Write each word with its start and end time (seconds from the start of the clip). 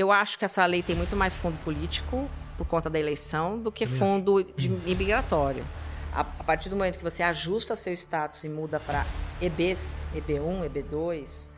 eu 0.00 0.10
acho 0.10 0.38
que 0.38 0.44
essa 0.44 0.64
lei 0.66 0.82
tem 0.82 0.96
muito 0.96 1.14
mais 1.14 1.36
fundo 1.36 1.56
político 1.62 2.28
por 2.56 2.66
conta 2.66 2.90
da 2.90 2.98
eleição 2.98 3.58
do 3.58 3.70
que 3.70 3.86
fundo 3.86 4.42
de 4.56 4.68
imigratório. 4.68 5.64
A, 6.12 6.20
a 6.20 6.44
partir 6.44 6.68
do 6.68 6.76
momento 6.76 6.98
que 6.98 7.04
você 7.04 7.22
ajusta 7.22 7.76
seu 7.76 7.92
status 7.92 8.42
e 8.44 8.48
muda 8.48 8.80
para 8.80 9.06
EBs, 9.40 10.04
EB1, 10.14 10.68
EB2, 10.68 11.48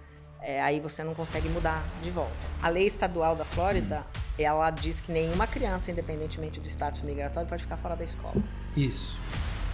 é, 0.41 0.61
aí 0.61 0.81
você 0.81 1.03
não 1.05 1.15
consegue 1.15 1.49
mudar 1.49 1.83
de 2.03 2.11
volta. 2.11 2.33
A 2.61 2.69
lei 2.69 2.87
estadual 2.87 3.35
da 3.35 3.45
Flórida, 3.45 4.05
ela 4.39 4.71
diz 4.71 5.01
que 5.01 5.11
nenhuma 5.13 5.47
criança, 5.47 5.91
independentemente 5.91 6.61
do 6.61 6.69
status 6.69 7.01
migratório, 7.01 7.49
pode 7.49 7.63
ficar 7.63 7.77
fora 7.77 7.97
da 7.97 8.05
escola. 8.05 8.35
Isso. 8.77 9.17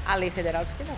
A 0.06 0.14
lei 0.14 0.30
federal 0.30 0.64
diz 0.64 0.74
que 0.74 0.84
não. 0.84 0.96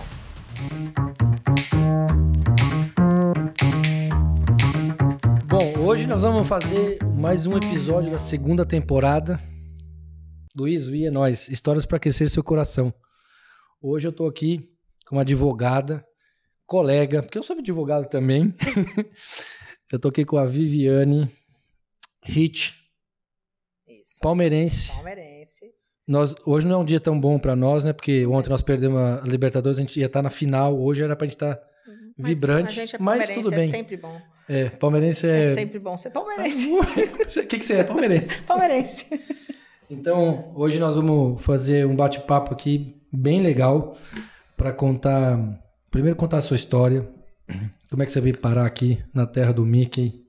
Hoje 5.91 6.07
nós 6.07 6.23
vamos 6.23 6.47
fazer 6.47 7.03
mais 7.17 7.49
um 7.49 7.57
episódio 7.57 8.13
da 8.13 8.19
segunda 8.21 8.65
temporada. 8.65 9.41
Luiz, 10.57 10.87
e 10.87 11.07
é 11.07 11.11
nós. 11.11 11.49
Histórias 11.49 11.85
para 11.85 11.97
aquecer 11.97 12.31
seu 12.31 12.45
coração. 12.45 12.95
Hoje 13.83 14.07
eu 14.07 14.13
tô 14.13 14.29
aqui 14.29 14.71
com 15.05 15.17
uma 15.17 15.23
advogada, 15.23 16.07
colega, 16.65 17.25
porque 17.25 17.37
eu 17.37 17.43
sou 17.43 17.59
advogado 17.59 18.09
também. 18.09 18.55
eu 19.91 19.99
tô 19.99 20.07
aqui 20.07 20.25
com 20.25 20.37
a 20.37 20.45
Viviane 20.45 21.29
Hit, 22.25 22.73
Isso. 23.89 24.21
palmeirense. 24.23 24.93
Palmeirense. 24.93 25.75
Nós, 26.07 26.37
hoje 26.47 26.69
não 26.69 26.77
é 26.77 26.79
um 26.83 26.85
dia 26.85 27.01
tão 27.01 27.21
bom 27.21 27.37
para 27.37 27.57
nós, 27.57 27.83
né? 27.83 27.93
Porque 27.93 28.25
ontem 28.27 28.49
nós 28.49 28.63
perdemos 28.63 28.97
a 28.97 29.23
Libertadores, 29.23 29.79
a 29.79 29.81
gente 29.81 29.99
ia 29.99 30.07
estar 30.07 30.23
na 30.23 30.31
final, 30.31 30.81
hoje 30.81 31.03
era 31.03 31.17
pra 31.17 31.27
gente 31.27 31.35
estar 31.35 31.61
Mas 32.17 32.29
vibrante, 32.29 32.69
a 32.69 32.85
gente 32.85 32.95
é 32.95 32.99
mas 33.01 33.29
tudo 33.35 33.51
bem. 33.51 33.67
é 33.67 33.71
sempre 33.73 33.97
bom. 33.97 34.21
É, 34.53 34.69
palmeirense 34.69 35.29
É, 35.29 35.39
é... 35.39 35.55
sempre 35.55 35.79
bom 35.79 35.97
ser 35.97 36.11
palmeirense. 36.11 36.69
O 36.75 37.47
que, 37.47 37.59
que 37.59 37.65
você 37.65 37.75
é? 37.75 37.85
Palmeirense. 37.85 38.43
palmeirense. 38.43 39.07
Então, 39.89 40.51
hoje 40.57 40.81
nós 40.81 40.97
vamos 40.97 41.41
fazer 41.41 41.87
um 41.87 41.95
bate-papo 41.95 42.53
aqui 42.53 43.01
bem 43.13 43.41
legal 43.41 43.97
para 44.57 44.73
contar. 44.73 45.39
Primeiro, 45.89 46.17
contar 46.17 46.39
a 46.39 46.43
sua 46.43 46.57
história. 46.57 47.09
Como 47.89 48.03
é 48.03 48.07
que 48.07 48.13
você 48.13 48.21
veio 48.21 48.37
parar 48.39 48.67
aqui 48.67 48.99
na 49.15 49.25
terra 49.25 49.53
do 49.53 49.65
Mickey? 49.65 50.21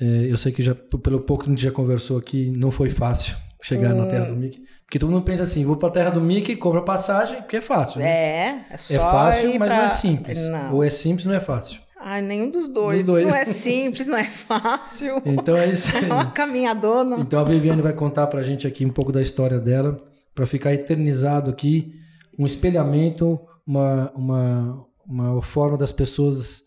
É, 0.00 0.04
eu 0.04 0.36
sei 0.36 0.50
que 0.50 0.60
já, 0.60 0.74
pelo 0.74 1.20
pouco 1.20 1.44
que 1.44 1.50
a 1.50 1.52
gente 1.52 1.62
já 1.62 1.70
conversou 1.70 2.18
aqui, 2.18 2.50
não 2.50 2.72
foi 2.72 2.90
fácil 2.90 3.36
chegar 3.60 3.94
na 3.94 4.06
terra 4.06 4.24
do 4.26 4.36
Mickey. 4.36 4.64
Porque 4.84 4.98
todo 4.98 5.10
mundo 5.10 5.22
pensa 5.22 5.44
assim: 5.44 5.64
vou 5.64 5.76
para 5.76 5.88
a 5.88 5.92
terra 5.92 6.10
do 6.10 6.20
Mickey, 6.20 6.56
compra 6.56 6.82
passagem, 6.82 7.40
porque 7.40 7.58
é 7.58 7.60
fácil. 7.60 8.00
né? 8.00 8.08
É, 8.08 8.64
é 8.70 8.76
só 8.76 8.94
É 8.94 8.98
fácil, 8.98 9.58
mas 9.60 9.68
pra... 9.68 9.78
não 9.78 9.84
é 9.84 9.88
simples. 9.88 10.48
Não. 10.48 10.74
Ou 10.74 10.82
é 10.82 10.90
simples, 10.90 11.24
não 11.24 11.34
é 11.34 11.40
fácil. 11.40 11.80
Ai, 12.04 12.20
nenhum 12.20 12.50
dos 12.50 12.68
dois. 12.68 13.06
Dos 13.06 13.14
dois. 13.14 13.26
Não 13.26 13.36
é 13.36 13.44
simples, 13.44 14.06
não 14.08 14.16
é 14.16 14.24
fácil. 14.24 15.22
Então 15.24 15.56
é 15.56 15.70
isso 15.70 15.96
aí. 15.96 16.04
É 16.10 16.12
uma 16.12 16.30
caminhadona. 16.30 17.20
Então 17.20 17.40
a 17.40 17.44
Viviane 17.44 17.80
vai 17.80 17.92
contar 17.92 18.26
pra 18.26 18.42
gente 18.42 18.66
aqui 18.66 18.84
um 18.84 18.90
pouco 18.90 19.12
da 19.12 19.22
história 19.22 19.58
dela, 19.58 20.02
pra 20.34 20.46
ficar 20.46 20.74
eternizado 20.74 21.50
aqui, 21.50 21.94
um 22.38 22.44
espelhamento, 22.44 23.38
uma, 23.66 24.10
uma, 24.12 24.86
uma 25.06 25.42
forma 25.42 25.78
das 25.78 25.92
pessoas 25.92 26.62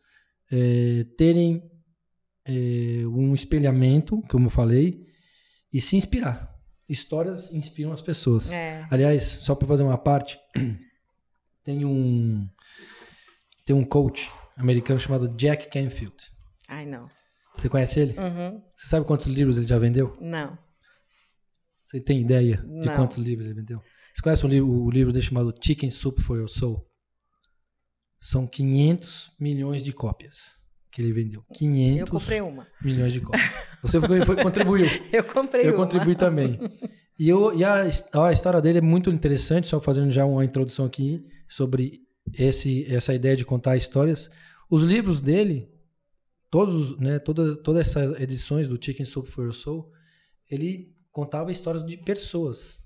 eh, 0.51 1.05
terem 1.17 1.63
eh, 2.47 3.03
um 3.07 3.33
espelhamento, 3.33 4.21
como 4.29 4.47
eu 4.47 4.51
falei, 4.51 5.05
e 5.71 5.81
se 5.81 5.97
inspirar. 5.97 6.55
Histórias 6.87 7.51
inspiram 7.51 7.91
as 7.91 8.01
pessoas. 8.01 8.51
É. 8.51 8.85
Aliás, 8.89 9.23
só 9.23 9.53
para 9.53 9.67
fazer 9.67 9.83
uma 9.83 9.97
parte, 9.97 10.39
tem 11.63 11.83
um 11.83 12.47
tem 13.65 13.75
um 13.75 13.83
coach 13.83 14.31
americano 14.57 14.99
chamado 14.99 15.27
Jack 15.35 15.69
Canfield. 15.69 16.15
Ai, 16.69 16.85
não. 16.85 17.09
Você 17.55 17.69
conhece 17.69 17.99
ele? 18.01 18.19
Uhum. 18.19 18.61
Você 18.75 18.87
sabe 18.87 19.05
quantos 19.05 19.27
livros 19.27 19.57
ele 19.57 19.67
já 19.67 19.77
vendeu? 19.77 20.17
Não. 20.19 20.57
Você 21.89 21.99
tem 22.01 22.19
ideia 22.21 22.57
de 22.57 22.87
Não. 22.87 22.95
quantos 22.95 23.17
livros 23.17 23.45
ele 23.45 23.55
vendeu? 23.55 23.81
Você 24.13 24.21
conhece 24.21 24.45
o 24.45 24.49
livro, 24.49 24.69
o 24.69 24.89
livro 24.89 25.13
dele 25.13 25.23
chamado 25.25 25.53
Chicken 25.61 25.89
Soup 25.89 26.19
for 26.21 26.37
Your 26.37 26.49
Soul? 26.49 26.85
São 28.19 28.47
500 28.47 29.31
milhões 29.39 29.83
de 29.83 29.93
cópias 29.93 30.55
que 30.91 31.01
ele 31.01 31.13
vendeu. 31.13 31.43
500 31.53 31.99
Eu 31.99 32.07
comprei 32.07 32.41
uma. 32.41 32.65
milhões 32.81 33.13
de 33.13 33.21
cópias. 33.21 33.43
Você 33.81 33.99
foi, 33.99 34.25
foi- 34.25 34.41
contribuiu. 34.41 34.85
Eu 35.13 35.23
comprei 35.23 35.67
Eu 35.67 35.75
uma. 35.75 35.83
contribuí 35.83 36.15
também. 36.15 36.59
E, 37.19 37.29
eu, 37.29 37.53
e 37.53 37.63
a, 37.63 37.83
a 37.83 38.31
história 38.31 38.59
dele 38.61 38.79
é 38.79 38.81
muito 38.81 39.09
interessante, 39.09 39.67
só 39.67 39.79
fazendo 39.79 40.11
já 40.11 40.25
uma 40.25 40.43
introdução 40.43 40.85
aqui 40.85 41.23
sobre 41.47 42.01
esse, 42.33 42.85
essa 42.93 43.13
ideia 43.13 43.35
de 43.37 43.45
contar 43.45 43.77
histórias. 43.77 44.29
Os 44.69 44.83
livros 44.83 45.21
dele, 45.21 45.71
todos, 46.49 46.91
os- 46.91 46.99
né, 46.99 47.19
todas, 47.19 47.57
todas 47.57 47.87
essas 47.87 48.19
edições 48.19 48.67
do 48.67 48.83
Chicken 48.83 49.05
Soup 49.05 49.27
for 49.27 49.43
Your 49.45 49.53
Soul, 49.53 49.91
ele 50.49 50.95
contava 51.11 51.51
histórias 51.51 51.83
de 51.85 51.97
pessoas. 51.97 52.83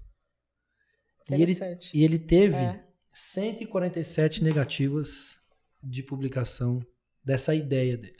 E 1.32 1.42
ele, 1.42 1.58
e 1.94 2.04
ele 2.04 2.18
teve 2.20 2.56
É. 2.56 2.84
147 3.14 4.44
negativas 4.44 5.40
de 5.82 6.02
publicação 6.04 6.84
dessa 7.24 7.54
ideia 7.54 7.98
dele. 7.98 8.18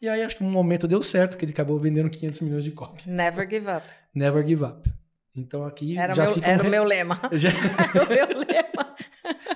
E 0.00 0.08
aí 0.08 0.22
acho 0.22 0.36
que 0.36 0.44
um 0.44 0.50
momento 0.50 0.86
deu 0.86 1.02
certo, 1.02 1.36
que 1.36 1.44
ele 1.44 1.52
acabou 1.52 1.78
vendendo 1.80 2.08
500 2.10 2.40
milhões 2.40 2.62
de 2.64 2.70
cópias. 2.70 3.06
Never 3.06 3.48
give 3.48 3.66
up. 3.68 3.86
Never 4.14 4.46
give 4.46 4.62
up. 4.64 4.88
Então 5.38 5.64
aqui 5.64 5.96
Era, 5.98 6.14
já 6.14 6.24
meu, 6.24 6.34
fica 6.34 6.46
um 6.46 6.50
era 6.50 6.62
re- 6.62 6.68
meu 6.70 6.84
lema. 6.84 7.20
já- 7.32 7.50
Era 7.94 8.04
o 8.04 8.08
meu 8.08 8.38
lema. 8.40 8.96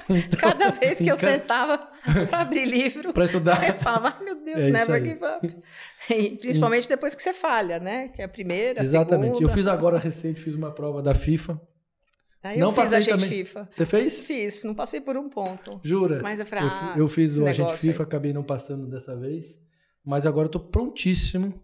Então, 0.09 0.39
Cada 0.41 0.71
vez 0.71 0.99
que 0.99 1.09
eu 1.09 1.17
sentava 1.17 1.79
para 2.29 2.41
abrir 2.43 2.65
livro, 2.67 3.13
Pra 3.13 3.25
estudar. 3.25 3.67
eu 3.69 3.75
falava, 3.75 4.15
ai 4.19 4.25
meu 4.25 4.37
Deus, 4.45 4.59
É 4.59 4.71
never 4.71 5.05
give 5.05 5.21
up. 5.25 5.57
E 6.11 6.37
principalmente 6.37 6.89
depois 6.89 7.15
que 7.15 7.23
você 7.23 7.33
falha, 7.33 7.79
né? 7.79 8.09
Que 8.09 8.23
é 8.23 8.25
a 8.25 8.29
primeira, 8.29 8.81
a 8.81 8.85
Exatamente. 8.85 9.35
Eu 9.35 9.49
segunda. 9.49 9.55
fiz 9.55 9.67
agora 9.67 9.99
recente, 9.99 10.41
fiz 10.41 10.55
uma 10.55 10.71
prova 10.73 11.03
da 11.03 11.15
FIFA. 11.15 11.61
Aí 12.43 12.59
Não 12.59 12.71
eu 12.71 12.75
fiz 12.75 12.93
a 12.93 12.99
gente 13.01 13.11
também. 13.21 13.29
FIFA. 13.29 13.69
Você 13.71 13.87
fez? 13.87 14.21
Fiz, 14.21 14.63
não 14.65 14.75
passei 14.75 15.01
por 15.01 15.17
um 15.17 15.29
ponto. 15.29 15.81
Jura? 15.85 16.21
Mas 16.23 16.41
eu 16.41 16.47
falei, 16.47 16.65
eu, 16.65 16.69
ah, 16.69 16.93
fi- 16.95 16.99
eu 17.01 17.09
fiz 17.09 17.37
o 17.39 17.45
agente 17.47 17.61
negócio 17.61 17.89
aí. 17.89 17.93
FIFA, 17.93 18.03
acabei 18.03 18.33
não 18.33 18.43
passando 18.43 18.89
dessa 18.89 19.17
vez. 19.19 19.63
Mas 20.05 20.27
agora 20.27 20.47
eu 20.47 20.51
tô 20.51 20.59
prontíssimo 20.59 21.55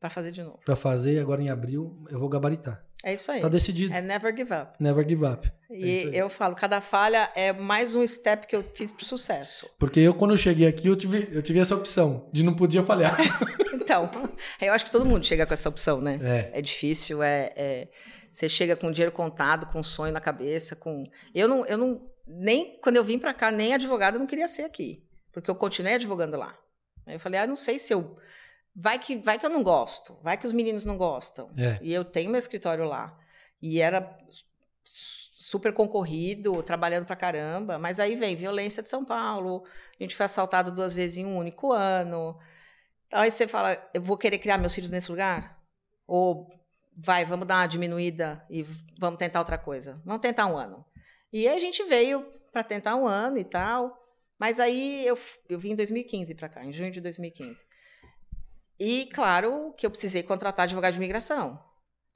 Pra 0.00 0.08
fazer 0.08 0.32
de 0.32 0.42
novo. 0.42 0.58
pra 0.64 0.74
fazer. 0.74 1.20
Agora 1.20 1.42
em 1.42 1.50
abril 1.50 2.02
eu 2.10 2.18
vou 2.18 2.30
gabaritar. 2.30 2.82
É 3.04 3.14
isso 3.14 3.30
aí. 3.32 3.40
Tá 3.40 3.48
decidido. 3.48 3.92
É 3.92 4.00
never 4.00 4.34
give 4.36 4.52
up. 4.54 4.72
Never 4.78 5.08
give 5.08 5.24
up. 5.24 5.50
É 5.70 5.74
E 5.76 6.16
eu 6.16 6.28
falo, 6.28 6.54
cada 6.54 6.80
falha 6.80 7.30
é 7.34 7.52
mais 7.52 7.94
um 7.94 8.06
step 8.06 8.46
que 8.46 8.54
eu 8.54 8.62
fiz 8.72 8.92
pro 8.92 9.04
sucesso. 9.04 9.68
Porque 9.78 9.98
eu, 10.00 10.14
quando 10.14 10.32
eu 10.32 10.36
cheguei 10.36 10.66
aqui, 10.66 10.86
eu 10.86 10.94
tive, 10.94 11.28
eu 11.32 11.42
tive 11.42 11.58
essa 11.58 11.74
opção 11.74 12.28
de 12.32 12.44
não 12.44 12.54
podia 12.54 12.82
falhar. 12.82 13.16
Então, 13.82 14.08
eu 14.60 14.72
acho 14.72 14.84
que 14.84 14.92
todo 14.92 15.04
mundo 15.04 15.26
chega 15.26 15.44
com 15.44 15.52
essa 15.52 15.68
opção, 15.68 16.00
né? 16.00 16.18
É. 16.22 16.60
É 16.60 16.62
difícil, 16.62 17.20
é, 17.22 17.52
é- 17.56 17.88
você 18.30 18.48
chega 18.48 18.74
com 18.76 18.90
dinheiro 18.92 19.12
contado, 19.12 19.66
com 19.66 19.80
um 19.80 19.82
sonho 19.82 20.12
na 20.12 20.20
cabeça, 20.20 20.74
com 20.76 21.02
eu 21.34 21.46
não, 21.48 21.66
eu 21.66 21.76
não 21.76 22.00
nem 22.26 22.78
quando 22.80 22.96
eu 22.96 23.04
vim 23.04 23.18
pra 23.18 23.34
cá 23.34 23.50
nem 23.50 23.74
advogada 23.74 24.16
eu 24.16 24.20
não 24.20 24.26
queria 24.26 24.46
ser 24.48 24.62
aqui, 24.62 25.04
porque 25.32 25.50
eu 25.50 25.54
continuei 25.56 25.94
advogando 25.94 26.36
lá. 26.38 26.56
Aí 27.04 27.16
eu 27.16 27.20
falei, 27.20 27.40
ah, 27.40 27.46
não 27.46 27.56
sei 27.56 27.78
se 27.78 27.92
eu 27.92 28.16
vai 28.74 28.98
que 28.98 29.16
vai 29.16 29.38
que 29.38 29.46
eu 29.46 29.50
não 29.50 29.62
gosto, 29.62 30.18
vai 30.22 30.36
que 30.36 30.46
os 30.46 30.52
meninos 30.52 30.84
não 30.84 30.96
gostam. 30.96 31.50
É. 31.56 31.78
E 31.82 31.92
eu 31.92 32.04
tenho 32.04 32.30
meu 32.30 32.38
escritório 32.38 32.84
lá 32.84 33.18
e 33.60 33.80
era 33.80 34.16
su- 34.84 35.30
super 35.34 35.72
concorrido, 35.72 36.62
trabalhando 36.62 37.04
pra 37.06 37.16
caramba, 37.16 37.78
mas 37.78 38.00
aí 38.00 38.16
vem 38.16 38.34
violência 38.36 38.82
de 38.82 38.88
São 38.88 39.04
Paulo, 39.04 39.64
a 39.98 40.02
gente 40.02 40.16
foi 40.16 40.24
assaltado 40.26 40.72
duas 40.72 40.94
vezes 40.94 41.18
em 41.18 41.26
um 41.26 41.36
único 41.36 41.72
ano. 41.72 42.38
Aí 43.10 43.30
você 43.30 43.46
fala, 43.46 43.76
eu 43.92 44.00
vou 44.00 44.16
querer 44.16 44.38
criar 44.38 44.56
meus 44.56 44.74
filhos 44.74 44.90
nesse 44.90 45.10
lugar? 45.10 45.60
Ou 46.06 46.48
vai, 46.96 47.24
vamos 47.24 47.46
dar 47.46 47.56
uma 47.56 47.66
diminuída 47.66 48.44
e 48.48 48.62
vamos 48.98 49.18
tentar 49.18 49.40
outra 49.40 49.58
coisa? 49.58 50.00
Vamos 50.04 50.22
tentar 50.22 50.46
um 50.46 50.56
ano. 50.56 50.84
E 51.32 51.46
aí 51.46 51.54
a 51.56 51.60
gente 51.60 51.82
veio 51.84 52.24
para 52.50 52.62
tentar 52.64 52.96
um 52.96 53.06
ano 53.06 53.36
e 53.38 53.44
tal. 53.44 53.98
Mas 54.38 54.58
aí 54.58 55.06
eu, 55.06 55.18
eu 55.48 55.58
vim 55.58 55.72
em 55.72 55.76
2015 55.76 56.34
para 56.34 56.48
cá, 56.48 56.64
em 56.64 56.72
junho 56.72 56.90
de 56.90 57.00
2015. 57.00 57.62
E 58.78 59.06
claro 59.06 59.72
que 59.76 59.86
eu 59.86 59.90
precisei 59.90 60.22
contratar 60.22 60.64
advogado 60.64 60.92
de 60.92 60.98
imigração. 60.98 61.58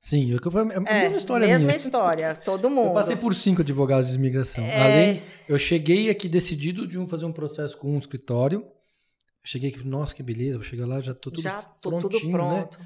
Sim, 0.01 0.31
eu, 0.31 0.39
foi 0.51 0.63
a 0.63 0.65
É, 0.87 1.03
mesma 1.03 1.17
história 1.17 1.47
mesma 1.47 1.67
minha. 1.67 1.77
história, 1.77 2.37
todo 2.37 2.71
mundo. 2.71 2.89
Eu 2.89 2.95
passei 2.95 3.17
por 3.17 3.35
cinco 3.35 3.63
advogados 3.63 4.09
de 4.09 4.15
imigração. 4.15 4.63
É. 4.65 4.83
Além, 4.83 5.23
eu 5.49 5.59
cheguei 5.59 6.11
aqui 6.11 6.29
decidido 6.29 6.87
de 6.87 6.99
um 6.99 7.09
fazer 7.09 7.25
um 7.25 7.33
processo 7.33 7.77
com 7.79 7.95
um 7.95 7.99
escritório. 7.99 8.61
Eu 8.61 9.49
cheguei 9.49 9.71
aqui, 9.71 9.87
nossa, 9.87 10.15
que 10.15 10.23
beleza, 10.23 10.59
vou 10.59 10.65
chegar 10.65 10.87
lá, 10.87 11.01
já 11.01 11.15
tô 11.15 11.31
tudo 11.31 11.43
Já 11.43 11.63
tô 11.63 11.91
prontinho, 11.91 12.11
tudo 12.11 12.31
né? 12.31 12.33
pronto. 12.33 12.79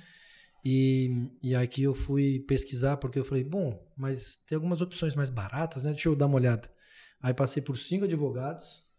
E, 0.64 1.28
e 1.42 1.54
aqui 1.54 1.82
eu 1.82 1.94
fui 1.94 2.40
pesquisar, 2.40 2.98
porque 2.98 3.18
eu 3.18 3.24
falei, 3.24 3.42
bom, 3.44 3.82
mas 3.96 4.36
tem 4.46 4.56
algumas 4.56 4.80
opções 4.80 5.14
mais 5.14 5.30
baratas, 5.30 5.84
né? 5.84 5.90
Deixa 5.92 6.08
eu 6.08 6.16
dar 6.16 6.26
uma 6.26 6.36
olhada. 6.36 6.70
Aí 7.22 7.32
passei 7.34 7.62
por 7.62 7.76
cinco 7.78 8.04
advogados. 8.04 8.89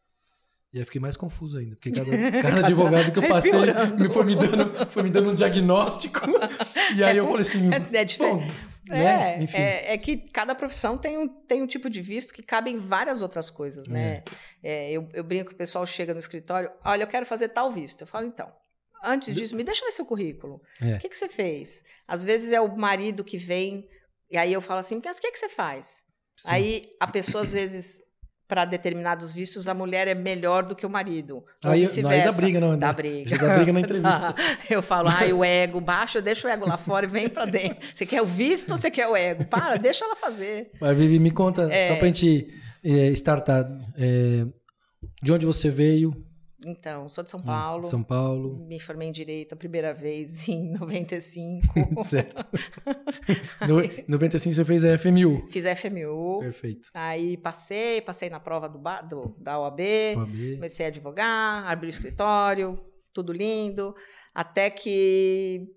E 0.74 0.80
aí 0.80 0.86
fiquei 0.86 1.02
mais 1.02 1.18
confuso 1.18 1.58
ainda, 1.58 1.76
porque 1.76 1.92
cada, 1.92 2.10
cada 2.42 2.66
advogado 2.66 3.12
que 3.12 3.20
eu 3.20 3.28
passei 3.28 3.52
me 3.52 4.10
foi, 4.14 4.24
me 4.24 4.36
dando, 4.36 4.90
foi 4.90 5.04
me 5.04 5.10
dando 5.10 5.32
um 5.32 5.36
diagnóstico. 5.36 6.20
E 6.96 7.04
aí 7.04 7.18
eu 7.18 7.26
falei 7.26 7.42
assim, 7.42 7.70
É, 7.74 8.02
é 8.02 8.04
diferente. 8.06 8.48
bom, 8.48 8.48
né? 8.88 9.38
É, 9.38 9.44
Enfim. 9.44 9.58
é, 9.58 9.94
é 9.94 9.98
que 9.98 10.18
cada 10.18 10.54
profissão 10.54 10.98
tem 10.98 11.18
um, 11.18 11.28
tem 11.28 11.62
um 11.62 11.68
tipo 11.68 11.90
de 11.90 12.02
visto 12.02 12.34
que 12.34 12.44
cabe 12.44 12.70
em 12.70 12.78
várias 12.78 13.22
outras 13.22 13.50
coisas, 13.50 13.88
né? 13.88 14.24
É, 14.62 14.92
eu, 14.92 15.08
eu 15.14 15.24
brinco 15.24 15.50
que 15.50 15.56
o 15.56 15.58
pessoal 15.58 15.86
chega 15.86 16.14
no 16.14 16.20
escritório, 16.20 16.70
olha, 16.84 17.04
eu 17.04 17.08
quero 17.08 17.26
fazer 17.26 17.50
tal 17.50 17.72
visto. 17.72 18.02
Eu 18.02 18.08
falo, 18.08 18.28
então, 18.28 18.52
antes 19.04 19.34
disso, 19.34 19.56
me 19.56 19.64
deixa 19.64 19.86
ver 19.86 19.92
seu 19.92 20.06
currículo. 20.06 20.62
É. 20.82 20.96
O 20.96 21.00
que, 21.00 21.10
que 21.10 21.18
você 21.18 21.30
fez? 21.30 21.84
Às 22.08 22.24
vezes 22.24 22.52
é 22.52 22.60
o 22.60 22.76
marido 22.76 23.24
que 23.24 23.38
vem, 23.38 23.88
e 24.30 24.38
aí 24.38 24.52
eu 24.52 24.62
falo 24.62 24.80
assim, 24.82 25.02
mas 25.04 25.18
o 25.18 25.22
que, 25.22 25.32
que 25.32 25.40
você 25.40 25.50
faz? 25.50 26.04
Sim. 26.36 26.50
Aí 26.52 26.86
a 27.00 27.08
pessoa, 27.08 27.44
às 27.44 27.54
vezes, 27.54 28.02
para 28.52 28.66
determinados 28.66 29.32
vistos, 29.32 29.66
a 29.66 29.74
mulher 29.74 30.10
é 30.10 30.14
melhor 30.14 30.64
do 30.64 30.76
que 30.76 30.86
o 30.86 30.90
marido. 30.90 31.42
Aí, 31.64 31.88
não, 32.04 32.10
aí 32.10 32.22
dá 32.26 32.32
briga, 32.34 32.60
não. 32.60 32.78
Dá 32.78 32.92
briga. 32.92 33.38
Dá 33.38 33.56
briga 33.56 33.72
na 33.72 33.80
entrevista. 33.80 34.36
Eu 34.70 34.82
falo, 34.82 35.08
ai, 35.08 35.32
o 35.32 35.42
ego, 35.42 35.80
baixa, 35.80 36.22
deixa 36.22 36.50
o 36.50 36.52
ego 36.52 36.68
lá 36.68 36.76
fora 36.76 37.06
e 37.06 37.10
vem 37.10 37.30
pra 37.30 37.46
dentro. 37.46 37.78
Você 37.96 38.06
quer 38.06 38.22
o 38.22 38.26
visto 38.26 38.72
ou 38.72 38.78
você 38.78 38.92
quer 38.92 39.08
o 39.08 39.16
ego? 39.16 39.46
Para, 39.46 39.78
deixa 39.78 40.04
ela 40.04 40.18
fazer. 40.18 40.70
Mas, 40.82 40.98
Vivi, 40.98 41.18
me 41.18 41.32
conta, 41.32 41.72
É. 41.72 41.88
só 41.88 41.96
pra 41.96 42.08
gente 42.08 42.46
é, 42.84 43.08
startar, 43.12 43.66
é, 43.98 44.46
de 45.24 45.32
onde 45.32 45.46
você 45.46 45.70
veio? 45.70 46.14
Então, 46.66 47.10
sou 47.10 47.24
de 47.24 47.30
São 47.30 47.40
Hum, 47.40 47.44
Paulo. 47.46 47.84
São 47.86 48.04
Paulo. 48.04 48.66
Me 48.68 48.80
formei 48.80 49.08
em 49.08 49.12
Direito 49.12 49.54
a 49.54 49.56
primeira 49.56 49.94
vez 49.94 50.48
em 50.50 50.72
95. 50.74 51.68
certo. 52.06 52.46
No, 53.68 53.78
95 54.08 54.56
você 54.56 54.66
fez 54.66 54.84
a 54.84 54.98
FMU. 54.98 55.46
Fiz 55.50 55.66
FMU. 55.80 56.40
Perfeito. 56.40 56.90
Aí 56.94 57.38
passei, 57.38 58.02
passei 58.02 58.30
na 58.30 58.40
prova 58.40 58.68
do, 58.68 58.80
do- 59.08 59.36
da 59.40 59.60
OAB. 59.60 59.80
OAB. 60.18 60.56
Comecei 60.56 60.86
a 60.86 60.90
advogar, 60.90 61.70
abri 61.70 61.88
o 61.88 61.90
escritório, 61.90 62.80
tudo 63.14 63.32
lindo. 63.32 63.94
Até 64.34 64.70
que 64.70 65.68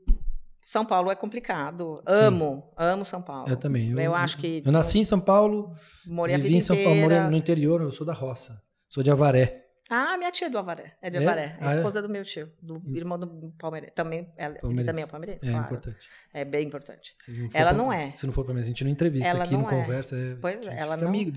São 0.60 0.84
Paulo 0.84 1.10
é 1.10 1.14
complicado. 1.16 2.02
Amo, 2.06 2.72
amo 2.76 3.04
São 3.04 3.20
Paulo. 3.22 3.48
Eu 3.48 3.56
também. 3.56 3.90
Eu, 3.98 4.14
acho 4.14 4.38
que 4.38 4.62
Eu 4.64 4.72
nasci 4.72 4.98
em 4.98 5.04
São 5.04 5.20
Paulo, 5.20 5.74
morei 6.06 6.34
a 6.34 6.38
vivi 6.38 6.48
vida 6.48 6.58
em 6.58 6.62
São 6.62 6.74
inteira. 6.76 6.90
Paulo, 7.00 7.02
morei 7.14 7.30
no 7.30 7.36
interior, 7.36 7.80
eu 7.82 7.92
sou 7.92 8.06
da 8.06 8.12
roça. 8.14 8.60
Sou 8.88 9.02
de 9.02 9.10
Avaré. 9.10 9.63
Ah, 9.90 10.16
minha 10.16 10.32
tia 10.32 10.46
é 10.46 10.50
do 10.50 10.56
Avaré. 10.58 10.96
É 11.02 11.10
de 11.10 11.18
É? 11.18 11.20
Avaré. 11.20 11.56
É 11.60 11.64
Ah, 11.66 11.72
é? 11.72 11.76
esposa 11.76 12.00
do 12.00 12.08
meu 12.08 12.24
tio, 12.24 12.50
do 12.62 12.80
irmão 12.96 13.18
do 13.18 13.52
Palmeirense. 13.58 13.92
Também, 13.94 14.32
ela, 14.36 14.52
ele 14.54 14.60
Palmeirense. 14.60 14.86
também 14.86 15.04
é 15.04 15.06
palmeirense, 15.06 15.46
É 15.46 15.50
claro. 15.50 15.64
importante. 15.66 16.08
É 16.32 16.44
bem 16.44 16.66
importante. 16.66 17.14
Não 17.28 17.50
Ela 17.52 17.70
pra- 17.70 17.72
não 17.78 17.92
é. 17.92 18.10
Se 18.12 18.26
não 18.26 18.32
for 18.32 18.44
pra 18.46 18.54
mim, 18.54 18.60
a 18.60 18.64
gente 18.64 18.82
não 18.82 18.90
entrevista 18.90 19.28
Ela 19.28 19.44
aqui, 19.44 19.52
não 19.52 19.60
não 19.62 19.68
é. 19.68 19.82
conversa. 19.82 20.16
É, 20.16 20.36
Pois 20.40 20.62
é, 20.62 20.68
a 20.70 20.74
ela 20.74 20.96
não- 20.96 21.08
amigo. 21.08 21.30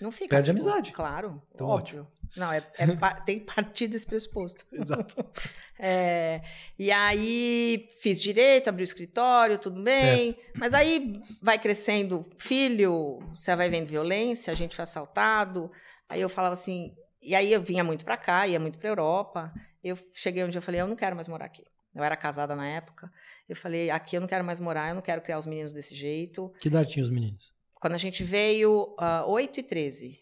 Não 0.00 0.10
fica. 0.10 0.30
Perde 0.36 0.50
a 0.50 0.52
amigo, 0.52 0.66
amizade. 0.66 0.90
Claro, 0.92 1.40
Então, 1.54 1.68
óbvio. 1.68 2.06
Não, 2.36 2.50
é, 2.52 2.66
é 2.78 2.86
tem 3.26 3.38
que 3.40 3.44
partir 3.54 3.86
desse 3.88 4.06
pressuposto. 4.06 4.64
Exato. 4.72 5.14
É, 5.84 6.42
e 6.78 6.92
aí 6.92 7.88
fiz 8.00 8.20
direito, 8.22 8.68
abri 8.68 8.82
o 8.82 8.84
escritório, 8.84 9.58
tudo 9.58 9.82
bem. 9.82 10.36
Mas 10.54 10.74
aí 10.74 11.20
vai 11.40 11.58
crescendo, 11.58 12.24
filho, 12.38 13.18
você 13.34 13.56
vai 13.56 13.68
vendo 13.68 13.86
violência, 13.88 14.52
a 14.52 14.54
gente 14.54 14.76
foi 14.76 14.84
assaltado. 14.84 15.72
Aí 16.08 16.20
eu 16.20 16.28
falava 16.28 16.52
assim, 16.52 16.94
e 17.22 17.34
aí 17.34 17.52
eu 17.52 17.62
vinha 17.62 17.84
muito 17.84 18.04
pra 18.04 18.16
cá, 18.16 18.46
ia 18.46 18.58
muito 18.58 18.78
pra 18.78 18.88
Europa. 18.88 19.52
Eu 19.82 19.96
cheguei 20.14 20.44
um 20.44 20.48
dia 20.48 20.58
e 20.58 20.62
falei, 20.62 20.80
eu 20.80 20.86
não 20.86 20.96
quero 20.96 21.14
mais 21.14 21.28
morar 21.28 21.46
aqui. 21.46 21.64
Eu 21.94 22.02
era 22.02 22.16
casada 22.16 22.56
na 22.56 22.66
época. 22.66 23.10
Eu 23.48 23.54
falei, 23.54 23.90
aqui 23.90 24.16
eu 24.16 24.20
não 24.20 24.28
quero 24.28 24.44
mais 24.44 24.58
morar, 24.58 24.88
eu 24.88 24.94
não 24.94 25.02
quero 25.02 25.22
criar 25.22 25.38
os 25.38 25.46
meninos 25.46 25.72
desse 25.72 25.94
jeito. 25.94 26.52
Que 26.60 26.68
idade 26.68 26.90
tinha 26.90 27.02
os 27.02 27.10
meninos? 27.10 27.52
Quando 27.74 27.94
a 27.94 27.98
gente 27.98 28.22
veio, 28.24 28.94
uh, 28.98 29.28
8 29.28 29.60
e 29.60 29.62
13. 29.62 30.20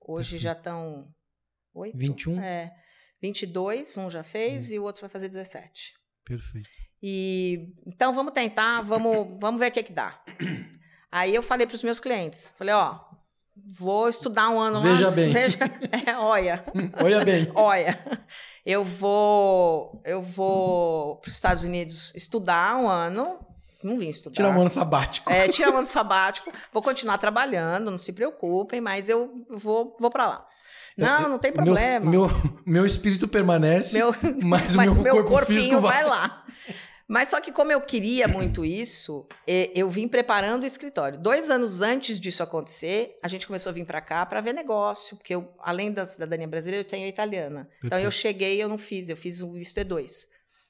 Hoje 0.00 0.30
Perfeito. 0.30 0.42
já 0.42 0.52
estão. 0.52 1.08
8? 1.74 1.96
21? 1.96 2.40
É. 2.40 2.74
22, 3.20 3.96
um 3.98 4.10
já 4.10 4.24
fez 4.24 4.72
e 4.72 4.78
o 4.78 4.82
outro 4.82 5.02
vai 5.02 5.08
fazer 5.08 5.28
17. 5.28 5.94
Perfeito. 6.24 6.68
E 7.00 7.72
então 7.86 8.12
vamos 8.12 8.32
tentar, 8.32 8.82
vamos, 8.82 9.38
vamos 9.40 9.60
ver 9.60 9.70
o 9.70 9.72
que 9.72 9.82
que 9.84 9.92
dá. 9.92 10.22
Aí 11.10 11.34
eu 11.34 11.42
falei 11.42 11.66
para 11.66 11.76
os 11.76 11.82
meus 11.84 12.00
clientes, 12.00 12.52
falei, 12.56 12.74
ó, 12.74 13.00
vou 13.78 14.08
estudar 14.08 14.48
um 14.50 14.58
ano 14.60 14.80
Veja 14.80 15.06
lá. 15.06 15.10
bem. 15.12 15.30
Veja, 15.32 15.58
é, 16.06 16.16
olha, 16.16 16.64
Olha 17.02 17.24
bem. 17.24 17.50
olha, 17.54 17.98
eu 18.64 18.84
vou, 18.84 20.00
eu 20.04 20.22
vou 20.22 21.16
para 21.16 21.28
os 21.28 21.34
Estados 21.34 21.64
Unidos 21.64 22.12
estudar 22.14 22.76
um 22.78 22.88
ano. 22.88 23.38
Não 23.82 23.98
vim 23.98 24.08
estudar. 24.08 24.36
Tirar 24.36 24.50
um 24.56 24.60
ano 24.60 24.70
sabático. 24.70 25.30
É, 25.30 25.48
tirar 25.48 25.70
um 25.72 25.76
ano 25.78 25.86
sabático, 25.88 26.52
vou 26.72 26.82
continuar 26.82 27.18
trabalhando, 27.18 27.90
não 27.90 27.98
se 27.98 28.12
preocupem, 28.12 28.80
mas 28.80 29.08
eu 29.08 29.44
vou, 29.50 29.96
vou 29.98 30.10
para 30.10 30.26
lá. 30.26 30.46
Não, 30.96 31.28
não 31.28 31.38
tem 31.38 31.50
O 31.50 31.54
meu- 31.54 31.64
problema. 31.64 32.10
Meu, 32.10 32.30
meu, 32.66 32.86
espírito 32.86 33.26
permanece, 33.26 33.96
Meu- 33.96 34.14
mas, 34.44 34.76
mas 34.76 34.88
o 34.92 35.00
meu, 35.00 35.14
corpo 35.14 35.30
corpinho 35.30 35.58
físico 35.60 35.80
vai. 35.80 36.02
vai 36.02 36.04
lá. 36.04 36.44
Mas 37.12 37.28
só 37.28 37.42
que 37.42 37.52
como 37.52 37.70
eu 37.70 37.78
queria 37.82 38.26
muito 38.26 38.64
isso, 38.64 39.26
eu 39.46 39.90
vim 39.90 40.08
preparando 40.08 40.62
o 40.62 40.66
escritório. 40.66 41.18
Dois 41.18 41.50
anos 41.50 41.82
antes 41.82 42.18
disso 42.18 42.42
acontecer, 42.42 43.18
a 43.22 43.28
gente 43.28 43.46
começou 43.46 43.68
a 43.68 43.72
vir 43.74 43.84
para 43.84 44.00
cá 44.00 44.24
para 44.24 44.40
ver 44.40 44.54
negócio, 44.54 45.18
porque 45.18 45.34
eu, 45.34 45.52
além 45.58 45.92
da 45.92 46.06
cidadania 46.06 46.48
brasileira, 46.48 46.80
eu 46.82 46.88
tenho 46.88 47.04
a 47.04 47.08
italiana. 47.08 47.68
Então 47.84 47.98
eu 47.98 48.04
Perfeito. 48.04 48.22
cheguei 48.22 48.56
e 48.56 48.60
eu 48.60 48.68
não 48.68 48.78
fiz, 48.78 49.10
eu 49.10 49.16
fiz 49.18 49.42
o 49.42 49.52
visto 49.52 49.76
E2, 49.78 50.26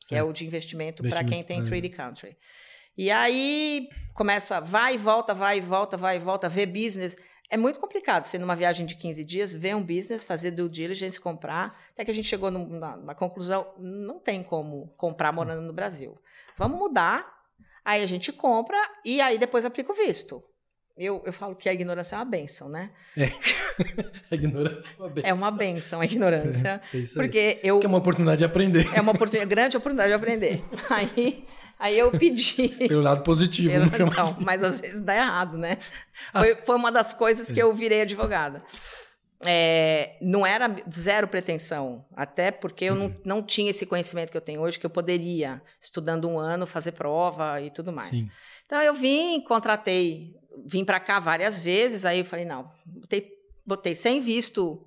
que 0.09 0.17
é 0.17 0.19
Certo. 0.19 0.29
o 0.29 0.33
de 0.33 0.45
investimento 0.45 1.05
para 1.05 1.23
quem 1.23 1.45
tem. 1.45 1.63
3D 1.63 1.89
Country. 1.91 2.37
E 2.99 3.09
aí 3.09 3.89
começa, 4.13 4.61
vai 4.61 4.97
e 4.97 4.99
volta, 4.99 5.33
vai 5.33 5.59
e 5.59 5.61
volta, 5.61 5.97
vai 5.97 6.17
e 6.17 6.19
volta, 6.19 6.49
ver 6.49 6.67
business. 6.67 7.17
É 7.49 7.57
muito 7.57 7.79
complicado 7.79 8.25
você, 8.25 8.39
numa 8.39 8.57
viagem 8.57 8.87
de 8.87 8.97
15 8.97 9.25
dias, 9.25 9.55
ver 9.55 9.77
um 9.77 9.83
business, 9.83 10.25
fazer 10.25 10.51
due 10.53 10.69
diligence, 10.69 11.21
comprar. 11.21 11.79
Até 11.93 12.03
que 12.05 12.11
a 12.11 12.15
gente 12.15 12.27
chegou 12.27 12.51
num- 12.51 12.67
na, 12.79 12.97
na 12.97 13.15
conclusão: 13.15 13.75
não 13.79 14.19
tem 14.19 14.43
como 14.43 14.89
comprar 14.97 15.31
morando 15.33 15.61
no 15.63 15.73
Brasil. 15.73 16.19
Vamos 16.57 16.79
mudar. 16.79 17.27
Aí 17.85 18.03
a 18.03 18.07
gente 18.07 18.33
compra 18.33 18.77
e 19.05 19.21
aí 19.21 19.39
depois 19.39 19.65
aplica 19.65 19.93
o 19.93 19.95
visto. 19.95 20.43
Eu, 20.97 21.23
eu 21.25 21.33
falo 21.33 21.57
que 21.57 21.69
a 21.69 21.73
ignorância 21.73 22.17
é 22.17 22.19
uma 22.19 22.25
benção, 22.27 22.69
né? 22.69 22.91
A 24.31 24.35
ignorância 24.35 24.93
é 24.93 25.01
uma 25.03 25.09
benção. 25.09 25.31
É 25.31 25.33
uma 25.33 25.51
benção 25.51 26.01
a 26.01 26.05
ignorância. 26.05 26.83
É 26.93 26.97
isso 26.99 27.19
aí. 27.19 27.27
Porque 27.27 27.59
eu. 27.63 27.81
Que 27.81 27.87
é 27.87 27.89
uma 27.89 27.97
oportunidade 27.99 28.39
de 28.41 28.45
aprender. 28.45 28.87
É 28.95 29.01
uma 29.01 29.13
oportunidade, 29.13 29.49
grande 29.49 29.77
oportunidade 29.77 30.11
de 30.11 30.15
aprender. 30.15 30.63
Aí, 30.91 31.47
aí 31.79 31.99
eu 31.99 32.11
pedi. 32.11 32.69
Pelo 32.87 33.01
lado 33.01 33.23
positivo. 33.23 33.73
Pelo- 33.91 34.09
então, 34.09 34.25
assim. 34.27 34.45
mas 34.45 34.63
às 34.63 34.81
vezes 34.81 35.01
dá 35.01 35.17
errado, 35.17 35.57
né? 35.57 35.79
Foi, 36.33 36.55
foi 36.57 36.77
uma 36.77 36.93
das 36.93 37.13
coisas 37.15 37.51
que 37.51 37.61
eu 37.61 37.73
virei 37.73 38.03
advogada. 38.03 38.63
É, 39.45 40.17
não 40.21 40.47
era 40.47 40.75
zero 40.91 41.27
pretensão, 41.27 42.05
até 42.15 42.51
porque 42.51 42.85
eu 42.85 42.95
Uhum. 42.95 43.15
não, 43.25 43.37
não 43.39 43.43
tinha 43.43 43.71
esse 43.71 43.85
conhecimento 43.87 44.31
que 44.31 44.37
eu 44.37 44.41
tenho 44.43 44.61
hoje, 44.61 44.79
que 44.79 44.87
eu 44.87 44.91
poderia, 44.91 45.61
estudando 45.81 46.29
um 46.29 46.39
ano, 46.39 46.67
fazer 46.67 46.93
prova 46.93 47.61
e 47.61 47.71
tudo 47.71 47.93
mais. 47.93 48.11
Sim. 48.11 48.31
Então 48.67 48.81
eu 48.81 48.95
vim, 48.95 49.41
contratei, 49.41 50.35
vim 50.65 50.85
para 50.85 51.01
cá 51.01 51.19
várias 51.19 51.63
vezes, 51.63 52.05
aí 52.05 52.21
eu 52.21 52.25
falei, 52.25 52.45
não, 52.45 52.71
botei, 52.87 53.29
botei 53.67 53.95
sem 53.97 54.21
visto 54.21 54.87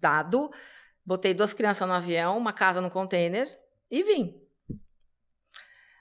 dado, 0.00 0.50
botei 1.04 1.32
duas 1.32 1.52
crianças 1.54 1.88
no 1.88 1.94
avião, 1.94 2.36
uma 2.36 2.52
casa 2.52 2.80
no 2.80 2.90
container 2.90 3.48
e 3.90 4.02
vim. 4.02 4.41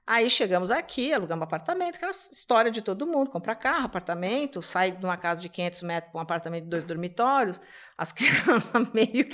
Aí 0.06 0.30
chegamos 0.30 0.71
aqui, 0.71 1.13
alugamos 1.13 1.44
apartamento, 1.44 1.95
aquela 1.95 2.12
história 2.12 2.71
de 2.71 2.81
todo 2.81 3.06
mundo, 3.06 3.30
compra 3.30 3.56
carro, 3.56 3.85
apartamento, 3.85 4.61
sai 4.61 4.92
de 4.92 5.06
uma 5.06 5.16
casa 5.16 5.42
de 5.42 5.47
500 5.47 5.83
metros 5.83 6.11
para 6.11 6.19
um 6.19 6.21
apartamento 6.21 6.64
de 6.64 6.69
dois 6.69 6.83
dormitórios, 6.83 7.61
as 7.97 8.11
crianças 8.14 8.71
meio... 8.94 9.28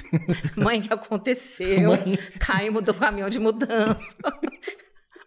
Mãe, 0.55 0.79
o 0.79 0.81
que 0.83 0.93
aconteceu? 0.93 1.89
Mãe. 1.91 2.17
Caímos 2.39 2.83
do 2.83 2.93
caminhão 2.93 3.29
de 3.29 3.39
mudança. 3.39 4.17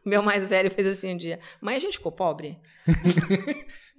Meu 0.07 0.23
mais 0.23 0.47
velho 0.47 0.71
fez 0.71 0.87
assim 0.87 1.15
um 1.15 1.17
dia. 1.17 1.39
Mãe, 1.61 1.77
a 1.77 1.79
gente 1.81 1.99
ficou 1.99 2.13
pobre? 2.13 2.59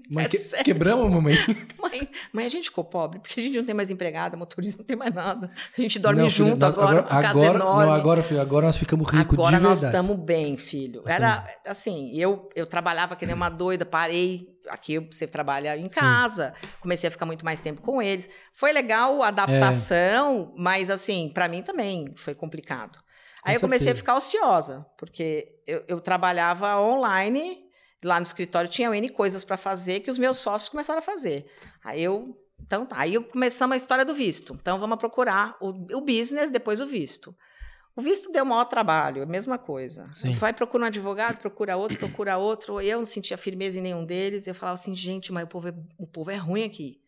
Mãe, 0.10 0.26
é 0.26 0.28
que- 0.30 0.38
sério. 0.40 0.66
quebramos, 0.66 1.10
mamãe. 1.10 1.34
Mãe, 1.82 2.10
mãe, 2.34 2.46
a 2.46 2.50
gente 2.50 2.66
ficou 2.70 2.84
pobre, 2.84 3.20
porque 3.20 3.40
a 3.40 3.44
gente 3.44 3.58
não 3.58 3.66
tem 3.66 3.74
mais 3.76 3.90
empregada, 3.90 4.36
motorista 4.36 4.80
não 4.80 4.86
tem 4.86 4.98
mais 4.98 5.14
nada. 5.14 5.50
A 5.78 5.82
gente 5.82 6.00
dorme 6.00 6.22
Não, 6.22 6.30
filho, 6.30 6.50
junto 6.50 6.60
nós- 6.60 6.74
agora, 6.74 7.00
a 7.02 7.04
casa 7.04 7.28
agora, 7.30 7.56
enorme. 7.60 7.86
Não, 7.86 7.94
agora, 7.94 8.24
filho, 8.24 8.42
agora 8.42 8.66
nós 8.66 8.76
ficamos 8.76 9.10
ricos 9.10 9.34
Agora 9.38 9.58
de 9.58 9.64
nós 9.64 9.80
verdade. 9.82 10.04
estamos 10.04 10.26
bem, 10.26 10.58
filho. 10.58 11.02
Nós 11.06 11.14
Era 11.14 11.48
assim, 11.66 12.12
eu, 12.14 12.50
eu 12.56 12.66
trabalhava 12.68 13.16
que 13.16 13.26
nem 13.26 13.36
uma 13.36 13.48
doida, 13.50 13.86
parei. 13.86 14.50
Aqui 14.70 15.00
você 15.00 15.26
trabalha 15.28 15.78
em 15.78 15.88
Sim. 15.90 16.00
casa, 16.00 16.54
comecei 16.82 17.08
a 17.08 17.12
ficar 17.12 17.26
muito 17.26 17.46
mais 17.46 17.62
tempo 17.62 17.82
com 17.82 18.02
eles. 18.02 18.30
Foi 18.54 18.72
legal 18.74 19.22
a 19.24 19.30
adaptação, 19.30 20.54
mas 20.58 20.90
assim, 20.90 21.30
para 21.34 21.48
mim 21.48 21.62
também 21.64 22.14
foi 22.18 22.36
complicado. 22.36 23.00
Aí 23.44 23.56
eu 23.56 23.62
comecei 23.62 23.92
a 23.92 23.96
ficar 23.96 24.16
ociosa, 24.16 24.86
porque 24.98 25.62
eu, 25.66 25.84
eu 25.88 26.00
trabalhava 26.00 26.80
online, 26.80 27.60
lá 28.04 28.20
no 28.20 28.26
escritório 28.26 28.70
tinha 28.70 28.96
N 28.96 29.10
coisas 29.10 29.44
para 29.44 29.58
fazer 29.58 30.02
que 30.02 30.12
os 30.12 30.18
meus 30.18 30.38
sócios 30.38 30.70
começaram 30.70 31.00
a 31.00 31.04
fazer. 31.04 31.46
Aí 31.84 32.04
eu. 32.04 32.38
Então 32.60 32.86
tá, 32.86 32.98
aí 33.00 33.16
eu 33.16 33.24
começamos 33.24 33.74
a 33.74 33.78
história 33.78 34.06
do 34.06 34.14
visto. 34.14 34.54
Então 34.54 34.80
vamos 34.80 34.98
procurar 34.98 35.58
o, 35.60 35.70
o 35.98 36.02
business, 36.02 36.52
depois 36.52 36.80
o 36.80 36.86
visto. 36.86 37.36
O 37.96 38.02
visto 38.02 38.32
deu 38.32 38.46
maior 38.46 38.66
trabalho, 38.66 39.24
a 39.24 39.26
mesma 39.26 39.58
coisa. 39.58 40.06
Sim. 40.14 40.32
Vai 40.32 40.54
procurar 40.54 40.86
um 40.86 40.88
advogado, 40.88 41.40
procura 41.40 41.76
outro, 41.76 41.98
procura 41.98 42.38
outro. 42.38 42.80
Eu 42.80 43.00
não 43.00 43.06
sentia 43.06 43.38
firmeza 43.38 43.80
em 43.80 43.82
nenhum 43.82 44.06
deles. 44.06 44.48
Eu 44.48 44.56
falava 44.56 44.76
assim, 44.76 44.96
gente, 44.96 45.34
mas 45.34 45.44
o 45.44 45.48
povo 45.48 45.68
é, 45.68 45.74
o 45.98 46.08
povo 46.08 46.32
é 46.32 46.38
ruim 46.38 46.64
aqui. 46.64 47.01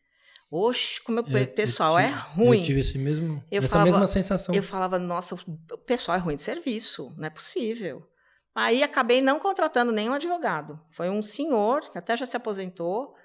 Oxe, 0.56 1.02
como 1.02 1.20
o 1.22 1.38
eu 1.38 1.48
pessoal 1.48 1.98
é 1.98 2.10
tive- 2.10 2.20
ruim. 2.36 2.60
Eu 2.60 2.64
tive 2.66 2.80
esse 2.82 2.98
mesmo, 2.98 3.44
Eu 3.52 3.60
essa 3.64 3.70
falava- 3.70 3.90
mesma 3.92 4.08
sensação. 4.08 4.54
Eu 4.54 4.62
falava, 4.62 5.00
nossa, 5.00 5.34
o 5.36 5.78
pessoal 5.80 6.18
é 6.18 6.22
ruim 6.22 6.36
de 6.36 6.44
serviço, 6.44 7.12
não 7.18 7.26
é 7.26 7.30
possível. 7.30 8.08
Aí 8.54 8.84
acabei 8.84 9.20
não 9.20 9.40
contratando 9.40 9.92
nenhum 9.92 10.14
advogado. 10.14 10.80
Foi 10.92 11.10
um 11.10 11.24
senhor, 11.24 11.90
que 11.92 11.98
até 11.98 12.16
já 12.16 12.26
se 12.28 12.38
aposentou, 12.38 13.16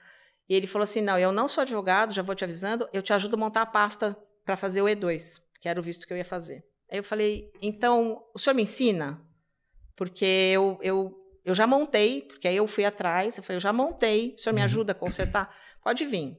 e 0.48 0.54
ele 0.54 0.66
falou 0.66 0.84
assim: 0.84 1.02
não, 1.02 1.18
eu 1.18 1.30
não 1.30 1.46
sou 1.48 1.60
advogado, 1.60 2.14
já 2.14 2.22
vou 2.22 2.34
te 2.34 2.44
avisando, 2.44 2.88
eu 2.94 3.02
te 3.02 3.12
ajudo 3.12 3.34
a 3.34 3.38
montar 3.38 3.60
a 3.62 3.66
pasta 3.66 4.16
para 4.44 4.56
fazer 4.56 4.80
o 4.80 4.86
E2, 4.86 5.42
que 5.60 5.68
era 5.68 5.78
o 5.78 5.82
visto 5.82 6.06
que 6.06 6.12
eu 6.14 6.16
ia 6.16 6.24
fazer. 6.24 6.64
Aí 6.90 6.98
eu 6.98 7.04
falei, 7.04 7.52
então, 7.60 8.24
o 8.34 8.38
senhor 8.38 8.54
me 8.54 8.62
ensina? 8.62 9.20
Porque 9.94 10.24
eu, 10.24 10.78
eu, 10.80 11.14
eu 11.44 11.54
já 11.54 11.66
montei, 11.66 12.22
porque 12.22 12.48
aí 12.48 12.56
eu 12.56 12.66
fui 12.66 12.86
atrás, 12.86 13.36
eu 13.36 13.42
falei, 13.42 13.56
eu 13.58 13.60
já 13.60 13.72
montei, 13.74 14.34
o 14.34 14.40
senhor 14.40 14.54
me 14.54 14.60
Uhum. 14.62 14.64
ajuda 14.64 14.92
a 14.92 14.94
consertar? 14.94 15.54
Pode 15.84 16.06
vir. 16.06 16.38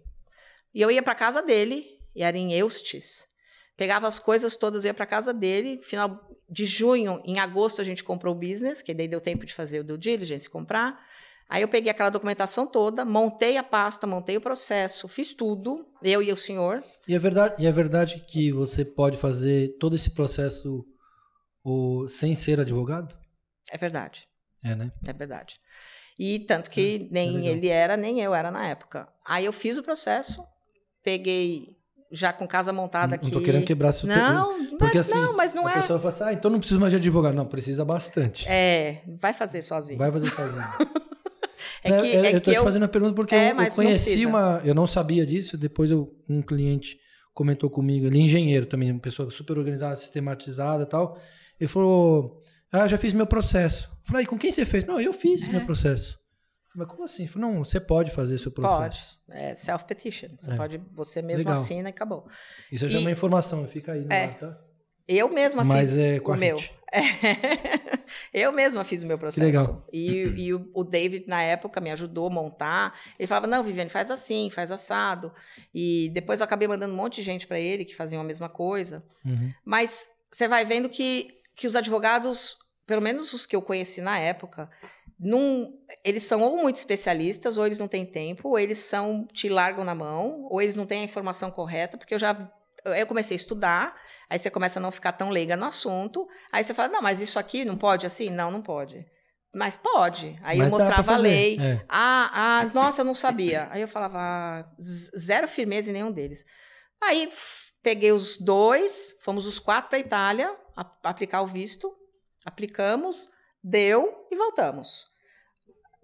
E 0.73 0.81
eu 0.81 0.91
ia 0.91 1.01
para 1.01 1.15
casa 1.15 1.41
dele, 1.41 1.85
e 2.15 2.23
era 2.23 2.37
em 2.37 2.53
Eustis. 2.53 3.27
Pegava 3.75 4.07
as 4.07 4.19
coisas 4.19 4.57
todas, 4.57 4.83
ia 4.83 4.93
para 4.93 5.05
casa 5.05 5.33
dele. 5.33 5.79
Final 5.81 6.27
de 6.49 6.65
junho, 6.65 7.21
em 7.23 7.39
agosto, 7.39 7.81
a 7.81 7.83
gente 7.83 8.03
comprou 8.03 8.35
o 8.35 8.37
business, 8.37 8.81
que 8.81 8.93
daí 8.93 9.07
deu 9.07 9.21
tempo 9.21 9.45
de 9.45 9.53
fazer 9.53 9.79
o 9.79 9.83
due 9.83 9.97
diligence, 9.97 10.49
comprar. 10.49 10.99
Aí 11.49 11.63
eu 11.63 11.67
peguei 11.67 11.89
aquela 11.89 12.11
documentação 12.11 12.67
toda, 12.67 13.03
montei 13.03 13.57
a 13.57 13.63
pasta, 13.63 14.05
montei 14.05 14.37
o 14.37 14.41
processo, 14.41 15.07
fiz 15.07 15.33
tudo, 15.33 15.87
eu 16.03 16.21
e 16.21 16.31
o 16.31 16.37
senhor. 16.37 16.83
E 17.07 17.15
é 17.15 17.19
verdade, 17.19 17.55
e 17.57 17.65
é 17.65 17.71
verdade 17.71 18.23
que 18.27 18.51
você 18.51 18.85
pode 18.85 19.17
fazer 19.17 19.75
todo 19.79 19.95
esse 19.95 20.11
processo 20.11 20.85
o, 21.63 22.07
sem 22.07 22.35
ser 22.35 22.59
advogado? 22.59 23.17
É 23.71 23.77
verdade. 23.77 24.27
É, 24.63 24.75
né? 24.75 24.91
É 25.07 25.13
verdade. 25.13 25.59
E 26.19 26.39
tanto 26.39 26.69
que 26.69 27.07
nem 27.11 27.37
legal. 27.37 27.53
ele 27.53 27.67
era, 27.69 27.97
nem 27.97 28.19
eu 28.21 28.35
era 28.35 28.51
na 28.51 28.67
época. 28.67 29.07
Aí 29.25 29.45
eu 29.45 29.53
fiz 29.53 29.77
o 29.77 29.83
processo, 29.83 30.43
peguei 31.03 31.77
já 32.11 32.33
com 32.33 32.47
casa 32.47 32.73
montada 32.73 33.15
aqui. 33.15 33.25
Não 33.25 33.39
tô 33.39 33.41
querendo 33.41 33.65
quebrar 33.65 33.91
seu 33.91 34.07
Não, 34.07 34.67
Porque 34.77 34.97
mas, 34.97 35.09
assim, 35.09 35.19
não, 35.19 35.35
mas 35.37 35.53
não 35.53 35.67
a 35.67 35.71
é. 35.71 35.81
pessoa 35.81 35.99
fala 35.99 36.13
assim, 36.13 36.23
ah, 36.23 36.33
então 36.33 36.49
não 36.49 36.57
preciso 36.59 36.79
mais 36.79 36.91
de 36.91 36.97
advogado. 36.97 37.35
Não, 37.35 37.45
precisa 37.45 37.85
bastante. 37.85 38.47
É, 38.47 39.03
vai 39.21 39.33
fazer 39.33 39.61
sozinho. 39.61 39.97
Vai 39.99 40.11
fazer 40.11 40.27
sozinho. 40.29 40.63
É 41.83 41.91
que, 41.97 42.07
eu, 42.13 42.23
é 42.23 42.27
eu 42.29 42.33
tô 42.33 42.41
que 42.45 42.51
te 42.51 42.57
eu, 42.57 42.63
fazendo 42.63 42.83
a 42.83 42.87
pergunta 42.87 43.13
porque 43.13 43.35
É, 43.35 43.47
eu- 43.51 43.55
eu, 43.55 43.55
não 43.55 43.69
conheci 43.71 44.09
precisa. 44.11 44.29
uma. 44.29 44.61
Eu 44.65 44.73
não 44.75 44.85
sabia 44.87 45.25
disso, 45.25 45.57
depois 45.57 45.91
eu, 45.91 46.13
um 46.29 46.41
cliente 46.41 46.97
comentou 47.33 47.69
comigo, 47.69 48.05
ele 48.05 48.17
é 48.17 48.21
engenheiro 48.21 48.65
também, 48.65 48.91
uma 48.91 48.99
pessoa 48.99 49.29
super 49.31 49.57
organizada, 49.57 49.95
sistematizada 49.95 50.83
e 50.83 50.85
tal. 50.85 51.17
Ele 51.59 51.67
falou: 51.69 52.41
Ah, 52.71 52.87
já 52.87 52.97
fiz 52.97 53.13
meu 53.13 53.25
processo. 53.27 53.89
Eu 53.91 53.97
falei, 54.11 54.23
"E 54.23 54.27
com 54.27 54.37
quem 54.37 54.51
você 54.51 54.65
fez? 54.65 54.85
Não, 54.85 54.99
eu 54.99 55.13
fiz 55.13 55.47
É. 55.47 55.51
meu 55.51 55.61
processo. 55.65 56.17
Mas 56.75 56.87
como 56.87 57.03
assim? 57.03 57.27
Falei, 57.27 57.47
não, 57.49 57.63
você 57.63 57.79
pode 57.79 58.11
fazer 58.11 58.37
seu 58.37 58.51
processo. 58.51 59.19
é 59.29 59.55
self-petition. 59.55 60.29
Você 60.37 60.51
É. 60.51 60.55
pode, 60.55 60.77
você 60.93 61.21
mesmo 61.21 61.47
Legal. 61.49 61.61
assina 61.61 61.89
e 61.89 61.91
acabou. 61.91 62.27
Isso 62.71 62.87
já 62.87 62.99
é 62.99 63.01
uma 63.01 63.11
informação, 63.11 63.67
fica 63.67 63.93
aí 63.93 64.01
no 64.05 64.13
É. 64.13 64.25
ar, 64.25 64.37
tá? 64.39 64.57
Eu 65.07 65.27
mesma 65.27 65.63
Mas 65.63 65.89
fiz 65.89 65.99
é 65.99 66.21
o 66.23 66.35
meu. 66.35 66.57
É. 66.91 67.89
Eu 68.33 68.51
mesma 68.51 68.83
fiz 68.83 69.03
o 69.03 69.07
meu 69.07 69.17
processo. 69.17 69.45
legal. 69.45 69.85
E, 69.93 70.23
e 70.37 70.53
o, 70.53 70.69
o 70.73 70.83
David, 70.83 71.25
na 71.27 71.41
época, 71.41 71.79
me 71.81 71.91
ajudou 71.91 72.27
a 72.27 72.29
montar. 72.31 72.93
Ele 73.17 73.27
falava: 73.27 73.47
não, 73.47 73.63
Viviane, 73.63 73.89
faz 73.89 74.09
assim, 74.09 74.49
faz 74.49 74.71
assado. 74.71 75.31
E 75.73 76.09
depois 76.13 76.39
eu 76.39 76.45
acabei 76.45 76.67
mandando 76.67 76.93
um 76.93 76.97
monte 76.97 77.17
de 77.17 77.21
gente 77.23 77.45
para 77.47 77.59
ele 77.59 77.85
que 77.85 77.95
faziam 77.95 78.21
a 78.21 78.25
mesma 78.25 78.49
coisa. 78.49 79.03
Uhum. 79.25 79.51
Mas 79.65 80.07
você 80.31 80.47
vai 80.47 80.65
vendo 80.65 80.89
que, 80.89 81.29
que 81.55 81.67
os 81.67 81.75
advogados, 81.75 82.55
pelo 82.89 83.03
menos 83.03 83.31
os 83.33 83.45
que 83.45 83.55
eu 83.55 83.61
conheci 83.61 84.01
na 84.01 84.17
época, 84.17 84.67
não, 85.19 85.71
eles 86.03 86.23
são 86.23 86.41
ou 86.41 86.57
muito 86.57 86.77
especialistas, 86.77 87.57
ou 87.59 87.65
eles 87.67 87.77
não 87.77 87.87
têm 87.87 88.03
tempo, 88.03 88.49
ou 88.49 88.57
eles 88.57 88.79
são 88.79 89.27
te 89.31 89.47
largam 89.47 89.83
na 89.85 89.93
mão, 89.93 90.47
ou 90.49 90.59
eles 90.59 90.75
não 90.75 90.87
têm 90.87 91.01
a 91.01 91.03
informação 91.03 91.51
correta, 91.51 91.97
porque 91.99 92.15
eu 92.15 92.19
já 92.19 92.51
eu 92.85 93.05
comecei 93.05 93.35
a 93.35 93.39
estudar, 93.39 93.95
aí 94.27 94.39
você 94.39 94.49
começa 94.49 94.79
a 94.79 94.81
não 94.81 94.91
ficar 94.91 95.11
tão 95.11 95.29
leiga 95.29 95.55
no 95.55 95.65
assunto, 95.65 96.27
aí 96.51 96.63
você 96.63 96.73
fala, 96.73 96.87
não, 96.93 97.01
mas 97.01 97.19
isso 97.19 97.37
aqui 97.37 97.63
não 97.63 97.77
pode 97.77 98.07
assim? 98.07 98.29
Não, 98.31 98.49
não 98.49 98.61
pode. 98.61 99.05
Mas 99.53 99.75
pode. 99.75 100.39
Aí 100.41 100.57
Mas 100.57 100.71
eu 100.71 100.77
mostrava 100.79 101.13
a 101.13 101.17
lei. 101.17 101.59
é. 101.59 101.81
Ah, 101.89 102.29
ah, 102.61 102.65
nossa, 102.73 103.01
eu 103.01 103.05
não 103.05 103.13
sabia. 103.13 103.67
Aí 103.69 103.81
eu 103.81 103.87
falava, 103.87 104.17
ah, 104.19 104.65
zero 104.79 105.47
firmeza 105.47 105.89
em 105.89 105.93
nenhum 105.93 106.11
deles. 106.11 106.43
Aí 107.01 107.29
peguei 107.83 108.11
os 108.13 108.37
dois, 108.37 109.17
fomos 109.21 109.45
os 109.45 109.59
quatro 109.59 109.89
para 109.89 109.97
a 109.97 110.01
Itália 110.01 110.55
a- 110.75 110.89
aplicar 111.03 111.41
o 111.41 111.47
visto, 111.47 111.93
aplicamos, 112.49 113.29
deu 113.63 114.27
e 114.31 114.35
voltamos. 114.35 115.07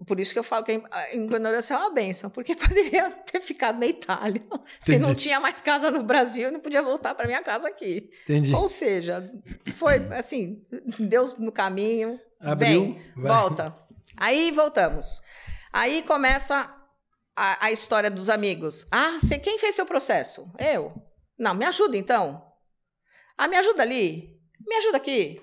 Por 0.06 0.20
isso 0.20 0.32
que 0.32 0.38
eu 0.38 0.44
falo 0.44 0.64
que 0.64 0.82
a 0.90 1.14
ignorância 1.14 1.72
é 1.74 1.76
uma 1.78 1.90
benção, 1.90 2.28
porque 2.28 2.54
poderia 2.56 3.10
ter 3.10 3.40
ficado 3.40 3.78
na 3.78 3.86
Itália. 3.86 4.42
Se 4.78 4.98
não 4.98 5.10
Entendi. 5.10 5.24
tinha 5.24 5.40
mais 5.40 5.60
casa 5.60 5.90
no 5.90 6.02
Brasil, 6.02 6.44
eu 6.44 6.52
não 6.52 6.60
podia 6.60 6.82
voltar 6.82 7.14
para 7.14 7.26
minha 7.26 7.42
casa 7.42 7.68
aqui. 7.68 8.10
Entendi. 8.24 8.54
Ou 8.54 8.68
seja, 8.68 9.30
foi 9.74 9.96
assim, 10.14 10.62
Deus 10.98 11.36
no 11.38 11.50
caminho, 11.50 12.20
Abriu, 12.40 12.82
vem, 12.82 13.02
vai. 13.16 13.32
volta. 13.32 13.76
Aí 14.16 14.50
voltamos. 14.50 15.22
Aí 15.72 16.02
começa 16.02 16.70
a, 17.34 17.66
a 17.66 17.72
história 17.72 18.10
dos 18.10 18.28
amigos. 18.28 18.86
Ah, 18.90 19.18
você 19.18 19.38
quem 19.38 19.58
fez 19.58 19.74
seu 19.74 19.86
processo? 19.86 20.50
Eu. 20.58 20.92
Não, 21.38 21.54
me 21.54 21.64
ajuda 21.64 21.96
então. 21.96 22.42
Ah, 23.36 23.48
me 23.48 23.56
ajuda 23.56 23.82
ali. 23.82 24.38
Me 24.66 24.76
ajuda 24.76 24.96
aqui. 24.98 25.40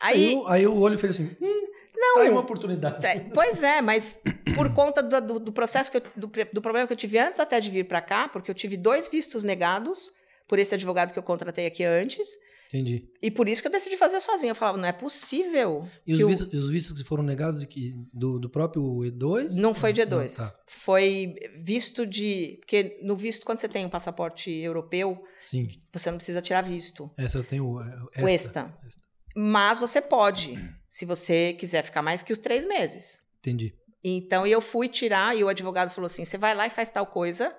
Aí, 0.00 0.28
Aí, 0.28 0.34
o- 0.36 0.46
aí 0.48 0.66
o 0.66 0.76
olho 0.78 0.98
fez 0.98 1.14
assim, 1.14 1.30
hum, 1.40 1.66
não. 1.96 2.14
tá 2.14 2.20
aí 2.22 2.30
uma 2.30 2.40
oportunidade. 2.40 3.04
É, 3.06 3.20
Pois 3.34 3.62
é, 3.62 3.80
mas 3.80 4.18
por 4.54 4.72
conta 4.72 5.02
do, 5.02 5.20
do- 5.20 5.40
do 5.40 5.52
processo, 5.52 5.90
que 5.90 5.96
eu- 5.98 6.02
do, 6.16 6.30
do 6.52 6.62
problema 6.62 6.86
que 6.86 6.92
eu 6.92 6.96
tive 6.96 7.18
antes 7.18 7.40
até 7.40 7.58
de 7.60 7.70
vir 7.70 7.84
para 7.86 8.00
cá, 8.00 8.28
porque 8.28 8.50
eu 8.50 8.54
tive 8.54 8.76
dois 8.76 9.08
vistos 9.08 9.42
negados 9.44 10.10
por 10.46 10.58
esse 10.58 10.74
advogado 10.74 11.12
que 11.12 11.18
eu 11.18 11.22
contratei 11.22 11.66
aqui 11.66 11.84
antes, 11.84 12.26
Entendi. 12.68 13.06
e 13.22 13.30
por 13.30 13.48
isso 13.48 13.60
que 13.60 13.68
eu 13.68 13.72
decidi 13.72 13.96
fazer 13.96 14.20
sozinha. 14.20 14.52
Eu 14.52 14.54
falava, 14.54 14.78
não 14.78 14.86
é 14.88 14.92
possível. 14.92 15.86
E 16.06 16.14
os, 16.14 16.20
vistos, 16.30 16.54
os 16.64 16.70
vistos 16.70 17.02
que 17.02 17.06
foram 17.06 17.22
negados 17.22 17.60
de 17.60 17.66
que, 17.66 17.94
do, 18.12 18.38
do 18.38 18.48
próprio 18.48 18.82
E2? 19.00 19.56
Não 19.56 19.74
foi 19.74 19.92
de 19.92 20.00
E2. 20.02 20.38
Ah, 20.38 20.48
tá. 20.50 20.58
Foi 20.66 21.34
visto 21.62 22.06
de. 22.06 22.56
Porque 22.60 22.98
no 23.02 23.16
visto, 23.16 23.44
quando 23.44 23.58
você 23.58 23.68
tem 23.68 23.84
um 23.84 23.90
passaporte 23.90 24.50
europeu, 24.50 25.22
Sim, 25.42 25.68
você 25.92 26.10
não 26.10 26.16
precisa 26.18 26.40
tirar 26.40 26.62
visto. 26.62 27.10
essa 27.16 27.36
eu 27.38 27.44
tenho. 27.44 27.80
é, 28.14 28.22
O 28.22 28.28
esta. 28.28 28.60
ESTA. 28.66 28.78
Mas 29.40 29.78
você 29.78 30.02
pode, 30.02 30.58
se 30.88 31.04
você 31.04 31.52
quiser 31.52 31.84
ficar 31.84 32.02
mais 32.02 32.24
que 32.24 32.32
os 32.32 32.40
três 32.40 32.64
meses. 32.64 33.22
Entendi. 33.38 33.72
Então 34.02 34.44
eu 34.44 34.60
fui 34.60 34.88
tirar 34.88 35.36
e 35.36 35.44
o 35.44 35.48
advogado 35.48 35.90
falou 35.90 36.06
assim: 36.06 36.24
você 36.24 36.36
vai 36.36 36.56
lá 36.56 36.66
e 36.66 36.70
faz 36.70 36.90
tal 36.90 37.06
coisa. 37.06 37.56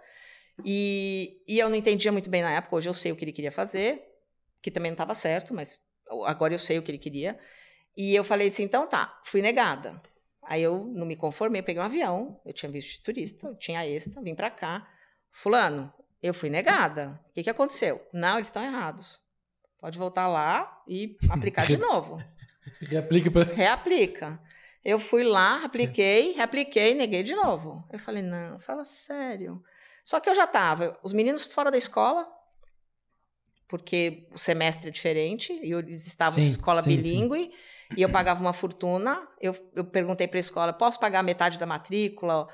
E, 0.65 1.41
e 1.47 1.57
eu 1.57 1.69
não 1.69 1.77
entendia 1.77 2.11
muito 2.11 2.29
bem 2.29 2.41
na 2.41 2.51
época, 2.51 2.75
hoje 2.75 2.89
eu 2.89 2.93
sei 2.93 3.13
o 3.13 3.15
que 3.15 3.23
ele 3.23 3.31
queria 3.31 3.51
fazer, 3.51 4.03
que 4.61 4.69
também 4.69 4.91
não 4.91 4.95
estava 4.95 5.13
certo, 5.13 5.53
mas 5.53 5.81
agora 6.25 6.53
eu 6.53 6.59
sei 6.59 6.77
o 6.77 6.83
que 6.83 6.91
ele 6.91 6.97
queria. 6.97 7.39
E 7.95 8.13
eu 8.13 8.25
falei 8.25 8.49
assim: 8.49 8.63
então 8.63 8.85
tá, 8.85 9.17
fui 9.23 9.41
negada. 9.41 10.01
Aí 10.43 10.61
eu 10.61 10.83
não 10.83 11.05
me 11.05 11.15
conformei, 11.15 11.61
peguei 11.61 11.81
um 11.81 11.85
avião, 11.85 12.41
eu 12.45 12.51
tinha 12.51 12.69
visto 12.69 12.97
de 12.97 13.03
turista, 13.03 13.47
eu 13.47 13.55
tinha 13.55 13.87
extra, 13.87 14.21
vim 14.21 14.35
pra 14.35 14.51
cá. 14.51 14.85
Fulano, 15.31 15.93
eu 16.21 16.33
fui 16.33 16.49
negada. 16.49 17.21
O 17.29 17.33
que, 17.35 17.43
que 17.43 17.49
aconteceu? 17.49 18.05
Não, 18.11 18.35
eles 18.35 18.49
estão 18.49 18.61
errados. 18.61 19.28
Pode 19.79 19.97
voltar 19.97 20.27
lá 20.27 20.81
e 20.87 21.17
aplicar 21.29 21.65
de 21.65 21.77
novo. 21.77 22.21
Reaplica 22.81 23.31
pra. 23.31 23.43
Reaplica. 23.43 24.39
Eu 24.83 24.99
fui 24.99 25.23
lá, 25.23 25.63
apliquei, 25.65 26.33
reapliquei, 26.33 26.93
neguei 26.93 27.21
de 27.21 27.35
novo. 27.35 27.85
Eu 27.91 27.99
falei, 27.99 28.23
não, 28.23 28.57
fala 28.59 28.85
sério. 28.85 29.61
Só 30.05 30.19
que 30.19 30.29
eu 30.29 30.33
já 30.33 30.47
tava, 30.47 30.97
os 31.03 31.13
meninos 31.13 31.45
fora 31.45 31.69
da 31.69 31.77
escola, 31.77 32.27
porque 33.67 34.27
o 34.33 34.37
semestre 34.39 34.87
é 34.87 34.91
diferente, 34.91 35.53
e 35.61 35.71
eles 35.73 36.07
estavam 36.07 36.39
em 36.39 36.41
Sim, 36.41 36.49
escola 36.49 36.81
sim, 36.81 36.89
bilíngue, 36.89 37.51
e 37.95 38.01
eu 38.01 38.09
pagava 38.09 38.41
uma 38.41 38.53
fortuna. 38.53 39.27
Eu, 39.39 39.53
eu 39.75 39.83
perguntei 39.83 40.27
para 40.27 40.39
a 40.39 40.39
escola, 40.39 40.73
posso 40.73 40.99
pagar 40.99 41.23
metade 41.23 41.59
da 41.59 41.65
matrícula? 41.65 42.47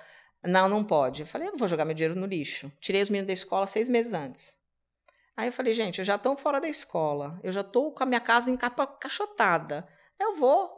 Não, 0.44 0.68
não 0.68 0.84
pode. 0.84 1.22
Eu 1.22 1.28
falei, 1.28 1.48
eu 1.48 1.52
não 1.52 1.60
vou 1.60 1.68
jogar 1.68 1.86
meu 1.86 1.94
dinheiro 1.94 2.20
no 2.20 2.26
lixo. 2.26 2.72
Tirei 2.82 3.02
os 3.02 3.10
meninos 3.10 3.28
da 3.28 3.34
escola 3.34 3.68
seis 3.68 3.88
meses 3.88 4.14
antes. 4.14 4.60
Aí 5.38 5.48
eu 5.50 5.52
falei, 5.54 5.74
gente, 5.74 6.00
eu 6.00 6.06
já 6.06 6.16
estou 6.16 6.36
fora 6.38 6.62
da 6.62 6.70
escola, 6.70 7.40
eu 7.44 7.52
já 7.52 7.62
estou 7.62 7.92
com 7.92 8.04
a 8.04 8.06
minha 8.06 8.22
casa 8.22 8.50
encaixotada. 8.50 9.86
Eu 10.20 10.36
vou, 10.38 10.70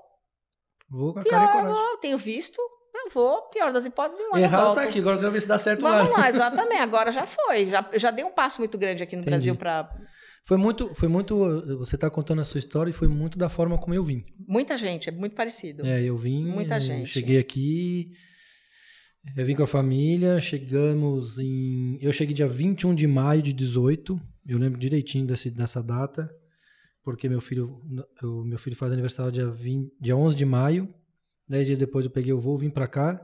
Vou 0.90 1.14
com 1.14 1.20
a 1.20 1.24
cara 1.24 1.44
e 1.44 1.48
Pior, 1.48 1.56
eu 1.58 1.62
coragem. 1.62 1.74
vou, 1.74 1.98
tenho 1.98 2.18
visto, 2.18 2.60
eu 2.96 3.12
vou. 3.12 3.42
Pior 3.50 3.72
das 3.74 3.86
hipóteses, 3.86 4.22
um 4.22 4.30
ano 4.30 4.38
eu 4.38 4.44
Errado 4.44 4.64
volto. 4.66 4.76
tá 4.78 4.84
aqui, 4.84 5.00
agora 5.00 5.16
eu 5.18 5.20
quero 5.20 5.32
ver 5.32 5.42
se 5.42 5.48
dá 5.48 5.58
certo 5.58 5.82
Vamos 5.82 6.10
lá. 6.10 6.18
lá, 6.20 6.30
exatamente. 6.30 6.82
Agora 6.82 7.12
já 7.12 7.28
foi. 7.28 7.68
Já, 7.68 7.88
eu 7.92 8.00
já 8.00 8.10
dei 8.10 8.26
um 8.26 8.32
passo 8.32 8.60
muito 8.60 8.78
grande 8.78 9.04
aqui 9.04 9.16
no 9.16 9.22
Entendi. 9.22 9.32
Brasil 9.32 9.56
para 9.56 9.94
Foi 10.46 10.58
muito, 10.58 10.96
foi 10.96 11.08
muito. 11.08 11.36
Você 11.78 11.98
tá 11.98 12.10
contando 12.10 12.42
a 12.42 12.44
sua 12.44 12.58
história 12.58 12.90
e 12.90 12.94
foi 12.94 13.08
muito 13.08 13.38
da 13.38 13.50
forma 13.50 13.78
como 13.78 13.94
eu 13.94 14.04
vim. 14.04 14.24
muita 14.48 14.78
gente, 14.78 15.10
é 15.10 15.12
muito 15.12 15.36
parecido. 15.36 15.86
É, 15.86 16.02
eu 16.02 16.18
vim. 16.18 16.46
Muita 16.46 16.76
eh, 16.78 16.80
gente. 16.80 17.08
Cheguei 17.10 17.38
aqui. 17.38 18.12
Eu 19.36 19.46
vim 19.46 19.56
com 19.56 19.64
a 19.64 19.68
família, 19.68 20.40
chegamos 20.40 21.38
em. 21.38 21.98
Eu 22.02 22.14
cheguei 22.14 22.34
dia 22.34 22.48
21 22.48 22.96
de 22.96 23.06
maio 23.06 23.42
de 23.42 23.52
18. 23.52 24.18
Eu 24.48 24.58
lembro 24.58 24.80
direitinho 24.80 25.28
desse, 25.28 25.52
dessa 25.52 25.84
data, 25.84 26.34
porque 27.04 27.28
meu 27.28 27.42
filho, 27.42 27.82
o 28.24 28.44
meu 28.44 28.58
filho 28.58 28.76
faz 28.76 28.94
aniversário 28.94 29.32
dia, 29.32 29.50
20, 29.50 29.94
dia 30.00 30.16
11 30.16 30.36
de 30.36 30.46
maio. 30.46 30.94
Dez 31.48 31.66
dias 31.66 31.80
depois 31.80 32.06
eu 32.06 32.12
peguei 32.12 32.32
o 32.32 32.40
voo, 32.40 32.58
vim 32.58 32.70
pra 32.70 32.88
cá 32.88 33.20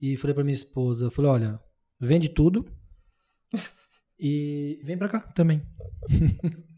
e 0.00 0.16
falei 0.16 0.34
pra 0.34 0.44
minha 0.44 0.54
esposa, 0.54 1.10
falei, 1.10 1.30
olha, 1.30 1.60
vende 1.98 2.28
tudo 2.28 2.66
e 4.18 4.80
vem 4.84 4.96
pra 4.96 5.08
cá 5.08 5.20
também. 5.20 5.62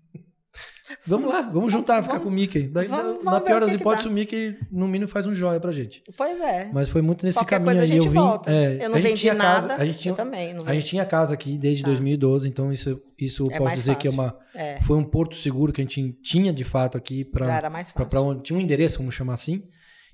Vamos 1.06 1.30
lá, 1.30 1.42
vamos 1.42 1.70
juntar, 1.70 2.02
ficar 2.02 2.14
Vamos- 2.14 2.24
com 2.24 2.30
o 2.30 2.32
Mickey. 2.34 2.62
Daí, 2.66 2.86
vamos- 2.88 3.22
na 3.22 3.40
pior 3.40 3.60
das 3.60 3.72
hipóteses, 3.72 4.06
o 4.06 4.10
Mickey, 4.10 4.56
no 4.72 4.88
mínimo, 4.88 5.06
faz 5.10 5.26
um 5.26 5.34
joia 5.34 5.60
pra 5.60 5.70
gente. 5.70 6.02
Pois 6.16 6.40
é. 6.40 6.70
Mas 6.72 6.88
foi 6.88 7.02
muito 7.02 7.26
nesse 7.26 7.38
Qualquer 7.38 7.56
caminho 7.56 7.66
coisa 7.76 7.80
a 7.80 7.84
aí. 7.84 7.88
gente 7.88 8.06
eu 8.06 8.10
vim, 8.10 8.18
volta. 8.18 8.50
é, 8.50 8.76
eu 8.84 8.88
não 8.88 8.96
a 8.96 9.00
gente 9.00 9.08
vendi 9.10 9.20
tinha 9.20 9.34
nada, 9.34 9.68
Casa, 9.68 9.82
a 9.82 9.86
gente 9.86 9.98
tinha, 9.98 10.12
eu 10.12 10.16
também. 10.16 10.56
A 10.66 10.72
gente 10.74 10.86
tinha 10.86 11.04
casa 11.04 11.34
aqui 11.34 11.58
desde 11.58 11.82
Tá. 11.82 11.88
2012, 11.90 12.48
então 12.48 12.72
isso, 12.72 13.00
isso 13.18 13.44
eu 13.44 13.52
É 13.54 13.58
posso 13.58 13.74
dizer 13.74 13.96
que 13.96 14.08
é 14.08 14.10
fácil. 14.10 14.22
uma, 14.34 14.38
É, 14.54 14.80
foi 14.80 14.96
um 14.96 15.04
porto 15.04 15.36
seguro 15.36 15.72
que 15.74 15.82
a 15.82 15.84
gente 15.84 16.12
tinha 16.22 16.52
de 16.54 16.64
fato 16.64 16.96
aqui 16.96 17.22
para 17.22 17.54
era 17.54 17.68
mais 17.68 17.90
fácil. 17.90 18.08
para 18.08 18.20
onde 18.22 18.42
tinha 18.42 18.58
um 18.58 18.62
endereço, 18.62 18.98
vamos 18.98 19.14
chamar 19.14 19.34
assim. 19.34 19.62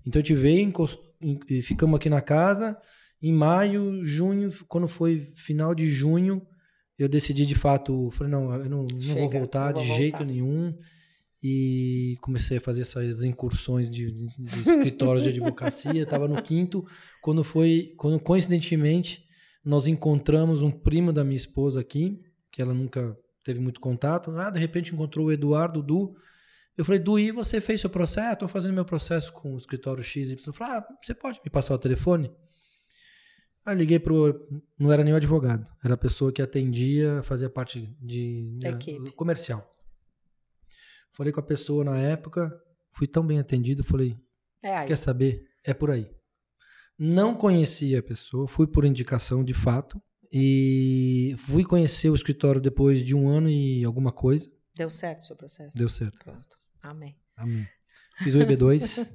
Então 0.04 0.18
a 0.20 0.22
gente 0.24 0.34
veio, 0.34 0.60
encos- 0.60 0.98
em- 1.22 1.38
ficamos 1.62 1.94
aqui 1.96 2.10
na 2.10 2.20
casa. 2.20 2.76
Em 3.22 3.32
maio, 3.32 4.04
junho, 4.04 4.50
quando 4.68 4.86
foi 4.88 5.32
final 5.36 5.72
de 5.74 5.88
junho, 5.88 6.42
eu 6.98 7.08
decidi 7.08 7.44
de 7.46 7.54
fato, 7.54 8.10
falei 8.12 8.30
não, 8.32 8.52
eu 8.54 8.68
não, 8.70 8.82
não 8.82 8.86
vou 8.88 9.00
Chega, 9.00 9.38
voltar 9.38 9.74
não 9.74 9.82
de 9.82 9.88
vou 9.88 9.96
jeito 9.96 10.18
voltar. 10.18 10.24
nenhum. 10.32 10.74
E 11.46 12.16
comecei 12.22 12.56
a 12.56 12.60
fazer 12.60 12.80
essas 12.80 13.22
incursões 13.22 13.90
de, 13.90 14.10
de- 14.10 14.28
de 14.38 14.60
escritórios 14.60 15.24
de 15.24 15.28
advocacia. 15.30 16.02
Estava 16.02 16.26
no 16.26 16.40
quinto, 16.42 16.86
quando 17.20 17.44
foi, 17.44 17.92
quando 17.98 18.18
coincidentemente 18.18 19.22
nós 19.62 19.86
encontramos 19.86 20.62
um 20.62 20.70
primo 20.70 21.12
da 21.12 21.22
minha 21.22 21.36
esposa 21.36 21.80
aqui, 21.80 22.18
que 22.50 22.62
ela 22.62 22.72
nunca 22.72 23.14
teve 23.42 23.60
muito 23.60 23.78
contato. 23.78 24.30
Ah, 24.38 24.48
de 24.48 24.58
repente 24.58 24.94
encontrou 24.94 25.26
o 25.26 25.32
Eduardo, 25.32 25.82
Du. 25.82 26.14
Eu 26.78 26.84
falei, 26.84 26.98
Du, 26.98 27.18
e 27.18 27.30
você 27.30 27.60
fez 27.60 27.78
seu 27.80 27.90
processo? 27.90 28.32
Estou 28.32 28.48
fazendo 28.48 28.72
meu 28.74 28.84
processo 28.86 29.30
com 29.32 29.52
o 29.54 29.58
escritório 29.58 30.02
XY. 30.02 30.36
Eu 30.46 30.52
falei, 30.54 30.78
ah, 30.78 30.86
você 31.02 31.12
pode 31.14 31.40
me 31.44 31.50
passar 31.50 31.74
o 31.74 31.78
telefone? 31.78 32.30
Aí 33.64 33.76
liguei 33.76 33.98
pro. 33.98 34.46
Não 34.78 34.92
era 34.92 35.02
nenhum 35.02 35.16
advogado, 35.16 35.66
era 35.82 35.94
a 35.94 35.98
pessoa 35.98 36.32
que 36.32 36.42
atendia, 36.42 37.22
fazia 37.22 37.48
parte 37.48 37.80
de. 38.00 38.58
Né, 38.62 38.70
equipe. 38.70 39.10
comercial. 39.12 39.70
Falei 41.12 41.32
com 41.32 41.40
a 41.40 41.44
pessoa 41.44 41.84
na 41.84 41.96
época, 41.96 42.52
fui 42.92 43.06
tão 43.06 43.24
bem 43.26 43.38
atendido, 43.38 43.84
falei, 43.84 44.16
É 44.62 44.76
aí. 44.78 44.88
quer 44.88 44.96
saber? 44.96 45.46
É 45.64 45.72
por 45.72 45.90
aí. 45.90 46.10
Não 46.98 47.34
conhecia 47.34 48.00
a 48.00 48.02
pessoa, 48.02 48.46
fui 48.48 48.66
por 48.66 48.84
indicação 48.84 49.44
de 49.44 49.54
fato. 49.54 50.00
E 50.36 51.36
fui 51.38 51.64
conhecer 51.64 52.10
o 52.10 52.14
escritório 52.14 52.60
depois 52.60 53.04
de 53.04 53.14
um 53.14 53.28
ano 53.28 53.48
e 53.48 53.84
alguma 53.84 54.10
coisa. 54.10 54.50
Deu 54.76 54.90
certo 54.90 55.20
o 55.20 55.24
seu 55.26 55.36
processo? 55.36 55.78
Deu 55.78 55.88
certo. 55.88 56.18
Pronto. 56.18 56.56
Amém. 56.82 57.16
Amém. 57.36 57.68
Fiz 58.18 58.34
o 58.34 58.38
EB2. 58.38 59.12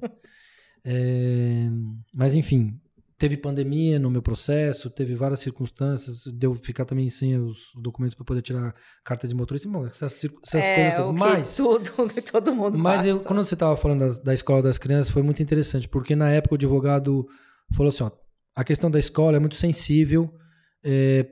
É, 0.82 1.66
mas 2.14 2.32
enfim, 2.34 2.80
teve 3.20 3.36
pandemia 3.36 3.98
no 3.98 4.10
meu 4.10 4.22
processo, 4.22 4.88
teve 4.90 5.14
várias 5.14 5.40
circunstâncias, 5.40 6.24
deu 6.26 6.54
ficar 6.54 6.86
também 6.86 7.08
sem 7.10 7.36
os 7.38 7.70
documentos 7.76 8.14
para 8.14 8.24
poder 8.24 8.40
tirar 8.40 8.74
carta 9.04 9.28
de 9.28 9.34
motorista. 9.34 9.68
Bom, 9.68 9.86
essas, 9.86 10.24
essas 10.42 10.64
é, 10.64 10.74
coisas 10.74 10.94
todas. 10.94 11.14
Mas, 11.20 11.56
tudo, 11.56 11.90
todo 12.32 12.54
mundo 12.54 12.78
mas 12.78 12.96
passa. 12.96 13.08
eu, 13.08 13.20
quando 13.20 13.44
você 13.44 13.54
estava 13.54 13.76
falando 13.76 14.00
das- 14.00 14.18
da 14.18 14.32
escola 14.32 14.62
das 14.62 14.78
crianças, 14.78 15.12
foi 15.12 15.22
muito 15.22 15.42
interessante, 15.42 15.86
porque 15.86 16.16
na 16.16 16.30
época 16.30 16.54
o 16.54 16.56
advogado 16.56 17.28
falou 17.74 17.90
assim: 17.90 18.04
ó, 18.04 18.10
a 18.56 18.64
questão 18.64 18.90
da 18.90 18.98
escola 18.98 19.36
é 19.36 19.40
muito 19.40 19.54
sensível 19.56 20.34
é, 20.82 21.26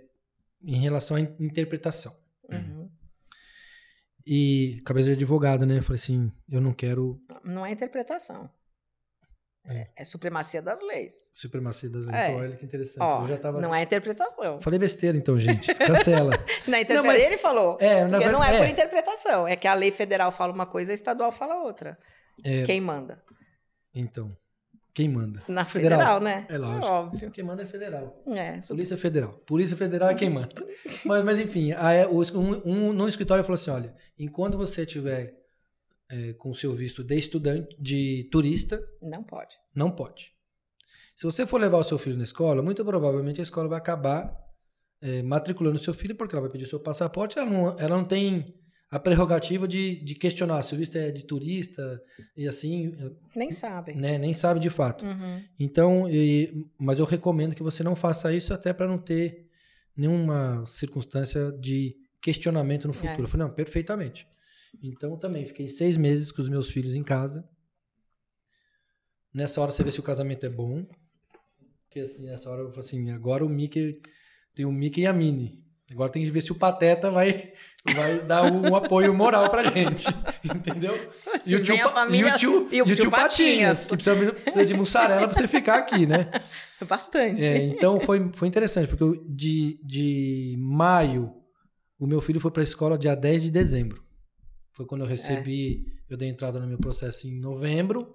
em 0.63 0.79
relação 0.81 1.17
à 1.17 1.21
in- 1.21 1.35
interpretação. 1.41 2.13
Uhum. 2.53 2.91
E 4.27 4.83
cabeça 4.85 5.07
de 5.07 5.13
advogado, 5.15 5.65
né? 5.65 5.79
Eu 5.79 5.83
falei 5.83 5.99
assim: 5.99 6.31
eu 6.51 6.61
não 6.61 6.75
quero 6.75 7.19
Não 7.43 7.65
é 7.65 7.73
interpretação. 7.73 8.51
É, 9.69 9.89
é 9.97 10.05
supremacia 10.05 10.63
das 10.63 10.81
leis. 10.83 11.31
supremacia 11.35 11.91
das 11.91 12.07
leis. 12.07 12.17
É. 12.17 12.29
Então, 12.31 12.41
olha 12.41 12.57
que 12.57 12.65
interessante. 12.65 13.03
Ó, 13.03 13.23
eu 13.25 13.29
já 13.29 13.37
tava. 13.37 13.61
Não 13.61 13.75
é 13.75 13.83
interpretação. 13.83 14.61
Falei 14.63 14.79
besteira, 14.79 15.17
então, 15.19 15.39
gente. 15.39 15.75
Cancela. 15.75 16.33
Na 16.67 16.81
interpre... 16.81 17.07
mas- 17.07 17.23
Ele 17.23 17.37
falou. 17.39 17.77
É, 17.81 18.05
na 18.07 18.19
Porque 18.19 18.33
não 18.33 18.43
é, 18.43 18.49
verdade. 18.51 18.65
por 18.65 18.73
interpretação. 18.73 19.47
É 19.47 19.57
que 19.57 19.69
a 19.69 19.75
lei 19.75 19.91
federal 19.91 20.33
fala 20.33 20.53
uma 20.53 20.67
coisa 20.67 20.91
e 20.91 20.93
a 20.93 20.95
estadual 20.95 21.31
fala 21.31 21.63
outra. 21.63 21.99
É. 22.45 22.63
Quem 22.65 22.81
manda? 22.81 23.23
Então, 23.95 24.37
quem 24.95 25.09
manda? 25.09 25.43
Na 25.49 25.65
Federal. 25.65 25.99
federal, 25.99 26.21
né? 26.21 26.47
É 26.49 26.59
lógico. 26.59 26.87
óbvio. 26.87 27.31
Quem 27.31 27.45
manda 27.45 27.63
é 27.63 27.67
federal. 27.67 28.23
É, 28.29 28.59
Polícia 28.67 28.97
Federal. 28.97 29.33
Polícia 29.47 29.77
Federal 29.77 30.09
é 30.11 30.15
quem 30.15 30.31
manda. 30.31 30.49
mas, 31.05 31.25
mas 31.25 31.39
enfim, 31.39 31.73
o- 32.11 32.39
um, 32.39 32.63
um, 32.65 32.93
no 32.93 33.07
escritório 33.09 33.45
falou 33.45 33.55
assim: 33.55 33.71
olha, 33.71 33.95
enquanto 34.19 34.57
você 34.57 34.85
tiver 34.87 35.35
é, 36.11 36.33
com 36.35 36.51
o 36.51 36.55
seu 36.55 36.73
visto 36.75 37.03
de 37.05 37.17
estudante, 37.17 37.77
de 37.81 38.29
turista, 38.31 38.83
não 39.03 39.23
pode. 39.23 39.55
não 39.75 39.91
pode. 39.91 40.33
Se 41.15 41.25
você 41.25 41.47
for 41.47 41.61
levar 41.61 41.79
o 41.79 41.85
seu 41.85 41.99
filho 41.99 42.17
na 42.17 42.25
escola, 42.25 42.63
muito 42.63 42.85
provavelmente 42.85 43.41
a 43.41 43.43
escola 43.43 43.69
vai 43.69 43.79
acabar 43.79 44.33
é, 45.03 45.23
matriculando 45.23 45.77
o 45.77 45.81
seu 45.83 45.93
filho, 45.93 46.15
porque 46.15 46.35
ela 46.35 46.43
vai 46.43 46.51
pedir 46.51 46.65
o 46.65 46.69
seu 46.69 46.81
passaporte, 46.81 47.39
ela 47.39 47.51
não, 47.51 47.79
ela 47.79 47.97
não 47.97 48.05
tem 48.05 48.55
a 48.91 48.99
prerrogativa 48.99 49.69
de, 49.69 49.97
de 50.03 50.15
questionar 50.15 50.63
se 50.63 50.75
o 50.75 50.79
visto 50.79 50.97
é 50.97 51.11
de 51.11 51.25
turista 51.25 52.01
e 52.37 52.49
assim, 52.49 52.95
Nem 53.37 53.53
sabem. 53.53 53.97
né, 53.97 54.17
nem 54.17 54.33
sabe 54.33 54.61
de 54.61 54.71
fato. 54.71 55.05
Uhum. 55.05 55.43
Então, 55.59 56.09
e- 56.09 56.65
mas 56.79 56.99
eu 56.99 57.05
recomendo 57.05 57.55
que 57.55 57.63
você 57.63 57.83
não 57.83 57.95
faça 57.95 58.33
isso 58.33 58.55
até 58.55 58.73
para 58.73 58.87
não 58.89 58.97
ter 58.97 59.47
nenhuma 59.97 60.65
circunstância 60.67 61.53
de 61.61 61.97
questionamento 62.23 62.87
no 62.87 62.95
futuro. 62.95 63.21
É. 63.21 63.25
Eu 63.25 63.29
falei, 63.29 63.47
não, 63.47 63.55
perfeitamente. 63.55 64.27
Então, 64.83 65.17
também 65.19 65.47
fiquei 65.47 65.69
seis 65.69 65.97
meses 65.97 66.31
com 66.33 66.41
os 66.43 66.49
meus 66.49 66.69
filhos 66.71 66.95
em 66.95 67.03
casa. 67.03 67.49
Nessa 69.33 69.61
hora 69.61 69.71
você 69.73 69.83
vê 69.85 69.91
se 69.91 70.01
o 70.01 70.03
casamento 70.03 70.45
é 70.47 70.49
bom. 70.49 70.83
Porque 71.85 72.01
assim, 72.01 72.27
nessa 72.27 72.51
hora 72.51 72.63
eu 72.63 72.69
falei 72.71 72.81
assim, 72.85 73.11
agora 73.11 73.45
o 73.45 73.49
Mickey 73.49 74.01
tem 74.55 74.65
o 74.65 74.73
Mickey 74.73 75.03
e 75.03 75.07
a 75.07 75.13
Minnie. 75.13 75.63
Agora 75.91 76.11
tem 76.13 76.23
que 76.23 76.31
ver 76.31 76.43
se 76.43 76.53
o 76.53 76.55
Pateta 76.55 77.11
vai, 77.11 77.51
vai 77.97 78.21
dar 78.21 78.45
um 78.53 78.77
apoio 78.77 79.15
moral 79.15 79.49
pra 79.51 79.65
gente. 79.65 80.07
Entendeu? 80.45 80.93
Se 81.43 81.57
vem 81.57 81.81
a 81.81 81.85
Pa- 81.85 81.91
família- 81.91 82.33
e 82.33 82.35
o 82.35 82.39
tio, 82.39 82.69
e 82.71 82.83
o 82.83 82.95
tio 82.95 83.11
Patinhas. 83.11 83.87
que 83.87 83.97
precisa, 83.97 84.33
precisa 84.35 84.67
de 84.67 84.75
mussarela 84.75 85.27
pra 85.27 85.35
você 85.35 85.49
ficar 85.49 85.79
aqui, 85.79 86.05
né? 86.05 86.31
Bastante. 86.87 87.43
É, 87.43 87.57
então 87.65 87.99
foi, 88.01 88.31
foi 88.35 88.49
interessante, 88.49 88.89
porque 88.95 89.23
de, 89.29 89.81
de 89.83 90.57
maio, 90.59 91.33
o 91.99 92.07
meu 92.07 92.21
filho 92.21 92.39
foi 92.39 92.51
pra 92.51 92.63
escola 92.63 92.99
dia 92.99 93.15
10 93.15 93.45
de 93.45 93.51
dezembro. 93.51 94.05
Foi 94.79 94.87
quando 94.87 95.01
eu 95.01 95.09
recebi, 95.09 95.85
eu 96.09 96.17
dei 96.17 96.29
entrada 96.29 96.61
no 96.61 96.67
meu 96.69 96.79
processo 96.79 97.27
em 97.27 97.37
novembro. 97.41 98.15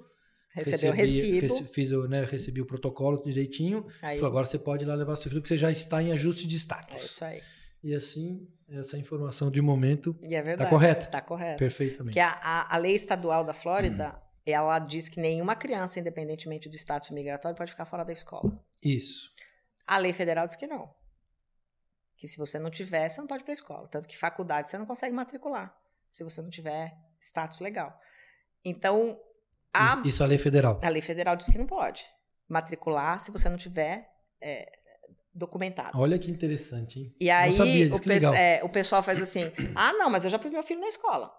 Recebeu 0.55 0.91
o 0.91 0.95
recebi- 0.95 1.39
recibo. 1.41 1.73
fiz, 1.73 1.91
né, 2.07 2.23
recebi 2.23 2.61
o 2.61 2.65
protocolo 2.65 3.21
direitinho. 3.21 3.85
Aí, 4.01 4.15
Falei, 4.15 4.23
agora 4.25 4.45
você 4.45 4.57
pode 4.57 4.85
ir 4.85 4.87
lá 4.87 4.95
levar 4.95 5.17
seu 5.17 5.29
filho, 5.29 5.41
porque 5.41 5.49
você 5.49 5.57
já 5.57 5.69
está 5.69 6.01
em 6.01 6.13
ajuste 6.13 6.47
de 6.47 6.55
é 6.55 6.59
status. 6.59 7.03
isso 7.03 7.25
aí. 7.25 7.41
E 7.83 7.93
assim, 7.93 8.47
essa 8.69 8.97
informação 8.97 9.51
de 9.51 9.61
momento, 9.61 10.17
E 10.23 10.33
é 10.35 10.41
verdade. 10.41 10.69
correta? 10.69 11.05
Tá 11.07 11.19
correto. 11.19 11.59
perfeitamente. 11.59 12.13
Porque 12.13 12.19
a, 12.21 12.29
a, 12.31 12.75
a 12.75 12.77
lei 12.77 12.93
estadual 12.93 13.43
da 13.43 13.53
Flórida, 13.53 14.17
ela 14.45 14.79
diz 14.79 15.09
que 15.09 15.19
nenhuma 15.19 15.53
criança, 15.57 15.99
independentemente 15.99 16.69
do 16.69 16.75
status 16.77 17.09
migratório, 17.09 17.57
pode 17.57 17.71
ficar 17.71 17.83
fora 17.83 18.05
da 18.05 18.13
escola. 18.13 18.57
Isso. 18.81 19.29
A 19.85 19.97
lei 19.97 20.13
federal 20.13 20.47
diz 20.47 20.55
que 20.55 20.65
não. 20.65 20.89
Que 22.15 22.25
se 22.25 22.37
você 22.37 22.57
não 22.57 22.69
tiver, 22.69 23.09
você 23.09 23.19
não 23.19 23.27
pode 23.27 23.41
ir 23.41 23.43
para 23.43 23.51
a 23.51 23.53
escola. 23.53 23.87
Tanto 23.89 24.07
que 24.07 24.17
faculdade 24.17 24.69
você 24.69 24.77
não 24.77 24.85
consegue 24.85 25.13
matricular, 25.13 25.75
se 26.13 26.23
você 26.23 26.41
não 26.41 26.49
tiver 26.49 26.93
status 27.19 27.59
legal. 27.59 27.93
Então, 28.63 29.19
a, 29.73 29.85
Isso, 29.97 30.07
isso 30.07 30.23
é 30.23 30.25
a 30.25 30.29
lei 30.29 30.37
federal. 30.37 30.79
a 30.83 30.89
lei 30.89 31.01
federal 31.01 31.35
diz 31.35 31.47
que 31.49 31.57
não 31.57 31.65
pode 31.67 32.05
matricular 32.47 33.19
se 33.19 33.31
você 33.31 33.49
não 33.49 33.57
tiver 33.57 34.07
é, 34.39 34.71
documentado. 35.33 35.99
Olha 35.99 36.19
que 36.19 36.29
interessante, 36.29 36.99
hein? 36.99 37.15
E 37.19 37.29
aí 37.31 37.51
sabia 37.53 37.93
o, 37.95 37.99
pe- 37.99 38.25
é, 38.35 38.63
o 38.63 38.69
pessoal 38.69 39.01
faz 39.01 39.21
assim: 39.21 39.51
ah, 39.75 39.91
não, 39.93 40.09
mas 40.09 40.23
eu 40.23 40.29
já 40.29 40.37
pus 40.37 40.51
meu 40.51 40.63
filho 40.63 40.79
na 40.81 40.87
escola. 40.87 41.33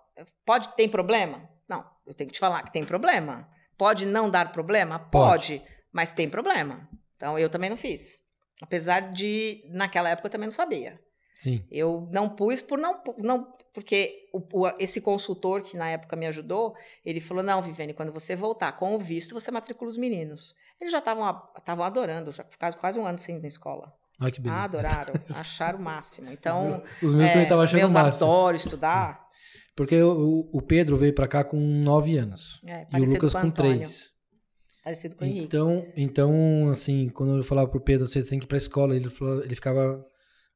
Pode, 0.44 0.68
tem 0.76 0.88
problema? 0.88 1.48
Não, 1.68 1.84
eu 2.06 2.14
tenho 2.14 2.28
que 2.28 2.34
te 2.34 2.40
falar 2.40 2.62
que 2.64 2.72
tem 2.72 2.84
problema. 2.84 3.48
Pode 3.78 4.06
não 4.06 4.28
dar 4.30 4.52
problema? 4.52 4.98
Pode. 4.98 5.58
Pode, 5.58 5.62
mas 5.92 6.12
tem 6.12 6.28
problema. 6.28 6.88
Então 7.16 7.38
eu 7.38 7.48
também 7.48 7.70
não 7.70 7.76
fiz. 7.76 8.22
Apesar 8.60 9.12
de, 9.12 9.62
naquela 9.70 10.08
época, 10.10 10.26
eu 10.28 10.30
também 10.32 10.46
não 10.46 10.52
sabia. 10.52 11.00
Sim. 11.34 11.64
Eu 11.70 12.08
não 12.12 12.28
pus 12.28 12.62
por 12.62 12.78
não, 12.78 13.02
não 13.18 13.52
porque 13.72 14.28
o- 14.32 14.60
o- 14.66 14.72
esse 14.78 15.00
consultor 15.00 15.62
que 15.62 15.76
na 15.76 15.90
época 15.90 16.14
me 16.16 16.26
ajudou, 16.26 16.74
ele 17.04 17.20
falou: 17.20 17.42
não, 17.42 17.60
Viviane, 17.60 17.92
quando 17.92 18.12
você 18.12 18.36
voltar 18.36 18.70
com 18.72 18.94
o 18.94 18.98
visto, 19.00 19.34
você 19.34 19.50
matricula 19.50 19.90
os 19.90 19.96
meninos. 19.96 20.54
Eles 20.80 20.92
já 20.92 20.98
estavam 21.00 21.42
estavam 21.58 21.84
adorando, 21.84 22.30
já 22.30 22.44
quase, 22.58 22.76
quase 22.76 22.98
um 22.98 23.04
ano 23.06 23.18
sem 23.18 23.36
ir 23.36 23.40
na 23.40 23.48
escola. 23.48 23.92
Olha 24.20 24.30
que 24.30 24.40
beleza. 24.40 24.62
Adoraram, 24.62 25.14
acharam 25.34 25.78
o 25.80 25.82
máximo. 25.82 26.30
Então, 26.30 26.82
Os 27.02 27.14
meus 27.14 27.28
é, 27.30 27.32
também 27.32 27.42
estavam 27.44 27.64
achando 27.64 27.78
o 27.78 27.80
meus 27.80 27.94
máximo. 27.94 28.26
adoram 28.30 28.56
estudar. 28.56 29.24
Porque 29.76 30.00
o, 30.00 30.48
o 30.52 30.62
Pedro 30.62 30.96
veio 30.96 31.12
pra 31.12 31.26
cá 31.26 31.42
com 31.42 31.56
9 31.58 32.16
anos. 32.16 32.60
É, 32.64 32.86
E 32.92 33.00
o 33.00 33.04
Lucas 33.04 33.32
com 33.32 33.38
o 33.38 33.42
com 33.42 33.48
Antônio, 33.48 33.78
3. 33.78 34.10
Parecido 34.84 35.16
com 35.16 35.24
o 35.24 35.26
Henrique. 35.26 35.44
Então, 35.46 35.84
então, 35.96 36.68
assim, 36.70 37.08
quando 37.08 37.38
eu 37.38 37.42
falava 37.42 37.68
pro 37.68 37.80
Pedro, 37.80 38.06
você 38.06 38.22
tem 38.22 38.38
que 38.38 38.44
ir 38.44 38.48
pra 38.48 38.56
escola, 38.56 38.94
ele, 38.94 39.08
ele 39.42 39.54
ficava 39.56 40.06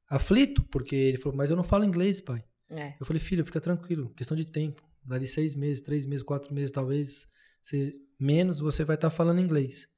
aflito, 0.08 0.62
porque 0.64 0.94
ele 0.94 1.18
falou, 1.18 1.36
mas 1.36 1.50
eu 1.50 1.56
não 1.56 1.64
falo 1.64 1.84
inglês, 1.84 2.20
pai. 2.20 2.42
É, 2.70 2.94
Eu 3.00 3.06
falei, 3.06 3.20
filho, 3.20 3.44
fica 3.44 3.60
tranquilo, 3.60 4.10
questão 4.14 4.36
de 4.36 4.44
tempo. 4.44 4.82
Dali 5.04 5.26
seis 5.26 5.54
meses, 5.54 5.82
três 5.82 6.04
meses, 6.04 6.22
quatro 6.22 6.52
meses, 6.54 6.70
talvez 6.70 7.26
se 7.62 7.94
menos, 8.18 8.60
você 8.60 8.84
vai 8.84 8.96
estar 8.96 9.10
falando 9.10 9.40
inglês. 9.40 9.88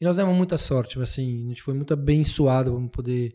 E 0.00 0.04
nós 0.04 0.16
demos 0.16 0.34
muita 0.36 0.56
sorte, 0.58 0.98
mas, 0.98 1.10
assim, 1.10 1.46
a 1.46 1.48
gente 1.48 1.62
foi 1.62 1.74
muito 1.74 1.92
abençoado, 1.92 2.72
vamos 2.72 2.90
poder 2.90 3.34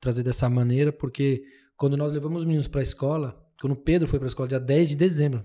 trazer 0.00 0.22
dessa 0.22 0.48
maneira, 0.48 0.92
porque 0.92 1.42
quando 1.76 1.96
nós 1.96 2.12
levamos 2.12 2.40
os 2.40 2.44
meninos 2.46 2.68
para 2.68 2.80
a 2.80 2.82
escola, 2.82 3.36
Quando 3.60 3.74
o 3.74 3.76
Pedro 3.76 4.08
foi 4.08 4.18
para 4.18 4.26
a 4.26 4.28
escola, 4.28 4.48
dia 4.48 4.58
10 4.58 4.90
de 4.90 4.96
dezembro. 4.96 5.44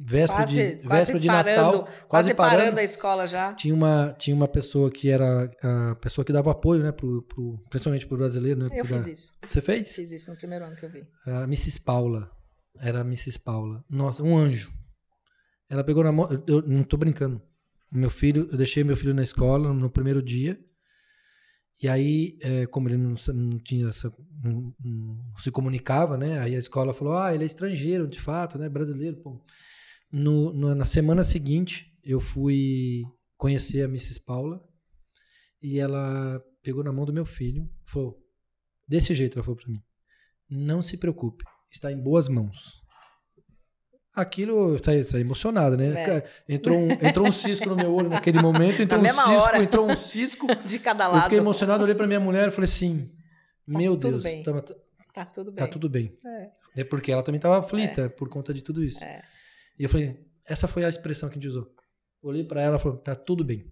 Véspera 0.00 0.44
Quase- 0.44 0.76
de, 0.76 0.88
véspera 0.88 1.20
de 1.20 1.26
parando, 1.26 1.56
Natal, 1.56 1.82
Quase, 1.84 2.06
quase 2.08 2.34
parando. 2.34 2.58
parando. 2.60 2.78
a 2.78 2.84
escola 2.84 3.26
já. 3.26 3.52
Tinha 3.54 3.74
uma, 3.74 4.14
tinha 4.16 4.36
uma 4.36 4.46
pessoa 4.46 4.90
que 4.92 5.10
era 5.10 5.50
a 5.60 5.94
pessoa 5.96 6.24
que 6.24 6.32
dava 6.32 6.52
apoio, 6.52 6.82
né? 6.84 6.92
Pro, 6.92 7.22
pro, 7.22 7.58
principalmente 7.68 8.06
pro 8.06 8.16
brasileiro, 8.16 8.60
né? 8.60 8.68
Eu 8.72 8.84
fiz 8.84 9.06
isso. 9.08 9.32
Você 9.48 9.60
fez? 9.60 9.92
Fiz 9.92 10.12
isso 10.12 10.30
no 10.30 10.36
primeiro 10.36 10.64
ano 10.66 10.76
que 10.76 10.84
eu 10.84 10.90
vi. 10.90 11.04
A 11.26 11.42
Mrs. 11.42 11.80
Paula. 11.80 12.30
Era 12.80 12.98
a 13.00 13.04
Mrs. 13.04 13.40
Paula. 13.40 13.84
Nossa, 13.90 14.22
um 14.22 14.38
anjo. 14.38 14.70
Ela 15.68 15.82
pegou 15.82 16.04
na 16.04 16.12
mão. 16.12 16.28
eu- 16.30 16.44
Eu 16.46 16.62
não 16.62 16.84
tô 16.84 16.96
brincando. 16.96 17.42
Meu 17.90 18.08
filho, 18.10 18.48
eu 18.52 18.56
deixei 18.56 18.84
meu 18.84 18.94
filho 18.96 19.12
na 19.14 19.22
escola 19.22 19.72
no 19.74 19.90
primeiro 19.90 20.22
dia. 20.22 20.56
E 21.82 21.88
aí, 21.88 22.36
é, 22.40 22.66
como 22.66 22.88
ele 22.88 22.96
não, 22.96 23.14
não 23.34 23.58
tinha 23.58 23.88
essa, 23.88 24.12
não, 24.42 24.74
não 24.84 25.38
se 25.38 25.50
comunicava, 25.50 26.16
né? 26.16 26.38
Aí 26.40 26.54
a 26.54 26.58
escola 26.58 26.92
falou: 26.92 27.16
ah, 27.16 27.34
ele 27.34 27.42
é 27.44 27.46
estrangeiro, 27.46 28.06
de 28.06 28.20
fato, 28.20 28.58
né? 28.58 28.68
Brasileiro. 28.68 29.16
Pô. 29.16 29.40
No, 30.10 30.52
no- 30.52 30.74
na 30.74 30.84
semana 30.84 31.22
seguinte, 31.22 31.92
eu 32.02 32.18
fui 32.20 33.02
conhecer 33.36 33.82
a 33.82 33.88
Mrs. 33.88 34.20
Paula 34.24 34.60
e 35.62 35.78
ela 35.78 36.42
pegou 36.62 36.82
na 36.82 36.92
mão 36.92 37.04
do 37.04 37.12
meu 37.12 37.24
filho, 37.26 37.68
falou: 37.86 38.16
desse 38.86 39.14
jeito, 39.14 39.38
ela 39.38 39.44
falou 39.44 39.56
pra 39.56 39.68
mim: 39.68 39.76
não 40.48 40.80
se 40.80 40.96
preocupe, 40.96 41.44
está 41.70 41.92
em 41.92 42.00
boas 42.02 42.28
mãos. 42.28 42.78
Aquilo, 44.14 44.72
eu 44.74 44.82
saí, 44.82 45.04
saí 45.04 45.20
emocionado, 45.20 45.76
né? 45.76 45.92
É. 46.02 46.24
Entrou, 46.48 46.76
um, 46.76 46.90
entrou 46.90 47.24
um 47.26 47.30
cisco 47.30 47.68
no 47.68 47.76
meu 47.76 47.94
olho 47.94 48.08
naquele 48.08 48.40
momento, 48.42 48.80
entrou 48.82 48.98
um 48.98 49.02
mesma 49.02 49.22
cisco, 49.22 49.42
hora. 49.42 49.62
entrou 49.62 49.88
um 49.88 49.94
cisco. 49.94 50.46
De 50.66 50.78
cada 50.80 51.04
Eu 51.04 51.12
lado. 51.12 51.22
fiquei 51.24 51.38
emocionado, 51.38 51.84
olhei 51.84 51.94
pra 51.94 52.06
minha 52.06 52.18
mulher 52.18 52.48
e 52.48 52.50
falei 52.50 52.64
assim: 52.64 53.12
Meu 53.64 53.92
tudo 53.96 54.10
Deus, 54.12 54.22
bem. 54.24 54.42
tá, 54.42 54.64
Tá 55.14 55.24
tudo 55.24 55.52
bem. 55.52 55.64
tá 55.64 55.70
tudo 55.70 55.88
bem. 55.88 56.12
É. 56.24 56.80
É 56.80 56.84
porque 56.84 57.12
ela 57.12 57.22
também 57.22 57.40
tava 57.40 57.58
aflita 57.58 58.08
por 58.10 58.28
conta 58.28 58.52
de 58.52 58.62
tudo 58.62 58.82
isso. 58.82 59.04
É. 59.04 59.22
E 59.78 59.84
eu 59.84 59.88
falei: 59.88 60.18
Essa 60.46 60.66
foi 60.68 60.84
a 60.84 60.88
expressão 60.88 61.28
que 61.28 61.38
a 61.38 61.40
gente 61.40 61.48
usou. 61.48 61.66
Olhei 62.22 62.44
pra 62.44 62.60
ela 62.62 62.76
e 62.76 62.80
falei: 62.80 62.98
Tá 62.98 63.14
tudo 63.14 63.44
bem. 63.44 63.64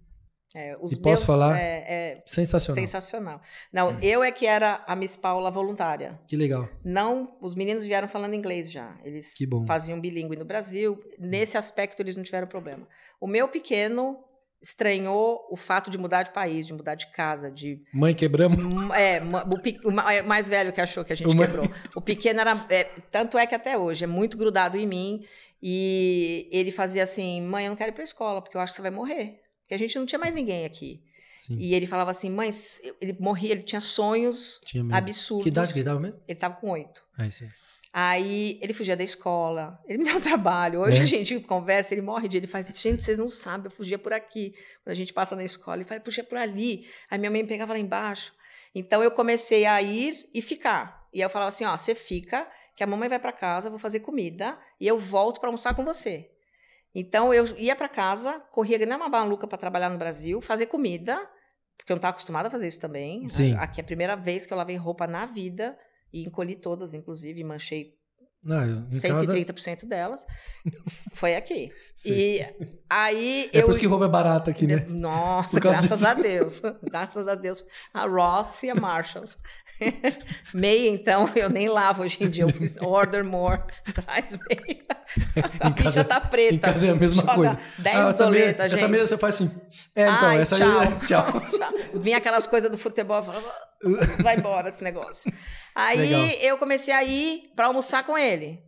É, 0.55 0.73
os 0.81 0.93
E 0.93 0.95
posso 0.95 1.23
meus, 1.23 1.23
falar? 1.23 1.59
É, 1.59 1.83
é 1.87 2.23
Sensacional. 2.25 2.81
sensacional. 2.81 3.41
Não, 3.71 3.99
eu 3.99 4.23
é 4.23 4.31
que 4.31 4.45
era 4.47 4.81
a 4.87 4.95
Miss 4.95 5.17
Paula 5.17 5.51
voluntária. 5.51 6.17
Que 6.25 6.37
legal. 6.37 6.69
Não, 6.85 7.37
os 7.41 7.53
meninos 7.53 7.85
vieram 7.85 8.07
falando 8.07 8.33
inglês 8.33 8.71
já. 8.71 8.97
Eles 9.03 9.33
faziam 9.67 9.99
bilíngue 9.99 10.37
no 10.37 10.45
Brasil. 10.45 10.97
Nesse 11.19 11.57
aspecto, 11.57 11.99
eles 12.01 12.15
não 12.15 12.23
tiveram 12.23 12.47
problema. 12.47 12.87
O 13.19 13.27
meu 13.27 13.49
pequeno 13.49 14.17
estranhou 14.61 15.47
o 15.51 15.55
fato 15.55 15.89
de 15.91 15.97
mudar 15.97 16.23
de 16.23 16.31
país, 16.31 16.65
de 16.65 16.73
mudar 16.73 16.95
de 16.95 17.11
casa, 17.11 17.51
de 17.51 17.83
Mãe, 17.93 18.15
quebramos. 18.15 18.57
Hum, 18.57 18.91
É, 18.93 19.21
o, 19.21 19.89
o 19.89 19.99
é, 20.09 20.21
mais 20.21 20.47
velho 20.49 20.73
que 20.73 20.81
achou 20.81 21.05
que 21.05 21.13
a 21.13 21.15
gente 21.15 21.27
O 21.27 21.37
quebrou. 21.37 21.65
O 21.95 22.01
pequeno 22.01 22.39
era. 22.39 22.65
é, 22.69 22.85
tanto 23.11 23.37
é 23.37 23.45
que 23.45 23.53
até 23.53 23.77
hoje 23.77 24.03
é 24.03 24.07
muito 24.07 24.37
grudado 24.37 24.77
em 24.77 24.87
mim. 24.87 25.19
E 25.61 26.47
ele 26.51 26.71
fazia 26.71 27.03
assim: 27.03 27.41
mãe, 27.41 27.65
eu 27.65 27.69
não 27.69 27.75
quero 27.77 27.91
ir 27.91 27.95
pra 27.95 28.03
escola, 28.03 28.41
porque 28.41 28.55
eu 28.57 28.61
acho 28.61 28.73
que 28.73 28.77
você 28.77 28.81
vai 28.81 28.91
morrer. 28.91 29.39
Porque 29.61 29.73
a 29.73 29.77
gente 29.79 29.97
não 29.97 30.05
tinha 30.05 30.19
mais 30.19 30.33
ninguém 30.35 30.65
aqui. 30.65 31.01
Sim. 31.37 31.57
E 31.57 31.73
ele 31.73 31.85
falava 31.85 32.11
assim: 32.11 32.29
mãe, 32.29 32.49
ele 33.01 33.15
morria, 33.19 33.51
ele 33.51 33.63
tinha 33.63 33.81
sonhos 33.81 34.59
Tinha 34.65 34.83
absurdos. 34.95 35.43
Que 35.43 35.49
idade 35.49 35.73
que 35.73 35.79
ele 35.79 35.85
tava 35.85 35.99
mesmo? 35.99 36.21
Ele 36.27 36.39
tava 36.39 36.55
com 36.55 36.71
oito. 36.71 37.03
É 37.19 37.23
aí. 37.23 37.31
Aí 37.93 38.59
ele 38.61 38.73
fugia 38.73 38.95
da 38.95 39.03
escola, 39.03 39.79
ele 39.87 39.97
me 39.99 40.03
deu 40.03 40.17
um 40.17 40.21
trabalho. 40.21 40.81
Hoje 40.81 40.99
É? 40.99 41.03
a 41.03 41.05
gente 41.05 41.39
conversa, 41.39 41.93
ele 41.93 42.01
morre 42.01 42.27
de 42.27 42.37
ele 42.37 42.45
faz, 42.47 42.67
gente, 42.79 43.01
vocês 43.01 43.17
não 43.17 43.27
sabem, 43.27 43.65
eu 43.65 43.71
fugia 43.71 43.97
por 43.97 44.13
aqui. 44.13 44.53
Quando 44.83 44.91
a 44.91 44.95
gente 44.95 45.11
passa 45.13 45.35
na 45.35 45.43
escola, 45.43 45.77
ele 45.77 45.85
fala, 45.85 45.99
eu 45.99 46.05
fugia 46.05 46.23
por 46.23 46.37
ali. 46.37 46.85
Aí 47.09 47.17
minha 47.17 47.31
mãe 47.31 47.41
me 47.41 47.47
pegava 47.49 47.73
lá 47.73 47.79
embaixo. 47.79 48.33
Então 48.75 49.01
eu 49.01 49.09
comecei 49.09 49.65
a 49.65 49.81
ir 49.81 50.29
e 50.31 50.41
ficar. 50.43 51.07
E 51.11 51.19
aí 51.21 51.25
eu 51.25 51.29
falava 51.29 51.47
assim, 51.47 51.65
ó, 51.65 51.75
você 51.75 51.95
fica, 51.95 52.47
que 52.77 52.83
a 52.83 52.87
mamãe 52.87 53.09
vai 53.09 53.17
para 53.19 53.31
casa, 53.33 53.71
vou 53.71 53.79
fazer 53.79 54.01
comida 54.01 54.55
e 54.79 54.87
eu 54.87 54.99
volto 54.99 55.39
para 55.39 55.49
almoçar 55.49 55.73
com 55.75 55.83
você. 55.83 56.29
Então 56.93 57.33
eu 57.33 57.45
ia 57.57 57.75
para 57.75 57.89
casa, 57.89 58.39
corria 58.51 58.77
nem 58.77 58.95
uma 58.95 59.09
maluca 59.09 59.47
para 59.47 59.57
trabalhar 59.57 59.89
no 59.89 59.97
Brasil, 59.97 60.39
fazer 60.41 60.67
comida, 60.67 61.17
porque 61.75 61.91
eu 61.91 61.95
não 61.95 61.97
estava 61.97 62.11
acostumada 62.11 62.47
a 62.47 62.51
fazer 62.51 62.67
isso 62.67 62.79
também. 62.79 63.27
Sim. 63.27 63.55
Aqui 63.55 63.81
é 63.81 63.83
a 63.83 63.85
primeira 63.85 64.15
vez 64.15 64.45
que 64.45 64.53
eu 64.53 64.57
lavei 64.57 64.75
roupa 64.77 65.07
na 65.07 65.25
vida 65.25 65.75
e 66.13 66.23
encolhi 66.23 66.55
todas, 66.55 66.93
inclusive, 66.93 67.43
manchei 67.43 67.95
Não, 68.45 68.63
eu, 68.63 68.77
em 68.77 69.01
casa. 69.01 69.33
130% 69.33 69.85
delas. 69.85 70.23
Foi 71.13 71.35
aqui. 71.35 71.71
Sim. 71.95 72.11
E 72.13 72.45
aí 72.87 73.49
É 73.53 73.59
eu. 73.59 73.65
por 73.65 73.71
isso 73.71 73.79
que 73.79 73.87
roupa 73.87 74.05
é 74.05 74.09
barata 74.09 74.51
aqui, 74.51 74.67
né? 74.67 74.85
Nossa, 74.87 75.59
graças 75.59 75.89
disso. 75.99 76.07
a 76.07 76.13
Deus. 76.13 76.61
Graças 76.83 77.27
a 77.27 77.33
Deus. 77.35 77.63
A 77.91 78.05
Ross 78.07 78.61
e 78.63 78.69
a 78.69 78.75
Marshalls. 78.75 79.37
meia, 80.53 80.89
então, 80.89 81.29
eu 81.35 81.49
nem 81.49 81.67
lavo 81.69 82.03
hoje 82.03 82.23
em 82.23 82.29
dia. 82.29 82.43
Eu 82.43 82.49
fiz 82.49 82.75
order 82.81 83.23
more. 83.23 83.61
Traz 83.93 84.31
meia. 84.49 84.83
A 85.61 85.67
Em 85.67 85.71
bicha 85.71 85.83
casa- 85.83 86.03
tá 86.03 86.21
preta. 86.21 86.55
Em 86.55 86.59
casa 86.59 86.87
é 86.87 86.91
a 86.91 86.95
mesma 86.95 87.21
Joga 87.21 87.35
coisa. 87.35 87.59
10 87.79 87.95
Ah, 87.95 88.09
essa 88.09 88.13
doletas, 88.25 88.71
gente. 88.71 88.79
Essa 88.79 88.87
mesa 88.87 89.07
você 89.07 89.17
faz 89.17 89.35
assim. 89.35 89.51
É, 89.95 90.03
então, 90.09 90.27
Ai, 90.29 90.41
essa 90.41 90.55
tchau. 90.55 90.79
aí. 90.79 90.87
Tchau. 91.05 91.41
Tchau. 91.41 91.73
Vinha 91.95 92.17
aquelas 92.17 92.47
coisas 92.47 92.69
do 92.71 92.77
futebol, 92.77 93.17
eu 93.17 93.23
falava, 93.23 93.53
vai 94.21 94.35
embora 94.37 94.69
esse 94.69 94.83
negócio. 94.83 95.31
Aí 95.75 95.99
Legal. 95.99 96.25
eu 96.41 96.57
comecei 96.57 96.93
a 96.93 97.03
ir 97.03 97.51
para 97.55 97.67
almoçar 97.67 98.03
com 98.05 98.17
ele. 98.17 98.59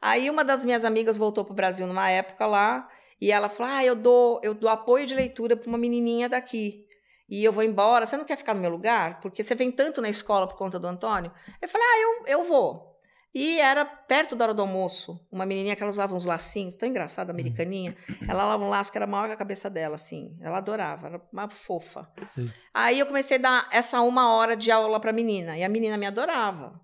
Aí 0.00 0.30
uma 0.30 0.44
das 0.44 0.64
minhas 0.64 0.84
amigas 0.84 1.16
voltou 1.16 1.44
pro 1.44 1.54
Brasil 1.54 1.86
numa 1.86 2.08
época 2.10 2.46
lá, 2.46 2.88
e 3.20 3.30
ela 3.32 3.48
falou: 3.50 3.72
"Ah, 3.72 3.84
eu 3.84 3.94
dou, 3.94 4.40
eu 4.42 4.54
dou 4.54 4.68
apoio 4.70 5.06
de 5.06 5.14
leitura 5.14 5.56
para 5.56 5.68
uma 5.68 5.76
menininha 5.78 6.28
daqui. 6.28 6.86
E 7.30 7.44
eu 7.44 7.52
vou 7.52 7.62
embora, 7.62 8.04
você 8.04 8.16
não 8.16 8.24
quer 8.24 8.36
ficar 8.36 8.54
no 8.54 8.60
meu 8.60 8.70
lugar? 8.70 9.20
Porque 9.20 9.42
você 9.42 9.54
vem 9.54 9.70
tanto 9.70 10.02
na 10.02 10.08
escola 10.08 10.48
por 10.48 10.56
conta 10.56 10.78
do 10.78 10.86
Antônio?" 10.86 11.32
Eu 11.62 11.68
falei: 11.68 11.86
"Ah, 11.86 12.00
eu, 12.00 12.38
eu 12.38 12.44
vou." 12.44 12.90
E 13.32 13.60
era 13.60 13.84
perto 13.84 14.34
da 14.34 14.46
hora 14.46 14.54
do 14.54 14.62
almoço, 14.62 15.24
uma 15.30 15.46
menininha 15.46 15.76
que 15.76 15.82
ela 15.82 15.90
usava 15.90 16.16
uns 16.16 16.24
lacinhos, 16.24 16.74
tão 16.74 16.88
engraçada, 16.88 17.30
americaninha. 17.30 17.96
Ela 18.28 18.44
usava 18.44 18.64
um 18.64 18.68
laço 18.68 18.90
que 18.90 18.98
era 18.98 19.06
maior 19.06 19.28
que 19.28 19.34
a 19.34 19.36
cabeça 19.36 19.70
dela, 19.70 19.94
assim. 19.94 20.36
Ela 20.40 20.58
adorava, 20.58 21.06
era 21.06 21.22
uma 21.32 21.48
fofa. 21.48 22.10
Sei. 22.26 22.50
Aí 22.74 22.98
eu 22.98 23.06
comecei 23.06 23.36
a 23.36 23.40
dar 23.40 23.68
essa 23.70 24.00
uma 24.00 24.34
hora 24.34 24.56
de 24.56 24.72
aula 24.72 24.98
pra 24.98 25.12
menina. 25.12 25.56
E 25.56 25.62
a 25.62 25.68
menina 25.68 25.96
me 25.96 26.06
adorava. 26.06 26.80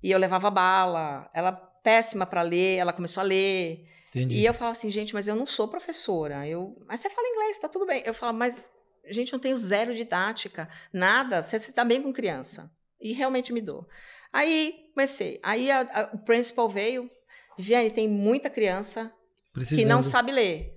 E 0.00 0.12
eu 0.12 0.18
levava 0.18 0.48
bala. 0.48 1.28
Ela 1.34 1.50
péssima 1.52 2.24
pra 2.24 2.42
ler, 2.42 2.76
ela 2.76 2.92
começou 2.92 3.22
a 3.22 3.24
ler. 3.24 3.84
Entendi. 4.10 4.36
E 4.36 4.44
eu 4.44 4.54
falava 4.54 4.72
assim, 4.72 4.90
gente, 4.90 5.12
mas 5.12 5.26
eu 5.26 5.34
não 5.34 5.46
sou 5.46 5.66
professora. 5.66 6.46
Eu, 6.46 6.76
mas 6.86 7.00
você 7.00 7.10
fala 7.10 7.26
inglês, 7.26 7.58
tá 7.58 7.68
tudo 7.68 7.84
bem. 7.84 8.02
Eu 8.06 8.14
falava, 8.14 8.38
mas, 8.38 8.70
gente, 9.08 9.32
eu 9.32 9.36
não 9.36 9.40
tenho 9.42 9.56
zero 9.56 9.94
didática, 9.94 10.68
nada. 10.92 11.42
Você 11.42 11.56
está 11.56 11.84
bem 11.84 12.02
com 12.02 12.12
criança. 12.12 12.70
E 13.00 13.12
realmente 13.12 13.52
me 13.52 13.60
dou. 13.60 13.86
Aí 14.32 14.74
comecei. 14.94 15.40
Aí 15.42 15.70
a- 15.70 15.80
a- 15.92 16.10
o 16.14 16.18
principal 16.18 16.68
veio. 16.68 17.10
Viviane, 17.58 17.90
tem 17.90 18.08
muita 18.08 18.48
criança 18.48 19.06
que 19.46 19.52
Precisando. 19.52 19.88
não 19.88 20.02
sabe 20.02 20.32
ler. 20.32 20.76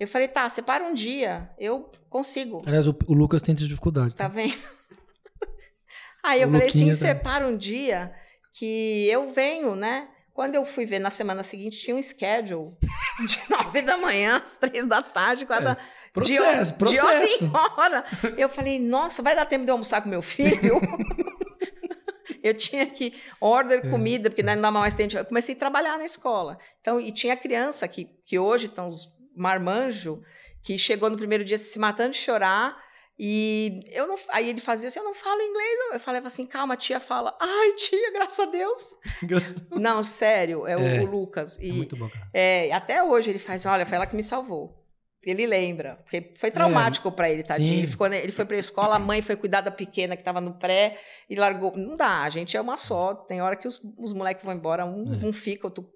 Eu 0.00 0.08
falei, 0.08 0.26
tá, 0.28 0.48
separa 0.48 0.82
um 0.84 0.94
dia, 0.94 1.50
eu 1.58 1.90
consigo. 2.08 2.62
Aliás, 2.66 2.86
o, 2.88 2.96
o 3.06 3.12
Lucas 3.14 3.42
tem 3.42 3.54
dificuldade. 3.54 4.16
Tá 4.16 4.24
Tá? 4.24 4.28
vendo? 4.28 4.54
Aí 6.22 6.40
eu 6.42 6.48
O 6.48 6.52
falei 6.52 6.68
assim: 6.68 6.78
Luquinha 6.78 6.94
tá- 6.94 7.00
separa 7.00 7.46
um 7.46 7.56
dia 7.56 8.14
que 8.52 9.08
eu 9.08 9.32
venho, 9.32 9.74
né? 9.74 10.08
Quando 10.32 10.54
eu 10.54 10.64
fui 10.64 10.86
ver 10.86 10.98
na 10.98 11.10
semana 11.10 11.42
seguinte, 11.42 11.76
tinha 11.78 11.94
um 11.96 12.02
schedule 12.02 12.74
de 13.26 13.50
nove 13.50 13.82
da 13.82 13.98
manhã 13.98 14.36
às 14.38 14.56
três 14.56 14.86
da 14.86 15.02
tarde, 15.02 15.44
de, 15.44 15.52
hora- 15.52 15.78
Processo, 16.12 16.72
de 16.74 17.00
hora 17.00 17.20
processo. 17.20 17.44
em 17.44 17.50
hora. 17.80 18.04
Eu 18.36 18.48
falei, 18.48 18.78
nossa, 18.78 19.22
vai 19.22 19.34
dar 19.34 19.46
tempo 19.46 19.64
de 19.64 19.70
eu 19.70 19.74
almoçar 19.74 20.02
com 20.02 20.08
meu 20.08 20.20
filho? 20.22 20.78
eu 22.42 22.54
tinha 22.54 22.86
que 22.86 23.14
order 23.40 23.88
comida, 23.90 24.28
porque 24.30 24.42
não 24.42 24.60
dá 24.60 24.70
mais 24.70 24.94
tempo. 24.94 25.16
Eu 25.16 25.24
comecei 25.24 25.54
a 25.54 25.58
trabalhar 25.58 25.96
na 25.98 26.04
escola. 26.04 26.58
Então, 26.80 27.00
e 27.00 27.12
tinha 27.12 27.36
criança 27.36 27.86
que, 27.88 28.06
que 28.26 28.38
hoje 28.38 28.66
estão 28.66 28.86
os 28.86 29.08
marmanjo, 29.34 30.22
que 30.62 30.76
chegou 30.78 31.08
no 31.08 31.16
primeiro 31.16 31.44
dia 31.44 31.58
se 31.58 31.78
matando 31.78 32.10
de 32.10 32.18
chorar. 32.18 32.76
E 33.18 33.84
eu 33.92 34.06
não. 34.06 34.16
Aí 34.30 34.48
ele 34.48 34.60
fazia 34.60 34.88
assim: 34.88 34.98
eu 34.98 35.04
não 35.04 35.14
falo 35.14 35.40
inglês. 35.40 35.78
Eu 35.92 36.00
falava 36.00 36.26
assim: 36.26 36.46
calma, 36.46 36.74
a 36.74 36.76
tia 36.76 36.98
fala. 36.98 37.36
Ai, 37.40 37.72
tia, 37.74 38.10
graças 38.12 38.40
a 38.40 38.46
Deus. 38.50 38.94
Não, 39.70 40.02
sério, 40.02 40.66
é, 40.66 40.76
o- 40.76 40.80
É. 40.80 41.00
o, 41.00 41.04
Lucas. 41.06 41.58
É 41.60 41.64
E 41.66 41.72
muito 41.72 41.94
bom, 41.94 42.08
cara. 42.08 42.28
é, 42.32 42.72
até 42.72 43.02
hoje 43.04 43.30
ele 43.30 43.38
faz: 43.38 43.64
olha, 43.66 43.84
foi 43.86 43.96
ela 43.96 44.06
que 44.06 44.16
me 44.16 44.22
salvou. 44.22 44.81
Ele 45.24 45.46
lembra, 45.46 45.96
porque 46.02 46.32
foi 46.36 46.50
traumático 46.50 47.10
pra 47.12 47.30
ele, 47.30 47.42
tadinho. 47.44 47.68
sim. 47.68 47.78
Ele, 47.78 47.86
ficou, 47.86 48.06
ele 48.12 48.32
foi 48.32 48.44
pra 48.44 48.56
escola, 48.56 48.96
a 48.96 48.98
mãe 48.98 49.22
foi 49.22 49.36
cuidar 49.36 49.60
da 49.60 49.70
pequena 49.70 50.16
que 50.16 50.24
tava 50.24 50.40
no 50.40 50.54
pré 50.54 50.98
e 51.30 51.36
largou. 51.36 51.72
Não 51.76 51.96
dá, 51.96 52.22
a 52.22 52.28
gente 52.30 52.56
é 52.56 52.60
uma 52.60 52.76
só. 52.76 53.14
Tem 53.14 53.40
hora 53.40 53.54
que 53.54 53.68
os, 53.68 53.80
os 53.96 54.12
moleques 54.12 54.44
vão 54.44 54.52
embora, 54.52 54.84
um, 54.84 55.04
É. 55.14 55.24
um 55.26 55.32
fica, 55.32 55.66
outro. 55.68 55.88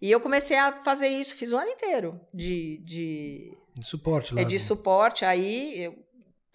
E 0.00 0.10
eu 0.10 0.20
comecei 0.20 0.56
a 0.56 0.82
fazer 0.82 1.08
isso, 1.08 1.36
fiz 1.36 1.52
um 1.52 1.58
ano 1.58 1.70
inteiro 1.70 2.18
de, 2.32 2.82
de, 2.84 3.56
De 3.78 3.86
suporte 3.86 4.34
lá. 4.34 4.40
é 4.40 4.44
de 4.44 4.58
suporte. 4.58 5.24
Aí 5.24 5.84
eu- 5.84 5.94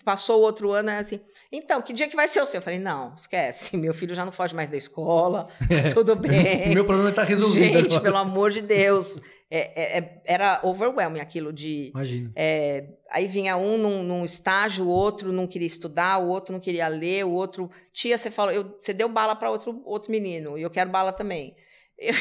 passou 0.03 0.39
o 0.39 0.43
outro 0.43 0.71
ano, 0.71 0.89
é 0.89 0.99
assim, 0.99 1.19
então, 1.51 1.82
que 1.82 1.91
dia 1.91 2.08
que 2.08 2.15
vai 2.15 2.30
ser 2.30 2.39
o 2.41 2.45
seu? 2.45 2.60
Eu 2.60 2.62
falei, 2.62 2.80
não, 2.80 3.13
esquece, 3.13 3.75
meu 3.75 3.93
filho 3.93 4.15
já 4.15 4.23
não 4.23 4.32
foge 4.32 4.56
mais 4.56 4.69
da 4.69 4.77
escola, 4.77 5.49
tudo 5.93 6.15
bem. 6.15 6.69
O 6.71 6.73
meu 6.73 6.86
problema 6.86 7.12
tá 7.12 7.23
resolvido 7.23 7.65
Gente, 7.65 7.86
agora. 7.88 8.01
pelo 8.01 8.17
amor 8.17 8.51
de 8.51 8.62
Deus. 8.62 9.17
É, 9.49 9.60
é- 9.60 9.97
é- 9.99 10.21
era 10.25 10.60
overwhelming 10.63 11.21
aquilo 11.21 11.53
de. 11.53 11.89
Imagina. 11.89 12.31
é, 12.36 12.86
aí 13.10 13.27
vinha 13.27 13.55
um 13.55 13.77
num, 13.77 14.03
num 14.03 14.25
estágio, 14.25 14.86
o 14.86 14.89
outro 14.89 15.31
não 15.31 15.47
queria 15.47 15.67
estudar, 15.67 16.17
o 16.17 16.27
outro 16.27 16.51
não 16.51 16.60
queria 16.60 16.88
ler, 16.89 17.25
o 17.25 17.31
outro. 17.31 17.71
Tia, 17.93 18.17
você 18.17 18.29
falou, 18.29 18.51
eu, 18.51 18.75
você 18.77 18.93
deu 18.93 19.07
bala 19.07 19.36
para 19.36 19.49
outro, 19.49 19.81
outro 19.86 20.12
menino, 20.12 20.57
e 20.57 20.62
eu 20.62 20.69
quero 20.69 20.89
bala 20.89 21.13
também. 21.13 21.55
Eu- 21.97 22.13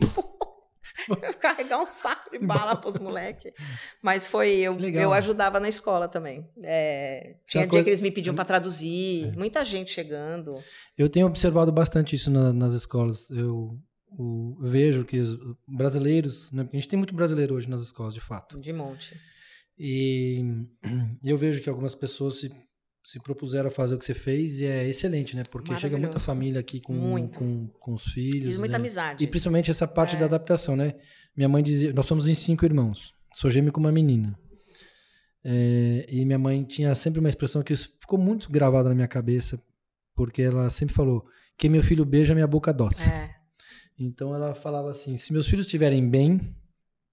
carregar 1.40 1.80
um 1.80 1.86
saco 1.86 2.30
de 2.30 2.38
bala 2.38 2.76
para 2.76 2.88
os 2.88 2.98
moleques. 2.98 3.52
Mas 4.02 4.26
foi, 4.26 4.56
eu, 4.56 4.78
eu 4.80 5.12
ajudava 5.12 5.60
na 5.60 5.68
escola 5.68 6.08
também. 6.08 6.48
É, 6.62 7.36
tinha 7.46 7.64
dia 7.64 7.70
coisa... 7.70 7.84
que 7.84 7.90
eles 7.90 8.00
me 8.00 8.10
pediam 8.10 8.34
para 8.34 8.44
traduzir, 8.44 9.28
é. 9.28 9.32
muita 9.36 9.64
gente 9.64 9.90
chegando. 9.90 10.58
Eu 10.96 11.08
tenho 11.08 11.26
observado 11.26 11.72
bastante 11.72 12.14
isso 12.16 12.30
na, 12.30 12.52
nas 12.52 12.72
escolas. 12.72 13.30
Eu, 13.30 13.78
eu, 14.18 14.56
vejo 14.60 15.04
que 15.04 15.18
os 15.18 15.38
brasileiros, 15.66 16.52
né, 16.52 16.68
a 16.70 16.76
gente 16.76 16.88
tem 16.88 16.98
muito 16.98 17.14
brasileiro 17.14 17.54
hoje 17.54 17.68
nas 17.68 17.82
escolas, 17.82 18.14
de 18.14 18.20
fato. 18.20 18.60
De 18.60 18.72
monte. 18.72 19.14
E 19.78 20.44
eu 21.24 21.38
vejo 21.38 21.62
que 21.62 21.68
algumas 21.68 21.94
pessoas 21.94 22.40
se 22.40 22.50
se 23.02 23.18
propuseram 23.18 23.68
a 23.68 23.70
fazer 23.70 23.94
o 23.94 23.98
que 23.98 24.04
você 24.04 24.14
fez 24.14 24.60
e 24.60 24.66
é 24.66 24.86
excelente, 24.88 25.34
né? 25.34 25.42
Porque 25.50 25.76
chega 25.76 25.96
muita 25.96 26.18
família 26.18 26.60
aqui 26.60 26.80
com, 26.80 27.28
com, 27.28 27.66
com 27.66 27.94
os 27.94 28.04
filhos. 28.04 28.50
Fiz 28.50 28.58
muita 28.58 28.72
né? 28.72 28.78
amizade. 28.78 29.24
E 29.24 29.26
principalmente 29.26 29.70
essa 29.70 29.86
parte 29.88 30.16
é. 30.16 30.18
da 30.18 30.26
adaptação, 30.26 30.76
né? 30.76 30.94
Minha 31.34 31.48
mãe 31.48 31.62
dizia, 31.62 31.92
nós 31.92 32.06
somos 32.06 32.28
em 32.28 32.34
cinco 32.34 32.64
irmãos. 32.64 33.14
Sou 33.32 33.50
gêmeo 33.50 33.72
com 33.72 33.80
uma 33.80 33.92
menina. 33.92 34.38
É, 35.42 36.06
e 36.08 36.24
minha 36.24 36.38
mãe 36.38 36.62
tinha 36.64 36.94
sempre 36.94 37.20
uma 37.20 37.28
expressão 37.28 37.62
que 37.62 37.74
ficou 37.74 38.18
muito 38.18 38.50
gravada 38.50 38.90
na 38.90 38.94
minha 38.94 39.08
cabeça, 39.08 39.58
porque 40.14 40.42
ela 40.42 40.68
sempre 40.68 40.94
falou: 40.94 41.24
que 41.56 41.68
meu 41.68 41.82
filho 41.82 42.04
beija, 42.04 42.34
minha 42.34 42.46
boca 42.46 42.72
doce. 42.72 43.08
É. 43.08 43.39
Então 44.00 44.34
ela 44.34 44.54
falava 44.54 44.90
assim: 44.90 45.16
se 45.16 45.32
meus 45.32 45.46
filhos 45.46 45.66
estiverem 45.66 46.08
bem, 46.08 46.40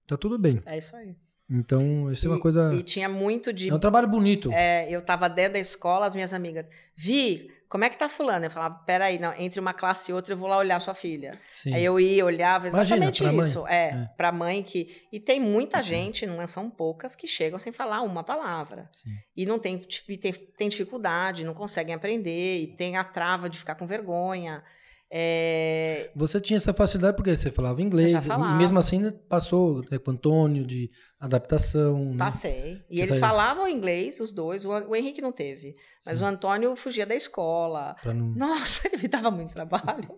tá 0.06 0.16
tudo 0.16 0.38
bem. 0.38 0.62
É 0.64 0.78
isso 0.78 0.96
aí. 0.96 1.14
Então, 1.50 2.12
isso 2.12 2.26
é 2.26 2.30
uma 2.30 2.40
coisa. 2.40 2.74
E 2.74 2.82
tinha 2.82 3.08
muito 3.08 3.52
de. 3.52 3.70
É 3.70 3.74
um 3.74 3.78
trabalho 3.78 4.08
bonito. 4.08 4.50
É, 4.52 4.90
eu 4.90 5.00
tava 5.02 5.28
dentro 5.28 5.54
da 5.54 5.58
escola, 5.58 6.06
as 6.06 6.14
minhas 6.14 6.34
amigas, 6.34 6.68
Vi, 6.94 7.50
como 7.68 7.84
é 7.84 7.90
que 7.90 7.96
tá 7.96 8.08
fulano? 8.08 8.44
Eu 8.44 8.50
falava, 8.50 8.74
peraí, 8.86 9.18
não, 9.18 9.32
entre 9.34 9.60
uma 9.60 9.72
classe 9.72 10.10
e 10.10 10.14
outra 10.14 10.34
eu 10.34 10.36
vou 10.36 10.48
lá 10.48 10.58
olhar 10.58 10.78
sua 10.78 10.92
filha. 10.94 11.38
Sim. 11.54 11.74
Aí 11.74 11.84
eu 11.84 11.98
ia, 11.98 12.24
olhava 12.24 12.66
exatamente 12.66 13.22
Imagina, 13.22 13.46
isso. 13.46 13.62
Mãe. 13.62 13.72
É, 13.72 13.88
é, 13.88 14.10
pra 14.16 14.30
mãe 14.30 14.62
que. 14.62 15.06
E 15.10 15.18
tem 15.18 15.40
muita 15.40 15.82
gente, 15.82 16.26
não 16.26 16.40
é, 16.40 16.46
são 16.46 16.68
poucas, 16.68 17.16
que 17.16 17.26
chegam 17.26 17.58
sem 17.58 17.72
falar 17.72 18.02
uma 18.02 18.22
palavra. 18.22 18.88
Sim. 18.92 19.10
E 19.34 19.46
não 19.46 19.58
tem, 19.58 19.78
tem, 19.78 20.32
tem 20.32 20.68
dificuldade, 20.68 21.44
não 21.44 21.54
conseguem 21.54 21.94
aprender, 21.94 22.62
e 22.62 22.66
tem 22.68 22.96
a 22.96 23.04
trava 23.04 23.48
de 23.48 23.58
ficar 23.58 23.74
com 23.74 23.86
vergonha. 23.86 24.62
É... 25.10 26.10
Você 26.14 26.38
tinha 26.40 26.58
essa 26.58 26.74
facilidade 26.74 27.16
porque 27.16 27.34
você 27.34 27.50
falava 27.50 27.80
inglês, 27.80 28.26
falava. 28.26 28.54
e 28.54 28.58
mesmo 28.58 28.78
assim 28.78 29.10
passou 29.28 29.82
né, 29.90 29.98
com 29.98 30.10
o 30.10 30.14
Antônio 30.14 30.66
de 30.66 30.90
adaptação. 31.18 32.12
Né? 32.12 32.18
Passei. 32.18 32.84
E 32.90 32.98
você 32.98 33.02
eles 33.04 33.18
falavam 33.18 33.66
inglês, 33.68 34.20
os 34.20 34.32
dois. 34.32 34.66
O, 34.66 34.68
o 34.68 34.94
Henrique 34.94 35.22
não 35.22 35.32
teve. 35.32 35.74
Mas 36.04 36.18
Sim. 36.18 36.24
o 36.24 36.26
Antônio 36.26 36.76
fugia 36.76 37.06
da 37.06 37.14
escola. 37.14 37.96
Não... 38.04 38.14
Nossa, 38.14 38.86
ele 38.92 39.02
me 39.02 39.08
dava 39.08 39.30
muito 39.30 39.54
trabalho. 39.54 40.14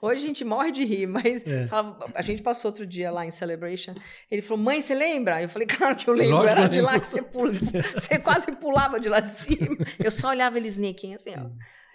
Hoje 0.00 0.24
a 0.24 0.26
gente 0.26 0.44
morre 0.44 0.70
de 0.70 0.84
rir, 0.84 1.06
mas 1.08 1.44
é. 1.44 1.66
falava, 1.66 2.06
a 2.14 2.22
gente 2.22 2.40
passou 2.40 2.70
outro 2.70 2.86
dia 2.86 3.10
lá 3.10 3.26
em 3.26 3.30
Celebration. 3.32 3.94
Ele 4.30 4.42
falou: 4.42 4.62
Mãe, 4.62 4.80
você 4.80 4.94
lembra? 4.94 5.42
Eu 5.42 5.48
falei: 5.48 5.66
Claro 5.66 5.96
que 5.96 6.08
eu 6.08 6.14
lembro. 6.14 6.36
Lógico, 6.36 6.58
Era 6.58 6.68
de 6.68 6.80
lá 6.80 7.00
que 7.00 7.06
você, 7.06 7.20
pula, 7.20 7.52
você 7.94 8.18
quase 8.18 8.52
pulava 8.52 9.00
de 9.00 9.08
lá 9.08 9.18
de 9.18 9.30
cima. 9.30 9.76
Eu 9.98 10.10
só 10.12 10.28
olhava 10.28 10.56
eles 10.56 10.74
sneaking 10.74 11.14
assim, 11.14 11.34
ó. 11.36 11.50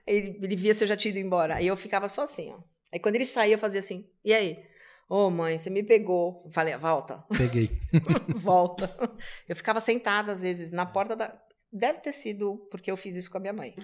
Ele, 0.06 0.39
ele 0.41 0.56
via 0.56 0.74
se 0.74 0.84
eu 0.84 0.88
já 0.88 0.96
tinha 0.96 1.12
ido 1.12 1.20
embora. 1.20 1.56
Aí 1.56 1.68
eu 1.68 1.78
ficava 1.78 2.08
só 2.08 2.24
assim, 2.24 2.52
ó. 2.52 2.60
Aí 2.94 3.00
quando 3.00 3.15
ele 3.15 3.26
saía, 3.26 3.56
eu 3.56 3.60
fazia 3.60 3.80
assim, 3.80 4.10
e 4.24 4.34
aí? 4.34 4.63
Ô, 5.08 5.28
oh, 5.28 5.30
mãe, 5.30 5.58
você 5.58 5.70
me 5.70 5.84
pegou. 5.84 6.41
Eu 6.46 6.52
falei, 6.52 6.76
volta. 6.78 7.24
Peguei. 7.38 7.70
volta. 8.36 8.96
Eu 9.48 9.56
ficava 9.56 9.80
sentada, 9.80 10.32
às 10.32 10.41
vezes, 10.41 10.72
na 10.72 10.86
porta 10.86 11.15
da. 11.15 11.39
Deve 11.72 12.00
ter 12.00 12.12
sido 12.12 12.68
porque 12.72 12.89
eu 12.89 12.98
fiz 12.98 13.15
isso 13.15 13.30
com 13.30 13.38
a 13.38 13.39
minha 13.39 13.54
mãe. 13.54 13.76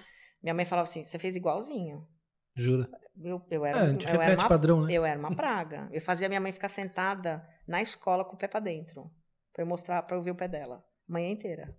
Minha 0.42 0.56
mãe 0.56 0.66
falava 0.66 0.88
assim: 0.88 1.06
você 1.06 1.20
fez 1.20 1.36
igualzinho. 1.36 2.08
Jura? 2.56 2.90
Eu, 3.24 3.46
eu 3.52 3.66
era, 3.66 3.86
é, 3.86 4.16
eu 4.16 4.22
era 4.22 4.36
uma, 4.36 4.48
padrão, 4.48 4.82
né? 4.82 4.94
Eu 4.94 5.06
era 5.06 5.20
uma 5.20 5.36
praga. 5.36 5.90
Eu 5.92 6.02
fazia 6.02 6.28
minha 6.28 6.42
mãe 6.42 6.52
ficar 6.52 6.70
sentada 6.70 7.46
na 7.68 7.82
escola 7.82 8.26
com 8.26 8.36
o 8.36 8.38
pé 8.38 8.48
pra 8.48 8.60
dentro. 8.60 9.12
Pra 9.54 9.64
eu 9.64 9.68
mostrar, 9.68 10.02
pra 10.04 10.18
eu 10.18 10.24
ver 10.24 10.32
o 10.32 10.36
pé 10.36 10.48
dela. 10.48 10.84
Manhã 11.08 11.30
inteira. 11.30 11.78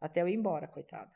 Até 0.00 0.22
eu 0.22 0.28
ir 0.28 0.34
embora, 0.34 0.66
coitada. 0.68 1.10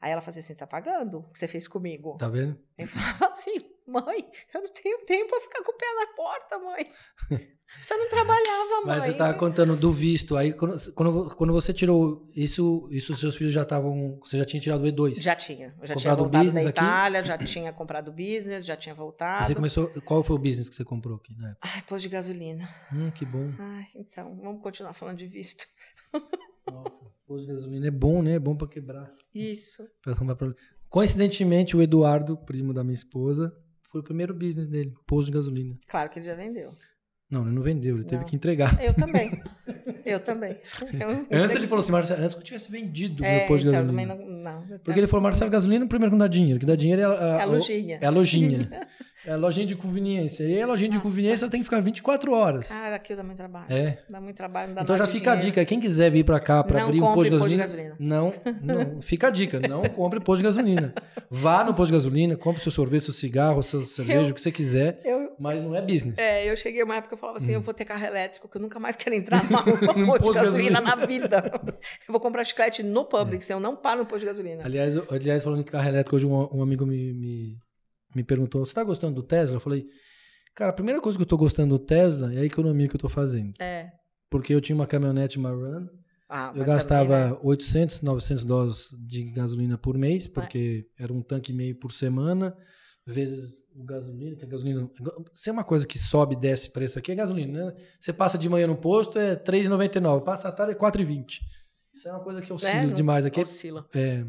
Aí 0.00 0.10
ela 0.10 0.20
fazia 0.20 0.40
assim: 0.40 0.54
tá 0.54 0.66
pagando 0.66 1.18
o 1.18 1.32
que 1.32 1.38
você 1.38 1.46
fez 1.46 1.68
comigo? 1.68 2.16
Tá 2.16 2.28
vendo? 2.28 2.58
Eu 2.78 2.86
falava 2.86 3.32
assim: 3.32 3.54
mãe, 3.86 4.30
eu 4.54 4.62
não 4.62 4.72
tenho 4.72 5.04
tempo 5.04 5.28
pra 5.28 5.40
ficar 5.40 5.62
com 5.62 5.72
o 5.72 5.76
pé 5.76 5.86
na 5.94 6.06
porta, 6.14 6.58
mãe. 6.58 6.90
Você 7.80 7.94
não 7.94 8.08
trabalhava, 8.08 8.84
mãe. 8.84 8.98
Mas 8.98 9.04
você 9.04 9.12
tava 9.14 9.38
contando 9.38 9.76
do 9.76 9.92
visto. 9.92 10.36
Aí, 10.36 10.52
quando, 10.52 10.76
quando, 11.36 11.52
você 11.52 11.72
tirou 11.72 12.20
isso, 12.34 12.88
isso 12.90 13.16
seus 13.16 13.36
filhos 13.36 13.52
já 13.52 13.62
estavam. 13.62 14.18
Você 14.24 14.36
já 14.36 14.44
tinha 14.44 14.60
tirado 14.60 14.82
o 14.82 14.86
E2? 14.88 15.20
Já 15.20 15.36
tinha. 15.36 15.72
Eu 15.80 15.86
já 15.86 15.94
comprado 15.94 16.00
tinha 16.00 16.16
voltado 16.16 16.52
da 16.52 16.62
Itália, 16.64 17.20
aqui? 17.20 17.28
já 17.28 17.38
tinha 17.38 17.72
comprado 17.72 18.10
business, 18.10 18.64
já 18.64 18.76
tinha 18.76 18.92
voltado. 18.92 19.46
Você 19.46 19.54
começou. 19.54 19.88
Qual 20.02 20.20
foi 20.24 20.34
o 20.34 20.38
business 20.40 20.68
que 20.68 20.74
você 20.74 20.84
comprou 20.84 21.18
aqui 21.18 21.32
na 21.38 21.50
época? 21.50 21.68
Ai, 21.72 21.82
posto 21.82 22.02
de 22.02 22.08
gasolina. 22.08 22.68
Hum, 22.92 23.12
que 23.12 23.24
bom. 23.24 23.52
Ai, 23.56 23.86
então, 23.94 24.36
vamos 24.42 24.60
continuar 24.62 24.92
falando 24.92 25.18
de 25.18 25.28
visto. 25.28 25.64
Nossa, 26.70 27.06
posto 27.26 27.46
de 27.46 27.52
gasolina 27.52 27.86
é 27.86 27.90
bom, 27.90 28.22
né? 28.22 28.34
É 28.34 28.38
bom 28.38 28.56
para 28.56 28.68
quebrar. 28.68 29.10
Isso. 29.34 29.86
Pra 30.02 30.12
arrumar 30.12 30.36
problema. 30.36 30.60
Coincidentemente, 30.88 31.76
o 31.76 31.82
Eduardo, 31.82 32.36
primo 32.36 32.74
da 32.74 32.82
minha 32.82 32.94
esposa, 32.94 33.54
foi 33.82 34.00
o 34.00 34.04
primeiro 34.04 34.34
business 34.34 34.68
dele, 34.68 34.92
posto 35.06 35.26
de 35.26 35.32
gasolina. 35.32 35.78
Claro 35.86 36.10
que 36.10 36.18
ele 36.18 36.26
já 36.26 36.34
vendeu. 36.34 36.72
Não, 37.30 37.42
ele 37.42 37.54
não 37.54 37.62
vendeu, 37.62 37.94
ele 37.94 38.02
não. 38.02 38.08
teve 38.08 38.24
que 38.24 38.34
entregar. 38.34 38.76
Eu 38.82 38.92
também. 38.92 39.40
Eu 40.04 40.18
também. 40.18 40.58
Eu 41.30 41.42
antes 41.42 41.56
ele 41.56 41.68
falou 41.68 41.82
assim, 41.82 41.92
Marcelo, 41.92 42.22
antes 42.22 42.34
que 42.34 42.40
eu 42.40 42.44
tivesse 42.44 42.70
vendido 42.70 43.24
é, 43.24 43.40
meu 43.40 43.46
posto 43.46 43.62
de 43.62 43.68
então, 43.68 43.82
gasolina. 43.82 44.14
Não, 44.14 44.66
não, 44.66 44.78
Porque 44.78 44.98
ele 44.98 45.06
falou, 45.06 45.22
Marcelo, 45.22 45.50
gasolina 45.50 45.86
primeiro 45.86 46.10
que 46.10 46.18
não 46.18 46.24
dá 46.24 46.26
dinheiro, 46.26 46.58
que 46.58 46.66
dá 46.66 46.74
dinheiro 46.74 47.02
é 47.02 47.04
a, 47.04 47.08
a, 47.08 47.38
é 47.38 47.42
a 47.42 47.44
lojinha. 47.44 47.98
É 48.00 48.06
a 48.06 48.10
lojinha. 48.10 48.88
É 49.26 49.36
lojinha 49.36 49.66
de 49.66 49.74
conveniência. 49.74 50.44
E 50.44 50.60
a 50.60 50.66
lojinha 50.66 50.88
Nossa. 50.88 51.02
de 51.02 51.10
conveniência 51.10 51.48
tem 51.48 51.60
que 51.60 51.64
ficar 51.64 51.80
24 51.80 52.32
horas. 52.32 52.68
Cara, 52.68 52.96
aquilo 52.96 53.18
dá 53.18 53.22
muito 53.22 53.36
trabalho. 53.36 53.66
É. 53.68 53.98
Dá 54.08 54.20
muito 54.20 54.36
trabalho, 54.36 54.68
não 54.68 54.74
dá 54.76 54.82
Então 54.82 54.96
já 54.96 55.04
fica 55.04 55.32
dinheiro. 55.32 55.40
a 55.40 55.44
dica. 55.44 55.64
Quem 55.64 55.78
quiser 55.78 56.10
vir 56.10 56.24
para 56.24 56.40
cá 56.40 56.64
para 56.64 56.82
abrir 56.82 57.02
um 57.02 57.12
posto 57.12 57.24
de 57.24 57.30
gasolina, 57.30 57.64
posto 57.64 57.76
de 57.76 57.82
gasolina. 57.82 57.96
Não, 57.98 58.32
não. 58.62 59.02
Fica 59.02 59.28
a 59.28 59.30
dica. 59.30 59.60
Não 59.60 59.82
compre 59.90 60.20
posto 60.20 60.38
de 60.38 60.44
gasolina. 60.44 60.94
Vá 61.30 61.62
no 61.62 61.74
posto 61.74 61.92
de 61.92 61.98
gasolina, 61.98 62.36
compre 62.36 62.62
seu 62.62 62.72
sorvete, 62.72 63.04
seu 63.04 63.14
cigarro, 63.14 63.62
seu 63.62 63.82
cerveja, 63.82 64.20
eu, 64.20 64.30
o 64.30 64.34
que 64.34 64.40
você 64.40 64.50
quiser. 64.50 65.00
Eu, 65.04 65.34
mas 65.38 65.62
não 65.62 65.74
é 65.74 65.82
business. 65.82 66.18
É, 66.18 66.50
eu 66.50 66.56
cheguei 66.56 66.82
uma 66.82 66.96
época 66.96 67.08
que 67.08 67.14
eu 67.14 67.18
falava 67.18 67.38
assim: 67.38 67.52
hum. 67.52 67.56
eu 67.56 67.60
vou 67.60 67.74
ter 67.74 67.84
carro 67.84 68.04
elétrico, 68.04 68.48
que 68.48 68.56
eu 68.56 68.60
nunca 68.60 68.80
mais 68.80 68.96
quero 68.96 69.14
entrar 69.14 69.42
numa 69.50 69.62
posto 70.18 70.32
de 70.32 70.40
gasolina, 70.40 70.80
na 70.80 70.94
vida. 70.94 71.50
Eu 72.10 72.12
vou 72.12 72.20
comprar 72.20 72.44
chiclete 72.44 72.82
no 72.82 73.04
Publix, 73.04 73.50
é. 73.50 73.54
eu 73.54 73.60
não 73.60 73.76
paro 73.76 74.00
no 74.00 74.06
posto 74.06 74.20
de 74.20 74.26
gasolina. 74.26 74.64
Aliás, 74.64 74.96
aliás 75.10 75.42
falando 75.42 75.64
de 75.64 75.70
carro 75.70 75.88
elétrico, 75.88 76.16
hoje 76.16 76.26
um, 76.26 76.48
um 76.52 76.62
amigo 76.62 76.84
me, 76.84 77.12
me 77.12 77.58
me 78.14 78.24
perguntou: 78.24 78.64
você 78.64 78.70
está 78.70 78.84
gostando 78.84 79.14
do 79.14 79.22
Tesla? 79.22 79.56
Eu 79.56 79.60
falei: 79.60 79.86
cara, 80.54 80.70
a 80.70 80.74
primeira 80.74 81.00
coisa 81.00 81.18
que 81.18 81.22
eu 81.22 81.26
estou 81.26 81.38
gostando 81.38 81.78
do 81.78 81.84
Tesla 81.84 82.32
é 82.34 82.38
a 82.40 82.44
economia 82.44 82.88
que 82.88 82.94
eu 82.94 82.98
estou 82.98 83.10
fazendo. 83.10 83.54
É. 83.60 83.90
Porque 84.30 84.54
eu 84.54 84.60
tinha 84.60 84.76
uma 84.76 84.86
caminhonete 84.86 85.38
Run, 85.38 85.88
Ah, 86.28 86.52
eu 86.54 86.64
gastava 86.64 87.08
também, 87.08 87.32
né? 87.32 87.38
800, 87.42 88.02
900 88.02 88.44
dólares 88.44 88.88
de 89.06 89.30
gasolina 89.32 89.76
por 89.76 89.98
mês, 89.98 90.28
porque 90.28 90.86
é. 90.98 91.02
era 91.04 91.12
um 91.12 91.22
tanque 91.22 91.52
e 91.52 91.54
meio 91.54 91.74
por 91.74 91.90
semana, 91.90 92.56
vezes 93.04 93.50
o 93.74 93.84
gasolina, 93.84 94.36
que 94.36 94.44
a 94.44 94.48
gasolina. 94.48 94.88
Se 95.34 95.50
é 95.50 95.52
uma 95.52 95.64
coisa 95.64 95.86
que 95.86 95.98
sobe 95.98 96.36
e 96.36 96.38
desce 96.38 96.70
preço 96.70 96.98
aqui, 96.98 97.10
é 97.10 97.14
gasolina, 97.16 97.66
né? 97.66 97.76
Você 98.00 98.12
passa 98.12 98.38
de 98.38 98.48
manhã 98.48 98.66
no 98.66 98.76
posto, 98.76 99.18
é 99.18 99.30
R$3,99, 99.30 100.22
passa 100.22 100.48
à 100.48 100.52
tarde 100.52 100.72
é 100.72 100.76
R$4,20. 100.76 101.40
Isso 101.92 102.08
é 102.08 102.12
uma 102.12 102.22
coisa 102.22 102.40
que 102.40 102.52
oscila 102.52 102.72
é, 102.72 102.86
demais 102.86 103.26
aqui. 103.26 103.40
Oscila. 103.40 103.86
É, 103.94 104.24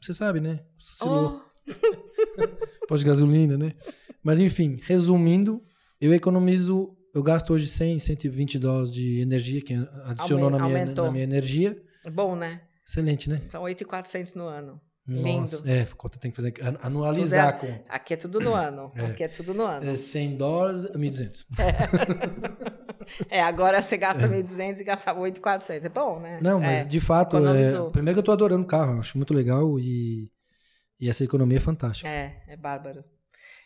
você 0.00 0.14
sabe, 0.14 0.40
né? 0.40 0.64
Oscilou. 0.78 1.42
Oh. 1.44 1.49
Pós 2.88 3.02
gasolina, 3.02 3.56
né? 3.56 3.74
Mas 4.22 4.40
enfim, 4.40 4.78
resumindo, 4.82 5.62
eu 6.00 6.12
economizo, 6.12 6.96
eu 7.14 7.22
gasto 7.22 7.52
hoje 7.52 7.68
100, 7.68 7.98
120 7.98 8.58
dólares 8.58 8.92
de 8.92 9.20
energia, 9.20 9.62
que 9.62 9.74
adicionou 10.04 10.50
na 10.50 10.58
minha, 10.66 10.86
na 10.86 11.10
minha 11.10 11.24
energia. 11.24 11.80
Bom, 12.12 12.34
né? 12.36 12.62
Excelente, 12.86 13.28
né? 13.28 13.42
São 13.48 13.62
8,400 13.62 14.34
no 14.34 14.44
ano. 14.44 14.80
Nossa, 15.06 15.56
Lindo. 15.56 15.62
É, 15.68 15.86
conta 15.96 16.18
tem 16.18 16.30
que 16.30 16.36
fazer 16.36 16.54
anualizar 16.82 17.48
é, 17.48 17.52
com. 17.52 17.84
Aqui 17.88 18.14
é 18.14 18.16
tudo 18.16 18.40
no 18.40 18.54
ano. 18.54 18.92
É. 18.94 19.06
Aqui 19.06 19.24
é 19.24 19.28
tudo 19.28 19.54
no 19.54 19.64
ano. 19.64 19.90
É 19.90 19.94
100 19.94 20.36
dólares, 20.36 20.84
1.200. 20.92 21.46
É. 23.30 23.38
é, 23.38 23.42
agora 23.42 23.82
você 23.82 23.96
gasta 23.96 24.24
é. 24.24 24.28
1.200 24.28 24.80
e 24.80 24.84
gastava 24.84 25.20
8.400. 25.20 25.84
É 25.84 25.88
bom, 25.88 26.20
né? 26.20 26.38
Não, 26.40 26.60
mas 26.60 26.84
é. 26.84 26.88
de 26.88 27.00
fato, 27.00 27.36
é, 27.36 27.90
primeiro 27.90 28.16
que 28.16 28.20
eu 28.20 28.24
tô 28.24 28.32
adorando 28.32 28.62
o 28.62 28.66
carro, 28.66 29.00
acho 29.00 29.16
muito 29.16 29.34
legal 29.34 29.78
e 29.80 30.30
e 31.00 31.08
essa 31.08 31.24
economia 31.24 31.56
é 31.56 31.60
fantástica. 31.60 32.08
É, 32.08 32.42
é 32.48 32.56
bárbaro. 32.56 33.04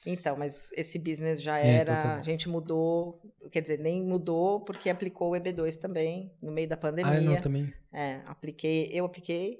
Então, 0.07 0.37
mas 0.37 0.71
esse 0.77 0.99
business 0.99 1.43
já 1.43 1.59
é, 1.59 1.77
era. 1.77 1.93
Então 1.93 2.11
tá 2.11 2.17
a 2.17 2.23
gente 2.23 2.49
mudou, 2.49 3.21
quer 3.51 3.63
dizer, 3.63 3.79
nem 3.79 4.05
mudou 4.05 4.61
porque 4.61 4.91
aplicou 4.91 5.33
o 5.33 5.35
EB2 5.35 5.79
também, 5.79 6.31
no 6.43 6.53
meio 6.53 6.69
da 6.69 6.77
pandemia. 6.77 7.13
Ah, 7.13 7.21
não, 7.21 7.41
também. 7.41 7.73
É, 7.93 8.21
apliquei, 8.27 8.91
eu 8.93 9.07
apliquei, 9.07 9.59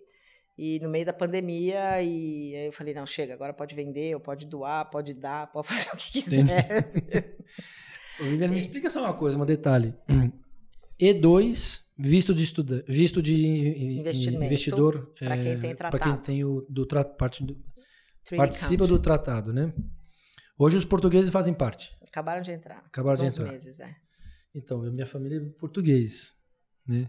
e 0.57 0.79
no 0.81 0.89
meio 0.89 1.07
da 1.07 1.13
pandemia, 1.13 2.03
e 2.03 2.55
aí 2.55 2.67
eu 2.67 2.73
falei, 2.73 2.95
não, 2.95 3.07
chega, 3.07 3.33
agora 3.35 3.53
pode 3.55 3.75
vender, 3.75 4.15
ou 4.15 4.21
pode 4.21 4.47
doar, 4.47 4.91
pode 4.91 5.15
dar, 5.15 5.47
pode 5.53 5.67
fazer 5.67 5.89
o 5.93 5.97
que 5.97 6.13
quiser. 6.13 6.93
Viviane, 8.21 8.53
me 8.53 8.59
explica 8.59 8.91
só 8.91 9.01
uma 9.01 9.15
coisa, 9.15 9.37
um 9.37 9.45
detalhe. 9.45 9.95
E2 11.01 11.84
Visto 11.97 12.35
de 12.35 12.43
estudante, 12.43 12.85
visto 12.89 13.23
de 13.23 13.37
investidor 14.35 15.13
para 15.19 15.37
quem 15.37 15.61
tem 15.61 15.77
tratado. 15.77 15.91
Para 15.91 16.13
quem 16.13 16.23
tem 16.23 16.45
o 16.45 16.67
do 16.69 16.87
parte 17.17 17.45
do, 17.45 17.57
participa 18.37 18.87
do 18.87 18.99
tratado, 18.99 19.53
né? 19.53 19.73
Hoje 20.59 20.77
os 20.77 20.85
portugueses 20.85 21.31
fazem 21.31 21.55
parte. 21.55 21.97
Acabaram 22.07 22.43
de 22.43 22.51
entrar. 22.51 22.79
Acabaram 22.87 23.19
de 23.19 23.27
entrar. 23.27 23.53
meses, 23.53 23.79
é. 23.79 23.95
Então, 24.55 24.85
eu, 24.85 24.93
minha 24.93 25.07
família 25.07 25.39
é 25.39 25.59
português, 25.59 26.35
né? 26.87 27.09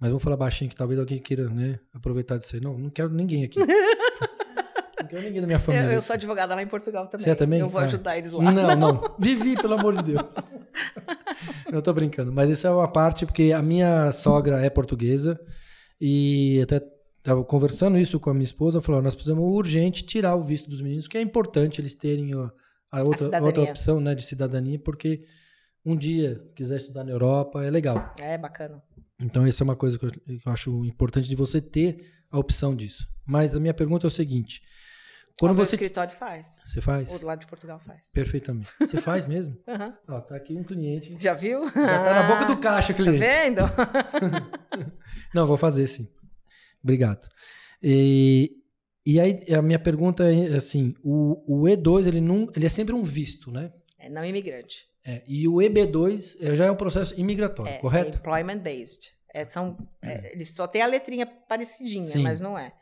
Mas 0.00 0.10
vamos 0.10 0.22
falar 0.22 0.36
baixinho 0.36 0.68
que 0.68 0.76
talvez 0.76 0.98
alguém 0.98 1.20
queira, 1.20 1.48
né, 1.48 1.78
aproveitar 1.92 2.36
disso 2.36 2.56
aí. 2.56 2.60
Não, 2.62 2.76
não 2.76 2.90
quero 2.90 3.10
ninguém 3.10 3.44
aqui. 3.44 3.58
não 5.00 5.08
quero 5.08 5.22
ninguém 5.22 5.40
da 5.40 5.46
minha 5.46 5.58
família. 5.58 5.86
Eu, 5.86 5.92
eu 5.92 6.00
sou 6.00 6.14
advogada 6.14 6.54
lá 6.54 6.62
em 6.62 6.66
Portugal 6.66 7.06
também. 7.08 7.24
Você 7.24 7.30
é 7.30 7.34
também? 7.34 7.60
Eu 7.60 7.68
vou 7.68 7.80
Ah. 7.80 7.84
ajudar 7.84 8.18
eles 8.18 8.32
lá. 8.32 8.50
Não, 8.52 8.76
não. 8.76 9.14
Vivi, 9.18 9.54
pelo 9.56 9.74
amor 9.74 9.96
de 9.96 10.12
Deus. 10.12 10.34
Eu 11.70 11.82
tô 11.82 11.92
brincando. 11.92 12.32
Mas 12.32 12.50
isso 12.50 12.66
é 12.66 12.70
uma 12.70 12.88
parte, 12.88 13.26
porque 13.26 13.52
a 13.52 13.62
minha 13.62 14.12
sogra 14.12 14.60
é 14.64 14.70
portuguesa 14.70 15.40
e 16.00 16.60
até 16.62 16.82
estava 17.18 17.42
conversando 17.42 17.96
isso 17.98 18.20
com 18.20 18.30
a 18.30 18.34
minha 18.34 18.44
esposa, 18.44 18.82
falou, 18.82 19.00
nós 19.00 19.14
precisamos 19.14 19.44
urgente 19.44 20.04
tirar 20.04 20.34
o 20.34 20.42
visto 20.42 20.68
dos 20.68 20.82
meninos, 20.82 21.08
que 21.08 21.16
é 21.16 21.22
importante 21.22 21.80
eles 21.80 21.94
terem 21.94 22.34
ó, 22.34 22.50
a 22.90 23.02
outra, 23.02 23.24
cidadania. 23.24 23.46
outra 23.46 23.62
opção 23.62 23.98
né, 23.98 24.14
de 24.14 24.22
cidadania, 24.22 24.78
porque 24.78 25.24
um 25.84 25.96
dia 25.96 26.42
quiser 26.54 26.76
estudar 26.76 27.04
na 27.04 27.12
Europa 27.12 27.64
é 27.64 27.70
legal. 27.70 28.14
É 28.20 28.36
bacana. 28.36 28.82
Então, 29.18 29.46
essa 29.46 29.62
é 29.62 29.64
uma 29.64 29.76
coisa 29.76 29.98
que 29.98 30.04
eu, 30.04 30.10
que 30.10 30.40
eu 30.44 30.52
acho 30.52 30.84
importante 30.84 31.28
de 31.28 31.36
você 31.36 31.60
ter 31.60 32.04
a 32.30 32.38
opção 32.38 32.74
disso. 32.74 33.08
Mas 33.26 33.54
a 33.54 33.60
minha 33.60 33.74
pergunta 33.74 34.06
é 34.06 34.08
o 34.08 34.10
seguinte: 34.10 34.60
quando 35.38 35.52
o 35.52 35.54
você. 35.56 35.76
escritório 35.76 36.12
faz. 36.14 36.60
Você 36.68 36.80
faz? 36.80 37.12
O 37.14 37.18
do 37.18 37.26
lado 37.26 37.40
de 37.40 37.46
Portugal 37.46 37.78
faz. 37.80 38.10
Perfeitamente. 38.12 38.68
Você 38.78 39.00
faz 39.00 39.26
mesmo? 39.26 39.56
Aham. 39.66 39.96
Ó, 40.08 40.20
tá 40.20 40.36
aqui 40.36 40.54
um 40.54 40.62
cliente. 40.64 41.16
Já 41.18 41.34
viu? 41.34 41.64
Já 41.66 41.72
tá 42.04 42.14
na 42.22 42.28
boca 42.28 42.44
do 42.54 42.60
caixa, 42.60 42.92
Tá 42.94 43.02
cliente. 43.02 43.18
vendo? 43.18 43.62
Não, 45.34 45.46
vou 45.46 45.56
fazer 45.56 45.86
sim. 45.86 46.08
Obrigado. 46.82 47.26
E, 47.82 48.56
e 49.04 49.18
aí, 49.20 49.44
a 49.54 49.62
minha 49.62 49.78
pergunta 49.78 50.24
é 50.32 50.54
assim: 50.56 50.94
o, 51.02 51.62
o 51.62 51.62
E2 51.64 52.06
ele, 52.06 52.20
não, 52.20 52.50
ele 52.54 52.66
é 52.66 52.68
sempre 52.68 52.94
um 52.94 53.02
visto, 53.02 53.50
né? 53.50 53.72
É 53.98 54.08
não 54.08 54.24
imigrante. 54.24 54.86
É, 55.06 55.22
e 55.26 55.46
o 55.46 55.54
EB2 55.56 56.36
é, 56.40 56.54
já 56.54 56.64
é 56.66 56.70
um 56.70 56.76
processo 56.76 57.18
imigratório, 57.20 57.72
É, 57.72 57.78
correto? 57.78 58.16
é 58.16 58.20
employment 58.20 58.58
based. 58.58 59.12
É, 59.34 59.44
são, 59.44 59.76
é, 60.00 60.32
eles 60.32 60.50
só 60.54 60.66
tem 60.66 60.80
a 60.80 60.86
letrinha 60.86 61.26
parecidinha, 61.26 62.04
Sim. 62.04 62.22
mas 62.22 62.40
não 62.40 62.56
é. 62.58 62.72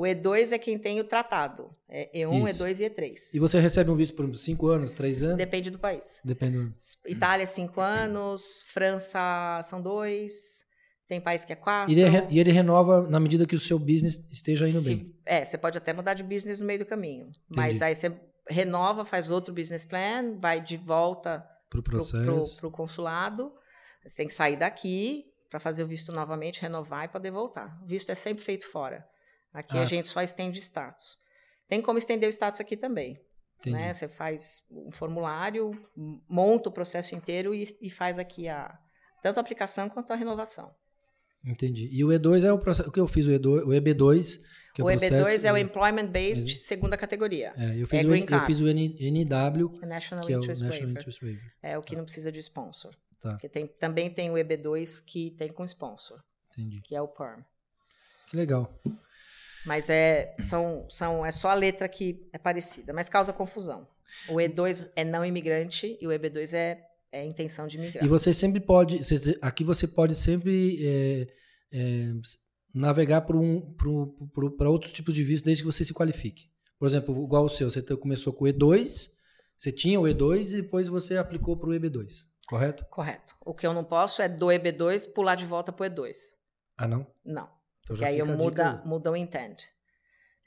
O 0.00 0.04
E2 0.04 0.52
é 0.52 0.58
quem 0.58 0.78
tem 0.78 0.98
o 0.98 1.04
tratado. 1.04 1.76
É 1.86 2.10
E1, 2.20 2.48
Isso. 2.48 2.64
E2 2.64 2.80
e 2.80 2.88
E3. 2.88 3.14
E 3.34 3.38
você 3.38 3.60
recebe 3.60 3.90
um 3.90 3.96
visto 3.96 4.14
por 4.14 4.34
5 4.34 4.66
anos, 4.68 4.92
3 4.92 5.22
anos? 5.22 5.36
Depende 5.36 5.68
do 5.70 5.78
país. 5.78 6.20
Depende. 6.24 6.56
do- 6.58 6.74
Itália, 7.06 7.46
5 7.46 7.78
anos. 7.82 8.62
França, 8.68 9.60
são 9.62 9.82
dois. 9.82 10.64
Tem 11.06 11.20
país 11.20 11.44
que 11.44 11.52
é 11.52 11.56
quatro. 11.56 11.92
E 11.92 12.00
ele, 12.00 12.08
re- 12.08 12.26
e 12.30 12.38
ele 12.40 12.50
renova 12.50 13.02
na 13.08 13.20
medida 13.20 13.44
que 13.46 13.54
o 13.54 13.58
seu 13.58 13.78
business 13.78 14.24
esteja 14.30 14.64
indo 14.64 14.80
Se- 14.80 14.94
bem. 14.94 15.14
É, 15.26 15.44
você 15.44 15.58
pode 15.58 15.76
até 15.76 15.92
mudar 15.92 16.14
de 16.14 16.22
business 16.22 16.60
no 16.60 16.66
meio 16.66 16.78
do 16.78 16.86
caminho. 16.86 17.30
Mas 17.54 17.82
aí 17.82 17.94
você 17.94 18.10
renova, 18.48 19.04
faz 19.04 19.30
outro 19.30 19.52
business 19.52 19.84
plan, 19.84 20.38
vai 20.40 20.62
de 20.62 20.78
volta 20.78 21.44
pro, 21.68 21.82
pro 22.58 22.70
consulado. 22.70 23.52
Você 24.06 24.16
tem 24.16 24.26
que 24.26 24.32
sair 24.32 24.56
daqui 24.56 25.24
para 25.50 25.60
fazer 25.60 25.82
o 25.82 25.86
visto 25.86 26.10
novamente, 26.12 26.62
renovar 26.62 27.04
e 27.04 27.08
poder 27.08 27.30
voltar. 27.32 27.78
O 27.82 27.86
visto 27.86 28.10
é 28.10 28.14
sempre 28.14 28.42
feito 28.42 28.66
fora. 28.70 29.04
Aqui 29.52 29.76
Ah. 29.78 29.82
a 29.82 29.84
gente 29.84 30.08
só 30.08 30.22
estende 30.22 30.58
status. 30.60 31.18
Tem 31.68 31.80
como 31.82 31.98
estender 31.98 32.28
o 32.28 32.32
status 32.32 32.60
aqui 32.60 32.76
também. 32.76 33.20
Entendi. 33.60 33.76
Né? 33.76 33.92
Você 33.92 34.08
faz 34.08 34.62
um 34.70 34.90
formulário, 34.90 35.72
monta 36.28 36.68
o 36.68 36.72
processo 36.72 37.14
inteiro 37.14 37.54
e, 37.54 37.64
e 37.80 37.90
faz 37.90 38.18
aqui 38.18 38.48
a 38.48 38.76
tanto 39.22 39.38
a 39.38 39.40
aplicação 39.42 39.88
quanto 39.88 40.12
a 40.12 40.16
renovação. 40.16 40.74
Entendi. 41.44 41.88
E 41.90 42.04
o 42.04 42.08
E2 42.08 42.44
é 42.44 42.52
o 42.52 42.58
processo. 42.58 42.88
O 42.88 42.92
que 42.92 43.00
eu 43.00 43.06
fiz? 43.06 43.26
O, 43.26 43.30
E2, 43.30 43.62
o 43.64 43.68
EB2. 43.72 44.40
Que 44.74 44.82
é 44.82 44.84
o 44.84 44.88
EB2 44.90 45.08
processo- 45.10 45.46
é 45.46 45.52
o 45.52 45.56
Employment 45.56 46.06
Based, 46.08 46.58
segunda 46.58 46.96
categoria. 46.96 47.52
É, 47.56 47.76
eu 47.80 47.86
fiz, 47.86 48.00
é 48.04 48.06
o, 48.06 48.08
green 48.10 48.20
N- 48.20 48.24
eu 48.24 48.28
card. 48.28 48.46
fiz 48.46 48.60
o 48.60 48.68
NW, 48.68 49.72
National 49.86 50.24
que 50.26 50.32
é 50.32 50.36
o 50.36 50.40
Interest 50.40 50.62
National 50.64 50.70
Waiver. 50.70 50.90
Interest 50.90 51.24
Waiver. 51.24 51.52
É 51.62 51.78
o 51.78 51.82
que 51.82 51.96
não 51.96 52.04
precisa 52.04 52.30
de 52.30 52.38
sponsor. 52.40 52.94
Tá, 53.20 53.30
Porque 53.32 53.48
tem, 53.48 53.66
também 53.66 54.12
tem 54.12 54.30
o 54.30 54.34
EB2 54.34 55.02
que 55.04 55.30
tem 55.32 55.50
com 55.52 55.64
sponsor, 55.64 56.22
entendi. 56.52 56.80
que 56.82 56.94
é 56.94 57.00
o 57.02 57.08
PERM. 57.08 57.42
Que 58.30 58.36
legal. 58.36 58.72
Mas 59.64 59.90
é, 59.90 60.34
são, 60.40 60.86
são, 60.88 61.24
é 61.24 61.32
só 61.32 61.50
a 61.50 61.54
letra 61.54 61.88
que 61.88 62.28
é 62.32 62.38
parecida, 62.38 62.92
mas 62.92 63.08
causa 63.08 63.32
confusão. 63.32 63.86
O 64.28 64.34
E2 64.34 64.90
é 64.96 65.04
não 65.04 65.24
imigrante 65.24 65.98
e 66.00 66.06
o 66.06 66.10
EB2 66.10 66.52
é, 66.52 66.82
é 67.12 67.24
intenção 67.24 67.66
de 67.66 67.78
migrar. 67.78 68.04
E 68.04 68.08
você 68.08 68.32
sempre 68.32 68.60
pode. 68.60 69.00
aqui 69.40 69.62
você 69.62 69.86
pode 69.86 70.14
sempre 70.14 70.78
é, 70.84 71.28
é, 71.72 72.12
navegar 72.74 73.22
para 73.22 73.36
um, 73.36 73.60
para 74.56 74.70
outros 74.70 74.92
tipos 74.92 75.14
de 75.14 75.22
visto 75.22 75.44
desde 75.44 75.62
que 75.62 75.70
você 75.70 75.84
se 75.84 75.94
qualifique. 75.94 76.50
Por 76.78 76.88
exemplo, 76.88 77.22
igual 77.22 77.44
o 77.44 77.48
seu, 77.48 77.70
você 77.70 77.82
começou 77.96 78.32
com 78.32 78.46
o 78.46 78.48
E2, 78.48 79.10
você 79.56 79.70
tinha 79.70 80.00
o 80.00 80.04
E2 80.04 80.52
e 80.52 80.62
depois 80.62 80.88
você 80.88 81.18
aplicou 81.18 81.56
para 81.56 81.68
o 81.68 81.72
EB2, 81.72 82.26
correto? 82.48 82.86
Correto. 82.86 83.36
O 83.44 83.52
que 83.52 83.66
eu 83.66 83.74
não 83.74 83.84
posso 83.84 84.22
é 84.22 84.28
do 84.28 84.46
EB2 84.46 85.12
pular 85.12 85.34
de 85.34 85.44
volta 85.44 85.70
pro 85.70 85.84
E2. 85.84 86.14
Ah, 86.78 86.88
não? 86.88 87.06
Não. 87.22 87.59
Então 87.90 87.96
Porque 87.96 88.04
aí 88.04 88.22
dica 88.22 88.36
muda, 88.36 88.82
muda 88.84 89.10
o 89.10 89.16
intent. 89.16 89.64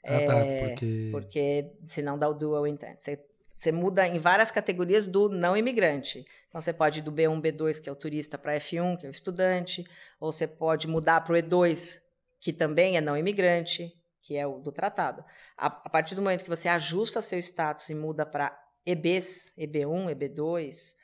Ah, 0.02 0.20
tá, 0.24 0.36
É, 0.38 0.68
porque. 0.68 1.08
Porque 1.12 1.72
senão 1.86 2.18
dá 2.18 2.28
o 2.28 2.34
dual 2.34 2.66
intent. 2.66 2.98
Você, 2.98 3.22
você 3.54 3.70
muda 3.70 4.06
em 4.06 4.18
várias 4.18 4.50
categorias 4.50 5.06
do 5.06 5.28
não 5.28 5.56
imigrante. 5.56 6.24
Então 6.48 6.60
você 6.60 6.72
pode 6.72 7.00
ir 7.00 7.02
do 7.02 7.12
B1, 7.12 7.40
B2, 7.40 7.82
que 7.82 7.88
é 7.88 7.92
o 7.92 7.96
turista, 7.96 8.38
para 8.38 8.56
F1, 8.56 8.98
que 8.98 9.06
é 9.06 9.08
o 9.08 9.10
estudante, 9.10 9.84
ou 10.18 10.32
você 10.32 10.46
pode 10.46 10.88
mudar 10.88 11.20
para 11.22 11.34
o 11.34 11.36
E2, 11.36 11.98
que 12.40 12.52
também 12.52 12.96
é 12.96 13.00
não 13.00 13.16
imigrante, 13.16 13.92
que 14.22 14.36
é 14.36 14.46
o 14.46 14.58
do 14.58 14.72
tratado. 14.72 15.24
A, 15.56 15.66
a 15.66 15.90
partir 15.90 16.14
do 16.14 16.22
momento 16.22 16.44
que 16.44 16.50
você 16.50 16.68
ajusta 16.68 17.20
seu 17.20 17.38
status 17.38 17.88
e 17.90 17.94
muda 17.94 18.24
para 18.24 18.58
EBs, 18.86 19.52
EB1, 19.58 20.14
EB2, 20.14 20.94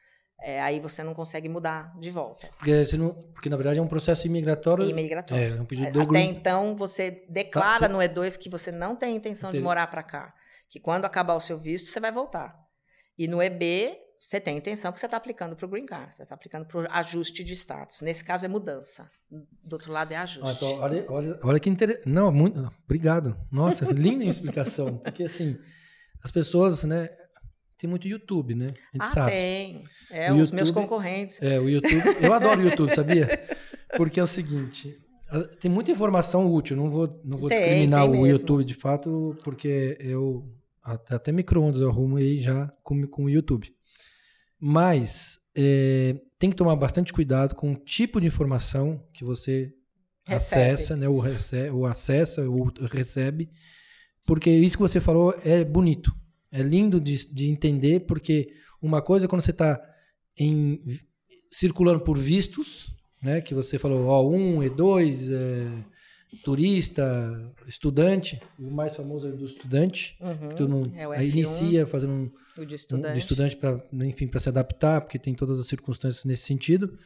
é, 0.42 0.61
aí 0.61 0.81
você 0.81 1.03
não 1.03 1.12
consegue 1.14 1.48
mudar 1.48 1.92
de 1.98 2.11
volta. 2.11 2.48
Porque, 2.59 2.72
não, 2.96 3.14
porque 3.14 3.48
na 3.48 3.57
verdade 3.57 3.79
é 3.79 3.83
um 3.83 3.87
processo 3.88 4.26
imigratório. 4.26 4.88
Imigratório. 4.88 5.42
É, 5.55 5.57
é 5.57 5.61
um 5.61 5.64
pedido 5.64 5.90
do 5.92 6.00
Até 6.03 6.20
então, 6.22 6.74
você 6.76 7.24
declara 7.29 7.72
Tá, 7.79 7.79
você- 7.81 7.88
no 7.88 7.98
E2 7.98 8.37
que 8.38 8.48
você 8.48 8.70
não 8.72 8.96
tem 8.96 9.16
intenção 9.16 9.50
de 9.50 9.57
Entendi. 9.57 9.64
morar 9.64 9.87
para 9.88 10.03
cá. 10.03 10.35
Que 10.68 10.79
quando 10.81 11.05
acabar 11.05 11.35
o 11.35 11.40
seu 11.40 11.59
visto, 11.59 11.87
você 11.90 11.98
vai 12.00 12.12
voltar. 12.12 12.55
E 13.18 13.26
no 13.26 13.42
EB, 13.42 13.96
você 14.20 14.40
tem 14.40 14.57
intenção 14.57 14.90
porque 14.92 15.00
você 15.00 15.07
está 15.07 15.16
aplicando 15.16 15.57
para 15.57 15.66
o 15.66 15.68
Green 15.68 15.85
Card. 15.87 16.14
Você 16.14 16.22
está 16.22 16.35
aplicando 16.35 16.66
para 16.66 16.79
o 16.81 16.87
ajuste 16.90 17.42
de 17.42 17.55
status. 17.55 18.00
Nesse 18.03 18.22
caso, 18.24 18.44
é 18.44 18.48
mudança. 18.48 19.11
Do 19.64 19.74
outro 19.74 19.92
lado, 19.92 20.12
é 20.12 20.16
ajuste. 20.16 20.48
Ah, 20.48 20.53
então, 20.53 20.81
olha, 20.81 21.07
olha, 21.09 21.38
olha 21.42 21.61
que 21.61 21.68
interessante. 21.68 22.09
Não, 22.09 22.31
muito. 22.31 22.70
Obrigado. 22.85 23.37
Nossa, 23.50 23.85
linda 23.92 24.24
a 24.24 24.29
explicação. 24.29 24.98
Porque 24.98 25.24
assim, 25.24 25.59
as 26.22 26.31
pessoas, 26.31 26.85
né? 26.85 27.09
Tem 27.80 27.88
muito 27.88 28.06
YouTube, 28.06 28.54
né? 28.54 28.66
A 28.66 28.96
gente 28.96 29.00
ah, 29.00 29.06
sabe. 29.06 29.30
tem. 29.32 29.84
É, 30.10 30.30
O 30.30 30.36
os 30.36 30.50
meus 30.50 30.68
YouTube- 30.68 30.82
concorrentes. 30.82 31.40
É, 31.40 31.58
o 31.58 31.66
YouTube. 31.66 32.02
Eu 32.20 32.34
adoro 32.34 32.60
o 32.60 32.64
YouTube, 32.64 32.94
sabia? 32.94 33.26
Porque 33.96 34.20
é 34.20 34.22
o 34.22 34.26
seguinte. 34.26 34.94
Tem 35.58 35.70
muita 35.70 35.90
informação 35.90 36.52
útil. 36.52 36.76
Não 36.76 36.90
vou, 36.90 37.20
não 37.24 37.38
vou 37.38 37.48
Tem, 37.48 37.58
discriminar 37.58 38.02
tem 38.02 38.10
o 38.10 38.12
mesmo. 38.12 38.26
YouTube 38.26 38.64
de 38.64 38.74
fato, 38.74 39.34
porque 39.44 39.96
eu. 40.00 40.44
Até 40.82 41.30
micro-ondas 41.32 41.80
eu 41.80 41.88
arrumo 41.88 42.16
aí 42.16 42.36
já 42.42 42.66
com, 42.82 43.06
com 43.06 43.24
o 43.24 43.30
YouTube. 43.30 43.72
Mas 44.58 45.38
é, 45.56 46.16
tem 46.38 46.50
que 46.50 46.56
tomar 46.56 46.76
bastante 46.76 47.12
cuidado 47.12 47.54
com 47.54 47.72
o 47.72 47.76
tipo 47.76 48.20
de 48.20 48.26
informação 48.26 49.02
que 49.12 49.24
você 49.24 49.72
Recebe. 50.26 50.62
acessa, 50.62 50.96
né? 50.96 51.08
Ou, 51.08 51.18
rece 51.18 51.70
ou 51.70 51.86
acessa, 51.86 52.48
ou 52.48 52.70
recebe. 52.92 53.50
Porque 54.26 54.50
isso 54.50 54.76
que 54.76 54.82
você 54.82 55.00
falou 55.00 55.34
é 55.44 55.64
bonito. 55.64 56.12
É 56.52 56.62
lindo 56.62 57.00
de, 57.00 57.32
de 57.32 57.50
entender, 57.50 58.00
porque 58.00 58.52
uma 58.82 59.00
coisa 59.00 59.26
é 59.26 59.28
quando 59.28 59.40
você 59.42 59.50
está 59.52 59.80
circulando 61.50 62.00
por 62.00 62.16
vistos, 62.18 62.94
né? 63.22 63.40
Que 63.40 63.54
você 63.54 63.78
falou, 63.78 64.06
ó, 64.06 64.26
um, 64.28 64.60
E2, 64.60 65.30
é, 65.32 65.84
turista, 66.44 67.52
estudante, 67.66 68.40
o 68.58 68.70
mais 68.70 68.94
famoso 68.94 69.28
é 69.28 69.32
do 69.32 69.44
estudante, 69.44 70.16
Uhum, 70.20 70.48
que 70.48 70.54
tu 70.56 70.68
não, 70.68 70.82
é 70.96 71.06
o 71.06 71.12
aí 71.12 71.28
F1, 71.28 71.32
inicia 71.34 71.86
fazendo 71.86 72.12
um, 72.12 72.30
o 72.62 72.64
de 72.64 72.72
um- 72.72 72.76
estudante. 72.76 73.12
de 73.14 73.18
estudante 73.18 73.56
para, 73.56 73.84
enfim, 74.04 74.26
para 74.28 74.40
se 74.40 74.48
adaptar, 74.48 75.00
porque 75.00 75.18
tem 75.18 75.34
todas 75.34 75.58
as 75.58 75.66
circunstâncias 75.66 76.24
nesse 76.24 76.42
sentido. 76.42 76.98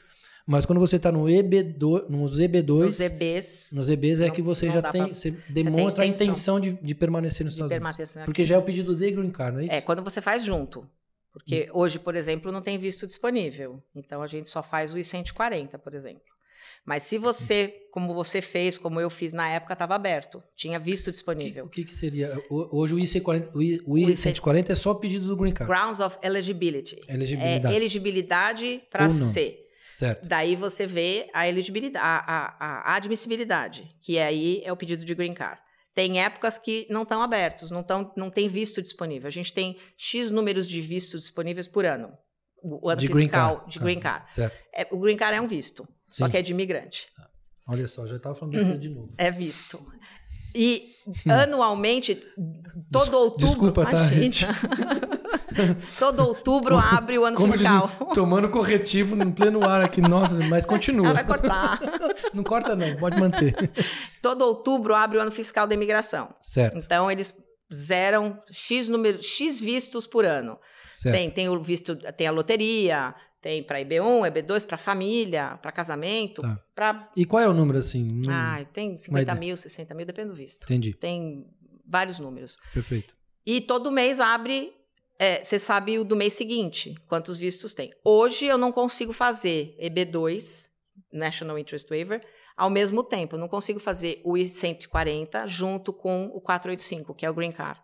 Mas 0.46 0.66
quando 0.66 0.78
você 0.78 0.96
está 0.96 1.10
no 1.10 1.24
EB2, 1.24 2.08
nos 2.10 2.38
EB2, 2.38 2.86
Os 2.86 3.00
EBs 3.00 3.70
nos 3.72 3.88
EBs 3.88 4.20
é 4.20 4.26
Não- 4.26 4.34
que 4.34 4.42
você 4.42 4.70
já 4.70 4.82
tem, 4.82 5.04
pra- 5.06 5.14
você 5.14 5.30
demonstra 5.48 6.04
intenção. 6.04 6.26
a 6.26 6.30
intenção 6.30 6.60
de, 6.60 6.72
de 6.82 6.94
permanecer 6.94 7.44
nos 7.44 7.54
de 7.54 7.62
Estados 7.62 7.72
Unidos. 7.72 7.94
permanecer 7.96 8.22
aqui. 8.22 8.26
Porque 8.26 8.44
já 8.44 8.56
é 8.56 8.58
o 8.58 8.62
pedido 8.62 8.94
de 8.94 9.10
green 9.10 9.30
card, 9.30 9.54
não 9.56 9.62
é 9.62 9.66
isso? 9.66 9.74
É, 9.74 9.80
quando 9.80 10.02
você 10.04 10.20
faz 10.20 10.44
junto. 10.44 10.86
Porque 11.32 11.68
hoje, 11.72 11.98
por 11.98 12.14
exemplo, 12.14 12.52
não 12.52 12.60
tem 12.62 12.78
visto 12.78 13.06
disponível. 13.06 13.82
Então 13.96 14.22
a 14.22 14.26
gente 14.26 14.48
só 14.48 14.62
faz 14.62 14.92
o 14.94 14.98
I-140, 14.98 15.78
por 15.78 15.94
exemplo. 15.94 16.22
Mas 16.86 17.02
se 17.04 17.16
você, 17.16 17.74
como 17.90 18.12
você 18.14 18.42
fez, 18.42 18.76
como 18.76 19.00
eu 19.00 19.08
fiz 19.08 19.32
na 19.32 19.48
época, 19.48 19.72
estava 19.72 19.94
aberto. 19.94 20.42
Tinha 20.54 20.78
visto 20.78 21.04
O 21.04 21.10
que, 21.10 21.12
disponível. 21.12 21.64
o 21.64 21.68
que, 21.70 21.90
seria? 21.96 22.38
Hoje 22.50 22.94
o 22.94 22.98
IC40, 22.98 23.48
o 23.54 23.62
I- 23.62 23.82
o 23.86 23.98
I-140 23.98 24.70
é 24.70 24.74
só 24.74 24.92
pedido 24.94 25.26
do 25.26 25.34
green 25.36 25.52
card. 25.54 25.72
Grounds 25.72 25.98
of 26.00 26.18
eligibility. 26.22 27.00
Elegibilidade. 27.08 27.74
É 27.74 27.76
elegibilidade 27.78 28.82
para 28.90 29.08
ser. 29.08 29.63
Certo. 29.96 30.26
Daí 30.28 30.56
você 30.56 30.86
vê 30.86 31.28
a 31.32 31.46
elegibilidade, 31.48 32.04
a, 32.04 32.54
a- 32.58 32.92
a 32.92 32.96
admissibilidade, 32.96 33.88
que 34.02 34.18
aí 34.18 34.60
é 34.64 34.72
o 34.72 34.76
pedido 34.76 35.04
de 35.04 35.14
green 35.14 35.34
card. 35.34 35.60
Tem 35.94 36.20
épocas 36.20 36.58
que 36.58 36.86
não 36.90 37.02
estão 37.04 37.22
abertos, 37.22 37.70
não, 37.70 37.82
tão, 37.82 38.12
não 38.16 38.28
tem 38.28 38.48
visto 38.48 38.82
disponível. 38.82 39.28
A 39.28 39.30
gente 39.30 39.52
tem 39.54 39.76
X 39.96 40.32
números 40.32 40.68
de 40.68 40.80
vistos 40.80 41.22
disponíveis 41.22 41.68
por 41.68 41.84
ano. 41.84 42.12
o 42.62 42.88
ano 42.90 43.00
De 43.00 43.06
green 43.06 43.26
fiscal 43.26 43.56
card. 43.58 43.72
de 43.72 43.78
green 43.78 44.00
card. 44.00 44.34
Certo. 44.34 44.56
É, 44.74 44.88
o 44.90 44.98
green 44.98 45.16
card 45.16 45.36
é 45.36 45.40
um 45.40 45.46
visto, 45.46 45.86
só 46.08 46.24
Sim. 46.26 46.30
que 46.32 46.36
é 46.38 46.42
de 46.42 46.50
imigrante. 46.52 47.06
Olha 47.68 47.86
só, 47.86 48.06
já 48.08 48.18
tava 48.18 48.34
falando 48.34 48.54
Uhum. 48.54 48.58
besteira 48.60 48.80
de 48.80 48.88
novo. 48.88 49.12
É 49.16 49.30
visto. 49.30 49.80
E 50.56 50.90
anualmente, 51.30 52.20
todo 52.90 53.16
outubro. 53.16 53.46
desculpa, 53.46 53.84
tá, 53.86 54.06
imagina. 54.12 54.52
todo 55.98 56.20
outubro 56.20 56.76
abre 56.76 57.18
o 57.18 57.24
ano 57.24 57.36
Como 57.36 57.52
fiscal. 57.52 57.90
ele- 58.00 58.14
tomando 58.14 58.48
corretivo 58.50 59.14
no 59.16 59.32
pleno 59.32 59.64
ar 59.64 59.82
aqui, 59.82 60.00
nossa, 60.00 60.34
mas 60.48 60.64
continua. 60.66 61.06
Ela 61.06 61.14
vai 61.14 61.26
cortar. 61.26 61.80
Não 62.34 62.42
corta 62.42 62.74
não, 62.76 62.96
pode 62.96 63.18
manter. 63.20 63.54
todo 64.20 64.42
outubro 64.42 64.94
abre 64.94 65.18
o 65.18 65.20
ano 65.20 65.30
fiscal 65.30 65.66
da 65.66 65.74
imigração. 65.74 66.34
Certo, 66.40 66.78
Então, 66.78 67.10
eles 67.10 67.34
zeram 67.72 68.38
X 68.50 68.88
número, 68.88 69.22
X 69.22 69.60
vistos 69.60 70.06
por 70.06 70.24
ano. 70.24 70.58
certo. 70.90 71.14
Tem, 71.16 71.30
tem 71.30 71.48
o 71.48 71.58
visto, 71.60 71.96
tem 72.16 72.26
a 72.26 72.30
loteria, 72.30 73.14
tem 73.40 73.62
para 73.62 73.80
IB1, 73.80 74.30
IB2, 74.30 74.66
para 74.66 74.76
família, 74.76 75.58
para 75.60 75.70
casamento, 75.72 76.40
Tá. 76.42 76.56
para. 76.74 77.08
E 77.16 77.24
qual 77.24 77.42
é 77.42 77.48
o 77.48 77.54
número 77.54 77.78
assim? 77.78 78.22
Ah, 78.28 78.64
tem 78.72 78.96
50 78.96 79.22
ideia. 79.22 79.38
mil, 79.38 79.56
60 79.56 79.94
mil, 79.94 80.06
depende 80.06 80.28
do 80.28 80.34
visto. 80.34 80.64
Entendi, 80.64 80.94
Tem 80.94 81.44
vários 81.86 82.18
números. 82.18 82.56
perfeito. 82.72 83.14
E 83.46 83.60
todo 83.60 83.90
mês 83.92 84.20
abre. 84.20 84.72
É, 85.18 85.42
Você 85.42 85.58
sabe 85.58 85.98
o 85.98 86.04
do 86.04 86.16
mês 86.16 86.32
seguinte, 86.34 86.94
quantos 87.08 87.36
vistos 87.36 87.74
tem. 87.74 87.92
Hoje 88.04 88.46
eu 88.46 88.58
não 88.58 88.72
consigo 88.72 89.12
fazer 89.12 89.76
EB2, 89.80 90.68
National 91.12 91.58
Interest 91.58 91.88
Waiver, 91.88 92.24
ao 92.56 92.70
mesmo 92.70 93.02
tempo. 93.02 93.36
Eu 93.36 93.40
não 93.40 93.48
consigo 93.48 93.78
fazer 93.78 94.20
o 94.24 94.36
I-140 94.36 95.46
junto 95.46 95.92
com 95.92 96.26
o 96.26 96.40
485, 96.40 97.14
que 97.14 97.26
é 97.26 97.30
o 97.30 97.34
Green 97.34 97.52
Card. 97.52 97.80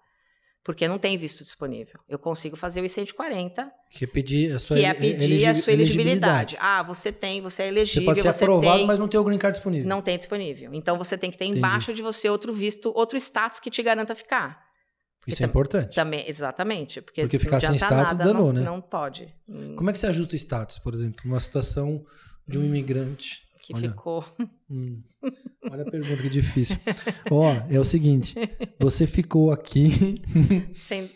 Porque 0.63 0.87
não 0.87 0.99
tem 0.99 1.17
visto 1.17 1.43
disponível. 1.43 1.99
Eu 2.07 2.19
consigo 2.19 2.55
fazer 2.55 2.83
o 2.83 2.85
I-140, 2.85 3.71
Que 3.91 4.05
é 4.05 4.07
pedir 4.07 4.53
a 4.53 4.59
sua 4.59 4.77
que 4.77 4.85
é 4.85 4.93
pedir 4.93 5.47
a 5.47 5.55
sua 5.55 5.73
elegibilidade. 5.73 6.57
Ah, 6.61 6.83
você 6.83 7.11
tem, 7.11 7.41
você 7.41 7.63
é 7.63 7.67
Você 7.67 7.73
elegível, 7.73 8.05
pode 8.05 8.21
ser 8.21 8.33
você 8.33 8.45
aprovado, 8.45 8.77
tem... 8.77 8.87
mas 8.87 8.99
não 8.99 9.09
tem 9.09 9.19
o 9.19 9.25
green 9.25 9.39
card 9.39 9.57
disponível. 9.57 9.89
Não 9.89 10.03
tem 10.03 10.19
disponível. 10.19 10.75
Então 10.75 10.99
você 10.99 11.17
tem 11.17 11.31
que 11.31 11.39
ter 11.39 11.47
Entendi. 11.47 11.59
embaixo 11.59 11.95
de 11.95 12.03
você 12.03 12.29
outro 12.29 12.53
visto, 12.53 12.93
outro 12.95 13.17
status 13.17 13.59
que 13.59 13.71
te 13.71 13.83
garanta 13.83 14.15
ficar. 14.15 14.70
Isso 15.27 15.43
é 15.43 15.47
importante. 15.47 15.95
Também, 15.95 16.25
exatamente. 16.29 17.01
Porque, 17.03 17.21
Porque 17.23 17.39
ficar 17.39 17.61
sem 17.61 17.75
status 17.77 17.97
nada, 18.19 18.25
danou, 18.25 18.53
não, 18.53 18.53
né? 18.53 18.61
Não 18.63 18.81
pode. 18.81 19.35
Hum, 19.49 19.77
Como 19.77 19.91
é 19.91 19.93
que 19.93 19.99
você 19.99 20.07
ajusta 20.07 20.35
o 20.35 20.37
status, 20.37 20.79
por 20.79 20.95
exemplo, 20.95 21.21
numa 21.25 21.39
situação 21.41 22.05
de 22.49 22.59
um 22.59 22.65
imigrante? 22.65 23.43
Que 23.63 23.75
Olha, 23.75 23.91
ficou. 23.91 24.25
hum, 24.69 24.87
olha 25.71 25.83
a 25.83 25.91
pergunta 25.91 26.23
que 26.23 26.31
difícil. 26.31 26.77
Ó, 27.31 27.53
é 27.71 27.79
o 27.79 27.85
seguinte, 27.85 28.35
você 28.81 29.07
ficou 29.07 29.53
aqui, 29.53 30.23
Sem... 30.77 31.11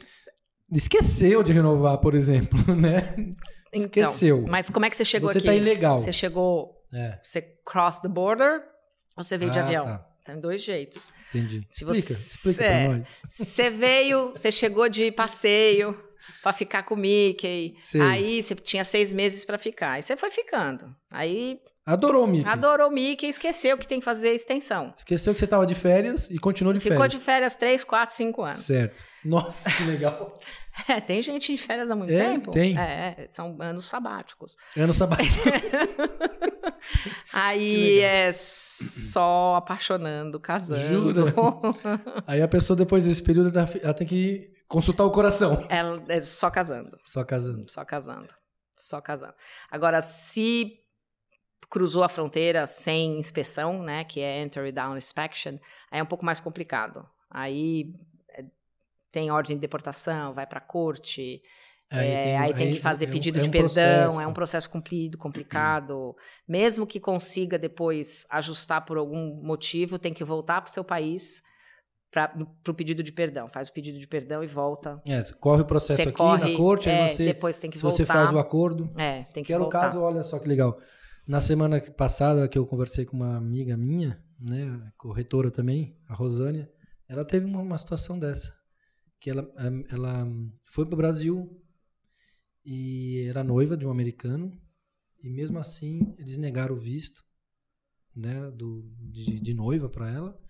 esqueceu 0.71 1.43
de 1.43 1.53
renovar, 1.53 1.99
por 1.99 2.15
exemplo, 2.15 2.59
né? 2.77 3.15
Esqueceu. 3.73 4.39
Então, 4.41 4.51
mas 4.51 4.71
como 4.71 4.85
é 4.87 4.91
que 4.91 4.97
você 4.97 5.05
chegou 5.05 5.33
você 5.33 5.39
aqui? 5.39 5.47
tá 5.49 5.55
ilegal. 5.55 5.99
Você 5.99 6.13
chegou. 6.13 6.81
É. 6.93 7.19
Você 7.23 7.43
cross 7.67 7.99
the 8.01 8.09
border 8.09 8.63
ou 9.17 9.25
você 9.25 9.37
veio 9.37 9.51
de 9.51 9.59
Ah, 9.59 9.65
avião? 9.65 9.85
tá. 9.85 10.07
Tem 10.25 10.41
dois 10.41 10.63
jeitos. 10.63 11.11
Entendi. 11.29 11.67
Se 11.69 11.85
explica, 11.85 12.09
você- 12.09 12.13
explica 12.13 12.65
é. 12.65 12.85
pra 12.89 12.97
nós. 12.99 13.23
Você 13.29 13.71
veio, 13.71 14.31
você 14.31 14.51
chegou 14.51 14.89
de 14.89 15.13
passeio 15.13 15.97
pra 16.43 16.53
ficar 16.53 16.83
com 16.85 16.95
o 16.95 16.99
Mickey. 16.99 17.75
Sei. 17.79 18.01
Aí 18.01 18.43
você 18.43 18.55
tinha 18.55 18.83
seis 18.85 19.13
meses 19.13 19.45
pra 19.45 19.59
ficar. 19.59 19.93
Aí 19.93 20.03
você 20.03 20.17
foi 20.17 20.31
ficando. 20.31 20.95
Aí 21.13 21.61
Adorou 21.85 22.25
o 22.25 22.27
Mickey. 22.27 22.49
adorou 22.49 22.89
o 22.89 22.91
Mickey 22.91 23.27
e 23.27 23.29
esqueceu 23.29 23.77
que 23.77 23.87
tem 23.87 23.99
que 23.99 24.05
fazer 24.07 24.31
extensão. 24.33 24.95
Esqueceu 24.97 25.35
que 25.35 25.39
você 25.39 25.47
tava 25.47 25.67
de 25.67 25.75
férias 25.75 26.31
e 26.31 26.39
continuou 26.39 26.73
de 26.73 26.81
Ficou 26.81 26.97
férias. 26.97 27.13
de 27.13 27.19
férias 27.25 27.57
três, 27.57 27.85
quatro, 27.85 28.15
cinco 28.17 28.43
anos. 28.43 28.65
Certo. 28.65 29.05
Nossa, 29.23 29.71
que 29.71 29.85
legal. 29.85 30.39
É, 30.89 31.01
tem 31.01 31.23
gente 31.23 31.53
de 31.55 31.63
férias 31.63 31.89
há 31.89 31.95
muito 31.95 32.13
É, 32.13 32.19
tempo. 32.33 32.51
tem. 32.51 32.77
É, 32.77 33.29
são 33.31 33.57
anos 33.61 33.85
sabáticos. 33.85 34.57
Ano 34.77 34.93
sabático. 34.93 35.45
Aí 37.33 38.01
é 38.01 38.31
só 38.33 39.57
apaixonando, 39.57 40.39
casando. 40.41 40.81
Jura? 40.81 41.23
Aí 42.27 42.43
a 42.43 42.49
pessoa, 42.49 42.77
depois 42.77 43.05
desse 43.05 43.23
período, 43.23 43.57
ela 43.57 43.69
ela 43.83 43.95
tem 43.95 44.07
que 44.07 44.53
consultar 44.69 45.05
o 45.05 45.11
coração. 45.11 45.67
Ela 45.69 46.03
é 46.09 46.21
só 46.21 46.51
casando. 46.51 46.99
Só 47.05 47.25
casando. 47.25 47.71
Só 47.71 47.85
casando. 47.85 48.29
Só 48.77 49.01
casando. 49.01 49.35
Agora, 49.71 50.01
se 50.01 50.81
cruzou 51.71 52.05
a 52.05 52.09
fronteira 52.09 52.67
sem 52.67 53.19
inspeção, 53.19 53.83
né, 53.83 54.05
que 54.05 54.21
é 54.21 54.41
Entry 54.41 54.71
Down 54.71 54.97
Inspection, 54.97 55.59
aí 55.91 55.99
é 55.99 56.03
um 56.03 56.07
pouco 56.07 56.25
mais 56.25 56.39
complicado. 56.41 57.05
Aí 57.31 57.93
é, 58.31 58.45
tem 59.11 59.31
ordem 59.31 59.57
de 59.57 59.61
deportação, 59.61 60.35
vai 60.35 60.47
para 60.47 60.61
corte, 60.61 61.43
é, 61.91 62.37
aí 62.37 62.55
tem, 62.55 62.73
que 62.73 62.81
fazer 62.81 63.05
é 63.05 63.09
pedido 63.09 63.39
é 63.39 63.43
de 63.43 63.49
um 63.49 63.51
perdão, 63.51 63.69
processo. 63.69 64.21
é 64.21 64.27
um 64.27 64.33
processo 64.33 64.71
comprido, 64.71 65.17
complicado. 65.17 66.15
Mesmo 66.49 66.87
que 66.87 66.99
consiga 66.99 67.59
depois 67.59 68.27
ajustar 68.31 68.85
por 68.85 68.97
algum 68.97 69.41
motivo, 69.43 69.99
tem 69.99 70.13
que 70.13 70.25
voltar 70.25 70.61
para 70.61 70.71
o 70.71 70.73
seu 70.73 70.85
país 70.85 71.43
para 72.15 72.33
o 72.69 72.75
pedido 72.75 73.03
de 73.03 73.11
perdão. 73.11 73.49
Faz 73.49 73.69
o 73.69 73.73
pedido 73.73 73.99
de 73.99 74.07
perdão 74.07 74.43
e 74.43 74.47
volta. 74.47 75.03
É, 75.05 75.21
corre 75.41 75.63
o 75.63 75.65
processo 75.65 76.01
Você 76.01 76.09
aqui 76.09 76.17
corre, 76.17 76.53
na 76.53 76.57
corte, 76.57 76.89
é, 76.89 77.03
aí 77.03 77.09
você, 77.09 77.25
depois 77.25 77.59
tem 77.59 77.69
que 77.69 77.77
voltar. 77.77 77.97
você 77.97 78.07
faz 78.07 78.33
o 78.33 78.39
acordo. 78.39 78.89
É, 78.97 79.25
tem 79.25 79.43
que, 79.43 79.49
Que 79.49 79.53
era 79.53 79.61
o 79.61 79.65
voltar. 79.65 79.81
caso, 79.81 80.01
olha 80.01 80.23
só 80.23 80.39
que 80.39 80.47
legal. 80.47 80.79
Na 81.27 81.41
semana 81.41 81.81
passada 81.81 82.47
que 82.47 82.57
eu 82.57 82.67
conversei 82.67 83.05
com 83.05 83.17
uma 83.17 83.37
amiga 83.37 83.77
minha, 83.77 84.23
né, 84.39 84.93
corretora 84.97 85.51
também, 85.51 85.97
a 86.09 86.15
Rosânia, 86.15 86.71
ela 87.09 87.25
teve 87.25 87.47
uma, 87.47 87.61
uma 87.61 87.79
situação 87.79 88.17
dessa. 88.17 88.55
Que 89.19 89.31
ela, 89.31 89.49
ela 89.91 90.29
foi 90.67 90.87
pro 90.87 90.97
Brasil 90.97 91.51
e 92.65 93.27
era 93.29 93.45
noiva 93.45 93.77
de 93.77 93.87
um 93.87 93.91
americano, 93.91 94.53
e 95.23 95.29
mesmo 95.29 95.59
assim 95.59 96.15
eles 96.19 96.37
negaram 96.37 96.75
o 96.75 96.79
visto 96.79 97.25
né, 98.15 98.51
do, 98.51 98.83
de, 99.01 99.41
de 99.41 99.55
noiva 99.55 99.89
para 99.89 100.11
ela, 100.11 100.41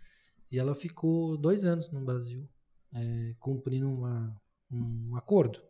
e 0.50 0.58
ela 0.58 0.74
ficou 0.74 1.36
dois 1.36 1.64
anos 1.64 1.90
no 1.90 2.04
Brasil, 2.04 2.48
eh, 2.94 3.34
cumprindo 3.40 3.90
uma, 3.90 4.40
um 4.70 5.16
acordo 5.16 5.60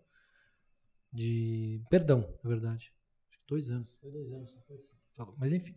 de 1.12 1.80
perdão, 1.88 2.28
na 2.42 2.50
verdade. 2.50 2.92
Acho 3.30 3.38
que 3.38 3.46
dois 3.48 3.70
anos. 3.70 3.90
Foi 4.00 4.10
dois 4.10 4.32
anos. 4.32 4.54
não 4.54 4.62
foi 4.62 4.76
assim. 4.76 4.94
Falou. 5.16 5.34
Mas 5.38 5.52
enfim. 5.52 5.74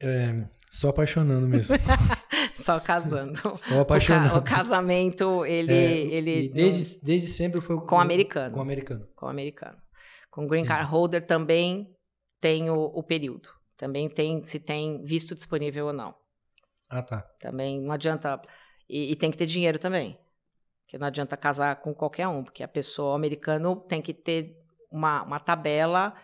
É, 0.00 0.48
só 0.70 0.90
apaixonando 0.90 1.48
mesmo. 1.48 1.76
Só 2.56 2.78
casando. 2.80 3.38
Só 3.56 3.78
O, 3.78 3.80
apaixonando. 3.80 4.30
ca- 4.30 4.38
o 4.38 4.42
casamento, 4.42 5.44
ele. 5.44 5.72
É, 5.72 5.92
ele 5.96 6.48
desde, 6.48 7.04
desde 7.04 7.28
sempre 7.28 7.60
foi 7.60 7.80
Com 7.80 8.00
americano. 8.00 8.54
Com 8.54 8.60
americano. 8.60 9.06
Com 9.16 9.26
o 9.26 9.28
americano. 9.28 9.76
Com 10.30 10.44
o 10.44 10.46
green 10.48 10.64
card 10.64 10.84
holder 10.90 11.24
também 11.26 11.94
tem 12.40 12.70
o, 12.70 12.84
o 12.94 13.02
período. 13.02 13.48
Também 13.76 14.08
tem 14.08 14.42
se 14.42 14.58
tem 14.60 15.02
visto 15.04 15.34
disponível 15.34 15.86
ou 15.86 15.92
não. 15.92 16.14
Ah, 16.88 17.02
tá. 17.02 17.20
Também 17.40 17.80
não 17.80 17.92
adianta. 17.92 18.40
E, 18.88 19.12
e 19.12 19.16
tem 19.16 19.30
que 19.30 19.36
ter 19.38 19.46
dinheiro 19.46 19.78
também. 19.78 20.18
Porque 20.84 20.98
não 20.98 21.06
adianta 21.06 21.36
casar 21.36 21.76
com 21.76 21.94
qualquer 21.94 22.28
um, 22.28 22.44
porque 22.44 22.62
a 22.62 22.68
pessoa 22.68 23.12
o 23.12 23.16
americano 23.16 23.74
tem 23.76 24.00
que 24.02 24.12
ter 24.14 24.56
uma, 24.90 25.22
uma 25.22 25.40
tabela. 25.40 26.14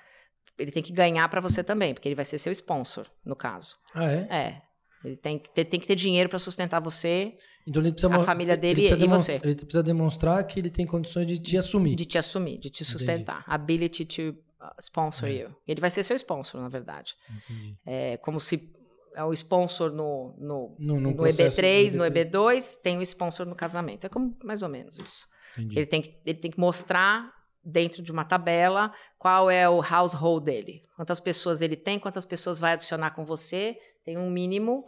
Ele 0.59 0.71
tem 0.71 0.83
que 0.83 0.93
ganhar 0.93 1.27
para 1.29 1.41
você 1.41 1.65
também, 1.65 1.95
porque 1.95 2.07
ele 2.07 2.15
vai 2.15 2.25
ser 2.25 2.37
seu 2.39 2.53
sponsor, 2.53 3.07
no 3.25 3.35
caso. 3.35 3.77
Ah, 3.95 4.13
é? 4.13 4.17
É. 4.31 4.63
Ele 5.05 5.17
tem 5.17 5.39
que 5.39 5.51
ter, 5.51 5.65
tem 5.65 5.81
que 5.81 5.87
ter 5.87 5.95
dinheiro 5.95 6.29
para 6.29 6.39
sustentar 6.39 6.81
você 6.81 7.37
Então 7.67 7.83
ele 7.83 7.93
precisa 7.93 8.15
A 8.15 8.21
família 8.21 8.53
ele 8.53 8.61
dele 8.61 9.05
e 9.05 9.09
você. 9.09 9.41
Ele 9.43 9.55
precisa 9.55 9.83
demonstrar 9.83 10.45
que 10.47 10.59
ele 10.59 10.71
tem 10.71 10.87
condições 10.87 11.27
de 11.27 11.39
te 11.39 11.57
assumir. 11.57 11.95
de 11.95 12.05
te 12.05 12.19
assumir, 12.19 12.59
de 12.59 12.71
te 12.71 12.85
sustentar. 12.85 13.45
Ability 13.47 14.05
to 14.05 14.23
uh, 14.61 14.71
sponsor 14.81 15.29
É. 15.29 15.33
you. 15.33 15.57
Ele 15.67 15.81
vai 15.81 15.91
ser 15.91 16.03
seu 16.03 16.17
sponsor, 16.17 16.61
na 16.61 16.69
verdade. 16.69 17.15
Entendi. 17.31 17.77
É 17.87 18.17
como 18.19 18.41
se 18.41 18.71
é 19.15 19.25
o 19.25 19.33
sponsor 19.33 19.91
no, 19.91 20.35
no, 20.39 20.77
No, 20.79 21.01
no 21.01 21.11
no 21.11 21.17
processo 21.17 21.61
EB3, 21.61 21.93
do 21.93 21.99
no 21.99 22.05
EB2, 22.05 22.81
tem 22.83 22.99
o 22.99 23.03
sponsor 23.03 23.47
no 23.47 23.55
casamento. 23.57 24.05
É 24.05 24.09
como 24.09 24.37
mais 24.45 24.63
ou 24.63 24.69
menos 24.69 24.99
isso. 24.99 25.27
Entendi. 25.57 25.79
Ele 25.79 25.87
tem, 25.87 26.03
que, 26.03 26.17
ele 26.25 26.39
tem 26.39 26.51
que 26.51 26.61
mostrar 26.61 27.33
dentro 27.65 28.03
de 28.03 28.13
uma 28.13 28.25
tabela 28.25 28.93
qual 29.19 29.51
é 29.51 29.69
o 29.69 29.83
household 29.83 30.45
dele. 30.45 30.83
Quantas 30.97 31.21
pessoas 31.21 31.61
ele 31.61 31.77
tem, 31.77 31.99
quantas 31.99 32.25
pessoas 32.25 32.59
vai 32.59 32.73
adicionar 32.75 33.11
com 33.11 33.25
você. 33.25 33.77
Tem 34.11 34.19
um 34.19 34.29
mínimo, 34.29 34.85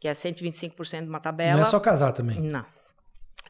que 0.00 0.08
é 0.08 0.12
125% 0.12 1.02
de 1.04 1.08
uma 1.08 1.20
tabela. 1.20 1.54
Não 1.60 1.62
é 1.62 1.70
só 1.70 1.78
casar 1.78 2.10
também. 2.10 2.40
Não. 2.40 2.64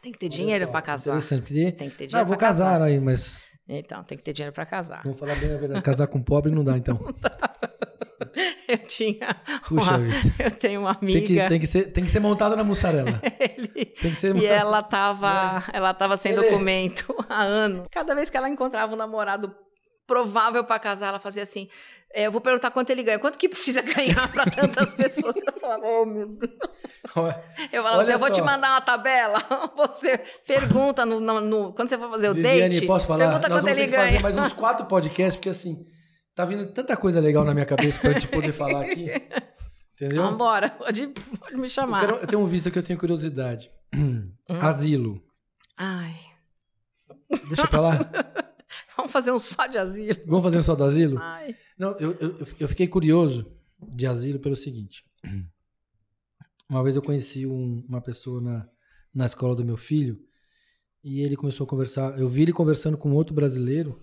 Tem 0.02 0.12
que 0.12 0.18
ter 0.18 0.28
dinheiro 0.28 0.68
para 0.68 0.82
casar. 0.82 1.12
Interessante, 1.12 1.40
porque... 1.44 1.72
Tem 1.72 1.88
que 1.88 1.96
ter 1.96 2.04
Ah, 2.04 2.08
dinheiro 2.08 2.28
vou 2.28 2.36
para 2.36 2.46
casar. 2.48 2.72
casar 2.72 2.82
aí, 2.82 3.00
mas 3.00 3.42
Então, 3.66 4.04
tem 4.04 4.18
que 4.18 4.24
ter 4.24 4.34
dinheiro 4.34 4.52
para 4.54 4.66
casar. 4.66 5.02
vou 5.02 5.14
falar 5.14 5.34
bem 5.36 5.54
a 5.54 5.56
verdade. 5.56 5.80
Casar 5.82 6.06
com 6.08 6.20
pobre 6.22 6.52
não 6.52 6.62
dá, 6.62 6.76
então. 6.76 6.98
Eu 8.68 8.78
tinha 8.78 9.34
Puxa 9.68 9.90
uma, 9.92 9.98
vida. 9.98 10.44
eu 10.44 10.50
tenho 10.50 10.80
uma 10.80 10.90
amiga 10.92 11.18
Tem 11.18 11.26
que, 11.26 11.48
tem, 11.48 11.60
que 11.60 11.66
ser, 11.66 11.92
tem 11.92 12.04
que 12.04 12.10
ser 12.10 12.20
montada 12.20 12.56
na 12.56 12.64
mussarela. 12.64 13.10
ele- 13.38 13.86
Tem 13.86 14.10
que 14.10 14.16
ser 14.16 14.34
e 14.36 14.44
ela 14.46 14.82
tava, 14.82 15.64
ela 15.72 15.92
tava 15.94 16.16
sem 16.16 16.32
Ele- 16.32 16.42
documento 16.42 17.14
há 17.28 17.42
ano. 17.42 17.86
Cada 17.90 18.14
vez 18.14 18.30
que 18.30 18.36
ela 18.36 18.48
encontrava 18.48 18.92
um 18.92 18.96
namorado 18.96 19.54
provável 20.06 20.64
para 20.64 20.78
casar, 20.78 21.08
ela 21.08 21.18
fazia 21.18 21.42
assim: 21.42 21.68
é, 21.68 22.03
eu 22.14 22.30
vou 22.32 22.40
perguntar 22.40 22.70
quanto 22.70 22.90
ele 22.90 23.02
ganha, 23.02 23.18
quanto 23.18 23.36
que 23.38 23.48
precisa 23.48 23.82
ganhar 23.82 24.30
para 24.32 24.44
tantas 24.50 24.94
pessoas? 24.94 25.36
Eu 25.36 25.52
falava, 25.60 25.84
oh 25.86 26.06
meu 26.06 26.28
Deus. 26.28 26.52
Eu 27.72 27.82
falava 27.82 28.02
assim: 28.02 28.12
eu 28.12 28.18
vou 28.18 28.30
te 28.30 28.40
mandar 28.40 28.70
uma 28.72 28.80
tabela. 28.80 29.38
Você 29.76 30.18
pergunta 30.46 31.04
no, 31.04 31.20
no, 31.20 31.40
no 31.40 31.72
quando 31.72 31.88
você 31.88 31.98
for 31.98 32.08
fazer 32.10 32.28
o 32.30 32.34
Viviane, 32.34 32.74
date. 32.74 32.86
posso 32.86 33.06
falar? 33.06 33.26
Pergunta 33.26 33.48
Nós 33.48 33.60
quanto 33.62 33.68
ele 33.72 33.86
que 33.88 33.94
fazer 33.96 34.08
ganha. 34.10 34.20
mais 34.20 34.36
uns 34.36 34.52
quatro 34.52 34.86
podcasts, 34.86 35.36
porque 35.36 35.48
assim, 35.48 35.84
tá 36.34 36.44
vindo 36.44 36.66
tanta 36.72 36.96
coisa 36.96 37.20
legal 37.20 37.44
na 37.44 37.52
minha 37.54 37.66
cabeça 37.66 37.98
pra 38.00 38.12
gente 38.12 38.28
poder 38.28 38.52
falar 38.52 38.82
aqui. 38.82 39.10
Entendeu? 39.94 40.22
Vambora, 40.24 40.70
pode, 40.70 41.06
pode 41.38 41.56
me 41.56 41.66
Eu, 41.66 41.70
chamar. 41.70 42.00
quero- 42.00 42.16
eu 42.16 42.26
tenho 42.26 42.42
um 42.42 42.46
visto 42.46 42.68
que 42.70 42.78
eu 42.78 42.82
tenho 42.82 42.98
curiosidade. 42.98 43.70
Hum. 43.94 44.28
Asilo. 44.60 45.22
Ai, 45.76 46.14
Deixa 47.48 47.66
pra 47.68 47.80
lá. 47.80 47.98
vamos 48.96 49.12
fazer 49.12 49.32
um 49.32 49.38
só 49.38 49.66
de 49.66 49.78
asilo. 49.78 50.18
Vamos 50.26 50.42
fazer 50.42 50.58
um 50.58 50.62
só 50.62 50.74
do 50.74 50.84
asilo? 50.84 51.18
Ai. 51.18 51.54
Não, 51.78 51.96
eu, 51.98 52.12
eu, 52.20 52.36
eu 52.60 52.68
fiquei 52.68 52.86
curioso 52.86 53.50
de 53.80 54.06
asilo 54.06 54.38
pelo 54.38 54.56
seguinte. 54.56 55.04
Uma 56.68 56.82
vez 56.82 56.96
eu 56.96 57.02
conheci 57.02 57.46
um- 57.46 57.84
uma 57.88 58.00
pessoa 58.00 58.40
na, 58.40 58.68
na 59.14 59.26
escola 59.26 59.54
do 59.54 59.64
meu 59.64 59.76
filho 59.76 60.18
e 61.02 61.20
ele 61.20 61.36
começou 61.36 61.64
a 61.64 61.68
conversar. 61.68 62.18
Eu 62.18 62.28
vi 62.28 62.42
ele 62.42 62.52
conversando 62.52 62.96
com 62.96 63.12
outro 63.12 63.34
brasileiro 63.34 64.00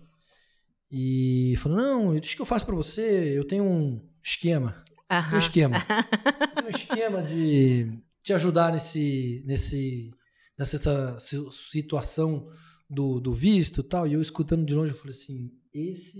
e 0.91 1.55
falou: 1.57 1.77
Não, 1.77 2.11
deixa 2.13 2.35
que 2.35 2.41
eu 2.41 2.45
faço 2.45 2.65
pra 2.65 2.75
você. 2.75 3.37
Eu 3.37 3.45
tenho 3.45 3.63
um 3.63 4.07
esquema. 4.23 4.83
Um 5.09 5.15
Aham. 5.15 5.37
esquema. 5.39 5.77
um 6.65 6.69
esquema 6.69 7.23
de 7.23 7.89
te 8.23 8.33
ajudar 8.33 8.71
nesse, 8.71 9.43
nesse, 9.45 10.11
nessa 10.57 10.75
essa 10.75 11.19
si- 11.19 11.47
situação 11.51 12.47
do, 12.91 13.21
do 13.21 13.33
visto 13.33 13.79
e 13.79 13.83
tal. 13.83 14.05
E 14.05 14.13
eu 14.13 14.21
escutando 14.21 14.65
de 14.65 14.75
longe, 14.75 14.91
eu 14.91 14.97
falei 14.97 15.15
assim: 15.15 15.49
esse 15.73 16.19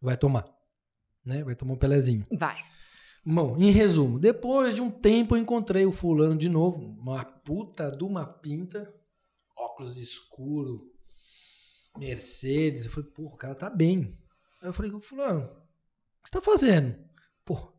vai 0.00 0.16
tomar. 0.16 0.46
Né? 1.24 1.42
Vai 1.42 1.56
tomar 1.56 1.72
um 1.72 1.78
pelezinho. 1.78 2.24
Vai. 2.30 2.56
Bom, 3.24 3.56
em 3.58 3.72
resumo, 3.72 4.20
depois 4.20 4.74
de 4.74 4.80
um 4.80 4.90
tempo 4.90 5.34
eu 5.34 5.40
encontrei 5.40 5.84
o 5.84 5.90
fulano 5.90 6.36
de 6.36 6.48
novo, 6.48 6.80
uma 7.00 7.24
puta 7.24 7.90
de 7.90 8.04
uma 8.04 8.24
pinta, 8.24 8.94
óculos 9.58 9.96
escuro, 9.96 10.80
Mercedes. 11.98 12.84
Eu 12.84 12.90
falei, 12.92 13.10
pô, 13.10 13.24
o 13.24 13.36
cara 13.36 13.54
tá 13.56 13.68
bem. 13.68 14.16
Aí 14.62 14.68
eu 14.68 14.72
falei, 14.72 14.92
fulano, 15.00 15.42
o 15.42 16.22
que 16.22 16.28
você 16.28 16.32
tá 16.32 16.40
fazendo? 16.40 16.96
Pô, 17.44 17.72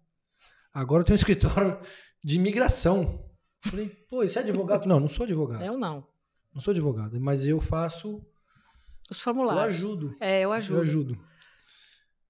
agora 0.74 1.02
eu 1.02 1.06
tenho 1.06 1.16
um 1.16 1.16
escritório 1.22 1.80
de 2.22 2.36
imigração. 2.36 3.26
Eu 3.64 3.72
falei, 3.72 3.90
pô, 4.10 4.28
você 4.28 4.40
é 4.40 4.42
advogado? 4.42 4.86
Não, 4.86 5.00
não 5.00 5.08
sou 5.08 5.24
advogado. 5.24 5.64
Eu 5.64 5.78
não. 5.78 6.06
Não 6.58 6.62
sou 6.64 6.72
advogado, 6.72 7.22
mas 7.22 7.46
eu 7.46 7.62
faço, 7.62 8.18
Os 9.12 9.20
eu 9.20 9.24
formulários. 9.24 9.76
ajudo. 9.76 10.16
É, 10.20 10.42
eu 10.42 10.52
ajudo. 10.52 10.78
Eu 10.78 10.82
ajudo. 10.82 11.20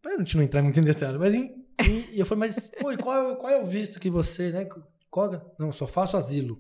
Pra 0.02 0.18
gente 0.18 0.36
não 0.36 0.44
entrar 0.44 0.62
muito 0.62 0.78
em 0.78 0.84
detalhe, 0.84 1.18
mas 1.18 1.34
em- 1.34 1.56
e, 1.82 2.16
e 2.16 2.20
eu 2.20 2.26
falei, 2.26 2.50
mas 2.50 2.72
pô, 2.78 2.96
qual, 3.02 3.32
é- 3.32 3.36
qual 3.38 3.50
é 3.54 3.64
o 3.64 3.66
visto 3.66 4.02
que 4.02 4.10
você, 4.10 4.52
né? 4.52 4.68
Qual, 5.10 5.56
não, 5.58 5.72
só 5.72 5.88
faço 5.88 6.18
asilo. 6.18 6.60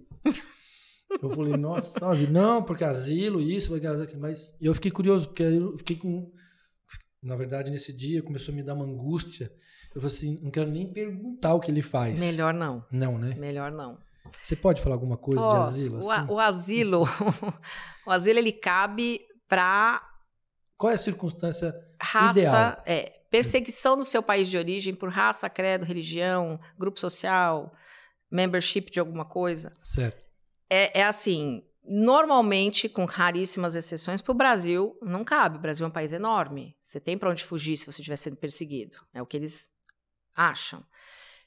Eu 1.21 1.29
falei, 1.29 1.57
nossa, 1.57 1.99
só 1.99 2.09
asilo. 2.11 2.31
Não, 2.31 2.63
porque 2.63 2.85
asilo, 2.85 3.41
isso, 3.41 3.67
porque 3.67 3.85
asilo, 3.85 4.03
aquilo. 4.05 4.21
mas 4.21 4.55
e 4.61 4.65
eu 4.65 4.73
fiquei 4.73 4.89
curioso, 4.91 5.27
porque 5.27 5.43
eu 5.43 5.77
fiquei 5.77 5.97
com. 5.97 6.31
Na 7.21 7.35
verdade, 7.35 7.69
nesse 7.69 7.91
dia 7.91 8.23
começou 8.23 8.53
a 8.53 8.55
me 8.55 8.63
dar 8.63 8.75
uma 8.75 8.85
angústia. 8.85 9.51
Eu 9.93 9.99
falei 10.01 10.07
assim, 10.15 10.39
não 10.41 10.51
quero 10.51 10.71
nem 10.71 10.89
perguntar 10.93 11.53
o 11.53 11.59
que 11.59 11.69
ele 11.69 11.81
faz. 11.81 12.17
Melhor 12.17 12.53
não. 12.53 12.85
Não, 12.89 13.17
né? 13.17 13.35
Melhor 13.37 13.71
não. 13.73 13.97
Você 14.41 14.55
pode 14.55 14.81
falar 14.81 14.95
alguma 14.95 15.17
coisa 15.17 15.41
de 15.47 15.53
Posso. 15.53 15.69
asilo? 15.69 16.03
O, 16.05 16.11
a- 16.11 16.15
assim? 16.17 16.31
o 16.31 16.39
asilo, 16.39 17.03
o 18.05 18.11
asilo 18.11 18.39
ele 18.39 18.51
cabe 18.51 19.21
para 19.47 20.01
Qual 20.77 20.91
é 20.91 20.95
a 20.95 20.97
circunstância 20.97 21.73
raça, 22.01 22.39
Ideal. 22.39 22.83
é, 22.85 23.21
perseguição 23.29 23.95
no 23.95 24.05
seu 24.05 24.21
país 24.23 24.47
de 24.47 24.57
origem 24.57 24.93
por 24.93 25.09
raça, 25.09 25.49
credo, 25.49 25.85
religião, 25.85 26.59
grupo 26.77 26.99
social, 26.99 27.73
membership 28.29 28.91
de 28.91 28.99
alguma 28.99 29.25
coisa. 29.25 29.73
certa? 29.81 30.23
É, 30.69 30.99
é 30.99 31.03
assim, 31.05 31.63
normalmente, 31.83 32.89
com 32.89 33.05
raríssimas 33.05 33.73
exceções, 33.75 34.21
para 34.21 34.31
o 34.31 34.35
Brasil 34.35 34.97
não 35.01 35.23
cabe. 35.23 35.57
O 35.57 35.61
Brasil 35.61 35.85
é 35.85 35.89
um 35.89 35.91
país 35.91 36.11
enorme. 36.11 36.75
Você 36.81 36.99
tem 36.99 37.17
para 37.17 37.29
onde 37.29 37.43
fugir 37.43 37.77
se 37.77 37.85
você 37.85 38.01
estiver 38.01 38.17
sendo 38.17 38.35
perseguido. 38.35 38.97
É 39.13 39.21
o 39.21 39.25
que 39.25 39.37
eles 39.37 39.69
acham. 40.35 40.85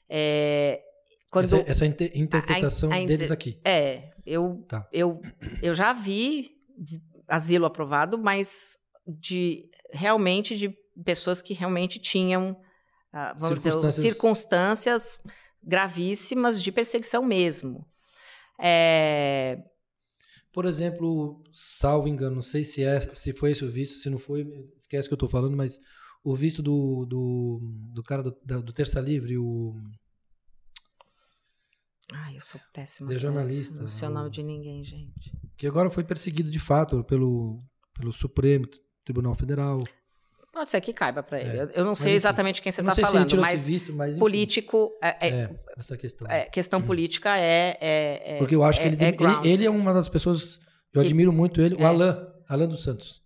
É, 0.09 0.83
quando, 1.31 1.45
Essa, 1.45 1.63
essa 1.71 1.85
inter- 1.85 2.11
interpretação 2.13 2.91
a 2.91 2.99
inter- 2.99 3.17
deles 3.17 3.31
aqui. 3.31 3.59
É, 3.65 4.11
eu, 4.25 4.63
Tá. 4.67 4.87
eu, 4.91 5.19
eu 5.63 5.73
já 5.73 5.93
vi 5.93 6.51
asilo 7.27 7.65
aprovado, 7.65 8.17
mas 8.19 8.77
de 9.07 9.69
realmente 9.91 10.55
de 10.57 10.69
pessoas 11.03 11.41
que 11.41 11.53
realmente 11.53 11.97
tinham, 11.99 12.55
ah, 13.13 13.33
vamos 13.39 13.55
dizer, 13.55 13.71
Circunstâncias- 13.71 13.95
circunstâncias 14.13 15.19
gravíssimas 15.63 16.61
de 16.61 16.71
perseguição 16.71 17.23
mesmo. 17.23 17.85
É, 18.59 19.57
Por 20.53 20.65
exemplo, 20.65 21.41
salvo 21.53 22.07
engano, 22.09 22.35
não 22.35 22.41
sei 22.41 22.63
se, 22.65 22.83
é, 22.83 22.99
se 22.99 23.31
foi 23.31 23.51
esse 23.51 23.63
o 23.63 23.71
visto, 23.71 23.99
se 23.99 24.09
não 24.09 24.17
foi, 24.19 24.45
esquece 24.77 25.07
que 25.07 25.13
eu 25.13 25.17
tô 25.17 25.29
falando, 25.29 25.55
mas 25.55 25.79
o 26.23 26.35
visto 26.35 26.61
do, 26.61 27.05
do, 27.05 27.59
do 27.93 28.03
cara 28.03 28.21
do, 28.21 28.31
do 28.61 28.73
Terça 28.73 28.99
Livre, 28.99 29.37
o. 29.37 29.73
Ai, 32.11 32.35
eu 32.35 32.41
sou 32.41 32.59
péssima. 32.73 33.09
Ele 33.09 33.17
é 33.17 33.19
jornalista, 33.19 33.75
Não 33.75 33.87
sei 33.87 34.07
o 34.07 34.11
nome 34.11 34.29
de 34.29 34.43
ninguém, 34.43 34.83
gente. 34.83 35.31
que 35.57 35.65
agora 35.67 35.89
foi 35.89 36.03
perseguido 36.03 36.49
de 36.51 36.59
fato 36.59 37.03
pelo, 37.03 37.59
pelo 37.93 38.11
Supremo 38.11 38.65
Tribunal 39.03 39.33
Federal. 39.33 39.79
Pode 40.51 40.69
ser 40.69 40.81
que 40.81 40.91
caiba 40.91 41.23
para 41.23 41.39
ele. 41.39 41.57
É, 41.59 41.71
Eu, 41.79 41.85
não 41.85 41.95
sei 41.95 42.07
enfim, 42.11 42.15
exatamente 42.17 42.61
quem 42.61 42.71
você 42.71 42.81
está 42.81 42.93
sei 42.93 43.05
se 43.05 43.15
ele 43.15 43.29
falando, 43.29 43.41
mas 43.41 43.65
visto, 43.65 43.93
mas. 43.93 44.17
político, 44.17 44.91
é, 45.01 45.27
é- 45.27 45.29
É, 45.43 45.59
essa 45.77 45.95
questão. 45.97 46.27
é, 46.27 46.41
questão 46.45 46.81
política 46.81 47.37
é. 47.37 47.77
é- 47.79 48.35
é- 48.35 48.37
Porque 48.37 48.55
eu 48.55 48.63
acho 48.63 48.81
que 48.81 48.87
é- 48.87 48.91
ele, 48.91 49.03
é 49.03 49.07
ele, 49.09 49.49
ele 49.53 49.65
é 49.65 49.69
uma 49.69 49.93
das 49.93 50.09
pessoas. 50.09 50.59
Eu 50.93 50.99
Que- 51.01 51.07
admiro 51.07 51.31
muito 51.31 51.61
ele, 51.61 51.75
o 51.75 51.81
É. 51.81 51.85
Alain, 51.85 52.17
Alain 52.49 52.67
dos 52.67 52.83
Santos. 52.83 53.21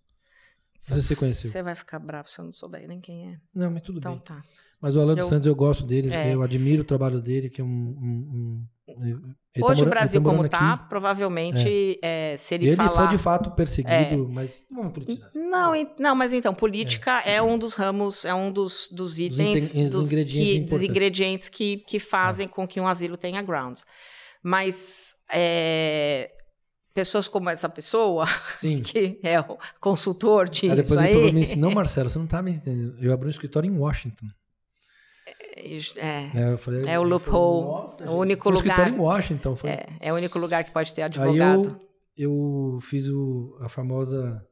Se 0.78 0.94
você 0.94 1.16
conheceu. 1.16 1.50
Você 1.50 1.62
vai 1.64 1.74
ficar 1.74 1.98
bravo 1.98 2.28
se 2.30 2.38
eu 2.40 2.44
não 2.44 2.52
souber 2.52 2.86
nem 2.86 3.00
quem 3.00 3.32
é. 3.32 3.38
Não, 3.52 3.72
mas 3.72 3.82
tudo 3.82 3.98
Então 3.98 4.12
bem. 4.12 4.20
tá. 4.22 4.40
Mas 4.80 4.94
o 4.94 5.00
Alan 5.00 5.14
dos 5.14 5.24
Eu- 5.24 5.28
Santos 5.30 5.46
eu 5.46 5.54
gosto 5.54 5.84
dele, 5.84 6.12
É. 6.14 6.34
eu 6.34 6.42
admiro 6.42 6.82
o 6.82 6.84
trabalho 6.84 7.20
dele, 7.20 7.48
que 7.48 7.60
é 7.60 7.64
um. 7.64 7.66
um- 7.68 8.66
um- 8.88 8.94
ele 8.98 9.64
tá 9.64 9.72
Hoje 9.72 9.80
mora- 9.80 9.86
o 9.86 9.90
Brasil, 9.90 10.20
ele 10.20 10.24
tá 10.24 10.30
como 10.36 10.48
tá, 10.48 10.72
aqui. 10.74 10.88
provavelmente, 10.88 11.98
é, 12.02 12.36
se 12.36 12.54
ele, 12.54 12.66
Ele 12.68 12.76
falar... 12.76 12.90
foi 12.90 13.08
de 13.08 13.18
fato 13.18 13.50
perseguido, 13.52 14.28
mas 14.28 14.64
não 14.70 14.90
politizar. 14.90 15.30
Não, 15.98 16.14
mas 16.14 16.32
então, 16.34 16.54
política 16.54 17.20
é, 17.22 17.40
um 17.42 17.58
dos 17.58 17.74
ramos, 17.74 18.24
é 18.24 18.34
um 18.34 18.52
dos, 18.52 18.88
dos 18.92 19.18
itens, 19.18 19.74
inte- 19.74 19.84
os 19.86 19.90
dos, 19.92 20.12
ingredientes 20.12 20.52
que, 20.52 20.60
dos. 20.70 20.78
Tá. 20.78 20.84
ingredientes 20.84 21.48
que, 21.48 21.76
que 21.78 21.98
fazem 21.98 22.46
com 22.46 22.68
que 22.68 22.78
um 22.80 22.86
asilo 22.86 23.16
tenha 23.16 23.40
grounds. 23.42 23.84
Mas 24.42 25.14
é, 25.32 26.30
pessoas 26.94 27.26
como 27.26 27.48
essa 27.50 27.68
pessoa, 27.68 28.26
Sim. 28.54 28.82
que 28.84 29.18
é 29.22 29.40
o 29.40 29.58
consultor 29.80 30.48
disso 30.48 30.66
Aí 30.70 30.76
depois 30.76 30.96
aí, 30.98 31.04
ele 31.06 31.12
falou 31.14 31.28
pra 31.28 31.34
mim 31.34 31.42
assim, 31.42 31.58
não, 31.58 31.70
Marcelo, 31.72 32.08
você 32.10 32.18
não 32.18 32.26
tá 32.26 32.40
me 32.42 32.52
entendendo. 32.52 32.94
Eu 33.00 33.12
abri 33.12 33.26
um 33.26 33.30
escritório 33.30 33.68
em 33.68 33.76
Washington. 33.76 34.26
É, 35.56 36.30
É, 36.34 36.52
eu 36.52 36.58
falei, 36.58 36.82
É 36.86 36.98
o 36.98 37.02
loophole, 37.02 37.66
Nossa, 37.66 38.10
o 38.10 38.16
único 38.18 38.48
lugar. 38.50 38.64
escritório 38.66 38.94
em 38.94 38.98
Washington. 38.98 39.56
Falei, 39.56 39.76
é, 39.76 39.86
é 40.00 40.12
o 40.12 40.16
único 40.16 40.38
lugar 40.38 40.64
que 40.64 40.70
pode 40.70 40.92
ter 40.94 41.02
Aí 41.02 41.06
advogado. 41.06 41.80
eu, 42.16 42.74
eu 42.74 42.80
fiz 42.82 43.08
o, 43.08 43.56
a 43.60 43.68
famosa 43.68 44.42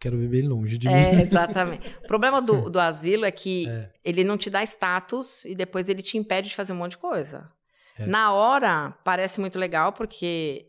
quero 0.00 0.16
ver 0.16 0.28
bem 0.28 0.42
longe 0.42 0.78
de 0.78 0.86
É, 0.88 1.12
mim. 1.16 1.20
exatamente. 1.22 1.88
O 2.04 2.06
problema 2.06 2.40
do, 2.40 2.70
do 2.70 2.78
asilo 2.78 3.24
é 3.24 3.30
que 3.30 3.68
É. 3.68 3.90
ele 4.04 4.22
não 4.24 4.36
te 4.38 4.48
dá 4.48 4.62
status 4.62 5.44
e 5.44 5.54
depois 5.54 5.88
ele 5.88 6.02
te 6.02 6.16
impede 6.16 6.48
de 6.48 6.54
fazer 6.56 6.72
um 6.72 6.76
monte 6.76 6.92
de 6.92 6.98
coisa. 6.98 7.50
É. 7.98 8.06
Na 8.06 8.32
hora, 8.32 8.94
parece 9.04 9.40
muito 9.40 9.58
legal, 9.58 9.92
porque. 9.92 10.66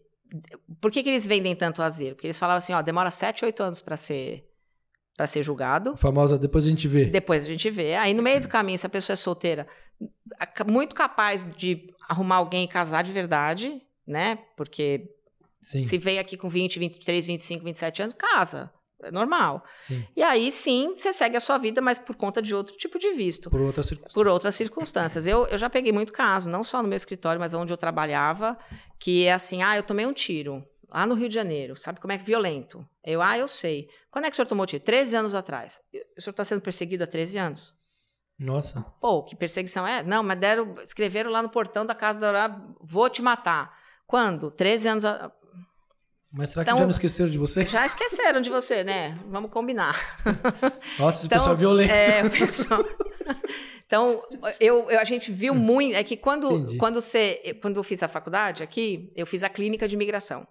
Por 0.82 0.92
que, 0.92 1.02
que 1.04 1.10
eles 1.10 1.26
vendem 1.28 1.56
tanto 1.56 1.80
o 1.80 1.84
asilo? 1.84 2.16
Porque 2.16 2.26
eles 2.28 2.38
falavam 2.40 2.58
assim: 2.58 2.74
ó, 2.74 2.82
demora 2.82 3.10
7, 3.12 3.46
8 3.46 3.64
anos 3.64 3.82
para 3.82 3.98
ser, 3.98 4.46
pra 5.20 5.28
ser 5.28 5.44
julgado. 5.44 5.90
A 5.90 5.98
famosa, 5.98 6.38
depois 6.40 6.66
a 6.66 6.70
gente 6.70 6.88
vê. 6.88 7.04
Depois 7.04 7.44
a 7.44 7.48
gente 7.48 7.70
vê. 7.70 7.94
Aí 7.96 8.14
no 8.14 8.24
meio 8.24 8.40
do 8.40 8.48
caminho, 8.48 8.80
se 8.80 8.86
a 8.86 8.90
pessoa 8.90 9.16
é 9.16 9.18
solteira, 9.18 9.68
muito 10.66 10.96
capaz 10.96 11.46
de 11.58 11.88
arrumar 12.08 12.38
alguém 12.38 12.64
e 12.64 12.68
casar 12.70 13.04
de 13.04 13.12
verdade, 13.12 13.82
né? 14.08 14.40
Porque 14.56 15.10
Sim, 15.62 15.82
se 15.82 15.98
vem 15.98 16.20
aqui 16.20 16.38
com 16.38 16.48
20, 16.48 16.80
23, 16.80 17.28
25, 17.28 17.66
27 17.66 18.02
anos, 18.02 18.16
casa. 18.18 18.72
É 19.04 19.12
normal. 19.12 19.62
sim. 19.78 20.06
E 20.16 20.24
aí 20.24 20.54
sim, 20.54 20.94
você 20.96 21.12
segue 21.12 21.36
a 21.36 21.42
sua 21.42 21.58
vida, 21.58 21.82
mas 21.82 22.00
por 22.00 22.16
conta 22.16 22.42
de 22.42 22.56
outro 22.56 22.78
tipo 22.78 22.98
de 22.98 23.12
visto. 23.12 23.50
Por 23.50 23.60
outras 23.60 23.88
circunstâncias. 23.88 24.14
Por 24.14 24.28
outras 24.28 24.56
circunstâncias. 24.56 25.28
Eu, 25.28 25.46
eu 25.48 25.58
já 25.58 25.70
peguei 25.70 25.92
muito 25.92 26.14
caso, 26.14 26.50
não 26.50 26.64
só 26.64 26.82
no 26.82 26.88
meu 26.88 26.96
escritório, 26.96 27.42
mas 27.42 27.54
onde 27.54 27.74
eu 27.74 27.78
trabalhava, 27.78 28.58
que 28.98 29.26
é 29.26 29.34
assim: 29.34 29.64
ah, 29.64 29.76
eu 29.76 29.84
tomei 29.84 30.06
um 30.06 30.14
tiro 30.14 30.64
lá 30.92 31.06
no 31.06 31.16
Rio 31.16 31.30
de 31.30 31.36
Janeiro, 31.36 31.76
sabe 31.76 32.00
como 32.00 32.12
é 32.12 32.18
que 32.18 32.24
violento? 32.24 32.86
Eu, 33.04 33.22
ah, 33.22 33.38
eu 33.38 33.48
sei. 33.48 33.88
Quando 34.12 34.26
é 34.26 34.30
que 34.30 34.34
o 34.34 34.36
senhor 34.36 34.46
tomou 34.48 34.66
tiro? 34.66 34.84
13 34.84 35.16
anos 35.16 35.36
atrás. 35.36 35.80
O 36.18 36.22
senhor 36.22 36.32
está 36.32 36.44
sendo 36.46 36.62
perseguido 36.62 37.04
há 37.04 37.08
13 37.08 37.38
anos? 37.38 37.74
Nossa. 38.38 38.82
Pô, 39.02 39.24
que 39.24 39.36
perseguição 39.36 39.86
é? 39.86 40.02
Não, 40.02 40.24
mas 40.24 40.40
deram, 40.40 40.76
escreveram 40.84 41.30
lá 41.30 41.42
no 41.42 41.50
portão 41.50 41.86
da 41.86 41.94
casa 41.94 42.20
da 42.20 42.62
vou 42.82 43.10
te 43.10 43.22
matar. 43.22 43.78
Quando? 44.08 44.50
13 44.52 44.88
anos. 44.88 45.06
A... 45.06 45.32
Mas 46.32 46.52
será 46.52 46.62
Então- 46.64 46.76
que 46.76 46.80
já 46.80 46.86
não 46.86 46.92
esqueceram 46.92 47.30
de 47.30 47.38
você? 47.38 47.66
Já 47.66 47.86
esqueceram 47.86 48.40
de 48.40 48.50
você, 48.50 48.84
né? 48.84 49.18
Vamos 49.28 49.52
combinar. 49.52 49.96
Nossa, 50.98 51.18
esse 51.20 51.26
Então, 51.28 51.38
pessoal 51.38 51.56
é 51.56 51.58
violento. 51.58 51.92
É, 51.92 52.30
pessoal. 52.30 52.82
Então, 53.86 54.22
eu, 54.60 54.88
eu- 54.88 55.00
a 55.00 55.04
gente 55.04 55.32
viu 55.32 55.56
muito. 55.56 55.96
É 55.96 56.04
que 56.04 56.16
quando, 56.16 56.52
Entendi. 56.52 56.78
quando, 56.78 57.02
você, 57.02 57.58
quando 57.60 57.78
eu 57.78 57.84
fiz 57.84 58.04
a 58.04 58.08
faculdade 58.08 58.62
aqui, 58.62 59.12
eu 59.16 59.26
fiz 59.26 59.42
a 59.42 59.50
clínica 59.50 59.88
de 59.88 59.96
imigração. 59.96 60.48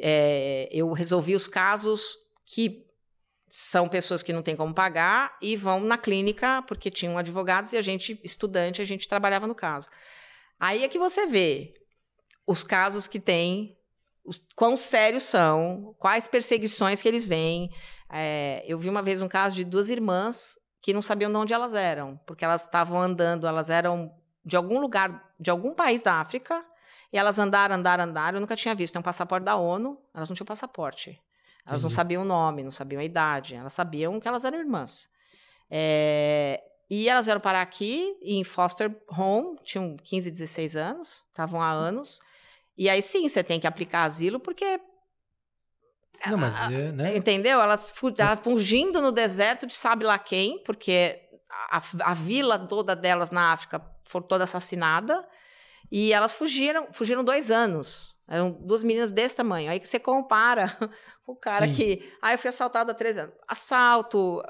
É, 0.00 0.68
eu 0.70 0.92
resolvi 0.92 1.34
os 1.34 1.48
casos 1.48 2.16
que 2.44 2.86
são 3.48 3.88
pessoas 3.88 4.22
que 4.22 4.32
não 4.32 4.42
têm 4.42 4.54
como 4.54 4.74
pagar 4.74 5.36
e 5.40 5.56
vão 5.56 5.80
na 5.80 5.96
clínica, 5.96 6.62
porque 6.62 6.90
tinham 6.90 7.16
advogados 7.16 7.72
e 7.72 7.76
a 7.76 7.82
gente, 7.82 8.20
estudante, 8.22 8.82
a 8.82 8.84
gente 8.84 9.08
trabalhava 9.08 9.46
no 9.46 9.54
caso. 9.54 9.88
Aí 10.60 10.84
é 10.84 10.88
que 10.88 10.98
você 10.98 11.26
vê 11.26 11.72
os 12.46 12.62
casos 12.62 13.08
que 13.08 13.18
tem, 13.18 13.76
os, 14.24 14.42
quão 14.54 14.76
sérios 14.76 15.22
são, 15.22 15.94
quais 15.98 16.28
perseguições 16.28 17.00
que 17.00 17.08
eles 17.08 17.26
veem. 17.26 17.70
É, 18.10 18.64
eu 18.66 18.78
vi 18.78 18.88
uma 18.88 19.02
vez 19.02 19.22
um 19.22 19.28
caso 19.28 19.56
de 19.56 19.64
duas 19.64 19.88
irmãs 19.88 20.58
que 20.80 20.92
não 20.92 21.02
sabiam 21.02 21.30
de 21.30 21.36
onde 21.36 21.54
elas 21.54 21.74
eram, 21.74 22.18
porque 22.26 22.44
elas 22.44 22.64
estavam 22.64 23.00
andando, 23.00 23.46
elas 23.46 23.70
eram 23.70 24.12
de 24.44 24.56
algum 24.56 24.80
lugar, 24.80 25.32
de 25.38 25.50
algum 25.50 25.74
país 25.74 26.02
da 26.02 26.14
África, 26.14 26.64
e 27.12 27.18
elas 27.18 27.38
andaram, 27.38 27.74
andaram, 27.74 28.04
andaram, 28.04 28.36
eu 28.36 28.40
nunca 28.40 28.56
tinha 28.56 28.74
visto. 28.74 28.92
Tem 28.92 29.00
um 29.00 29.02
passaporte 29.02 29.44
da 29.44 29.56
ONU, 29.56 29.98
elas 30.14 30.28
não 30.28 30.36
tinham 30.36 30.46
passaporte. 30.46 31.20
Elas 31.66 31.82
não 31.82 31.88
Entendi. 31.88 31.94
sabiam 31.94 32.22
o 32.22 32.24
nome, 32.24 32.62
não 32.62 32.70
sabiam 32.70 33.00
a 33.00 33.04
idade, 33.04 33.54
elas 33.54 33.74
sabiam 33.74 34.18
que 34.18 34.26
elas 34.26 34.44
eram 34.44 34.58
irmãs. 34.58 35.10
É, 35.70 36.62
e 36.90 37.08
elas 37.08 37.26
vieram 37.26 37.40
parar 37.40 37.60
aqui 37.60 38.16
em 38.22 38.42
foster 38.42 38.90
home, 39.10 39.58
tinham 39.62 39.96
15, 40.02 40.30
16 40.30 40.76
anos, 40.76 41.24
estavam 41.30 41.60
há 41.60 41.70
anos. 41.70 42.20
E 42.76 42.88
aí 42.88 43.02
sim, 43.02 43.28
você 43.28 43.44
tem 43.44 43.60
que 43.60 43.66
aplicar 43.66 44.04
asilo, 44.04 44.40
porque 44.40 44.80
Não, 46.26 46.38
mas 46.38 46.54
é, 46.72 46.92
né? 46.92 47.16
Entendeu? 47.16 47.60
Elas 47.60 47.92
ela 48.18 48.36
fugindo 48.36 49.02
no 49.02 49.12
deserto 49.12 49.66
de 49.66 49.74
sabe 49.74 50.04
lá 50.04 50.18
quem, 50.18 50.62
porque 50.62 51.20
a, 51.70 51.82
a 52.04 52.14
vila 52.14 52.58
toda 52.58 52.96
delas 52.96 53.30
na 53.30 53.52
África 53.52 53.84
foi 54.04 54.22
toda 54.22 54.44
assassinada. 54.44 55.26
E 55.90 56.12
elas 56.12 56.34
fugiram, 56.34 56.88
fugiram 56.92 57.24
dois 57.24 57.50
anos. 57.50 58.14
Eram 58.28 58.50
duas 58.50 58.82
meninas 58.82 59.10
desse 59.10 59.36
tamanho. 59.36 59.70
Aí 59.70 59.80
que 59.80 59.88
você 59.88 59.98
compara 59.98 60.76
o 61.26 61.34
cara 61.34 61.66
Sim. 61.66 61.72
que. 61.72 62.12
Ah, 62.20 62.32
eu 62.32 62.38
fui 62.38 62.48
assaltado 62.48 62.90
há 62.90 62.94
três 62.94 63.16
anos. 63.16 63.34
Assalto. 63.46 64.42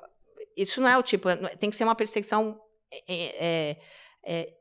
Isso 0.56 0.80
não 0.80 0.88
é 0.88 0.98
o 0.98 1.02
tipo. 1.02 1.28
Tem 1.58 1.70
que 1.70 1.76
ser 1.76 1.84
uma 1.84 1.94
perseguição 1.94 2.60
é, 2.90 3.02
é, 3.08 3.76
é, 4.24 4.57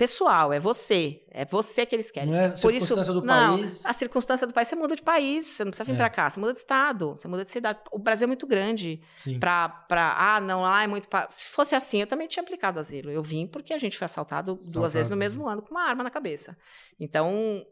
pessoal. 0.00 0.52
É 0.52 0.58
você. 0.58 1.22
É 1.30 1.44
você 1.44 1.84
que 1.86 1.94
eles 1.94 2.10
querem. 2.10 2.30
Não 2.30 2.38
é 2.38 2.46
a 2.46 2.50
Por 2.50 2.72
isso, 2.74 2.86
circunstância 2.86 3.12
do 3.12 3.22
não, 3.22 3.56
país. 3.58 3.86
a 3.86 3.92
circunstância 3.92 4.46
do 4.46 4.52
país, 4.52 4.66
você 4.68 4.74
muda 4.76 4.96
de 4.96 5.02
país, 5.02 5.46
você 5.46 5.64
não 5.64 5.70
precisa 5.70 5.84
vir 5.84 5.92
É. 5.94 5.96
pra 5.96 6.10
cá, 6.10 6.28
você 6.30 6.40
muda 6.40 6.52
de 6.52 6.58
estado, 6.58 7.10
você 7.12 7.28
muda 7.28 7.44
de 7.44 7.50
cidade. 7.50 7.78
O 7.92 7.98
Brasil 7.98 8.24
é 8.24 8.26
muito 8.26 8.46
grande 8.46 9.00
pra 9.38 9.86
ah, 9.90 10.40
não, 10.40 10.62
lá 10.62 10.82
é 10.82 10.86
muito. 10.86 11.08
pa- 11.08 11.28
Se 11.30 11.48
fosse 11.48 11.74
assim, 11.74 12.00
eu 12.00 12.06
também 12.06 12.26
tinha 12.26 12.42
aplicado 12.42 12.80
asilo. 12.80 13.10
Eu 13.10 13.22
vim 13.22 13.46
porque 13.46 13.72
a 13.74 13.78
gente 13.78 13.96
foi 13.98 14.06
assaltado, 14.06 14.54
duas 14.54 14.68
Assaltado, 14.68 14.92
vezes 14.94 15.10
no 15.10 15.16
né? 15.16 15.20
mesmo 15.20 15.46
ano 15.46 15.62
com 15.62 15.70
uma 15.70 15.82
arma 15.84 16.02
na 16.02 16.10
cabeça. 16.10 16.56
Então, 16.98 17.64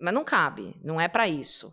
mas 0.00 0.14
não 0.14 0.22
cabe, 0.24 0.76
não 0.84 1.00
é 1.00 1.08
pra 1.08 1.26
isso. 1.26 1.72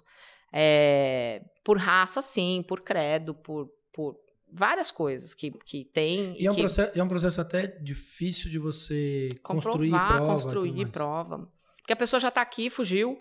É, 0.54 1.42
por 1.64 1.78
raça, 1.78 2.22
sim, 2.22 2.64
por 2.68 2.82
credo, 2.82 3.34
por, 3.36 3.70
por 3.94 4.16
várias 4.52 4.92
coisas 4.92 5.34
que, 5.34 5.52
que 5.52 5.86
tem. 5.86 6.36
E 6.40 6.48
é 6.48 6.52
um, 6.52 6.56
que 6.56 6.62
processo, 6.62 7.00
é 7.00 7.04
um 7.04 7.08
processo 7.08 7.42
até 7.42 7.68
difícil 7.68 8.50
de 8.50 8.58
você 8.58 9.30
construir 9.44 9.90
prova. 9.90 10.16
e 10.16 10.28
construir 10.28 10.92
prova. 10.92 11.52
Porque 11.78 11.94
a 11.94 11.98
pessoa 11.98 12.20
já 12.20 12.30
está 12.30 12.42
aqui, 12.42 12.70
fugiu. 12.70 13.20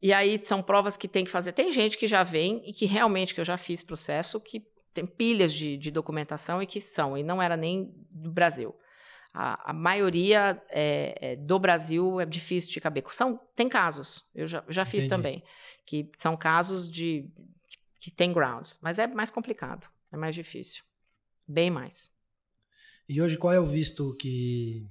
E 0.00 0.12
aí 0.12 0.40
são 0.44 0.62
provas 0.62 0.96
que 0.96 1.08
tem 1.08 1.24
que 1.24 1.30
fazer. 1.30 1.52
Tem 1.52 1.72
gente 1.72 1.98
que 1.98 2.06
já 2.06 2.22
vem 2.22 2.62
e 2.64 2.72
que 2.72 2.86
realmente, 2.86 3.34
que 3.34 3.40
eu 3.40 3.44
já 3.44 3.56
fiz 3.56 3.82
processo, 3.82 4.40
que 4.40 4.64
tem 4.94 5.06
pilhas 5.06 5.52
de, 5.52 5.76
de 5.76 5.90
documentação 5.90 6.62
e 6.62 6.66
que 6.66 6.80
são, 6.80 7.16
e 7.16 7.22
não 7.22 7.40
era 7.40 7.56
nem 7.56 7.92
do 8.10 8.30
Brasil. 8.30 8.74
A, 9.32 9.70
a 9.70 9.72
maioria 9.72 10.60
é, 10.70 11.18
é, 11.20 11.36
do 11.36 11.58
Brasil 11.58 12.20
é 12.20 12.26
difícil 12.26 12.72
de 12.72 12.80
caber. 12.80 13.04
São, 13.10 13.38
tem 13.54 13.68
casos, 13.68 14.24
eu 14.34 14.46
já, 14.46 14.64
já 14.68 14.84
fiz 14.84 15.04
Entendi. 15.04 15.08
também, 15.10 15.42
que 15.86 16.10
são 16.16 16.36
casos 16.36 16.90
de 16.90 17.28
que 18.00 18.10
tem 18.10 18.32
grounds, 18.32 18.78
mas 18.80 18.98
é 18.98 19.06
mais 19.06 19.30
complicado, 19.30 19.88
é 20.12 20.16
mais 20.16 20.34
difícil. 20.34 20.82
Bem 21.46 21.70
mais. 21.70 22.10
E 23.08 23.20
hoje 23.22 23.36
qual 23.38 23.52
é 23.52 23.58
o 23.60 23.64
visto 23.64 24.14
que. 24.20 24.86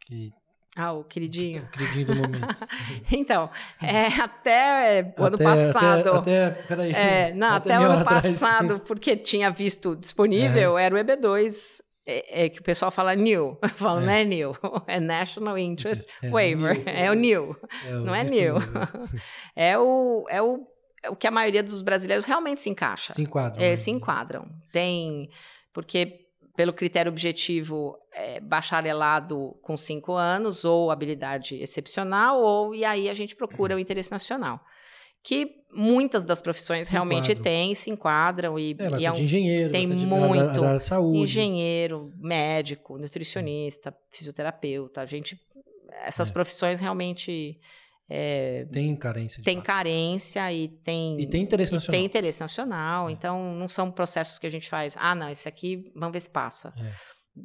que 0.00 0.32
Ah, 0.76 0.92
o 0.92 1.04
queridinho. 1.04 1.64
o 1.64 1.68
queridinho 1.70 2.06
do 2.06 2.14
momento? 2.16 2.46
Então, 3.12 3.50
é, 3.82 4.06
até 4.20 5.14
o 5.18 5.24
ano 5.24 5.36
passado. 5.38 6.12
Até, 6.14 6.46
até, 6.46 6.62
peraí. 6.62 6.92
é, 6.92 7.34
não, 7.34 7.54
até, 7.56 7.78
o 7.78 7.82
ano 7.82 7.98
atrás. 8.00 8.22
passado, 8.24 8.80
porque 8.80 9.16
tinha 9.16 9.50
visto 9.50 9.94
disponível, 9.96 10.78
era 10.78 10.94
o 10.94 10.98
EB2, 10.98 11.80
é, 12.06 12.44
é 12.46 12.48
que 12.48 12.60
o 12.60 12.62
pessoal 12.62 12.90
fala 12.90 13.14
new. 13.14 13.58
Eu 13.62 13.68
falo, 13.68 14.00
É. 14.00 14.04
não 14.06 14.12
é 14.12 14.24
new, 14.24 14.56
é 14.88 14.98
National 14.98 15.58
Interest 15.58 16.08
É, 16.22 16.30
Waiver, 16.30 16.76
new. 16.78 16.88
é 16.88 17.10
o 17.10 17.14
new, 17.14 17.56
É, 17.86 17.90
não 17.92 18.14
é 18.14 18.24
new. 18.24 18.54
É 19.54 19.78
o, 19.78 20.24
é 20.30 20.40
o, 20.42 20.66
é 20.66 20.71
o 21.08 21.16
que 21.16 21.26
a 21.26 21.30
maioria 21.30 21.62
dos 21.62 21.82
brasileiros 21.82 22.24
realmente 22.24 22.60
se 22.60 22.70
encaixa. 22.70 23.12
Se 23.12 23.22
enquadra. 23.22 23.62
É, 23.62 23.70
né? 23.70 23.76
se 23.76 23.90
enquadram. 23.90 24.48
Tem, 24.70 25.28
porque 25.72 26.20
pelo 26.54 26.72
critério 26.72 27.10
objetivo, 27.10 27.96
é, 28.12 28.38
bacharelado 28.40 29.56
com 29.62 29.76
cinco 29.76 30.12
anos, 30.12 30.64
ou 30.64 30.90
habilidade 30.90 31.56
excepcional, 31.56 32.40
ou 32.42 32.74
e 32.74 32.84
aí 32.84 33.08
a 33.08 33.14
gente 33.14 33.34
procura 33.34 33.74
o 33.74 33.78
interesse 33.78 34.10
nacional. 34.10 34.60
Que 35.24 35.62
muitas 35.72 36.24
das 36.24 36.42
profissões 36.42 36.88
Se 36.88 36.92
realmente 36.92 37.26
enquadram. 37.32 37.42
têm, 37.42 37.74
se 37.74 37.90
enquadram, 37.90 38.58
e, 38.58 38.76
É, 38.78 39.00
e 39.00 39.06
é 39.06 39.12
um 39.12 39.16
engenheiro, 39.16 39.70
tem 39.72 39.86
muito 39.86 40.60
da, 40.60 40.60
da, 40.60 40.72
da 40.74 40.80
saúde. 40.80 41.20
engenheiro, 41.20 42.12
médico, 42.18 42.98
nutricionista, 42.98 43.96
fisioterapeuta. 44.10 45.00
A 45.00 45.06
gente, 45.06 45.40
essas 46.04 46.28
É. 46.28 46.32
profissões 46.32 46.80
realmente 46.80 47.58
é, 48.08 48.66
Tem 48.70 48.94
carência. 48.96 49.42
tem 49.42 49.56
fato. 49.56 49.66
carência 49.66 50.52
e 50.52 50.68
tem 50.68 51.18
E 51.20 51.26
tem 51.26 51.42
interesse 51.42 51.72
nacional. 51.72 51.98
tem 51.98 52.04
interesse 52.06 52.40
nacional, 52.40 53.08
É. 53.08 53.12
então 53.12 53.54
não 53.54 53.68
são 53.68 53.90
processos 53.90 54.38
que 54.38 54.46
a 54.46 54.50
gente 54.50 54.68
faz. 54.68 54.96
Ah, 54.98 55.14
não, 55.14 55.28
esse 55.30 55.48
aqui, 55.48 55.90
vamos 55.94 56.12
ver 56.12 56.20
se 56.20 56.30
passa. 56.30 56.72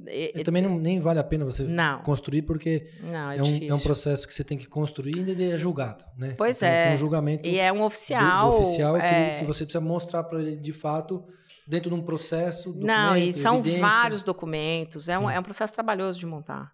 E- 0.09 0.33
E 0.35 0.43
também 0.43 0.61
não, 0.61 0.77
nem 0.77 0.99
vale 0.99 1.17
a 1.19 1.23
pena 1.23 1.45
você 1.45 1.63
Não. 1.63 2.01
construir, 2.01 2.41
porque 2.41 2.89
não, 3.03 3.31
é, 3.31 3.37
é, 3.37 3.41
um, 3.41 3.67
é 3.69 3.73
um 3.73 3.79
processo 3.79 4.27
que 4.27 4.33
você 4.33 4.43
tem 4.43 4.57
que 4.57 4.67
construir 4.67 5.15
e 5.15 5.19
ainda 5.29 5.43
é 5.43 5.57
julgado, 5.57 6.03
né? 6.17 6.35
Pois 6.37 6.57
Então, 6.57 6.67
é. 6.69 6.83
Tem 6.85 6.93
um 6.93 6.97
julgamento 6.97 7.47
E 7.47 7.57
é 7.57 7.71
um 7.71 7.77
do- 7.77 7.83
oficial. 7.85 8.51
do, 8.51 8.57
oficial 8.57 8.95
que, 8.95 9.01
é, 9.05 9.39
que 9.39 9.45
você 9.45 9.63
precisa 9.63 9.79
mostrar 9.79 10.25
para 10.25 10.41
ele 10.41 10.57
de 10.57 10.73
fato 10.73 11.23
dentro 11.65 11.89
de 11.89 11.95
um 11.95 12.01
processo. 12.03 12.75
Não, 12.77 13.15
e 13.15 13.31
são 13.33 13.59
evidência. 13.59 13.81
vários 13.87 14.23
documentos. 14.23 15.07
É 15.07 15.17
um, 15.17 15.29
é 15.29 15.39
um 15.39 15.43
processo 15.43 15.73
trabalhoso 15.73 16.19
de 16.19 16.25
montar. 16.25 16.69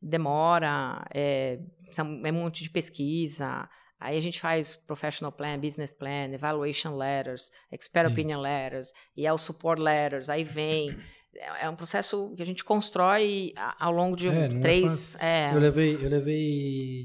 Demora, 0.00 1.04
é, 1.14 1.58
são- 1.90 2.22
é 2.24 2.30
um 2.30 2.34
monte 2.34 2.62
de 2.62 2.70
pesquisa. 2.70 3.68
Aí 3.98 4.16
a 4.18 4.20
gente 4.20 4.40
faz 4.40 4.76
professional 4.76 5.32
plan, 5.32 5.58
business 5.58 5.92
plan, 5.94 6.32
evaluation 6.32 6.96
letters, 6.96 7.50
expert 7.72 8.06
Sim. 8.08 8.12
opinion 8.12 8.40
letters, 8.40 8.92
e 9.16 9.26
é 9.26 9.32
o 9.32 9.38
support 9.38 9.80
letters. 9.80 10.28
Aí 10.28 10.44
vem. 10.44 10.90
É 10.90 11.64
é 11.66 11.68
um 11.68 11.76
processo 11.76 12.32
que 12.34 12.40
a 12.42 12.46
gente 12.46 12.64
constrói 12.64 13.52
ao 13.78 13.92
longo 13.92 14.16
de 14.16 14.26
É, 14.28 14.46
é 14.46 14.48
três. 14.58 15.14
É, 15.20 15.52
Eu 15.54 15.58
levei, 15.60 15.94
eu 15.94 16.08
levei, 16.08 17.04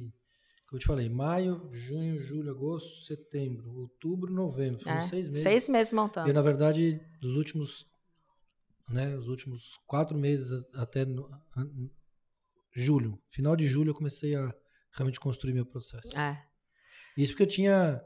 como 0.69 0.77
eu 0.77 0.79
te 0.79 0.85
falei, 0.85 1.09
maio, 1.09 1.69
junho, 1.73 2.17
julho, 2.17 2.49
agosto, 2.51 3.03
setembro, 3.05 3.69
outubro, 3.77 4.31
novembro. 4.31 4.81
Foram 4.81 4.97
é, 4.99 5.01
seis 5.01 5.27
meses. 5.27 5.43
seis 5.43 5.67
meses 5.67 5.91
montando. 5.91 6.29
Eu, 6.29 6.33
na 6.33 6.41
verdade, 6.41 6.97
dos 7.21 7.35
últimos, 7.35 7.85
né, 8.89 9.17
os 9.17 9.27
últimos 9.27 9.77
quatro 9.85 10.17
meses 10.17 10.65
até 10.75 11.03
no- 11.03 11.29
julho, 12.73 13.21
final 13.29 13.55
de 13.55 13.67
julho, 13.67 13.89
eu 13.91 13.95
comecei 13.95 14.35
a 14.35 14.53
realmente 14.93 15.19
construir 15.19 15.53
meu 15.53 15.65
processo. 15.65 16.17
É. 16.17 16.43
Isso 17.17 17.33
porque 17.33 17.43
eu 17.43 17.47
tinha, 17.47 18.01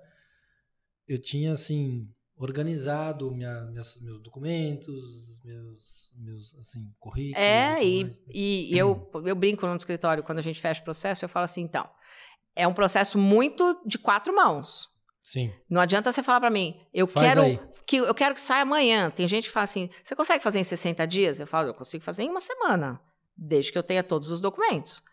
eu 1.07 1.21
tinha 1.21 1.53
assim 1.53 2.09
organizado 2.37 3.31
minha, 3.31 3.61
minhas- 3.65 3.99
meus 4.01 4.21
documentos, 4.21 5.41
meus, 5.43 6.11
meus 6.15 6.55
assim 6.59 6.91
currículos. 6.99 7.39
É, 7.41 7.83
e, 7.83 8.03
mais. 8.03 8.21
e, 8.29 8.73
e 8.73 8.77
eu, 8.77 9.09
eu 9.25 9.35
brinco 9.35 9.65
no 9.65 9.75
escritório, 9.75 10.23
quando 10.23 10.39
a 10.39 10.41
gente 10.41 10.59
fecha 10.59 10.81
o 10.81 10.83
processo, 10.83 11.23
eu 11.25 11.29
falo 11.29 11.45
assim, 11.45 11.61
então, 11.61 11.89
é 12.55 12.67
um 12.67 12.73
processo 12.73 13.17
muito 13.17 13.81
de 13.85 13.97
quatro 13.97 14.35
mãos. 14.35 14.89
sim, 15.23 15.53
Não 15.69 15.79
adianta 15.79 16.11
você 16.11 16.21
falar 16.21 16.39
pra 16.41 16.49
mim, 16.49 16.75
eu 16.93 17.07
Faz 17.07 17.27
quero 17.27 17.41
aí. 17.41 17.59
que 17.87 17.97
eu 17.97 18.13
quero 18.13 18.35
que 18.35 18.41
saia 18.41 18.63
amanhã. 18.63 19.09
Tem 19.11 19.27
gente 19.27 19.45
que 19.45 19.51
fala 19.53 19.63
assim, 19.63 19.89
você 20.03 20.15
consegue 20.15 20.43
fazer 20.43 20.59
em 20.59 20.63
60 20.63 21.05
dias? 21.07 21.39
Eu 21.39 21.47
falo, 21.47 21.69
eu 21.69 21.73
consigo 21.73 22.03
fazer 22.03 22.23
em 22.23 22.29
uma 22.29 22.41
semana, 22.41 22.99
desde 23.35 23.71
que 23.71 23.77
eu 23.77 23.83
tenha 23.83 24.03
todos 24.03 24.29
os 24.29 24.41
documentos. 24.41 25.03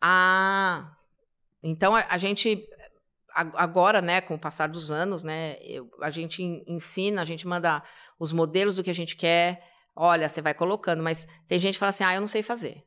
Ah, 0.00 0.96
então 1.62 1.94
a, 1.96 2.04
a 2.10 2.18
gente 2.18 2.68
agora, 3.34 4.00
né, 4.00 4.20
com 4.20 4.34
o 4.34 4.38
passar 4.38 4.68
dos 4.68 4.90
anos, 4.90 5.24
né, 5.24 5.56
eu- 5.60 5.90
a 6.00 6.10
gente 6.10 6.42
en- 6.42 6.62
ensina, 6.68 7.20
a 7.20 7.24
gente 7.24 7.46
manda 7.48 7.82
os 8.18 8.30
modelos 8.30 8.76
do 8.76 8.84
que 8.84 8.90
a 8.90 8.94
gente 8.94 9.16
quer. 9.16 9.60
Olha, 9.96 10.28
você 10.28 10.40
vai 10.40 10.54
colocando, 10.54 11.02
mas 11.02 11.26
tem 11.48 11.58
gente 11.58 11.74
que 11.74 11.80
fala 11.80 11.90
assim, 11.90 12.04
ah, 12.04 12.14
eu 12.14 12.20
não 12.20 12.28
sei 12.28 12.42
fazer. 12.42 12.84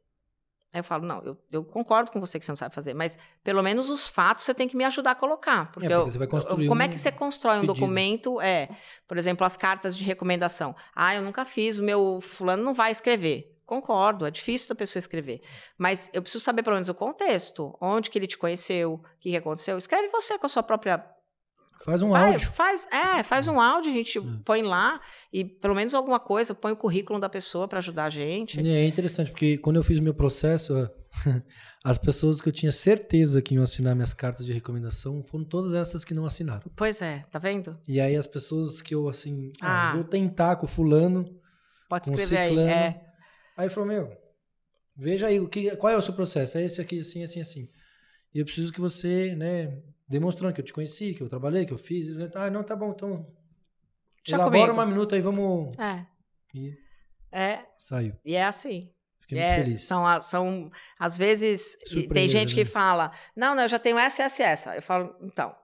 Aí 0.74 0.80
eu 0.80 0.84
falo, 0.84 1.06
não, 1.06 1.22
eu, 1.24 1.38
eu, 1.52 1.64
concordo 1.66 2.12
com 2.12 2.20
você 2.20 2.38
que 2.38 2.46
você 2.46 2.52
não 2.52 2.58
sabe 2.58 2.76
fazer, 2.76 2.94
mas 2.94 3.18
pelo 3.44 3.64
menos 3.64 3.90
os 3.90 4.08
fatos 4.08 4.44
você 4.44 4.54
tem 4.54 4.68
que 4.68 4.76
me 4.76 4.84
ajudar 4.84 5.12
a 5.12 5.16
colocar. 5.16 5.72
Porque, 5.72 5.88
é, 5.88 5.90
porque 5.90 6.08
eu, 6.08 6.12
você 6.12 6.18
vai 6.18 6.28
construir 6.28 6.68
como 6.68 6.82
um 6.82 6.86
é 6.86 6.88
que 6.88 6.98
você 7.00 7.12
constrói 7.12 7.58
um 7.58 7.62
pedido. 7.62 7.74
documento? 7.74 8.40
É, 8.42 8.70
por 9.08 9.18
exemplo, 9.18 9.46
as 9.46 9.58
cartas 9.58 9.98
de 9.98 10.04
recomendação. 10.04 10.76
Ah, 10.94 11.16
eu 11.16 11.22
nunca 11.22 11.46
fiz, 11.46 11.80
o 11.80 11.84
meu 11.84 12.20
fulano 12.22 12.64
não 12.64 12.74
vai 12.74 12.92
escrever. 12.92 13.57
Concordo, 13.68 14.26
é 14.26 14.32
difícil 14.32 14.70
da 14.70 14.76
pessoa 14.76 15.00
escrever. 15.00 15.42
Mas 15.78 16.10
eu 16.14 16.22
preciso 16.22 16.44
saber 16.44 16.64
pelo 16.64 16.78
menos 16.78 16.88
o 16.88 16.94
contexto. 16.96 17.78
Onde 17.82 18.10
que 18.10 18.18
ele 18.18 18.26
te 18.26 18.38
conheceu, 18.38 18.94
o 18.94 19.00
que, 19.20 19.30
que 19.32 19.38
aconteceu. 19.38 19.78
Escreve 19.78 20.08
você 20.08 20.40
com 20.40 20.46
a 20.46 20.50
sua 20.50 20.64
própria 20.64 21.06
Faz 21.84 22.02
um 22.02 22.10
Vai, 22.10 22.32
áudio. 22.32 22.52
Faz, 22.52 22.88
é, 22.92 23.24
faz 23.24 23.48
um 23.48 23.60
áudio, 23.62 23.92
a 23.92 23.94
gente 23.94 24.18
é. 24.18 24.22
põe 24.44 24.64
lá 24.64 25.00
e 25.32 25.46
pelo 25.46 25.76
menos 25.76 25.94
alguma 25.94 26.20
coisa, 26.20 26.56
põe 26.56 26.72
o 26.72 26.76
currículo 26.76 27.20
da 27.20 27.30
pessoa 27.30 27.68
para 27.68 27.80
ajudar 27.80 28.06
a 28.06 28.10
gente. 28.10 28.60
É 28.60 28.86
interessante, 28.86 29.32
porque 29.32 29.58
quando 29.58 29.76
eu 29.76 29.84
fiz 29.84 30.00
o 30.00 30.04
meu 30.04 30.14
processo, 30.14 30.90
as 31.84 31.98
pessoas 31.98 32.42
que 32.42 32.50
eu 32.50 32.54
tinha 32.54 32.72
certeza 32.72 33.42
que 33.42 33.56
iam 33.56 33.64
assinar 33.64 33.96
minhas 33.96 34.14
cartas 34.14 34.46
de 34.46 34.54
recomendação 34.54 35.24
foram 35.24 35.46
todas 35.46 35.74
essas 35.74 36.04
que 36.04 36.14
não 36.14 36.26
assinaram. 36.26 36.64
Pois 36.76 37.02
é, 37.02 37.26
tá 37.30 37.38
vendo? 37.38 37.78
E 37.88 38.00
aí 38.02 38.16
as 38.16 38.28
pessoas 38.28 38.82
que 38.82 38.96
eu, 38.96 39.08
assim, 39.08 39.52
ah, 39.62 39.92
ah. 39.92 39.96
vou 39.96 40.04
tentar 40.04 40.56
com 40.56 40.68
fulano. 40.68 41.26
Pode 41.88 42.10
escrever 42.10 42.50
ciclano, 42.50 42.70
aí. 42.70 42.78
É. 42.78 43.07
Aí 43.58 43.70
falou, 43.70 43.90
meu, 43.90 44.16
veja 44.96 45.28
aí, 45.28 45.40
o 45.40 45.50
que, 45.50 45.76
qual 45.76 45.92
é 45.92 45.98
o 45.98 46.02
seu 46.02 46.14
processo? 46.14 46.58
É 46.58 46.64
esse 46.64 46.80
aqui, 46.80 47.00
assim, 47.00 47.24
assim, 47.24 47.42
assim. 47.42 47.70
E 48.34 48.40
eu 48.40 48.46
preciso 48.46 48.72
que 48.72 48.80
você, 48.80 49.36
né, 49.36 49.82
demonstrando 50.08 50.54
que 50.54 50.62
eu 50.62 50.66
te 50.66 50.72
conheci, 50.72 51.16
que 51.16 51.22
eu 51.22 51.30
trabalhei, 51.30 51.66
que 51.66 51.74
eu 51.74 51.78
fiz. 51.78 52.18
Ah, 52.36 52.52
não, 52.52 52.64
tá 52.64 52.76
bom, 52.76 52.92
então. 52.92 53.28
Já 54.24 54.38
elabora 54.38 54.60
comigo. 54.60 54.74
uma 54.74 54.86
minuta 54.86 55.16
aí, 55.16 55.22
vamos. 55.22 55.76
É. 55.80 56.06
E 56.54 56.78
é. 57.32 57.66
Saiu. 57.78 58.16
E 58.24 58.36
é 58.36 58.46
assim. 58.46 58.92
Fiquei 59.20 59.40
é, 59.40 59.48
muito 59.48 59.66
feliz. 59.66 59.82
São, 59.84 60.22
são, 60.22 60.72
às 60.98 61.18
vezes, 61.18 61.78
tem 62.14 62.30
gente 62.30 62.56
né? 62.56 62.64
que 62.64 62.66
fala, 62.66 63.12
não, 63.36 63.56
não, 63.56 63.64
eu 63.64 63.70
já 63.70 63.80
tenho 63.80 63.98
essa, 63.98 64.24
essa, 64.24 64.44
essa. 64.44 64.76
Eu 64.76 64.82
falo, 64.82 65.16
então, 65.22 65.56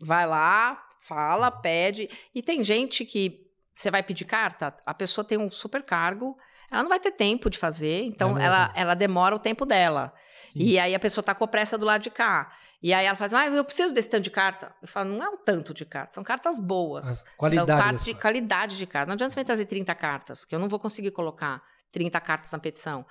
vai 0.00 0.26
lá, 0.26 0.82
fala, 0.98 1.50
pede. 1.50 2.08
E 2.34 2.42
tem 2.42 2.64
gente 2.64 3.04
que 3.04 3.46
você 3.74 3.90
vai 3.90 4.02
pedir 4.02 4.24
carta, 4.24 4.74
a 4.84 4.94
pessoa 4.94 5.24
tem 5.24 5.38
um 5.38 5.50
super 5.50 5.82
cargo, 5.82 6.36
ela 6.70 6.82
não 6.82 6.88
vai 6.88 7.00
ter 7.00 7.12
tempo 7.12 7.48
de 7.48 7.58
fazer, 7.58 8.02
então 8.04 8.38
é 8.38 8.44
ela, 8.44 8.72
ela 8.74 8.94
demora 8.94 9.34
o 9.34 9.38
tempo 9.38 9.64
dela. 9.64 10.12
Sim. 10.42 10.60
E 10.60 10.78
aí 10.78 10.94
a 10.94 10.98
pessoa 10.98 11.22
tá 11.22 11.34
com 11.34 11.46
pressa 11.46 11.76
do 11.76 11.86
lado 11.86 12.02
de 12.02 12.10
cá. 12.10 12.52
E 12.82 12.92
aí 12.92 13.06
ela 13.06 13.16
fala 13.16 13.26
assim, 13.26 13.36
ah, 13.36 13.56
eu 13.56 13.64
preciso 13.64 13.94
desse 13.94 14.08
tanto 14.08 14.24
de 14.24 14.30
carta. 14.30 14.74
Eu 14.82 14.88
falo, 14.88 15.10
não 15.10 15.24
é 15.24 15.28
um 15.28 15.36
tanto 15.36 15.72
de 15.72 15.84
carta, 15.84 16.14
são 16.14 16.22
cartas 16.22 16.58
boas. 16.58 17.08
As 17.08 17.24
qualidade 17.36 17.66
são 17.66 17.78
cartas 17.78 18.04
de 18.04 18.14
qualidade 18.14 18.76
de 18.76 18.86
carta. 18.86 19.06
Não 19.06 19.14
adianta 19.14 19.34
você 19.34 19.44
trazer 19.44 19.64
30 19.64 19.94
cartas, 19.94 20.44
que 20.44 20.54
eu 20.54 20.58
não 20.58 20.68
vou 20.68 20.78
conseguir 20.78 21.10
colocar 21.10 21.62
30 21.90 22.20
cartas 22.20 22.52
na 22.52 22.58
petição. 22.58 23.04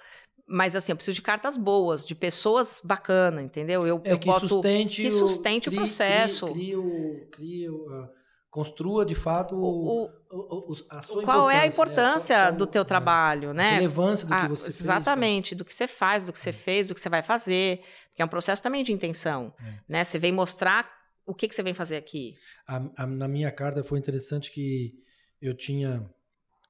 Mas 0.47 0.75
assim, 0.75 0.91
eu 0.91 0.95
preciso 0.95 1.15
de 1.15 1.21
cartas 1.23 1.57
boas, 1.57 2.05
de 2.05 2.13
pessoas 2.13 2.79
bacanas, 2.83 3.43
entendeu? 3.43 3.87
Eu, 3.87 3.99
é, 4.03 4.13
eu 4.13 4.19
que 4.19 4.27
boto, 4.27 4.47
sustente 4.47 5.01
que 5.01 5.09
sustente 5.09 5.69
o, 5.69 5.71
o 5.71 5.75
processo. 5.75 6.47
Cria, 6.51 6.77
cria, 6.77 7.27
cria, 7.31 7.73
uh, 7.73 8.07
construa 8.55 9.05
de 9.05 9.15
fato 9.15 9.53
o, 9.53 10.05
o, 10.31 10.73
a 10.89 11.01
sua 11.01 11.23
qual 11.23 11.51
é 11.51 11.59
a 11.59 11.67
importância 11.67 12.37
né? 12.37 12.43
a 12.43 12.47
sua, 12.47 12.57
do 12.57 12.65
teu 12.65 12.83
é, 12.83 12.85
trabalho, 12.85 13.53
né? 13.53 13.71
A 13.71 13.73
relevância 13.73 14.25
do 14.25 14.33
que 14.33 14.47
você 14.47 14.71
fez. 14.71 14.79
Exatamente, 14.79 15.53
do 15.53 15.65
que 15.65 15.73
você 15.73 15.89
faz, 15.89 16.23
do 16.23 16.31
que 16.31 16.39
você 16.39 16.51
é. 16.51 16.53
fez, 16.53 16.87
do 16.87 16.95
que 16.95 17.01
você 17.01 17.09
vai 17.09 17.21
fazer. 17.21 17.81
Porque 18.07 18.21
é 18.21 18.25
um 18.25 18.29
processo 18.29 18.63
também 18.63 18.81
de 18.81 18.93
intenção. 18.93 19.53
É. 19.59 19.73
Né? 19.89 20.03
Você 20.05 20.17
vem 20.17 20.31
mostrar 20.31 20.89
o 21.25 21.35
que, 21.35 21.49
que 21.49 21.53
você 21.53 21.61
vem 21.61 21.73
fazer 21.73 21.97
aqui. 21.97 22.33
A, 22.65 22.81
a, 22.95 23.05
na 23.05 23.27
minha 23.27 23.51
carta 23.51 23.83
foi 23.83 23.99
interessante 23.99 24.49
que 24.51 24.93
eu 25.41 25.53
tinha. 25.53 26.09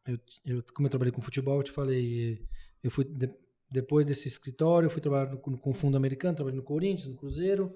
Eu, 0.07 0.17
eu, 0.43 0.63
como 0.73 0.87
eu 0.87 0.89
trabalhei 0.89 1.11
com 1.11 1.21
futebol, 1.21 1.57
eu 1.57 1.63
te 1.63 1.71
falei. 1.71 2.41
Eu 2.83 2.89
fui. 2.89 3.05
De, 3.05 3.29
depois 3.69 4.07
desse 4.07 4.27
escritório, 4.27 4.87
eu 4.87 4.89
fui 4.89 5.01
trabalhar 5.01 5.29
no, 5.29 5.37
com 5.37 5.69
o 5.69 5.73
Fundo 5.73 5.97
Americano, 5.97 6.35
trabalhei 6.35 6.57
no 6.57 6.65
Corinthians, 6.65 7.07
no 7.07 7.15
Cruzeiro. 7.15 7.71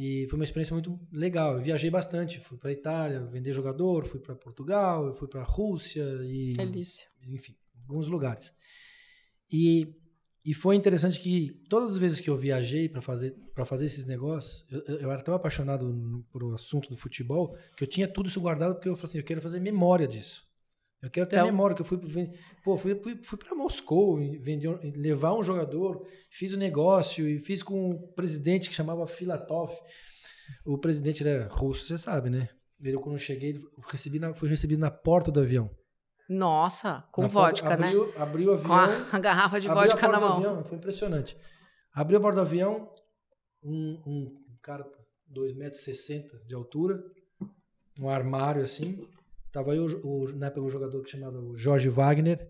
E 0.00 0.26
foi 0.28 0.38
uma 0.38 0.44
experiência 0.44 0.72
muito 0.72 0.98
legal. 1.12 1.58
Eu 1.58 1.62
viajei 1.62 1.90
bastante. 1.90 2.40
Fui 2.40 2.56
para 2.56 2.72
Itália 2.72 3.20
vender 3.26 3.52
jogador, 3.52 4.06
fui 4.06 4.18
para 4.18 4.34
Portugal, 4.34 5.14
fui 5.14 5.28
para 5.28 5.42
Rússia 5.42 6.04
e. 6.22 6.54
Delícia. 6.54 7.06
Enfim, 7.28 7.54
alguns 7.86 8.08
lugares. 8.08 8.50
E 9.52 9.94
e 10.44 10.54
foi 10.54 10.74
interessante 10.74 11.20
que 11.20 11.50
todas 11.68 11.92
as 11.92 11.96
vezes 11.98 12.20
que 12.20 12.30
eu 12.30 12.36
viajei 12.36 12.88
para 12.88 13.02
fazer, 13.02 13.36
fazer 13.66 13.84
esses 13.84 14.06
negócios, 14.06 14.64
eu, 14.70 14.96
eu, 14.96 15.12
era 15.12 15.22
tão 15.22 15.34
apaixonado 15.34 15.92
no, 15.92 16.22
por 16.24 16.54
assunto 16.54 16.88
do 16.88 16.96
futebol 16.96 17.54
que 17.76 17.84
eu 17.84 17.88
tinha 17.88 18.08
tudo 18.08 18.28
isso 18.28 18.40
guardado 18.40 18.74
porque 18.74 18.88
eu 18.88 18.96
falei 18.96 19.10
assim, 19.10 19.18
eu 19.18 19.24
quero 19.24 19.42
fazer 19.42 19.60
memória 19.60 20.08
disso. 20.08 20.48
Eu 21.02 21.08
quero 21.10 21.26
ter 21.26 21.36
então, 21.36 21.48
a 21.48 21.50
memória 21.50 21.74
que 21.74 21.80
eu 21.80 21.86
fui, 21.86 21.98
pô, 22.62 22.76
fui, 22.76 22.94
fui, 22.94 23.18
fui 23.22 23.38
para 23.38 23.54
Moscou, 23.54 24.16
vendi, 24.16 24.66
levar 24.96 25.34
um 25.34 25.42
jogador, 25.42 26.06
fiz 26.28 26.52
o 26.52 26.56
um 26.56 26.58
negócio 26.58 27.26
e 27.26 27.38
fiz 27.38 27.62
com 27.62 27.92
um 27.92 28.12
presidente 28.12 28.68
que 28.68 28.74
chamava 28.74 29.06
Filatov. 29.06 29.72
O 30.66 30.76
presidente 30.76 31.26
era 31.26 31.48
russo, 31.48 31.86
você 31.86 31.96
sabe, 31.96 32.28
né? 32.28 32.50
Ele, 32.82 32.98
quando 32.98 33.14
eu 33.14 33.18
cheguei, 33.18 33.58
recebi 33.90 34.18
na, 34.18 34.34
fui 34.34 34.48
recebido 34.48 34.80
na 34.80 34.90
porta 34.90 35.30
do 35.30 35.40
avião. 35.40 35.70
Nossa, 36.28 37.02
com 37.10 37.22
na 37.22 37.28
vodka, 37.28 37.76
né? 37.76 37.88
abriu, 37.88 38.06
né? 38.06 38.12
Abriu 38.16 38.50
o 38.50 38.54
avião. 38.54 38.68
Com 38.68 38.74
a, 38.74 39.16
a 39.16 39.18
garrafa 39.18 39.60
de 39.60 39.68
vodka 39.68 40.08
na 40.08 40.20
mão. 40.20 40.36
Avião, 40.36 40.64
foi 40.64 40.76
impressionante. 40.76 41.36
Abriu 41.94 42.18
a 42.18 42.20
porta 42.20 42.36
do 42.36 42.42
avião, 42.42 42.90
um, 43.62 44.02
um 44.06 44.58
cara, 44.62 44.84
2,60 45.34 45.56
metros 45.56 46.46
de 46.46 46.54
altura, 46.54 47.02
um 47.98 48.08
armário 48.08 48.62
assim. 48.62 49.06
Tava 49.52 49.72
aí, 49.72 49.80
o, 49.80 49.86
o, 50.06 50.36
na 50.36 50.46
época, 50.46 50.62
um 50.62 50.68
jogador 50.68 51.02
que 51.02 51.10
chamava 51.10 51.38
Jorge 51.54 51.88
Wagner 51.88 52.48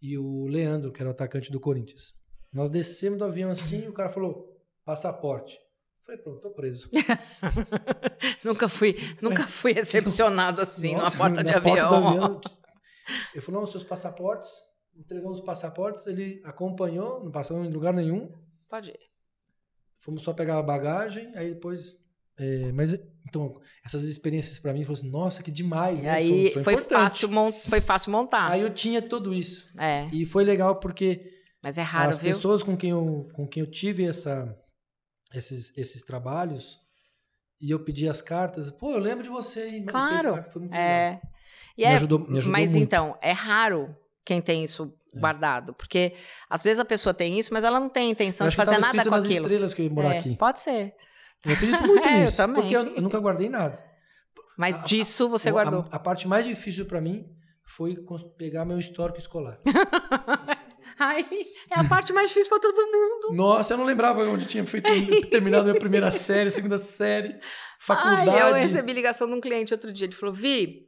e 0.00 0.16
o 0.16 0.46
Leandro, 0.46 0.92
que 0.92 1.00
era 1.00 1.08
o 1.08 1.12
atacante 1.12 1.50
do 1.50 1.60
Corinthians. 1.60 2.14
Nós 2.52 2.70
descemos 2.70 3.18
do 3.18 3.24
avião 3.24 3.50
assim 3.50 3.84
e 3.84 3.88
o 3.88 3.92
cara 3.92 4.08
falou: 4.08 4.56
passaporte. 4.84 5.58
Falei, 6.04 6.20
pronto, 6.20 6.40
tô 6.40 6.50
preso. 6.50 6.88
nunca 8.44 8.68
fui, 8.68 8.96
nunca 9.20 9.42
fui 9.42 9.72
recepcionado 9.72 10.62
assim 10.62 10.94
Nossa, 10.94 11.16
numa 11.16 11.28
porta 11.28 11.42
de 11.42 11.50
avião. 11.50 11.90
Porta 11.90 12.08
avião 12.08 12.40
ele 13.32 13.40
falou, 13.40 13.62
os 13.62 13.70
seus 13.70 13.84
passaportes, 13.84 14.50
entregamos 14.94 15.38
os 15.38 15.44
passaportes, 15.44 16.06
ele 16.06 16.40
acompanhou, 16.44 17.22
não 17.22 17.30
passamos 17.30 17.68
em 17.68 17.72
lugar 17.72 17.92
nenhum. 17.92 18.32
Pode 18.68 18.90
ir. 18.90 19.00
Fomos 19.98 20.22
só 20.22 20.32
pegar 20.32 20.58
a 20.58 20.62
bagagem, 20.62 21.32
aí 21.36 21.54
depois... 21.54 22.04
É, 22.38 22.72
mas, 22.72 22.94
então, 23.26 23.54
essas 23.84 24.04
experiências 24.04 24.58
para 24.58 24.72
mim, 24.72 24.84
foram 24.84 24.98
assim, 24.98 25.10
nossa, 25.10 25.42
que 25.42 25.50
demais. 25.50 25.98
E 25.98 26.02
né? 26.02 26.10
aí 26.10 26.50
foi, 26.52 26.62
foi 26.62 26.76
fácil, 26.76 27.28
foi 27.68 27.80
fácil 27.80 28.12
montar. 28.12 28.50
Aí 28.50 28.60
eu 28.60 28.72
tinha 28.72 29.00
tudo 29.00 29.32
isso. 29.32 29.68
É. 29.78 30.08
E 30.12 30.24
foi 30.26 30.44
legal 30.44 30.76
porque... 30.76 31.32
Mas 31.62 31.78
é 31.78 31.82
raro, 31.82 32.10
as 32.10 32.18
viu? 32.18 32.32
pessoas 32.32 32.62
com 32.62 32.76
quem 32.76 32.90
eu, 32.90 33.28
com 33.34 33.46
quem 33.48 33.62
eu 33.62 33.70
tive 33.70 34.04
essa, 34.04 34.56
esses, 35.34 35.76
esses 35.76 36.04
trabalhos 36.04 36.78
e 37.60 37.70
eu 37.70 37.80
pedi 37.80 38.08
as 38.08 38.20
cartas, 38.22 38.70
pô, 38.70 38.92
eu 38.92 38.98
lembro 38.98 39.24
de 39.24 39.30
você. 39.30 39.66
E 39.68 39.84
claro. 39.84 40.34
Carta, 40.34 40.50
foi 40.50 40.60
muito 40.60 40.74
é. 40.74 41.08
legal. 41.08 41.20
E 41.76 41.82
me, 41.82 41.86
é, 41.86 41.94
ajudou, 41.94 42.18
me 42.20 42.38
ajudou 42.38 42.52
mas 42.52 42.72
muito. 42.72 42.84
então, 42.84 43.18
é 43.20 43.32
raro 43.32 43.96
quem 44.24 44.40
tem 44.40 44.64
isso 44.64 44.92
é. 45.14 45.18
guardado, 45.20 45.74
porque 45.74 46.14
às 46.48 46.62
vezes 46.62 46.78
a 46.78 46.84
pessoa 46.84 47.14
tem 47.14 47.38
isso, 47.38 47.52
mas 47.52 47.64
ela 47.64 47.80
não 47.80 47.88
tem 47.88 48.10
intenção 48.10 48.48
de 48.48 48.56
fazer 48.56 48.78
nada 48.78 49.04
com 49.04 49.10
nas 49.10 49.24
aquilo. 49.24 49.44
estrelas 49.44 49.74
que 49.74 49.82
eu 49.82 49.86
ia 49.86 49.92
morar 49.92 50.14
é, 50.14 50.18
aqui. 50.18 50.36
Pode 50.36 50.60
ser. 50.60 50.94
Eu 51.44 51.52
acredito 51.52 51.86
muito 51.86 52.06
é, 52.08 52.20
nisso, 52.20 52.42
eu 52.42 52.52
porque 52.52 52.76
eu, 52.76 52.86
eu, 52.86 53.02
nunca 53.02 53.18
guardei 53.18 53.48
nada. 53.48 53.82
Mas 54.56 54.82
disso 54.84 55.28
você 55.28 55.48
a, 55.48 55.52
guardou. 55.52 55.86
A, 55.90 55.96
a, 55.96 55.98
parte 55.98 56.26
mais 56.26 56.46
difícil 56.46 56.86
para 56.86 57.00
mim 57.00 57.26
foi 57.64 57.96
pegar 58.38 58.64
meu 58.64 58.78
histórico 58.78 59.18
escolar. 59.18 59.60
Ai, 60.98 61.26
é 61.70 61.78
a 61.78 61.84
parte 61.84 62.10
mais 62.12 62.28
difícil 62.28 62.48
para 62.48 62.60
todo 62.60 62.76
mundo. 62.76 63.36
Nossa, 63.36 63.74
eu 63.74 63.78
não 63.78 63.84
lembrava 63.84 64.26
onde 64.26 64.46
tinha 64.46 64.64
feito 64.64 64.88
terminado 65.28 65.64
minha 65.64 65.78
primeira 65.78 66.10
série, 66.10 66.50
segunda 66.50 66.78
série, 66.78 67.38
faculdade. 67.78 68.30
Ai, 68.30 68.50
eu 68.50 68.54
recebi 68.54 68.94
ligação 68.94 69.26
de 69.26 69.34
um 69.34 69.40
cliente 69.40 69.74
outro 69.74 69.92
dia, 69.92 70.06
ele 70.06 70.14
falou: 70.14 70.34
"Vi, 70.34 70.86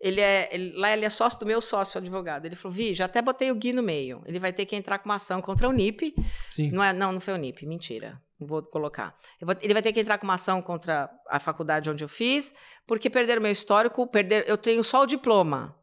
ele 0.00 0.20
é, 0.20 0.48
ele, 0.50 0.72
lá 0.76 0.92
ele 0.92 1.04
é 1.04 1.10
sócio 1.10 1.38
do 1.38 1.46
meu 1.46 1.60
sócio 1.60 1.98
advogado. 1.98 2.46
Ele 2.46 2.56
falou: 2.56 2.74
Vi, 2.74 2.94
já 2.94 3.04
até 3.04 3.20
botei 3.20 3.50
o 3.50 3.54
Gui 3.54 3.72
no 3.72 3.82
meio. 3.82 4.22
Ele 4.24 4.38
vai 4.38 4.52
ter 4.52 4.64
que 4.64 4.74
entrar 4.74 4.98
com 4.98 5.08
uma 5.08 5.16
ação 5.16 5.42
contra 5.42 5.68
o 5.68 5.72
NIP. 5.72 6.14
Sim. 6.50 6.70
Não, 6.70 6.82
é, 6.82 6.92
não, 6.92 7.12
não 7.12 7.20
foi 7.20 7.34
o 7.34 7.36
NIP, 7.36 7.66
mentira. 7.66 8.18
Vou 8.40 8.62
colocar. 8.62 9.14
Vou, 9.40 9.54
ele 9.60 9.74
vai 9.74 9.82
ter 9.82 9.92
que 9.92 10.00
entrar 10.00 10.16
com 10.18 10.24
uma 10.24 10.34
ação 10.34 10.62
contra 10.62 11.10
a 11.28 11.38
faculdade 11.38 11.90
onde 11.90 12.02
eu 12.02 12.08
fiz, 12.08 12.54
porque 12.86 13.10
perderam 13.10 13.42
meu 13.42 13.52
histórico, 13.52 14.06
perder, 14.06 14.48
eu 14.48 14.56
tenho 14.56 14.82
só 14.82 15.02
o 15.02 15.06
diploma. 15.06 15.76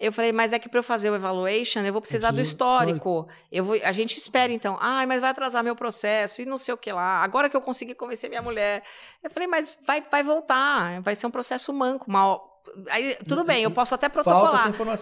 Eu 0.00 0.14
falei, 0.14 0.32
mas 0.32 0.54
é 0.54 0.58
que 0.58 0.66
para 0.66 0.78
eu 0.78 0.82
fazer 0.82 1.10
o 1.10 1.14
evaluation, 1.14 1.80
eu 1.80 1.92
vou 1.92 2.00
precisar 2.00 2.28
eu 2.28 2.32
do 2.32 2.40
histórico. 2.40 3.28
Eu 3.52 3.62
vou, 3.62 3.78
a 3.84 3.92
gente 3.92 4.16
espera 4.16 4.50
então. 4.50 4.78
Ai, 4.80 5.04
mas 5.04 5.20
vai 5.20 5.28
atrasar 5.28 5.62
meu 5.62 5.76
processo 5.76 6.40
e 6.40 6.46
não 6.46 6.56
sei 6.56 6.72
o 6.72 6.78
que 6.78 6.90
lá. 6.90 7.22
Agora 7.22 7.50
que 7.50 7.56
eu 7.56 7.60
consegui 7.60 7.94
convencer 7.94 8.30
minha 8.30 8.40
mulher. 8.40 8.82
Eu 9.22 9.30
falei, 9.30 9.46
mas 9.46 9.78
vai, 9.86 10.00
vai 10.00 10.22
voltar. 10.22 11.02
Vai 11.02 11.14
ser 11.14 11.26
um 11.26 11.30
processo 11.30 11.70
manco. 11.70 12.06
Uma, 12.08 12.40
Aí, 12.88 13.16
tudo 13.28 13.44
bem, 13.44 13.62
eu 13.64 13.70
posso 13.70 13.94
até 13.94 14.08
protocolar. 14.08 14.50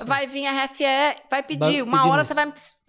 Vai 0.06 0.26
vir 0.26 0.46
a 0.46 0.64
RFE, 0.64 0.84
vai 1.30 1.42
pedir. 1.42 1.82
Uma 1.82 2.06
hora 2.08 2.24
você 2.24 2.34
vai, 2.34 2.46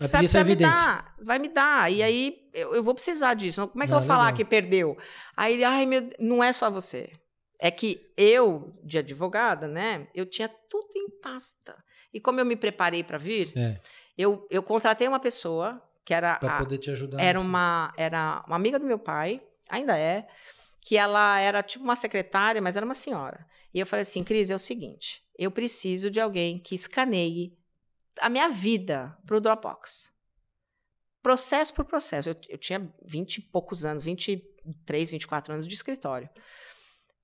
vai, 0.08 0.28
vai 0.28 0.44
me 0.44 0.56
dar. 0.72 1.16
Vai 1.22 1.40
me 1.40 1.50
dar. 1.50 1.92
E 1.92 2.02
aí 2.04 2.38
eu, 2.54 2.76
eu 2.76 2.84
vou 2.84 2.94
precisar 2.94 3.34
disso. 3.34 3.68
Como 3.68 3.84
é 3.84 3.88
que 3.88 3.92
não, 3.92 4.00
eu 4.00 4.02
vou 4.04 4.08
falar 4.08 4.32
que 4.34 4.46
perdeu? 4.46 4.98
Aí 5.36 5.54
ele, 5.54 5.64
ai, 5.64 5.86
meu, 5.86 6.10
não 6.20 6.44
é 6.44 6.52
só 6.54 6.70
você. 6.70 7.12
É 7.60 7.70
que 7.70 8.00
eu, 8.16 8.74
de 8.84 8.98
advogada, 9.00 9.68
né, 9.68 10.08
eu 10.16 10.26
tinha 10.26 10.48
tudo 10.48 10.88
em 10.96 11.10
pasta. 11.22 11.76
E 12.14 12.20
como 12.20 12.40
eu 12.40 12.46
me 12.46 12.56
preparei 12.56 13.04
para 13.04 13.18
vir, 13.18 13.52
é. 13.58 13.78
eu, 14.18 14.48
eu 14.50 14.64
contratei 14.64 15.08
uma 15.08 15.20
pessoa 15.20 15.82
que 16.06 16.14
era 16.14 16.36
Pra 16.36 16.56
a- 16.56 16.58
poder 16.60 16.78
te 16.78 16.90
ajudar. 16.90 17.20
era 17.22 17.40
uma 17.40 17.94
era 17.98 18.44
uma 18.48 18.56
amiga 18.56 18.80
do 18.80 18.86
meu 18.86 18.98
pai, 18.98 19.42
ainda 19.70 19.98
é, 19.98 20.26
que 20.82 20.96
ela 20.98 21.38
era 21.40 21.62
tipo 21.62 21.84
uma 21.84 21.96
secretária, 21.96 22.62
mas 22.62 22.76
era 22.78 22.86
uma 22.86 22.96
senhora. 22.96 23.46
E 23.74 23.80
eu 23.80 23.86
falei 23.86 24.02
assim, 24.02 24.24
Cris, 24.24 24.50
é 24.50 24.56
o 24.56 24.60
seguinte, 24.60 25.24
eu 25.38 25.52
preciso 25.52 26.10
de 26.10 26.20
alguém 26.20 26.58
que 26.60 26.76
escaneie 26.76 27.58
a 28.20 28.30
minha 28.30 28.50
vida 28.50 29.18
pro 29.26 29.40
Dropbox. 29.40 30.12
Processo 31.22 31.74
por 31.74 31.86
processo. 31.86 32.30
Eu, 32.30 32.36
eu 32.48 32.58
tinha 32.58 32.92
20 33.06 33.38
e 33.38 33.42
poucos 33.42 33.84
anos, 33.86 34.04
23, 34.06 35.12
24 35.12 35.54
anos 35.54 35.68
de 35.68 35.74
escritório. 35.76 36.30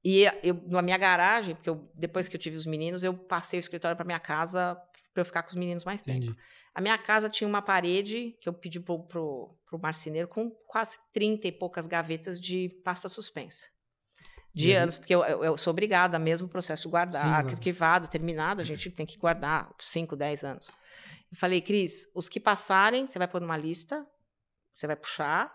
E 0.03 0.23
eu, 0.43 0.61
na 0.67 0.81
minha 0.81 0.97
garagem, 0.97 1.55
porque 1.55 1.69
eu- 1.69 1.89
depois 1.95 2.27
que 2.27 2.35
eu 2.35 2.39
tive 2.39 2.57
os 2.57 2.65
meninos, 2.65 3.03
eu 3.03 3.13
passei 3.13 3.57
o 3.57 3.61
escritório 3.61 3.95
para 3.95 4.05
minha 4.05 4.19
casa 4.19 4.75
para 5.13 5.21
eu 5.21 5.25
ficar 5.25 5.41
com 5.43 5.49
os 5.49 5.55
meninos 5.55 5.83
mais 5.85 6.01
tempo. 6.01 6.25
Entendi. 6.25 6.39
A 6.75 6.81
minha 6.81 6.97
casa 6.97 7.29
tinha 7.29 7.47
uma 7.47 7.61
parede 7.61 8.37
que 8.41 8.49
eu 8.49 8.53
pedi 8.53 8.81
pro, 8.81 9.01
pro, 9.07 9.57
pro 9.65 9.79
marceneiro 9.79 10.27
com 10.27 10.51
quase 10.67 10.99
30 11.13 11.47
e 11.47 11.51
poucas 11.51 11.87
gavetas 11.87 12.39
de 12.39 12.69
pasta 12.83 13.07
suspensa. 13.07 13.69
De 14.55 14.71
aí? 14.71 14.75
anos, 14.77 14.97
porque 14.97 15.13
eu, 15.13 15.23
eu- 15.25 15.43
eu 15.43 15.57
sou 15.57 15.71
obrigada, 15.71 16.17
mesmo 16.17 16.47
processo 16.47 16.89
guardar, 16.89 17.21
Sim, 17.21 17.29
claro. 17.29 17.49
arquivado, 17.49 18.07
terminado, 18.07 18.61
a 18.61 18.63
gente 18.63 18.89
tem 18.89 19.05
que 19.05 19.17
guardar 19.17 19.69
5, 19.79 20.15
10 20.15 20.43
anos. 20.43 20.69
Eu 21.31 21.37
falei, 21.37 21.59
Cris, 21.61 22.09
os 22.15 22.29
que 22.29 22.39
passarem, 22.39 23.05
você 23.05 23.19
vai 23.19 23.27
pôr 23.27 23.41
numa 23.41 23.57
lista, 23.57 24.07
você 24.73 24.87
vai 24.87 24.95
puxar. 24.95 25.53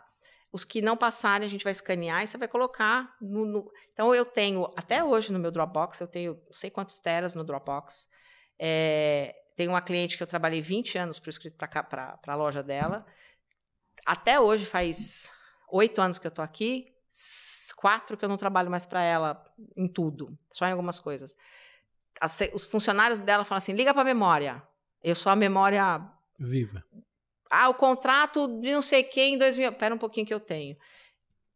Os 0.53 0.65
que 0.65 0.83
não 0.83 0.97
passarem, 0.97 1.47
a 1.47 1.49
gente 1.49 1.63
vai 1.63 1.71
escanear 1.71 2.23
e 2.23 2.27
você 2.27 2.37
vai 2.37 2.49
colocar 2.49 3.17
no. 3.21 3.47
no- 3.47 3.71
Então, 3.93 4.15
eu 4.15 4.27
tenho, 4.27 4.69
até 4.77 5.03
hoje 5.03 5.33
no 5.33 5.39
meu 5.39 5.51
Dropbox, 5.51 6.01
eu 6.01 6.09
tenho 6.09 6.35
não 6.47 6.53
sei 6.53 6.71
quantos 6.71 6.99
teras 6.99 7.35
no 7.35 7.45
Dropbox. 7.45 8.09
É, 8.59 9.35
tem 9.57 9.69
uma 9.69 9.81
cliente 9.81 10.17
que 10.17 10.23
eu 10.23 10.27
trabalhei 10.27 10.61
20 10.61 10.99
anos 10.99 11.19
para 11.19 12.19
a 12.27 12.35
loja 12.35 12.63
dela. 12.63 13.07
Até 14.05 14.41
hoje, 14.41 14.67
faz 14.67 15.33
oito 15.71 16.01
anos 16.01 16.19
que 16.19 16.27
eu 16.27 16.31
tô 16.31 16.43
aqui, 16.43 16.93
quatro 17.77 18.17
que 18.17 18.25
eu 18.25 18.29
não 18.29 18.37
trabalho 18.37 18.71
mais 18.71 18.87
para 18.87 19.03
ela 19.03 19.43
em 19.77 19.87
tudo, 19.87 20.39
só 20.51 20.67
em 20.67 20.73
algumas 20.73 20.99
coisas. 20.99 21.37
As 22.21 22.39
os 22.53 22.67
funcionários 22.67 23.21
dela 23.21 23.45
falam 23.45 23.59
assim: 23.59 23.73
liga 23.73 23.93
para 23.93 24.03
a 24.03 24.05
memória. 24.05 24.63
Eu 25.03 25.15
sou 25.15 25.33
a 25.33 25.37
memória 25.37 26.01
Viva. 26.39 26.85
ah, 27.51 27.69
o 27.69 27.75
contrato 27.75 28.47
de 28.61 28.71
não 28.73 28.83
sei 28.83 29.03
quem 29.03 29.35
em 29.35 29.39
2000. 29.39 29.73
Pera 29.73 29.95
um 29.95 29.99
pouquinho 29.99 30.27
que 30.27 30.35
eu 30.35 30.41
tenho. 30.41 30.77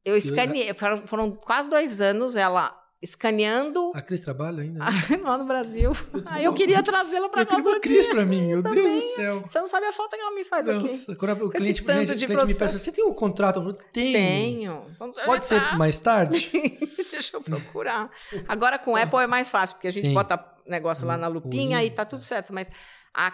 Eu 0.04 0.16
escaneei. 0.16 0.72
Foram, 0.74 1.06
foram 1.06 1.30
quase 1.32 1.68
dois 1.68 2.00
anos 2.00 2.36
ela 2.36 2.83
escaneando 3.02 3.92
A 3.94 4.00
Cris 4.00 4.20
trabalha 4.20 4.62
ainda? 4.62 4.78
né? 4.78 4.86
lá 5.22 5.36
no 5.36 5.44
Brasil. 5.44 5.92
Aí 6.24 6.44
eu 6.44 6.54
queria 6.54 6.82
trazê-la 6.82 7.28
para 7.28 7.42
Eu 7.42 7.46
cá 7.46 7.50
queria 7.56 7.64
uma 7.64 7.74
outro 7.74 7.80
Cris 7.88 8.04
dia. 8.04 8.10
pra 8.14 8.24
mim, 8.24 8.46
meu 8.46 8.62
Deus 8.62 8.92
do 8.92 9.08
céu. 9.14 9.42
Você 9.46 9.58
não 9.58 9.66
sabe 9.66 9.86
a 9.86 9.92
falta 9.92 10.16
que 10.16 10.22
ela 10.22 10.34
me 10.34 10.44
faz 10.44 10.68
aqui. 10.68 10.88
Nossa, 10.88 11.14
quando 11.16 11.44
o 11.46 11.50
cliente, 11.50 11.82
tanto 11.82 11.92
cliente, 11.96 12.14
de 12.14 12.26
cliente 12.26 12.46
me 12.46 12.54
peça, 12.54 12.78
você 12.78 12.90
tem 12.92 13.04
um 13.04 13.12
contrato? 13.12 13.58
Eu 13.60 13.62
falo, 13.64 13.76
Tenho. 13.92 14.12
Tenho. 14.12 14.86
Vamos 14.98 15.18
Pode 15.18 15.44
ser 15.44 15.60
tá? 15.60 15.76
mais 15.76 15.98
tarde? 15.98 16.50
Deixa 17.10 17.36
eu 17.36 17.40
procurar. 17.42 18.10
Agora 18.48 18.78
com 18.78 18.96
Apple 18.96 19.20
é 19.20 19.26
mais 19.26 19.50
fácil, 19.50 19.76
porque 19.76 19.88
a 19.88 19.92
gente 19.92 20.06
Sim. 20.08 20.14
bota 20.14 20.42
negócio 20.66 21.06
lá 21.06 21.16
na 21.16 21.28
O- 21.28 21.30
o 21.30 21.34
lupinha 21.34 21.80
link, 21.80 21.92
e 21.92 21.94
tá 21.94 22.04
tudo 22.04 22.22
certo. 22.22 22.52
Mas 22.52 22.70
a- 23.14 23.32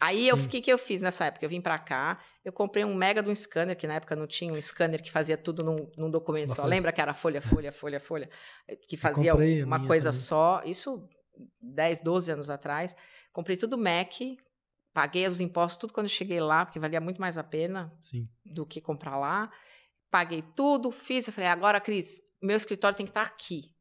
aí 0.00 0.28
eu 0.28 0.36
o 0.36 0.48
que 0.48 0.60
que 0.60 0.70
eu 0.72 0.78
fiz 0.78 1.00
nessa 1.02 1.24
época? 1.26 1.44
Eu 1.44 1.48
vim 1.48 1.60
pra 1.60 1.78
cá, 1.78 2.22
eu 2.44 2.52
comprei 2.52 2.84
um 2.84 2.94
mega 2.94 3.22
de 3.22 3.30
um 3.30 3.34
scanner, 3.34 3.76
que 3.76 3.86
na 3.86 3.94
época 3.94 4.14
não 4.14 4.26
tinha 4.26 4.52
um 4.52 4.60
scanner 4.60 5.02
que 5.02 5.10
fazia 5.10 5.36
tudo 5.36 5.64
num, 5.64 5.90
num 5.96 6.10
documento 6.10 6.48
Uma 6.50 6.54
só. 6.54 6.62
folha. 6.62 6.70
Lembra 6.74 6.92
que 6.92 7.00
era 7.00 7.14
folha, 7.14 7.40
folha, 7.40 7.72
folha, 7.72 7.98
folha? 8.00 8.30
Que 8.88 8.96
fazia 8.96 9.34
uma 9.64 9.86
coisa 9.86 10.10
também. 10.10 10.22
só. 10.22 10.62
Isso 10.64 11.08
10, 11.60 12.00
12 12.00 12.30
anos 12.32 12.50
atrás. 12.50 12.94
Comprei 13.32 13.56
tudo 13.56 13.78
Mac, 13.78 14.12
paguei 14.92 15.26
os 15.26 15.40
impostos 15.40 15.78
tudo 15.80 15.92
quando 15.92 16.06
eu 16.06 16.10
cheguei 16.10 16.40
lá, 16.40 16.64
porque 16.66 16.78
valia 16.78 17.00
muito 17.00 17.20
mais 17.20 17.36
a 17.38 17.42
pena 17.42 17.92
Sim. 18.00 18.28
do 18.44 18.66
que 18.66 18.80
comprar 18.80 19.16
lá. 19.18 19.50
Paguei 20.10 20.42
tudo, 20.54 20.92
fiz. 20.92 21.26
Eu 21.26 21.32
falei, 21.32 21.48
agora, 21.50 21.80
Cris, 21.80 22.20
meu 22.42 22.56
escritório 22.56 22.96
tem 22.96 23.06
que 23.06 23.10
estar 23.10 23.22
aqui. 23.22 23.72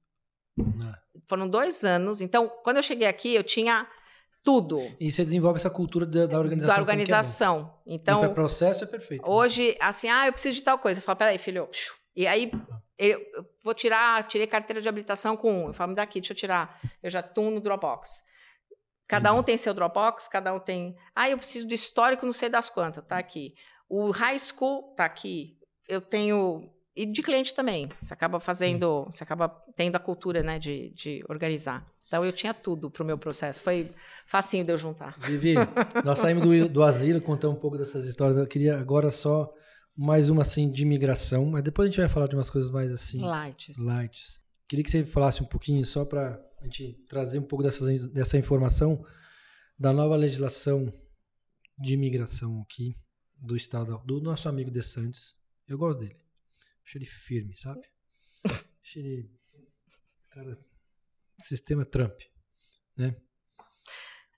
Ah. 0.60 0.98
Foram 1.28 1.48
dois 1.48 1.84
anos. 1.84 2.22
Então, 2.22 2.48
quando 2.64 2.78
eu 2.78 2.84
cheguei 2.84 3.08
aqui, 3.08 3.36
eu 3.36 3.44
tinha 3.44 3.88
tudo 4.44 4.80
E 5.00 5.12
você 5.12 5.24
desenvolve 5.24 5.58
essa 5.58 5.70
cultura 5.70 6.06
da, 6.06 6.26
da 6.28 6.38
organização. 6.40 6.76
da 6.76 6.82
organização. 6.82 7.74
Então, 7.86 8.20
o 8.20 8.24
Então, 8.26 8.34
processo 8.34 8.84
é 8.84 8.88
perfeito. 8.88 9.24
hoje, 9.30 9.76
assim, 9.80 10.10
ah, 10.10 10.28
eu 10.28 10.34
preciso 10.34 10.56
de 10.56 10.64
tal 10.64 10.78
coisa. 10.78 11.00
Eu 11.00 11.04
falo, 11.04 11.18
peraí, 11.18 11.38
filho. 11.38 11.70
E 12.16 12.28
aí, 12.28 12.52
eu 12.98 13.20
vou 13.64 13.74
tirar, 13.74 14.28
tirei 14.28 14.46
carteira 14.46 14.82
de 14.82 14.88
habilitação 14.90 15.36
com 15.38 15.64
um. 15.64 15.68
Eu 15.68 15.74
falo, 15.74 15.90
me 15.90 15.96
dá 15.96 16.04
aqui, 16.04 16.20
deixa 16.20 16.34
eu 16.34 16.38
tirar. 16.38 16.78
Eu 17.02 17.10
já 17.10 17.24
tô 17.24 17.50
no 17.50 17.60
Dropbox. 17.62 18.22
Cada 19.08 19.34
um 19.34 19.44
tem 19.44 19.58
seu 19.58 19.74
Dropbox, 19.74 20.28
cada 20.28 20.54
um 20.54 20.60
tem. 20.60 20.96
Ah, 21.16 21.30
eu 21.30 21.38
preciso 21.38 21.68
do 21.68 21.74
histórico, 21.74 22.26
não 22.26 22.34
sei 22.34 22.50
das 22.50 22.70
quantas, 22.70 23.04
tá 23.06 23.18
aqui. 23.18 23.54
O 23.90 24.12
high 24.12 24.40
school 24.40 24.94
tá 24.96 25.06
aqui. 25.06 25.58
Eu 25.88 26.02
tenho. 26.02 26.70
E 26.96 27.06
de 27.06 27.22
cliente 27.24 27.54
também. 27.56 27.90
Você 28.02 28.14
acaba 28.14 28.40
fazendo. 28.40 29.06
Você 29.06 29.24
acaba 29.24 29.50
tendo 29.76 29.96
a 29.96 30.00
cultura, 30.00 30.42
né, 30.44 30.58
de, 30.60 30.92
de 30.94 31.24
organizar. 31.30 31.86
Então 32.14 32.24
eu 32.24 32.32
tinha 32.32 32.54
tudo 32.54 32.92
pro 32.92 33.04
meu 33.04 33.18
processo. 33.18 33.60
Foi 33.60 33.90
facinho 34.28 34.64
de 34.64 34.72
eu 34.72 34.78
juntar. 34.78 35.18
Vivi, 35.20 35.56
nós 36.06 36.20
saímos 36.20 36.44
do, 36.44 36.70
do 36.70 36.84
asilo, 36.84 37.20
contamos 37.20 37.58
um 37.58 37.60
pouco 37.60 37.76
dessas 37.76 38.06
histórias. 38.06 38.38
Eu 38.38 38.46
queria 38.46 38.78
agora 38.78 39.10
só 39.10 39.50
mais 39.98 40.30
uma 40.30 40.44
assim 40.44 40.72
de 40.72 40.84
imigração, 40.84 41.44
mas 41.48 41.64
depois 41.64 41.88
a 41.88 41.90
gente 41.90 42.00
vai 42.00 42.08
falar 42.08 42.28
de 42.28 42.36
umas 42.36 42.52
coisas 42.52 42.70
mais 42.70 42.92
assim, 42.92 43.20
Lights. 43.20 43.80
light. 43.80 44.40
Queria 44.68 44.86
que 44.86 44.92
você 44.92 45.04
falasse 45.04 45.42
um 45.42 45.48
pouquinho 45.48 45.84
só 45.84 46.06
para 46.06 46.40
a 46.62 46.66
gente 46.66 47.04
trazer 47.10 47.40
um 47.40 47.48
pouco 47.48 47.64
dessas, 47.64 48.08
dessa 48.10 48.38
informação 48.38 49.04
da 49.78 49.92
nova 49.92 50.16
legislação 50.16 50.94
de 51.80 51.96
imigração 51.96 52.62
aqui 52.62 52.96
do 53.40 53.56
estado, 53.56 54.00
do 54.06 54.22
nosso 54.22 54.48
amigo 54.48 54.70
De 54.70 54.84
Santos. 54.84 55.36
Eu 55.68 55.80
gosto 55.80 55.98
dele. 55.98 56.16
Acho 56.86 57.00
ele 57.00 57.06
firme, 57.06 57.58
sabe? 57.58 57.82
Acho 58.84 59.00
ele. 59.00 59.32
Cara, 60.30 60.60
sistema 61.44 61.86
Trump. 61.86 62.20
Né? 62.98 63.16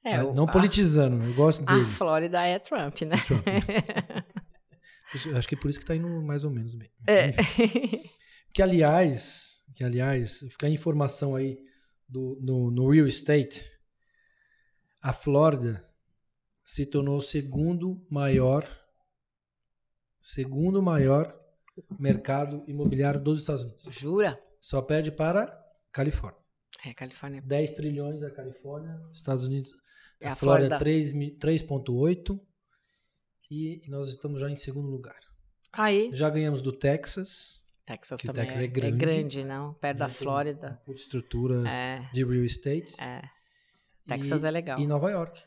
É, 0.03 0.21
o- 0.23 0.33
não 0.33 0.43
a- 0.45 0.51
politizando, 0.51 1.23
eu 1.23 1.33
gosto 1.33 1.63
A 1.67 1.73
dele. 1.75 1.87
Flórida 1.89 2.41
é 2.45 2.59
Trump, 2.59 3.01
né? 3.01 3.15
Trump. 3.25 3.45
Acho 5.37 5.47
que 5.47 5.55
é 5.55 5.57
por 5.57 5.69
isso 5.69 5.79
que 5.79 5.85
tá 5.85 5.95
indo 5.95 6.07
mais 6.21 6.43
ou 6.43 6.51
menos 6.51 6.75
bem. 6.75 6.91
É. 7.07 7.31
Que 8.53 8.61
aliás, 8.61 9.63
que 9.73 9.83
aliás, 9.83 10.39
fica 10.51 10.67
a 10.67 10.69
informação 10.69 11.35
aí 11.35 11.57
do, 12.07 12.37
no, 12.41 12.69
no 12.71 12.89
real 12.89 13.07
estate, 13.07 13.61
a 15.01 15.13
Flórida 15.13 15.87
se 16.63 16.85
tornou 16.85 17.17
o 17.17 17.21
segundo 17.21 18.05
maior, 18.09 18.67
segundo 20.19 20.81
maior 20.83 21.37
mercado 21.99 22.63
imobiliário 22.67 23.19
dos 23.21 23.41
Estados 23.41 23.63
Unidos. 23.63 23.83
Jura? 23.95 24.39
Só 24.59 24.81
perde 24.81 25.11
para 25.11 25.57
Califórnia. 25.91 26.41
É, 26.85 26.93
Califórnia. 26.93 27.41
10 27.41 27.71
trilhões 27.71 28.21
a 28.23 28.29
Califórnia, 28.31 28.99
Estados 29.11 29.45
Unidos. 29.45 29.73
É 30.19 30.27
a, 30.27 30.33
a 30.33 30.35
Flórida 30.35 30.67
Flórida. 30.69 30.79
3 30.79 31.11
mi- 31.13 31.31
3.8 31.37 32.39
e 33.49 33.81
nós 33.87 34.09
estamos 34.09 34.39
já 34.41 34.49
em 34.49 34.55
segundo 34.57 34.89
lugar. 34.89 35.15
Aí, 35.73 36.09
Já 36.13 36.29
ganhamos 36.29 36.61
do 36.61 36.71
Texas, 36.71 37.61
Texas 37.85 38.21
também 38.21 38.43
Texas 38.45 38.61
é, 38.61 38.63
é 38.65 38.67
grande. 38.67 38.97
grande, 38.97 39.43
não? 39.43 39.73
Perto 39.75 39.97
da 39.99 40.07
né, 40.07 40.13
Flórida. 40.13 40.81
puta 40.85 40.99
estrutura 40.99 41.67
É, 41.67 42.09
de 42.13 42.23
real 42.23 42.43
estate. 42.45 43.01
é. 43.01 43.21
Texas 44.07 44.43
e, 44.43 44.47
é 44.47 44.51
legal. 44.51 44.79
E 44.79 44.85
Nova 44.87 45.09
York. 45.09 45.41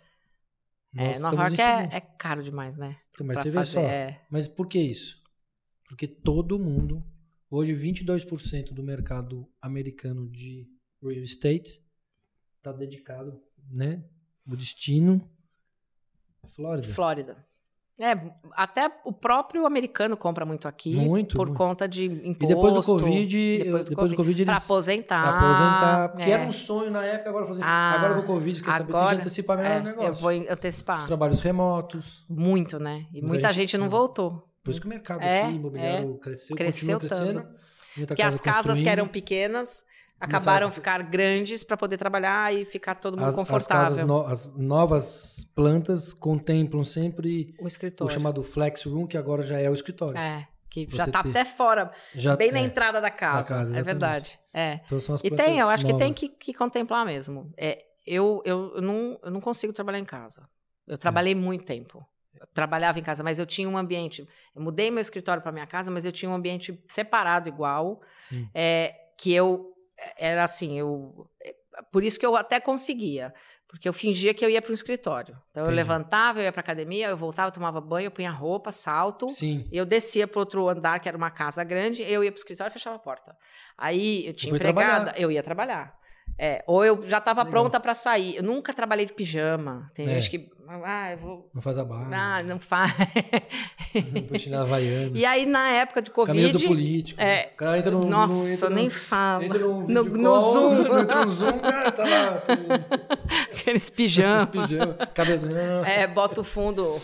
É, 0.97 1.19
Nova 1.21 1.37
York 1.49 1.61
é, 1.61 1.97
é 1.97 2.01
caro 2.01 2.43
demais, 2.43 2.77
né? 2.77 2.97
Então, 3.13 3.27
Mas 3.27 3.37
pra 3.37 3.45
você 3.45 3.53
fazer, 3.53 3.81
vê 3.81 3.87
só. 3.87 3.89
é. 3.89 4.27
Mas 4.31 4.49
por 4.49 4.67
que 4.67 4.79
isso? 4.81 5.23
Porque 5.89 6.07
todo 6.09 6.59
mundo, 6.59 7.03
hoje 7.51 7.73
22% 7.73 8.73
do 8.73 8.83
mercado 8.83 9.49
americano 9.63 10.29
de 10.29 10.67
real 11.07 11.23
estate 11.23 11.81
está 12.57 12.73
dedicado, 12.73 13.41
né? 13.71 14.03
O 14.51 14.57
destino 14.57 15.21
Flórida. 16.55 16.89
Flórida. 16.89 17.37
É, 18.01 18.13
até 18.53 18.89
o 19.05 19.13
próprio 19.13 19.67
americano 19.67 20.17
compra 20.17 20.47
muito 20.47 20.69
aqui 20.69 20.95
Muito, 20.95 21.35
por 21.37 21.47
muito. 21.49 21.59
conta 21.59 21.89
de 21.89 22.05
imposto. 22.05 22.45
E 22.45 22.47
depois 22.47 22.73
do 22.75 22.83
Covid, 22.85 23.59
depois 23.59 23.85
depois, 23.87 24.11
do 24.11 24.15
do 24.15 24.17
Covid 24.17 24.45
Pra 24.45 24.53
eles 24.55 24.65
aposentar. 24.65 25.23
pra 25.23 25.39
aposentar, 25.39 26.09
porque 26.11 26.31
é. 26.31 26.35
era 26.35 26.43
um 26.45 26.53
sonho 26.53 26.93
na 26.93 27.05
época, 27.05 27.31
agora 27.31 27.47
fazer, 27.47 27.63
Ah, 27.65 27.95
agora 27.95 28.15
com 28.15 28.21
o 28.21 28.25
Covid, 28.25 28.63
quer 28.63 28.71
saber, 28.71 28.79
tem 28.79 28.87
que 28.87 28.93
agora, 28.97 29.17
antecipar 29.17 29.57
melhor 29.59 29.73
É, 29.73 29.83
negócio. 29.83 30.09
Eu 30.11 30.15
vou 30.15 30.31
antecipar. 30.31 30.99
Os 30.99 31.07
trabalhos 31.07 31.41
remotos. 31.41 32.25
Muito, 32.29 32.79
né? 32.79 33.07
E 33.11 33.15
Muita 33.21 33.27
muita, 33.27 33.49
gente- 33.53 33.73
gente, 33.73 33.79
não 33.79 33.91
voltou. 33.91 34.49
Por 34.63 34.71
isso 34.71 34.81
que 34.81 34.87
o 34.87 34.91
mercado 34.91 35.21
É, 35.23 35.43
aqui 35.47 35.55
imobiliário 35.57 36.19
cresceu, 36.19 36.57
Cresceu 36.57 37.01
continua 37.01 37.19
crescendo. 37.19 37.49
Porque 38.07 38.23
casa 38.23 38.37
as 38.37 38.41
casas 38.41 38.81
que 38.81 38.89
eram 38.89 39.09
pequenas 39.09 39.85
acabaram 40.21 40.71
ficar 40.71 41.03
grandes 41.03 41.63
para 41.63 41.77
poder 41.77 41.97
trabalhar 41.97 42.53
e 42.55 42.65
ficar 42.65 42.95
todo 42.97 43.17
mundo 43.17 43.25
as, 43.29 43.31
as 43.31 43.37
confortável. 43.37 43.85
casas, 43.91 44.07
no- 44.07 44.27
as 44.27 44.55
novas 44.57 45.45
plantas 45.55 46.13
contemplam 46.13 46.83
sempre 46.85 47.55
O 47.59 47.65
o 47.65 47.67
escritório. 47.67 48.13
chamado 48.13 48.43
flex 48.43 48.85
room, 48.85 49.07
que 49.07 49.17
agora 49.17 49.43
já 49.43 49.59
é 49.61 49.69
o 49.71 49.75
escritório. 49.75 50.19
É, 50.19 50.47
que 50.71 50.87
Você 50.87 50.97
já 50.97 51.07
tá 51.07 51.23
ter- 51.23 51.31
até 51.31 51.45
fora, 51.45 51.91
Já 52.15 52.37
bem 52.37 52.51
na 52.53 52.59
é. 52.59 52.63
entrada 52.63 53.01
da 53.01 53.11
casa. 53.11 53.55
casa, 53.57 53.79
é 53.79 53.83
verdade. 53.83 54.39
É. 54.53 54.81
Então 54.85 54.99
são 55.01 55.15
as 55.15 55.23
E 55.25 55.31
tem, 55.31 55.59
eu 55.59 55.69
acho 55.69 55.85
que 55.85 55.93
tem 55.93 56.09
novas. 56.09 56.19
que, 56.19 56.29
que 56.29 56.55
contemplar 56.55 57.05
mesmo. 57.07 57.53
É, 57.57 57.85
eu, 58.07 58.43
eu, 58.45 58.73
eu 58.77 58.83
não, 58.83 59.19
eu 59.23 59.31
não 59.31 59.41
consigo 59.41 59.73
trabalhar 59.73 59.99
em 59.99 60.05
casa. 60.05 60.49
Eu 60.87 60.97
trabalhei 60.99 61.35
muito 61.35 61.65
tempo. 61.65 62.05
trabalhava 62.55 62.99
em 62.99 63.03
casa, 63.03 63.23
mas 63.23 63.39
eu 63.39 63.47
tinha 63.47 63.69
um 63.69 63.77
ambiente. 63.77 64.27
Eu 64.55 64.63
mudei 64.63 64.91
meu 64.91 65.01
escritório 65.01 65.43
para 65.43 65.53
minha 65.53 65.67
casa, 65.67 65.91
mas 65.91 66.05
eu 66.05 66.13
tinha 66.13 66.31
um 66.31 66.35
ambiente 66.35 66.83
separado 66.89 67.49
igual. 67.49 68.01
Sim. 68.21 68.49
É, 68.55 68.95
que 69.19 69.33
eu 69.33 69.73
era 70.17 70.45
assim, 70.45 70.79
eu 70.79 71.29
é, 71.43 71.55
por 71.93 72.03
isso 72.03 72.19
que 72.19 72.27
eu 72.27 72.37
até 72.37 72.61
conseguia, 72.61 73.33
porque 73.69 73.89
eu 73.89 73.93
fingia 73.93 74.33
que 74.33 74.45
eu 74.45 74.51
ia 74.51 74.63
para 74.63 74.71
o 74.71 74.75
escritório. 74.75 75.37
Então 75.51 75.63
Entendi. 75.63 75.71
eu 75.71 75.77
levantava, 75.77 76.39
eu 76.39 76.45
ia 76.45 76.53
para 76.53 76.61
academia, 76.61 77.09
eu 77.09 77.17
voltava, 77.17 77.49
eu 77.49 77.53
tomava 77.53 77.81
banho, 77.81 78.07
eu 78.07 78.11
punha 78.11 78.31
roupa, 78.31 78.73
salto, 78.73 79.29
Sim. 79.29 79.69
eu 79.71 79.85
descia 79.85 80.27
para 80.27 80.41
outro 80.41 80.69
andar 80.69 80.99
que 81.01 81.09
era 81.09 81.17
uma 81.17 81.31
casa 81.31 81.63
grande, 81.63 82.03
eu 82.03 82.25
ia 82.25 82.33
para 82.33 82.39
o 82.39 82.41
escritório 82.41 82.71
e 82.71 82.73
fechava 82.73 82.97
a 82.97 83.01
porta. 83.01 83.37
Aí 83.77 84.27
eu 84.27 84.33
tinha 84.33 84.55
empregada, 84.55 85.05
trabalhar. 85.05 85.21
eu 85.21 85.31
ia 85.31 85.43
trabalhar. 85.43 85.99
É, 86.39 86.63
ou 86.69 86.85
eu 86.85 87.03
já 87.05 87.19
estava 87.19 87.45
pronta 87.45 87.81
para 87.81 87.95
sair. 87.95 88.37
Eu 88.37 88.43
nunca 88.45 88.73
trabalhei 88.73 89.05
de 89.05 89.13
pijama. 89.13 89.91
Tem 89.93 90.07
É. 90.07 90.11
gente 90.11 90.31
que, 90.31 90.49
ah, 90.85 91.11
eu 91.11 91.19
vou, 91.19 91.51
Não 91.53 91.61
faz 91.61 91.79
a 91.79 91.85
barra. 91.85 92.09
ah, 92.13 92.43
não 92.45 92.61
faz. 92.61 92.93
Não 94.31 94.39
chinelo 94.39 94.63
havaiano. 94.63 95.17
e 95.17 95.27
aí 95.27 95.45
na 95.47 95.69
época 95.71 96.01
de 96.01 96.11
Caminho 96.13 96.49
do 96.49 96.53
Covid, 96.53 96.67
político. 96.69 97.21
é, 97.21 97.51
o 97.55 97.57
cara 97.57 97.79
entra 97.79 97.91
no. 97.91 98.05
nossa, 98.05 98.35
no, 98.37 98.55
entra 98.55 98.71
nem 98.71 98.85
no, 98.85 98.91
fala. 98.93 99.45
Entra 99.45 99.59
no, 99.59 99.89
No- 99.89 100.05
no 100.05 100.23
call, 100.31 100.41
Zoom. 100.53 100.79
Entra 101.03 101.25
no 101.25 101.31
Zoom, 101.33 101.59
cara, 101.59 101.91
tá 101.91 102.05
lá. 102.05 102.39
Aqueles 103.53 103.91
pijama. 103.91 104.47
Pijama. 104.49 104.95
Cabelo. 105.15 105.49
É, 105.85 106.07
bota 106.07 106.41
o 106.41 106.45
fundo. 106.45 107.01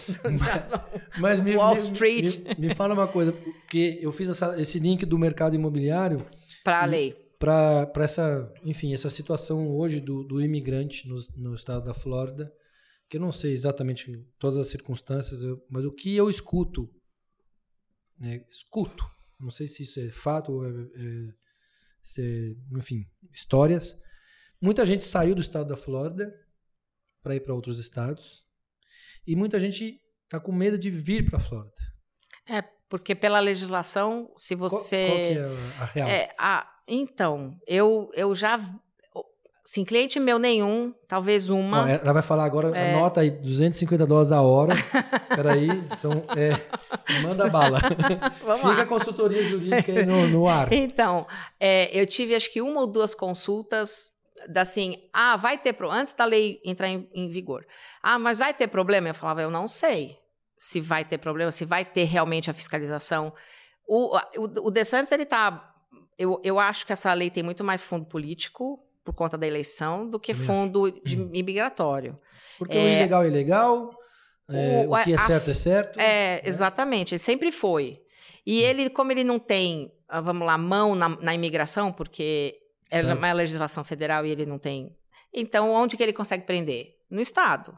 Mas 1.18 1.40
me, 1.40 1.56
Wall 1.56 1.74
me- 1.74 1.80
Street. 1.80 2.38
Me, 2.58 2.68
me 2.68 2.74
fala 2.74 2.94
uma 2.94 3.08
coisa, 3.08 3.32
porque 3.32 3.98
eu 4.00 4.12
fiz 4.12 4.28
essa- 4.28 4.60
esse 4.60 4.78
link 4.78 5.04
do 5.04 5.18
mercado 5.18 5.54
imobiliário 5.56 6.24
Pra 6.62 6.82
a 6.82 6.84
lei. 6.86 7.16
Para 7.38 7.90
essa, 7.96 8.52
enfim, 8.64 8.92
essa 8.94 9.10
situação 9.10 9.68
hoje 9.70 10.00
do, 10.00 10.22
do 10.24 10.40
imigrante 10.40 11.08
no, 11.08 11.16
no 11.36 11.54
estado 11.54 11.84
da 11.84 11.94
Flórida, 11.94 12.52
que 13.08 13.16
eu 13.16 13.20
não 13.20 13.32
sei 13.32 13.52
exatamente 13.52 14.10
todas 14.38 14.58
as 14.58 14.68
circunstâncias, 14.68 15.42
eu- 15.42 15.62
mas 15.70 15.84
o 15.84 15.92
que 15.92 16.14
eu 16.16 16.30
escuto, 16.30 16.88
né, 18.18 18.44
escuto, 18.50 19.04
não 19.38 19.50
sei 19.50 19.66
se 19.66 19.82
isso 19.82 20.00
é 20.00 20.10
fato 20.10 20.52
ou 20.52 20.64
é, 20.66 20.70
é- 20.70 21.32
se 22.02 22.22
é, 22.22 22.78
enfim, 22.78 23.04
histórias. 23.32 23.98
Muita 24.60 24.84
gente 24.86 25.04
saiu 25.04 25.34
do 25.34 25.40
estado 25.40 25.68
da 25.68 25.76
Flórida 25.76 26.32
para 27.22 27.34
ir 27.34 27.40
para 27.40 27.54
outros 27.54 27.78
estados 27.78 28.44
e 29.26 29.34
muita 29.34 29.58
gente 29.58 29.98
está 30.24 30.38
com 30.40 30.52
medo 30.52 30.78
de 30.78 30.90
vir 30.90 31.24
para 31.28 31.38
a 31.38 31.40
Flórida. 31.40 31.74
É, 32.48 32.62
porque 32.88 33.14
pela 33.14 33.40
legislação, 33.40 34.30
se 34.36 34.54
Qual- 34.56 34.68
você. 34.70 35.06
Qual, 35.06 35.16
que 35.18 35.38
é 35.38 35.44
a- 35.44 35.82
a 35.82 35.84
real? 35.86 36.08
É, 36.08 36.34
ah, 36.38 36.70
então, 36.86 37.56
eu, 37.66 38.10
eu 38.14 38.34
já. 38.34 38.60
Sim, 39.66 39.82
cliente 39.82 40.20
meu 40.20 40.38
nenhum, 40.38 40.92
talvez 41.08 41.48
uma. 41.48 41.84
Ó, 41.84 41.88
ela 41.88 42.12
vai 42.12 42.22
falar 42.22 42.44
agora, 42.44 42.76
É. 42.76 42.94
anota 42.94 43.22
aí, 43.22 43.30
250 43.30 44.06
dólares 44.06 44.30
a 44.30 44.42
hora. 44.42 44.74
Peraí, 45.34 45.68
são, 45.96 46.12
é, 46.36 46.60
manda 47.22 47.48
bala. 47.48 47.78
Vamos 48.44 48.60
Fica 48.60 48.74
lá. 48.74 48.82
a 48.82 48.86
consultoria 48.86 49.42
jurídica 49.42 49.90
aí 49.90 50.04
no, 50.04 50.28
no 50.28 50.46
ar. 50.46 50.70
Então, 50.70 51.26
é, 51.58 51.88
eu 51.98 52.06
tive 52.06 52.34
acho 52.34 52.52
que 52.52 52.60
uma 52.60 52.82
ou 52.82 52.86
duas 52.86 53.14
consultas 53.14 54.12
da 54.50 54.60
assim, 54.60 54.98
ah, 55.14 55.36
vai 55.36 55.56
ter 55.56 55.72
pro 55.72 55.90
antes 55.90 56.12
da 56.12 56.26
lei 56.26 56.60
entrar 56.62 56.88
em, 56.88 57.08
em 57.14 57.30
vigor. 57.30 57.64
Ah, 58.02 58.18
mas 58.18 58.40
vai 58.40 58.52
ter 58.52 58.68
problema? 58.68 59.08
Eu 59.08 59.14
falava, 59.14 59.40
eu 59.40 59.50
não 59.50 59.66
sei 59.66 60.18
se 60.58 60.78
vai 60.78 61.06
ter 61.06 61.16
problema, 61.16 61.50
se 61.50 61.64
vai 61.64 61.86
ter 61.86 62.04
realmente 62.04 62.50
a 62.50 62.54
fiscalização. 62.54 63.32
O, 63.86 64.14
o, 64.16 64.66
o 64.66 64.70
DeSantis, 64.70 65.10
ele 65.10 65.24
tá. 65.24 65.70
Eu, 66.18 66.40
eu 66.44 66.58
acho 66.58 66.86
que 66.86 66.92
essa 66.92 67.12
lei 67.12 67.30
tem 67.30 67.42
muito 67.42 67.64
mais 67.64 67.84
fundo 67.84 68.04
político 68.06 68.80
por 69.04 69.14
conta 69.14 69.36
da 69.36 69.46
eleição 69.46 70.08
do 70.08 70.18
que 70.18 70.32
fundo 70.34 70.90
de 71.04 71.16
Uhum. 71.16 71.28
imigratório. 71.32 72.18
Porque 72.58 72.76
o 72.76 72.80
É. 72.80 72.98
ilegal 73.00 73.24
é 73.24 73.26
ilegal, 73.28 73.90
é, 74.50 74.86
O- 74.86 74.92
o, 74.94 75.04
que 75.04 75.12
é 75.12 75.14
a- 75.16 75.18
certo 75.18 75.50
é 75.50 75.54
certo. 75.54 75.98
É, 76.00 76.40
exatamente, 76.44 77.14
ele 77.14 77.18
sempre 77.18 77.50
foi. 77.52 78.00
E 78.46 78.62
ele, 78.62 78.88
como 78.90 79.10
ele 79.12 79.24
não 79.24 79.38
tem, 79.38 79.92
ah, 80.08 80.20
vamos 80.20 80.46
lá, 80.46 80.56
mão 80.56 80.94
na, 80.94 81.08
na 81.08 81.34
imigração, 81.34 81.92
porque 81.92 82.56
é 82.90 83.00
Estado. 83.00 83.18
uma 83.18 83.32
legislação 83.32 83.82
federal 83.82 84.24
e 84.24 84.30
ele 84.30 84.46
não 84.46 84.58
tem. 84.58 84.94
Então, 85.32 85.70
onde 85.72 85.96
que 85.96 86.02
ele 86.02 86.12
consegue 86.12 86.44
prender? 86.44 86.94
No 87.10 87.20
Estado. 87.20 87.76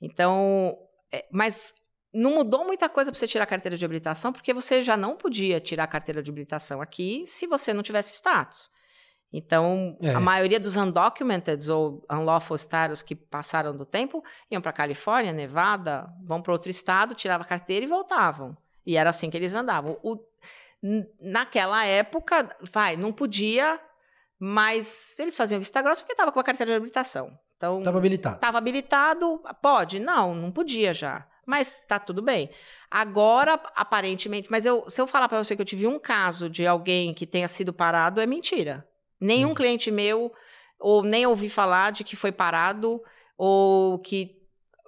Então, 0.00 0.76
é, 1.12 1.24
mas 1.30 1.74
não 2.14 2.32
mudou 2.34 2.64
muita 2.64 2.88
coisa 2.88 3.10
para 3.10 3.18
você 3.18 3.26
tirar 3.26 3.44
a 3.44 3.46
carteira 3.46 3.76
de 3.76 3.84
habilitação, 3.84 4.32
porque 4.32 4.54
você 4.54 4.82
já 4.82 4.96
não 4.96 5.16
podia 5.16 5.60
tirar 5.60 5.84
a 5.84 5.88
carteira 5.88 6.22
de 6.22 6.30
habilitação 6.30 6.80
aqui 6.80 7.24
se 7.26 7.46
você 7.46 7.72
não 7.74 7.82
tivesse 7.82 8.14
status. 8.14 8.70
Então, 9.32 9.98
É. 10.00 10.10
a 10.14 10.20
maioria 10.20 10.60
dos 10.60 10.76
undocumented 10.76 11.68
ou 11.70 12.06
unlawful 12.08 12.56
status 12.56 13.02
que 13.02 13.16
passaram 13.16 13.76
do 13.76 13.84
tempo 13.84 14.22
iam 14.48 14.62
para 14.62 14.72
Califórnia, 14.72 15.32
Nevada, 15.32 16.08
vão 16.22 16.40
para 16.40 16.52
outro 16.52 16.70
estado, 16.70 17.14
tiravam 17.16 17.44
a 17.44 17.48
carteira 17.48 17.84
e 17.84 17.88
voltavam. 17.88 18.56
E 18.86 18.96
era 18.96 19.10
assim 19.10 19.28
que 19.30 19.36
eles 19.36 19.52
andavam. 19.54 19.98
O- 20.04 20.20
naquela 21.20 21.84
época, 21.84 22.54
vai, 22.72 22.96
não 22.96 23.12
podia, 23.12 23.80
mas 24.38 25.18
eles 25.18 25.36
faziam 25.36 25.58
vista 25.58 25.80
grossa 25.82 26.02
porque 26.02 26.12
estava 26.12 26.30
com 26.30 26.38
a 26.40 26.44
carteira 26.44 26.70
de 26.72 26.76
habilitação. 26.76 27.36
Então, 27.56 27.78
Estava 27.78 27.98
habilitado. 27.98 28.34
Estava 28.36 28.58
habilitado? 28.58 29.40
Pode? 29.62 29.98
Não, 30.00 30.34
não 30.34 30.52
podia 30.52 30.92
já. 30.92 31.26
Mas 31.46 31.76
tá 31.86 31.98
tudo 31.98 32.22
bem. 32.22 32.50
Agora, 32.90 33.54
aparentemente, 33.74 34.50
mas 34.50 34.64
eu, 34.64 34.88
se 34.88 35.00
eu 35.00 35.06
falar 35.06 35.28
para 35.28 35.42
você 35.42 35.56
que 35.56 35.62
eu 35.62 35.66
tive 35.66 35.86
um 35.86 35.98
caso 35.98 36.48
de 36.48 36.66
alguém 36.66 37.12
que 37.12 37.26
tenha 37.26 37.48
sido 37.48 37.72
parado, 37.72 38.20
é 38.20 38.26
mentira. 38.26 38.86
Nenhum 39.20 39.50
Hum. 39.50 39.54
cliente 39.54 39.90
meu, 39.90 40.32
ou 40.78 41.02
nem 41.02 41.26
ouvi 41.26 41.48
falar 41.48 41.92
de 41.92 42.04
que 42.04 42.16
foi 42.16 42.30
parado, 42.32 43.02
ou 43.36 43.98
que 43.98 44.40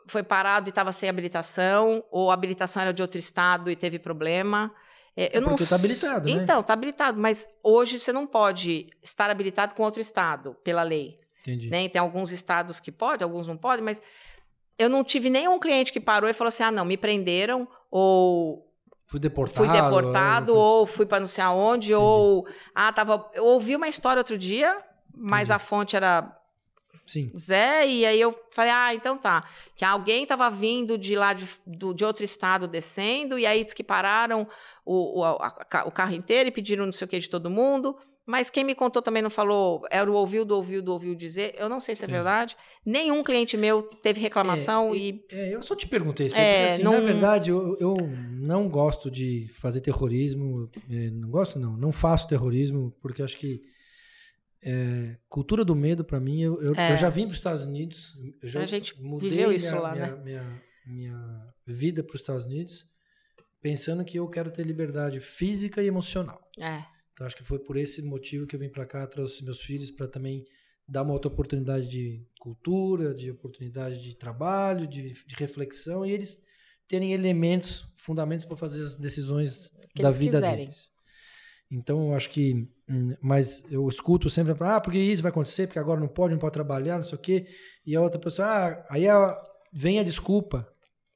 foi 0.08 0.22
parado 0.22 0.68
e 0.68 0.70
estava 0.70 0.92
sem 0.92 1.08
habilitação, 1.08 2.04
ou 2.10 2.30
a 2.30 2.34
habilitação 2.34 2.82
era 2.82 2.92
de 2.92 3.02
outro 3.02 3.18
estado 3.18 3.70
e 3.70 3.76
teve 3.76 3.98
problema. 3.98 4.72
É, 5.16 5.36
eu 5.36 5.40
não 5.40 5.48
porque 5.50 5.64
tá 5.64 5.74
s- 5.76 5.84
habilitado, 5.84 6.28
né? 6.28 6.42
Então, 6.44 6.62
tá 6.62 6.72
habilitado, 6.74 7.18
mas 7.18 7.48
hoje 7.62 7.98
você 7.98 8.12
não 8.12 8.26
pode 8.26 8.88
estar 9.02 9.30
habilitado 9.30 9.74
com 9.74 9.82
outro 9.82 10.00
estado, 10.00 10.54
pela 10.62 10.82
lei 10.82 11.18
Entendi. 11.40 11.70
né? 11.70 11.88
Tem 11.88 12.00
alguns 12.00 12.32
estados 12.32 12.78
que 12.80 12.92
pode, 12.92 13.22
alguns 13.24 13.46
não 13.48 13.56
podem, 13.56 13.84
mas 13.84 14.02
eu 14.78 14.88
não 14.88 15.02
tive 15.04 15.30
nenhum 15.30 15.58
cliente 15.58 15.92
que 15.92 16.00
parou 16.00 16.28
e 16.28 16.32
falou 16.34 16.48
assim: 16.48 16.62
ah, 16.62 16.70
não, 16.70 16.84
me 16.84 16.96
prenderam, 16.96 17.66
ou 17.90 18.64
Fui 19.06 19.20
deportado. 19.20 19.66
fui 19.68 19.80
deportado, 19.80 20.52
é, 20.52 20.56
ou 20.56 20.86
fui 20.86 21.06
para 21.06 21.20
não 21.20 21.26
sei 21.26 21.44
aonde, 21.44 21.94
ou. 21.94 22.46
Ah, 22.74 22.92
tava. 22.92 23.30
Eu 23.34 23.44
ouvi 23.44 23.76
uma 23.76 23.88
história 23.88 24.20
outro 24.20 24.36
dia, 24.36 24.76
mas 25.14 25.48
Entendi. 25.48 25.52
a 25.52 25.58
fonte 25.58 25.96
era 25.96 26.32
Sim. 27.06 27.30
Zé, 27.38 27.86
e 27.86 28.04
aí 28.04 28.20
eu 28.20 28.36
falei, 28.50 28.72
ah, 28.72 28.92
então 28.92 29.16
tá. 29.16 29.44
Que 29.76 29.84
alguém 29.84 30.24
estava 30.24 30.50
vindo 30.50 30.98
de 30.98 31.14
lá 31.14 31.32
de, 31.32 31.46
do- 31.64 31.94
de 31.94 32.04
outro 32.04 32.24
estado 32.24 32.66
descendo, 32.66 33.38
e 33.38 33.46
aí 33.46 33.62
diz 33.62 33.72
que 33.72 33.84
pararam 33.84 34.44
o, 34.84 35.20
o, 35.20 35.24
a- 35.24 35.54
a- 35.70 35.84
o 35.86 35.90
carro 35.92 36.14
inteiro 36.14 36.48
e 36.48 36.52
pediram 36.52 36.84
não 36.84 36.90
sei 36.92 37.04
o 37.04 37.08
que 37.08 37.18
de 37.20 37.30
todo 37.30 37.48
mundo. 37.48 37.96
Mas 38.26 38.50
quem 38.50 38.64
me 38.64 38.74
contou 38.74 39.00
também 39.00 39.22
não 39.22 39.30
falou, 39.30 39.82
era 39.88 40.10
o 40.10 40.14
ouviu 40.14 40.44
do 40.44 40.56
ouviu 40.56 40.82
do 40.82 40.92
ouviu 40.92 41.14
dizer. 41.14 41.54
Eu 41.56 41.68
não 41.68 41.78
sei 41.78 41.94
se 41.94 42.02
é 42.02 42.06
Sim. 42.06 42.12
verdade. 42.12 42.56
Nenhum 42.84 43.22
cliente 43.22 43.56
meu 43.56 43.84
teve 43.84 44.20
reclamação 44.20 44.92
É, 44.92 44.96
e. 44.96 45.24
É, 45.30 45.54
eu 45.54 45.62
só 45.62 45.76
te 45.76 45.86
perguntei 45.86 46.26
isso. 46.26 46.36
É, 46.36 46.64
assim, 46.64 46.82
não- 46.82 46.94
Na 46.94 47.00
verdade, 47.00 47.50
eu, 47.50 47.76
eu 47.78 47.94
não 48.32 48.68
gosto 48.68 49.08
de 49.10 49.48
fazer 49.54 49.80
terrorismo. 49.80 50.68
é, 50.90 51.08
não 51.10 51.30
gosto, 51.30 51.56
não. 51.58 51.76
Não 51.76 51.92
faço 51.92 52.26
terrorismo, 52.26 52.92
porque 53.00 53.22
acho 53.22 53.36
que 53.38 53.62
é, 54.62 55.16
cultura 55.28 55.64
do 55.64 55.76
medo, 55.76 56.04
para 56.04 56.18
mim, 56.18 56.40
eu, 56.42 56.60
eu, 56.60 56.74
É. 56.74 56.90
eu 56.92 56.96
já 56.96 57.08
vim 57.08 57.22
para 57.22 57.30
os 57.30 57.36
Estados 57.36 57.64
Unidos. 57.64 58.14
Eu 58.42 58.48
já 58.48 58.60
A 58.62 58.66
gente 58.66 59.00
mudei 59.00 59.30
viveu 59.30 59.48
minha, 59.48 59.56
isso 59.56 59.76
lá, 59.78 59.92
minha, 59.92 60.06
né? 60.16 60.22
minha, 60.24 60.62
minha 60.84 61.46
vida 61.64 62.02
para 62.02 62.16
os 62.16 62.20
Estados 62.22 62.44
Unidos, 62.44 62.86
pensando 63.62 64.04
que 64.04 64.18
eu 64.18 64.28
quero 64.28 64.50
ter 64.50 64.64
liberdade 64.64 65.20
física 65.20 65.80
e 65.80 65.86
emocional. 65.86 66.40
É. 66.60 66.82
Então 67.16 67.26
acho 67.26 67.34
que 67.36 67.42
foi 67.42 67.58
por 67.58 67.78
esse 67.78 68.02
motivo 68.02 68.46
que 68.46 68.54
eu 68.54 68.60
vim 68.60 68.68
para 68.68 68.84
cá, 68.84 69.06
trouxe 69.06 69.42
meus 69.42 69.62
filhos 69.62 69.90
para 69.90 70.06
também 70.06 70.44
dar 70.86 71.02
uma 71.02 71.14
outra 71.14 71.28
oportunidade 71.32 71.88
de 71.88 72.22
cultura, 72.38 73.14
de 73.14 73.30
oportunidade 73.30 74.02
de 74.02 74.14
trabalho, 74.14 74.86
de, 74.86 75.14
de 75.14 75.34
reflexão 75.34 76.04
e 76.04 76.12
eles 76.12 76.44
terem 76.86 77.14
elementos, 77.14 77.88
fundamentos 77.96 78.44
para 78.44 78.58
fazer 78.58 78.82
as 78.82 78.96
decisões 78.96 79.70
Que 79.94 80.02
da 80.02 80.10
vida 80.10 80.32
quiserem. 80.38 80.58
deles. 80.66 80.90
Então 81.70 82.08
eu 82.08 82.14
acho 82.14 82.28
que, 82.28 82.68
hum, 82.86 83.16
mas 83.22 83.64
eu 83.72 83.88
escuto 83.88 84.28
sempre, 84.28 84.54
ah, 84.60 84.78
porque 84.78 84.98
isso 84.98 85.22
vai 85.22 85.30
acontecer, 85.30 85.66
porque 85.66 85.78
agora 85.78 85.98
não 85.98 86.08
pode, 86.08 86.34
não 86.34 86.38
pode 86.38 86.52
trabalhar, 86.52 86.96
não 86.96 87.02
sei 87.02 87.16
o 87.16 87.20
quê. 87.20 87.46
E 87.84 87.96
a 87.96 88.00
outra 88.02 88.20
pessoa, 88.20 88.46
ah, 88.46 88.86
aí 88.90 89.08
a- 89.08 89.42
vem 89.72 89.98
a 89.98 90.02
desculpa. 90.04 90.70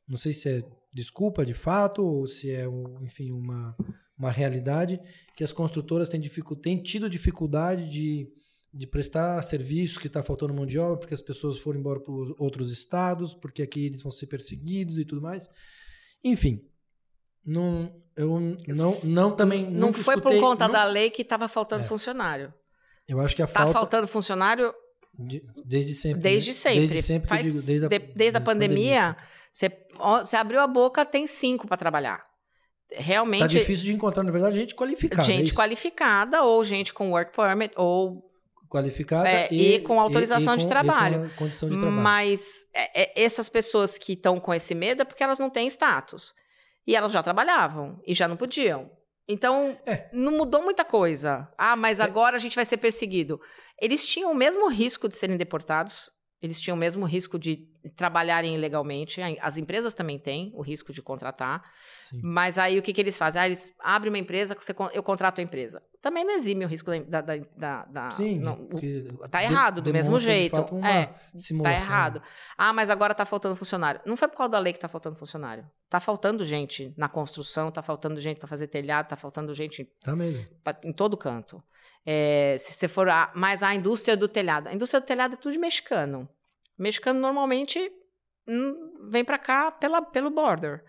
Não 0.09 0.17
sei 0.17 0.33
se 0.33 0.49
é 0.49 0.65
desculpa 0.93 1.45
de 1.45 1.53
fato 1.55 2.03
ou 2.03 2.27
se 2.27 2.51
é, 2.51 2.65
enfim, 3.03 3.31
uma, 3.31 3.77
uma 4.21 4.31
realidade 4.31 5.01
que 5.35 5.43
as 5.43 5.53
construtoras 5.53 6.09
têm, 6.11 6.21
têm 6.63 6.83
tido 6.83 7.09
dificuldade 7.09 7.89
de, 7.89 8.29
de 8.73 8.87
prestar 8.87 9.41
serviços 9.43 9.97
que 9.97 10.07
está 10.09 10.23
faltando 10.23 10.53
mão 10.53 10.67
de 10.67 10.79
obra, 10.79 10.99
porque 10.99 11.15
as 11.15 11.23
pessoas 11.23 11.59
foram 11.59 11.81
embora 11.81 11.99
para 12.01 12.13
outros 12.39 12.71
estados, 12.71 13.33
porque 13.33 13.63
aqui 13.63 13.87
eles 13.87 14.03
vão 14.03 14.13
ser 14.13 14.27
perseguidos 14.27 14.99
e 14.99 15.05
tudo 15.07 15.23
mais. 15.23 15.49
Enfim, 16.23 16.61
não, 17.45 17.91
eu 18.15 18.39
não, 18.69 18.95
não 19.05 19.35
também 19.35 19.71
Não 19.71 19.91
foi 19.93 20.15
escutei- 20.17 20.39
por 20.39 20.47
conta 20.47 20.67
não- 20.67 20.73
da 20.75 20.85
lei 20.85 21.09
que 21.11 21.23
estava 21.23 21.49
faltando 21.49 21.85
É. 21.85 21.87
funcionário. 21.87 22.53
Eu 23.09 23.19
acho 23.21 23.35
que 23.35 23.43
a 23.43 23.47
Tá 23.47 23.53
falta 23.55 23.73
faltando 23.73 24.07
funcionário 24.07 24.73
De- 25.19 25.43
desde 25.65 25.95
sempre. 25.95 26.21
Desde 26.21 26.51
né? 26.51 26.55
sempre. 26.55 26.81
Desde 26.81 27.03
sempre, 27.03 27.29
Faz- 27.29 27.47
digo, 27.47 27.63
desde 27.63 27.87
a, 27.87 27.89
de- 27.89 27.99
desde 27.99 28.37
a 28.37 28.39
da 28.39 28.45
pandemia, 28.45 29.17
você, 29.51 29.71
você 30.23 30.37
abriu 30.37 30.61
a 30.61 30.67
boca, 30.67 31.05
tem 31.07 31.27
cinco 31.27 31.67
para 31.67 31.79
trabalhar. 31.79 32.30
Realmente, 32.93 33.41
Tá 33.41 33.47
difícil 33.47 33.85
de 33.85 33.93
encontrar, 33.95 34.23
na 34.23 34.31
verdade, 34.33 34.57
gente 34.59 34.75
qualificada. 34.75 35.23
é 35.23 35.25
gente 35.25 35.47
isso? 35.49 35.55
qualificada 35.55 36.43
ou 36.43 36.65
gente 36.65 36.93
com 36.93 37.11
work 37.13 37.33
permit 37.35 37.73
ou 37.77 38.23
qualificada 38.69 39.29
É, 39.29 39.49
e 39.53 39.81
com 39.81 40.01
autorização 40.01 40.57
de 40.57 40.65
com- 40.65 40.69
trabalho. 40.71 41.27
E 41.27 41.29
com 41.31 41.37
condição 41.37 41.69
de 41.69 41.77
trabalho. 41.77 42.01
Mas 42.01 42.65
é, 42.75 43.03
é, 43.03 43.23
essas 43.25 43.49
pessoas 43.49 43.97
que 43.99 44.13
estão 44.15 44.39
com 44.41 44.53
esse 44.55 44.75
medo 44.75 45.03
é 45.03 45.05
porque 45.05 45.23
elas 45.23 45.39
não 45.39 45.51
têm 45.51 45.67
status. 45.69 46.33
E 46.87 46.95
elas 46.97 47.13
já 47.13 47.23
trabalhavam 47.23 48.01
e 48.07 48.15
já 48.15 48.27
não 48.27 48.37
podiam. 48.37 48.91
Então, 49.29 49.79
É. 49.87 50.09
não 50.13 50.33
mudou 50.33 50.63
muita 50.63 50.85
coisa. 50.85 51.49
Ah, 51.57 51.77
mas 51.77 52.01
agora 52.01 52.37
a 52.37 52.39
gente 52.41 52.57
vai 52.57 52.65
ser 52.65 52.79
perseguido. 52.79 53.41
Eles 53.81 54.05
tinham 54.05 54.33
o 54.33 54.35
mesmo 54.35 54.69
risco 54.69 55.09
de 55.09 55.17
serem 55.17 55.37
deportados, 55.37 56.11
eles 56.43 56.61
tinham 56.61 56.77
o 56.77 56.79
mesmo 56.81 57.05
risco 57.05 57.39
de 57.39 57.69
trabalharem 57.97 58.55
ilegalmente. 58.55 59.21
As 59.41 59.59
empresas 59.59 59.95
também 59.95 60.19
têm 60.19 60.53
o 60.55 60.63
risco 60.63 60.93
de 60.93 61.03
contratar. 61.03 61.63
Sim. 62.03 62.21
Mas 62.23 62.57
aí 62.59 62.79
o 62.79 62.83
que, 62.83 62.93
que 62.93 63.01
eles 63.01 63.17
fazem? 63.19 63.41
Ah, 63.43 63.47
eles 63.47 63.75
abrem 63.81 64.11
uma 64.13 64.19
empresa, 64.19 64.55
você, 64.55 64.75
eu 64.93 65.03
contrato 65.03 65.39
a 65.39 65.43
empresa. 65.43 65.83
Também 66.01 66.25
não 66.25 66.33
exime 66.35 66.65
o 66.65 66.69
risco 66.69 66.91
da. 67.07 67.21
da, 67.21 67.37
da, 67.57 67.85
da- 67.85 68.11
Sim, 68.11 68.39
não, 68.39 68.55
o- 68.73 69.29
tá 69.29 69.43
errado, 69.43 69.83
do 69.83 69.93
mesmo 69.93 70.19
jeito. 70.19 70.57
É, 70.83 71.07
Tá 71.63 71.73
errado. 71.73 72.23
Ah, 72.57 72.73
mas 72.73 72.89
agora 72.91 73.15
tá 73.15 73.27
faltando 73.27 73.55
funcionário. 73.55 74.01
Não 74.07 74.17
foi 74.17 74.29
por 74.29 74.37
causa 74.39 74.51
da 74.53 74.59
lei 74.59 74.73
que 74.73 74.79
tá 74.81 74.89
faltando 74.89 75.17
funcionário. 75.17 75.67
Tá 75.91 76.01
faltando 76.01 76.45
gente 76.45 76.95
na 76.97 77.09
construção, 77.09 77.71
tá 77.71 77.83
faltando 77.83 78.19
gente 78.21 78.39
para 78.39 78.49
fazer 78.49 78.67
telhado, 78.69 79.09
tá 79.09 79.17
faltando 79.17 79.53
gente 79.55 79.85
Tá 80.03 80.17
mesmo. 80.17 80.47
pra- 80.65 80.81
em 80.85 80.93
todo 80.93 81.17
canto. 81.19 81.63
É, 82.07 82.57
se 82.59 82.73
você 82.73 82.89
for 82.89 83.09
a, 83.09 83.31
mais 83.35 83.63
a 83.63 83.75
indústria 83.75 84.17
do 84.17 84.27
telhado. 84.29 84.69
A 84.69 84.75
indústria 84.75 85.01
do 85.01 85.07
telhado 85.07 85.35
é 85.35 85.37
tudo 85.37 85.53
de 85.53 85.59
mexicano. 85.59 86.29
Mexicano 86.79 87.21
normalmente 87.21 87.93
hum, 88.49 89.09
vem 89.11 89.25
para 89.25 89.39
cá 89.39 89.71
pela, 89.71 90.01
pelo 90.03 90.31
border. 90.31 90.83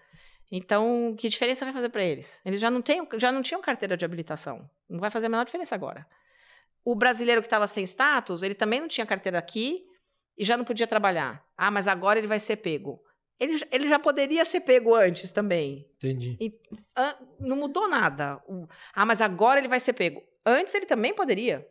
Então, 0.51 1.16
que 1.18 1.30
diferença 1.30 1.64
vai 1.66 1.74
fazer 1.74 1.89
para 1.89 2.03
eles? 2.03 2.41
Eles 2.45 2.59
já 2.59 2.70
não, 2.70 2.82
têm, 2.82 3.07
já 3.18 3.32
não 3.32 3.41
tinham 3.41 3.62
carteira 3.62 3.95
de 3.95 4.03
habilitação. 4.03 4.70
Não 4.89 4.99
vai 4.99 5.09
fazer 5.09 5.28
a 5.28 5.30
menor 5.30 5.45
diferença 5.45 5.76
agora. 5.76 6.05
O 6.84 6.95
brasileiro 6.95 7.41
que 7.41 7.47
estava 7.47 7.68
sem 7.68 7.84
status, 7.86 8.41
ele 8.43 8.55
também 8.55 8.80
não 8.82 8.88
tinha 8.88 9.05
carteira 9.05 9.38
aqui 9.38 9.86
e 10.38 10.43
já 10.43 10.57
não 10.57 10.66
podia 10.66 10.88
trabalhar. 10.88 11.43
Ah, 11.57 11.72
mas 11.72 11.88
agora 11.88 12.20
ele 12.20 12.28
vai 12.28 12.39
ser 12.39 12.57
pego. 12.57 13.01
Ele, 13.39 13.57
já- 13.57 13.68
ele 13.72 13.88
já 13.88 13.97
poderia 13.99 14.43
ser 14.45 14.62
pego 14.62 14.93
antes 14.95 15.32
também. 15.32 15.88
Entendi. 15.95 16.38
Ah, 16.95 17.16
não 17.39 17.55
mudou 17.55 17.88
nada. 17.88 18.41
O- 18.47 18.68
Ah, 18.93 19.05
mas 19.05 19.22
agora 19.22 19.59
ele 19.59 19.68
vai 19.68 19.80
ser 19.80 19.93
pego. 19.93 20.22
Antes 20.46 20.74
ele 20.74 20.86
também 20.86 21.14
poderia. 21.14 21.68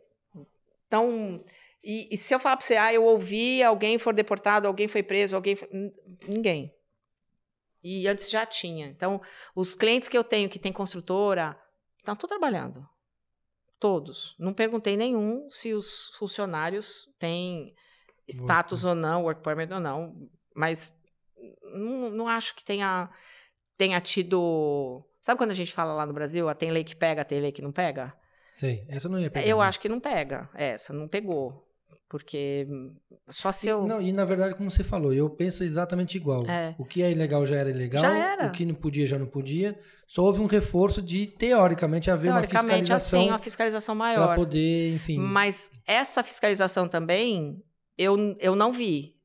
Então, 0.87 1.43
e, 1.83 2.13
e 2.13 2.17
se 2.17 2.33
eu 2.33 2.39
falar 2.39 2.57
para 2.57 2.65
você, 2.65 2.75
ah, 2.75 2.93
eu 2.93 3.03
ouvi 3.03 3.63
alguém 3.63 3.97
for 3.97 4.13
deportado, 4.13 4.67
alguém 4.67 4.87
foi 4.87 5.01
preso, 5.01 5.35
alguém 5.35 5.55
foi... 5.55 5.67
Ninguém. 6.27 6.73
E 7.83 8.07
antes 8.07 8.29
já 8.29 8.45
tinha. 8.45 8.87
Então, 8.87 9.21
os 9.55 9.73
clientes 9.73 10.07
que 10.07 10.17
eu 10.17 10.23
tenho 10.23 10.49
que 10.49 10.59
tem 10.59 10.71
construtora, 10.71 11.57
estão 11.97 12.15
todos 12.15 12.37
trabalhando. 12.37 12.87
Todos. 13.79 14.35
Não 14.37 14.53
perguntei 14.53 14.95
nenhum 14.95 15.49
se 15.49 15.73
os 15.73 16.09
funcionários 16.15 17.09
têm 17.17 17.73
status 18.29 18.85
ou 18.85 18.93
não, 18.93 19.23
work 19.23 19.41
permit 19.41 19.73
ou 19.73 19.79
não, 19.79 20.29
mas 20.55 20.95
não, 21.63 22.09
não 22.11 22.27
acho 22.27 22.55
que 22.55 22.63
tenha, 22.63 23.09
tenha 23.75 23.99
tido. 23.99 25.03
Sabe 25.19 25.39
quando 25.39 25.51
a 25.51 25.55
gente 25.55 25.73
fala 25.73 25.93
lá 25.93 26.05
no 26.05 26.13
Brasil, 26.13 26.47
ah, 26.47 26.53
tem 26.53 26.71
lei 26.71 26.83
que 26.83 26.95
pega, 26.95 27.25
tem 27.25 27.41
lei 27.41 27.51
que 27.51 27.61
não 27.61 27.71
pega? 27.71 28.15
Sei. 28.51 28.85
Essa 28.89 29.07
não 29.07 29.17
ia 29.17 29.31
pegar. 29.31 29.47
Eu 29.47 29.59
né? 29.59 29.63
acho 29.63 29.79
que 29.79 29.87
não 29.87 29.99
pega. 29.99 30.49
Essa, 30.53 30.91
não 30.91 31.07
pegou. 31.07 31.65
Porque 32.09 32.67
só 33.29 33.53
se 33.53 33.69
eu. 33.69 33.87
Não, 33.87 34.01
e 34.01 34.11
na 34.11 34.25
verdade, 34.25 34.53
como 34.55 34.69
você 34.69 34.83
falou, 34.83 35.13
eu 35.13 35.29
penso 35.29 35.63
exatamente 35.63 36.17
igual. 36.17 36.45
É. 36.45 36.75
O 36.77 36.83
que 36.83 37.01
é 37.01 37.09
ilegal 37.09 37.45
já 37.45 37.55
era 37.55 37.69
ilegal. 37.69 38.01
Já 38.01 38.13
era. 38.13 38.47
O 38.47 38.51
que 38.51 38.65
não 38.65 38.75
podia 38.75 39.07
já 39.07 39.17
não 39.17 39.25
podia. 39.25 39.79
Só 40.05 40.21
houve 40.21 40.41
um 40.41 40.45
reforço 40.45 41.01
de, 41.01 41.25
teoricamente, 41.27 42.11
haver 42.11 42.27
uma 42.27 42.41
Teoricamente, 42.41 42.81
fiscalização 42.81 43.21
assim, 43.21 43.29
uma 43.29 43.39
fiscalização 43.39 43.95
para 43.95 44.05
maior. 44.05 44.35
poder, 44.35 44.95
enfim. 44.95 45.17
Mas 45.17 45.71
essa 45.87 46.21
fiscalização 46.21 46.85
também, 46.89 47.63
eu, 47.97 48.35
eu 48.41 48.53
não 48.53 48.73
vi. 48.73 49.15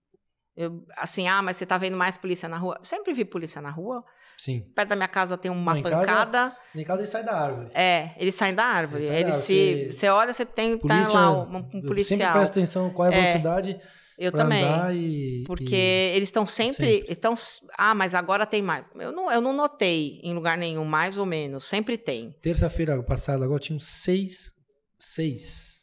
Eu, 0.56 0.84
assim, 0.96 1.26
ah, 1.26 1.42
mas 1.42 1.56
você 1.56 1.66
tá 1.66 1.76
vendo 1.76 1.96
mais 1.96 2.16
polícia 2.16 2.48
na 2.48 2.56
rua? 2.56 2.76
Eu 2.78 2.84
sempre 2.84 3.12
vi 3.12 3.24
polícia 3.24 3.60
na 3.60 3.70
rua. 3.70 4.04
Sim. 4.38 4.60
Perto 4.74 4.88
da 4.90 4.96
minha 4.96 5.08
casa 5.08 5.36
tem 5.38 5.50
uma 5.50 5.72
Não, 5.72 5.80
em 5.80 5.82
casa- 5.82 5.96
pancada. 5.96 6.56
Nem 6.74 6.84
caso 6.84 7.00
ele 7.00 7.08
sai 7.08 7.24
da 7.24 7.32
árvore. 7.34 7.70
É, 7.74 8.14
eles 8.18 8.34
saem 8.34 8.54
da 8.54 8.64
árvore. 8.64 8.98
Eles 9.04 9.08
saem 9.08 9.24
da 9.24 9.32
árvore. 9.32 9.46
se. 9.46 9.92
Você- 9.92 10.08
olha, 10.08 10.32
você 10.32 10.44
tem 10.44 10.76
tá 10.78 10.86
Polícia, 10.86 11.18
lá 11.18 11.32
um, 11.32 11.50
um 11.50 11.56
eu 11.58 11.62
Sempre 11.64 11.86
policial. 11.88 12.32
presta 12.34 12.52
atenção 12.60 12.90
qual 12.90 13.08
é 13.10 13.14
a 13.14 13.16
É, 13.16 13.20
velocidade 13.22 13.80
Eu 14.18 14.30
pra 14.32 14.42
também. 14.42 14.64
e... 14.94 15.44
Porque 15.46 15.74
e- 15.74 16.16
eles 16.16 16.28
estão 16.28 16.44
sempre. 16.44 17.04
Estão, 17.08 17.32
ah, 17.78 17.94
mas 17.94 18.14
agora 18.14 18.44
tem 18.44 18.60
mais. 18.62 18.84
Eu 18.94 19.10
não, 19.12 19.32
eu 19.32 19.40
não 19.40 19.52
notei 19.54 20.20
em 20.22 20.34
lugar 20.34 20.58
nenhum, 20.58 20.84
mais 20.84 21.16
ou 21.16 21.24
menos. 21.26 21.64
Sempre 21.64 21.96
tem. 21.96 22.32
Terça-feira 22.42 23.02
passada, 23.02 23.42
agora 23.44 23.58
tinham 23.60 23.78
seis, 23.78 24.52
seis, 24.98 25.76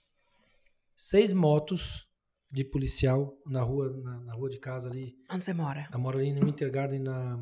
seis 0.95 1.33
motos 1.33 2.05
de 2.51 2.63
policial 2.63 3.33
na 3.47 3.61
rua, 3.63 3.89
na, 4.03 4.19
na 4.21 4.33
rua 4.35 4.47
de 4.49 4.59
casa 4.59 4.89
ali. 4.89 5.13
Onde 5.31 5.43
você 5.43 5.53
mora? 5.53 5.87
Eu 5.91 5.99
moro 5.99 6.19
ali 6.19 6.31
no 6.31 6.45
Winter 6.45 6.71
Garden, 6.71 6.99
na, 6.99 7.39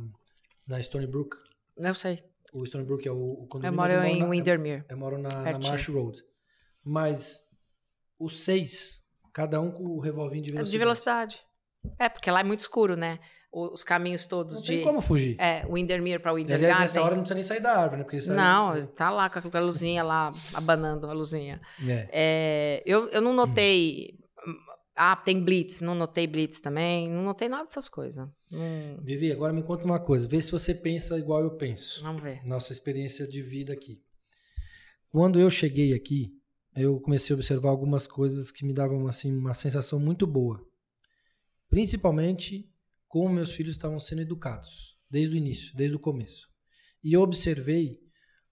na 0.67 0.79
Stony 0.81 1.07
Brook. 1.07 1.35
Eu 1.77 1.95
sei. 1.95 2.23
O 2.53 2.65
Stony 2.65 2.83
Brook 2.83 3.07
é 3.07 3.11
o, 3.11 3.15
o 3.15 3.41
Eu 3.43 3.47
condomínio 3.47 3.75
moro 3.77 3.93
onde 3.99 4.07
em 4.09 4.19
na- 4.19 4.29
Windermere. 4.29 4.83
Eu 4.89 4.97
moro 4.97 5.17
na, 5.17 5.29
na. 5.29 5.59
Marsh 5.59 5.87
Road. 5.87 6.21
Mas 6.83 7.39
os 8.19 8.41
seis, 8.43 9.01
cada 9.33 9.59
um 9.61 9.71
com 9.71 9.83
o 9.85 9.99
revolvinho 9.99 10.43
de 10.43 10.51
velocidade. 10.51 10.71
De 10.71 10.77
velocidade. 10.77 11.41
É, 11.97 12.09
porque 12.09 12.29
lá 12.29 12.41
é 12.41 12.43
muito 12.43 12.59
escuro, 12.61 12.95
né? 12.95 13.19
Os 13.53 13.83
caminhos 13.83 14.25
todos 14.27 14.55
Não 14.55 14.61
de. 14.61 14.75
tem 14.77 14.83
como 14.83 15.01
fugir. 15.01 15.35
É, 15.39 15.65
Windermere 15.65 16.19
para 16.19 16.31
E, 16.31 16.35
Winter 16.35 16.55
aliás, 16.55 16.79
nessa 16.79 17.01
hora 17.01 17.15
não 17.15 17.21
precisa 17.23 17.35
nem 17.35 17.43
sair 17.43 17.59
da 17.59 17.73
árvore, 17.75 17.97
né? 17.97 18.03
Porque 18.03 18.21
sai- 18.21 18.35
Não, 18.35 18.77
ele 18.77 18.87
tá 18.87 19.09
lá 19.09 19.29
com 19.29 19.57
a 19.57 19.59
luzinha 19.59 20.03
lá, 20.03 20.31
abanando 20.53 21.09
a 21.09 21.13
luzinha. 21.13 21.59
É. 21.85 22.07
É, 22.11 22.83
eu, 22.85 23.09
eu 23.09 23.19
não 23.21 23.33
notei. 23.33 24.17
Ah, 25.03 25.15
tem 25.15 25.43
blitz. 25.43 25.81
Não 25.81 25.95
notei 25.95 26.27
blitz 26.27 26.59
também. 26.59 27.09
Não 27.09 27.23
notei 27.23 27.49
nada 27.49 27.65
dessas 27.65 27.89
coisas. 27.89 28.27
Não- 28.51 29.01
Vivi, 29.03 29.31
agora 29.31 29.51
me 29.51 29.63
conta 29.63 29.83
uma 29.83 29.99
coisa. 29.99 30.27
Vê 30.27 30.39
se 30.39 30.51
você 30.51 30.75
pensa 30.75 31.17
igual 31.17 31.41
eu 31.41 31.57
penso. 31.57 32.03
vamos 32.03 32.21
ver. 32.21 32.45
Nossa 32.45 32.71
experiência 32.71 33.27
de 33.27 33.41
vida 33.41 33.73
aqui. 33.73 34.03
Quando 35.09 35.39
eu 35.39 35.49
cheguei 35.49 35.93
aqui, 35.93 36.31
eu 36.75 36.99
comecei 36.99 37.33
a 37.33 37.35
observar 37.35 37.69
algumas 37.69 38.05
coisas 38.05 38.51
que 38.51 38.63
me 38.63 38.75
davam 38.75 39.07
assim 39.07 39.35
uma 39.35 39.55
sensação 39.55 39.99
muito 39.99 40.27
boa. 40.27 40.63
Principalmente 41.67 42.69
como 43.07 43.33
meus 43.33 43.51
filhos 43.51 43.75
estavam 43.75 43.97
sendo 43.97 44.21
educados 44.21 44.97
desde 45.09 45.33
o 45.35 45.37
início, 45.37 45.75
desde 45.75 45.95
o 45.95 45.99
começo. 45.99 46.47
E 47.03 47.13
eu 47.13 47.21
observei 47.21 47.99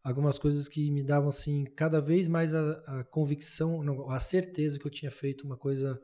algumas 0.03 0.39
coisas 0.39 0.67
que 0.67 0.89
me 0.89 1.03
davam 1.03 1.29
assim 1.29 1.63
cada 1.75 2.01
vez 2.01 2.27
mais 2.27 2.55
a, 2.55 2.71
a 2.87 3.03
convicção, 3.03 4.09
a 4.09 4.19
certeza 4.19 4.79
que 4.79 4.87
eu 4.87 4.91
tinha 4.91 5.11
feito 5.11 5.45
uma 5.45 5.55
coisa 5.55 6.01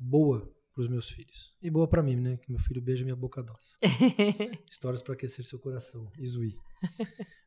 boa 0.00 0.50
para 0.72 0.80
os 0.82 0.88
meus 0.88 1.08
filhos 1.10 1.54
e 1.60 1.68
boa 1.70 1.86
para 1.86 2.02
mim, 2.02 2.16
né? 2.16 2.36
Que 2.38 2.50
meu 2.50 2.58
filho 2.60 2.80
beija 2.80 3.04
minha 3.04 3.14
boca 3.16 3.42
doce. 3.42 3.76
Histórias 4.70 5.02
para 5.02 5.14
aquecer 5.14 5.44
seu 5.44 5.58
coração, 5.58 6.10
Izui. 6.18 6.56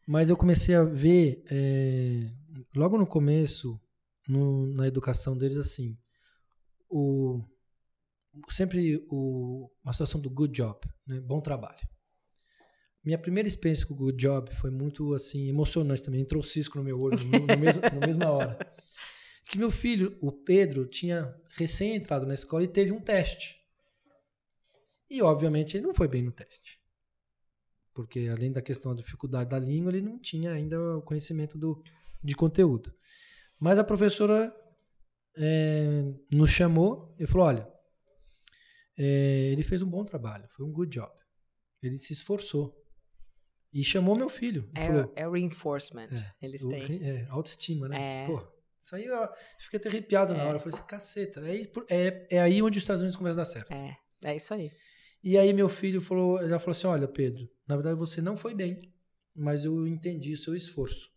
Mas 0.06 0.30
eu 0.30 0.38
comecei 0.38 0.76
a 0.76 0.84
ver, 0.84 1.44
é, 1.50 2.30
logo 2.76 2.98
no 2.98 3.08
começo, 3.08 3.80
no- 4.28 4.68
na 4.68 4.88
educação 4.88 5.38
deles, 5.38 5.58
assim, 5.58 5.98
o, 6.90 7.42
sempre 8.50 9.04
o, 9.10 9.70
uma 9.84 9.94
situação 9.94 10.22
do 10.22 10.30
good 10.30 10.54
job, 10.54 10.80
né? 11.08 11.20
bom 11.20 11.42
trabalho. 11.42 11.80
Minha 13.04 13.18
primeira 13.18 13.48
experiência 13.48 13.86
com 13.86 13.94
o 13.94 13.98
good 13.98 14.18
job 14.18 14.54
foi 14.56 14.70
muito 14.72 15.14
assim 15.14 15.50
emocionante 15.50 16.02
também. 16.04 16.22
Entrou 16.22 16.42
o 16.42 16.46
cisco 16.46 16.78
no 16.78 16.84
meu 16.84 17.00
olho 17.02 17.18
na 18.00 18.06
mesma 18.08 18.30
hora. 18.30 18.58
Que 19.46 19.58
meu 19.58 19.70
filho, 19.72 20.18
o 20.22 20.32
Pedro, 20.32 20.86
tinha 20.88 21.34
recém 21.58 21.96
entrado 21.96 22.26
na 22.26 22.34
escola 22.34 22.64
e 22.64 22.68
teve 22.68 22.92
um 22.92 23.00
teste. 23.02 23.56
E 25.10 25.22
obviamente 25.22 25.78
ele 25.78 25.86
não 25.86 25.94
foi 25.94 26.08
bem 26.08 26.22
no 26.24 26.32
teste 26.32 26.82
porque 27.94 28.28
além 28.28 28.52
da 28.52 28.62
questão 28.62 28.96
da 28.96 29.02
dificuldade 29.02 29.50
da 29.50 29.60
língua, 29.60 29.92
ele 29.92 30.02
não 30.02 30.18
tinha 30.20 30.52
ainda 30.52 30.98
o 30.98 31.02
conhecimento 31.02 31.58
do, 31.58 31.82
de 32.24 32.36
conteúdo. 32.36 32.92
Mas 33.60 33.78
a 33.78 33.84
professora 33.84 34.52
é, 35.38 36.12
nos 36.32 36.50
chamou 36.50 37.16
e 37.20 37.28
falou: 37.28 37.46
olha, 37.48 37.68
é, 38.98 39.50
ele 39.52 39.64
fez 39.64 39.82
um 39.82 39.90
bom 39.90 40.04
trabalho, 40.04 40.48
foi 40.50 40.66
um 40.66 40.72
good 40.72 40.92
job. 40.92 41.12
Ele 41.82 42.00
se 42.00 42.14
esforçou. 42.14 42.76
E 43.72 43.84
chamou 43.84 44.16
meu 44.18 44.30
filho. 44.30 44.70
É, 44.76 44.88
falou, 44.88 45.14
é 45.16 45.28
reinforcement. 45.30 46.10
É, 46.12 46.46
Eles 46.46 46.64
o- 46.64 46.70
têm. 46.70 47.04
é, 47.04 47.26
autoestima, 47.30 47.88
né? 47.88 48.24
É. 48.24 48.28
Pô, 48.28 48.40
isso 48.84 48.98
aí 48.98 49.06
eu 49.06 49.30
fiquei 49.60 49.80
até 49.80 49.88
arrepiado 49.88 50.34
na 50.34 50.44
É. 50.44 50.46
hora. 50.46 50.56
Eu 50.58 50.60
falei 50.60 50.78
assim, 50.78 50.86
caceta, 50.86 51.40
é, 51.40 51.52
aí- 51.52 51.72
é, 51.90 52.28
é 52.32 52.42
aí 52.42 52.62
onde 52.62 52.78
os 52.78 52.84
Estados 52.84 53.02
Unidos 53.02 53.16
começam 53.16 53.40
a 53.42 53.44
dar 53.46 53.50
certo. 53.50 53.72
É, 53.72 53.98
é 54.26 54.36
isso 54.36 54.54
aí. 54.54 54.70
E 55.24 55.38
aí 55.38 55.54
meu 55.54 55.70
filho 55.70 56.02
falou, 56.02 56.38
ele 56.42 56.50
falou 56.60 56.72
assim, 56.72 56.88
olha 56.88 57.08
Pedro, 57.08 57.48
na 57.66 57.78
verdade 57.78 57.98
você 57.98 58.22
não 58.22 58.36
foi 58.36 58.54
bem, 58.54 58.94
mas 59.34 59.64
eu 59.64 59.88
entendi 59.88 60.34
o 60.34 60.38
seu 60.38 60.54
esforço. 60.54 61.10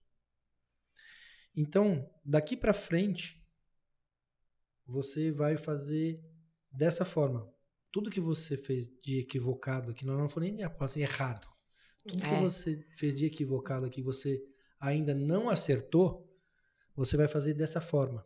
Então, 1.57 2.09
daqui 2.25 2.57
pra 2.57 2.73
frente, 2.73 3.45
você 4.87 5.33
vai 5.33 5.57
fazer 5.57 6.23
dessa 6.71 7.05
forma. 7.05 7.53
Tudo 7.91 8.11
que 8.11 8.21
você 8.21 8.57
fez 8.57 8.89
de 9.03 9.19
equivocado 9.19 9.91
aqui, 9.91 10.07
não, 10.07 10.17
não 10.17 10.29
foi 10.29 10.53
nem 10.53 10.63
assim, 10.79 11.01
errado. 11.01 11.49
Tudo 12.07 12.25
é. 12.25 12.29
que 12.29 12.43
você 12.43 12.87
fez 12.97 13.17
de 13.17 13.27
equivocado 13.27 13.87
aqui, 13.87 14.03
você 14.03 14.41
ainda 14.79 15.13
não 15.13 15.51
acertou, 15.51 16.26
você 16.97 17.17
vai 17.17 17.29
fazer 17.29 17.55
dessa 17.55 17.81
forma. 17.81 18.25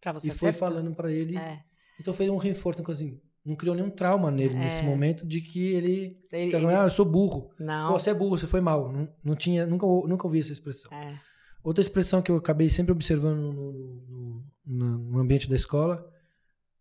Pra 0.00 0.12
você 0.12 0.30
e 0.30 0.34
foi 0.34 0.52
falando 0.52 0.94
para 0.94 1.12
ele. 1.12 1.36
É. 1.36 1.62
Então 2.00 2.12
fez 2.14 2.30
um 2.30 2.36
reforço, 2.36 2.82
assim, 2.90 3.20
não 3.44 3.54
criou 3.54 3.74
nenhum 3.74 3.90
trauma 3.90 4.30
nele 4.30 4.54
é. 4.54 4.58
nesse 4.58 4.82
momento 4.82 5.26
de 5.26 5.40
que 5.40 5.72
ele, 5.72 6.18
ele, 6.32 6.56
ah, 6.66 6.84
eu 6.84 6.90
sou 6.90 7.04
burro. 7.04 7.52
Não. 7.58 7.92
Pô, 7.92 7.98
você 7.98 8.10
é 8.10 8.14
burro, 8.14 8.38
você 8.38 8.46
foi 8.46 8.60
mal. 8.60 8.90
Não, 8.90 9.08
não 9.22 9.34
tinha, 9.34 9.66
nunca, 9.66 9.86
nunca 9.86 10.26
ouvi 10.26 10.40
essa 10.40 10.52
expressão. 10.52 10.92
É. 10.92 11.18
Outra 11.62 11.82
expressão 11.82 12.22
que 12.22 12.30
eu 12.30 12.36
acabei 12.36 12.70
sempre 12.70 12.92
observando 12.92 13.52
no, 13.52 14.44
no, 14.66 14.98
no, 14.98 15.18
ambiente 15.18 15.48
da 15.48 15.56
escola, 15.56 16.10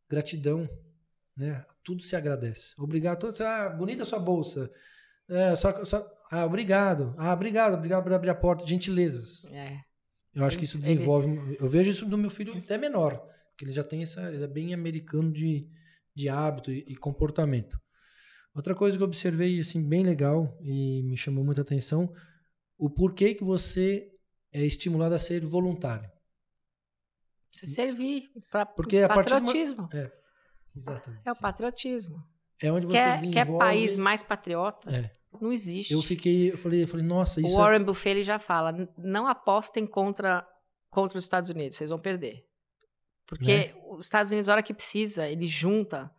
gratidão, 0.10 0.70
né? 1.36 1.66
Tudo 1.84 2.02
se 2.02 2.16
agradece. 2.16 2.74
Obrigado. 2.78 3.20
Todos, 3.20 3.42
ah, 3.42 3.70
bonita 3.70 4.06
sua 4.06 4.20
bolsa. 4.20 4.72
É, 5.28 5.56
só, 5.56 5.84
só, 5.84 6.10
ah, 6.32 6.46
obrigado. 6.46 7.14
Ah, 7.18 7.34
obrigado, 7.34 7.74
obrigado 7.74 8.04
por 8.04 8.14
abrir 8.14 8.30
a 8.30 8.36
porta. 8.36 8.66
Gentilezas. 8.66 9.52
É. 9.52 9.80
Eu 10.34 10.46
acho 10.46 10.58
que 10.58 10.64
isso 10.64 10.80
desenvolve. 10.80 11.28
Ele... 11.28 11.58
Eu 11.60 11.68
vejo 11.68 11.92
isso 11.92 12.06
do 12.06 12.18
meu 12.18 12.30
filho 12.30 12.58
até 12.58 12.78
menor, 12.78 13.18
porque 13.50 13.66
ele 13.66 13.72
já 13.72 13.84
tem 13.84 14.04
essa, 14.04 14.32
ele 14.32 14.44
é 14.44 14.48
bem 14.48 14.74
americano 14.74 15.32
de, 15.32 15.68
de 16.16 16.30
hábito 16.30 16.72
e, 16.72 16.86
e 16.88 16.96
comportamento. 16.96 17.80
Outra 18.54 18.76
coisa 18.76 18.98
que 18.98 19.04
eu 19.04 19.08
observei 19.08 19.60
assim 19.60 19.88
bem 19.88 20.04
legal 20.04 20.58
e 20.62 21.04
me 21.04 21.16
chamou 21.16 21.44
muita 21.44 21.62
atenção, 21.62 22.12
o 22.78 22.90
porquê 22.90 23.34
que 23.34 23.44
você 23.44 24.10
é 24.52 24.66
estimulado 24.66 25.14
a 25.16 25.20
ser 25.20 25.46
voluntário. 25.46 26.10
Você 27.52 27.68
servir 27.68 28.30
para 28.52 28.66
Porque 28.66 29.08
patriotismo. 29.08 29.90
Uma... 29.92 30.00
É, 30.00 30.12
exatamente. 30.76 31.22
É 31.26 31.32
o 31.32 31.36
patriotismo. 31.36 32.24
É 32.62 32.72
onde 32.72 32.86
você 32.86 32.94
quer, 32.94 33.16
desenvolve... 33.20 33.34
quer 33.34 33.58
país 33.58 33.98
mais 33.98 34.22
patriota? 34.22 34.92
É. 34.92 35.19
Não 35.42 35.52
existe. 35.52 35.94
Eu 35.94 36.02
fiquei, 36.02 36.52
eu 36.52 36.58
falei, 36.58 36.84
eu 36.84 36.88
falei, 36.88 37.06
nossa, 37.06 37.40
isso 37.40 37.56
O 37.56 37.58
Warren 37.58 37.82
é... 37.82 37.84
Buffett 37.84 38.18
ele 38.18 38.24
já 38.24 38.40
fala, 38.40 38.74
não 38.98 39.28
apostem 39.28 39.86
contra 39.86 40.46
contra 40.90 41.18
os 41.20 41.24
Estados 41.24 41.50
Unidos, 41.50 41.78
vocês 41.78 41.92
vão 41.92 42.00
perder. 42.00 42.44
Porque 43.28 43.58
né? 43.58 43.74
os 43.92 44.06
Estados 44.06 44.32
Unidos, 44.32 44.50
a 44.50 44.54
hora 44.54 44.64
que 44.64 44.74
precisa, 44.74 45.28
ele 45.28 45.46
junta 45.46 46.12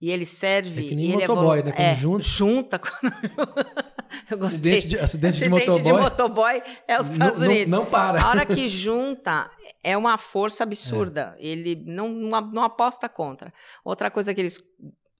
e 0.00 0.10
ele 0.10 0.26
serve. 0.26 0.84
É 0.84 0.88
que 0.88 0.96
nem 0.96 1.06
e 1.06 1.12
ele 1.12 1.28
motoboy, 1.28 1.60
é 1.60 1.62
né? 1.62 1.72
Quando 1.72 1.80
é, 1.80 1.94
junta. 1.94 2.24
Junta. 2.24 2.80
Eu 4.28 4.38
gostei. 4.38 4.78
Acidente 4.78 4.88
de, 4.88 4.98
acidente, 4.98 5.44
acidente 5.44 5.44
de 5.44 5.48
motoboy. 5.48 5.82
de 5.82 5.92
motoboy 5.92 6.62
é 6.88 6.98
os 6.98 7.10
Estados 7.10 7.40
não, 7.40 7.48
Unidos. 7.48 7.72
Não, 7.72 7.84
não, 7.84 7.90
para. 7.90 8.20
A 8.20 8.28
hora 8.28 8.44
que 8.44 8.68
junta 8.68 9.48
é 9.84 9.96
uma 9.96 10.18
força 10.18 10.64
absurda. 10.64 11.36
É. 11.38 11.46
Ele 11.46 11.84
não, 11.86 12.08
não, 12.08 12.40
não, 12.40 12.64
aposta 12.64 13.08
contra. 13.08 13.52
Outra 13.84 14.10
coisa 14.10 14.34
que 14.34 14.40
eles 14.40 14.60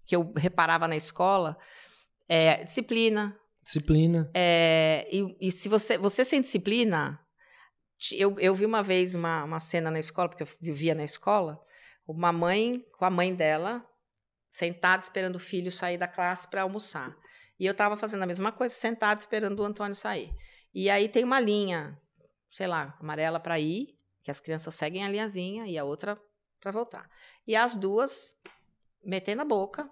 que 0.04 0.16
eu 0.16 0.32
reparava 0.36 0.88
na 0.88 0.96
escola 0.96 1.56
é 2.32 2.62
disciplina. 2.62 3.36
Disciplina. 3.60 4.30
É, 4.32 5.08
e, 5.10 5.36
e 5.40 5.50
se 5.50 5.68
você, 5.68 5.98
você 5.98 6.24
sem 6.24 6.40
disciplina. 6.40 7.18
Eu, 8.12 8.38
eu 8.38 8.54
vi 8.54 8.64
uma 8.64 8.82
vez 8.82 9.14
uma, 9.14 9.44
uma 9.44 9.60
cena 9.60 9.90
na 9.90 9.98
escola, 9.98 10.28
porque 10.28 10.44
eu 10.44 10.48
vivia 10.58 10.94
na 10.94 11.04
escola, 11.04 11.60
uma 12.06 12.32
mãe 12.32 12.82
com 12.96 13.04
a 13.04 13.10
mãe 13.10 13.34
dela 13.34 13.84
sentada 14.48 15.02
esperando 15.02 15.36
o 15.36 15.40
filho 15.40 15.70
sair 15.70 15.98
da 15.98 16.08
classe 16.08 16.48
para 16.48 16.62
almoçar. 16.62 17.14
E 17.58 17.66
eu 17.66 17.72
estava 17.72 17.96
fazendo 17.96 18.22
a 18.22 18.26
mesma 18.26 18.50
coisa, 18.50 18.74
sentada 18.74 19.20
esperando 19.20 19.60
o 19.60 19.64
Antônio 19.64 19.94
sair. 19.94 20.32
E 20.72 20.88
aí 20.88 21.08
tem 21.08 21.24
uma 21.24 21.38
linha, 21.38 22.00
sei 22.48 22.66
lá, 22.66 22.96
amarela 23.00 23.38
para 23.38 23.60
ir, 23.60 23.98
que 24.22 24.30
as 24.30 24.40
crianças 24.40 24.74
seguem 24.74 25.04
a 25.04 25.08
linhazinha, 25.08 25.66
e 25.66 25.76
a 25.76 25.84
outra 25.84 26.18
para 26.58 26.70
voltar. 26.70 27.10
E 27.46 27.54
as 27.54 27.76
duas 27.76 28.36
metendo 29.04 29.42
a 29.42 29.44
boca, 29.44 29.90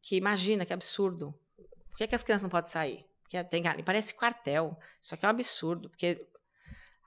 que 0.00 0.16
imagina 0.16 0.64
que 0.64 0.72
absurdo. 0.72 1.34
Por 1.94 1.98
que, 1.98 2.08
que 2.08 2.14
as 2.16 2.24
crianças 2.24 2.42
não 2.42 2.50
podem 2.50 2.68
sair? 2.68 3.06
Porque 3.22 3.42
tem, 3.44 3.62
parece 3.84 4.14
quartel. 4.14 4.76
Isso 5.00 5.14
aqui 5.14 5.24
é 5.24 5.28
um 5.28 5.30
absurdo. 5.30 5.88
Porque 5.88 6.26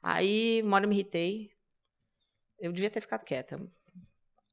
aí, 0.01 0.61
uma 0.63 0.77
hora 0.77 0.85
eu 0.85 0.89
me 0.89 0.95
irritei. 0.95 1.51
Eu 2.57 2.71
devia 2.71 2.89
ter 2.89 3.01
ficado 3.01 3.25
quieta. 3.25 3.59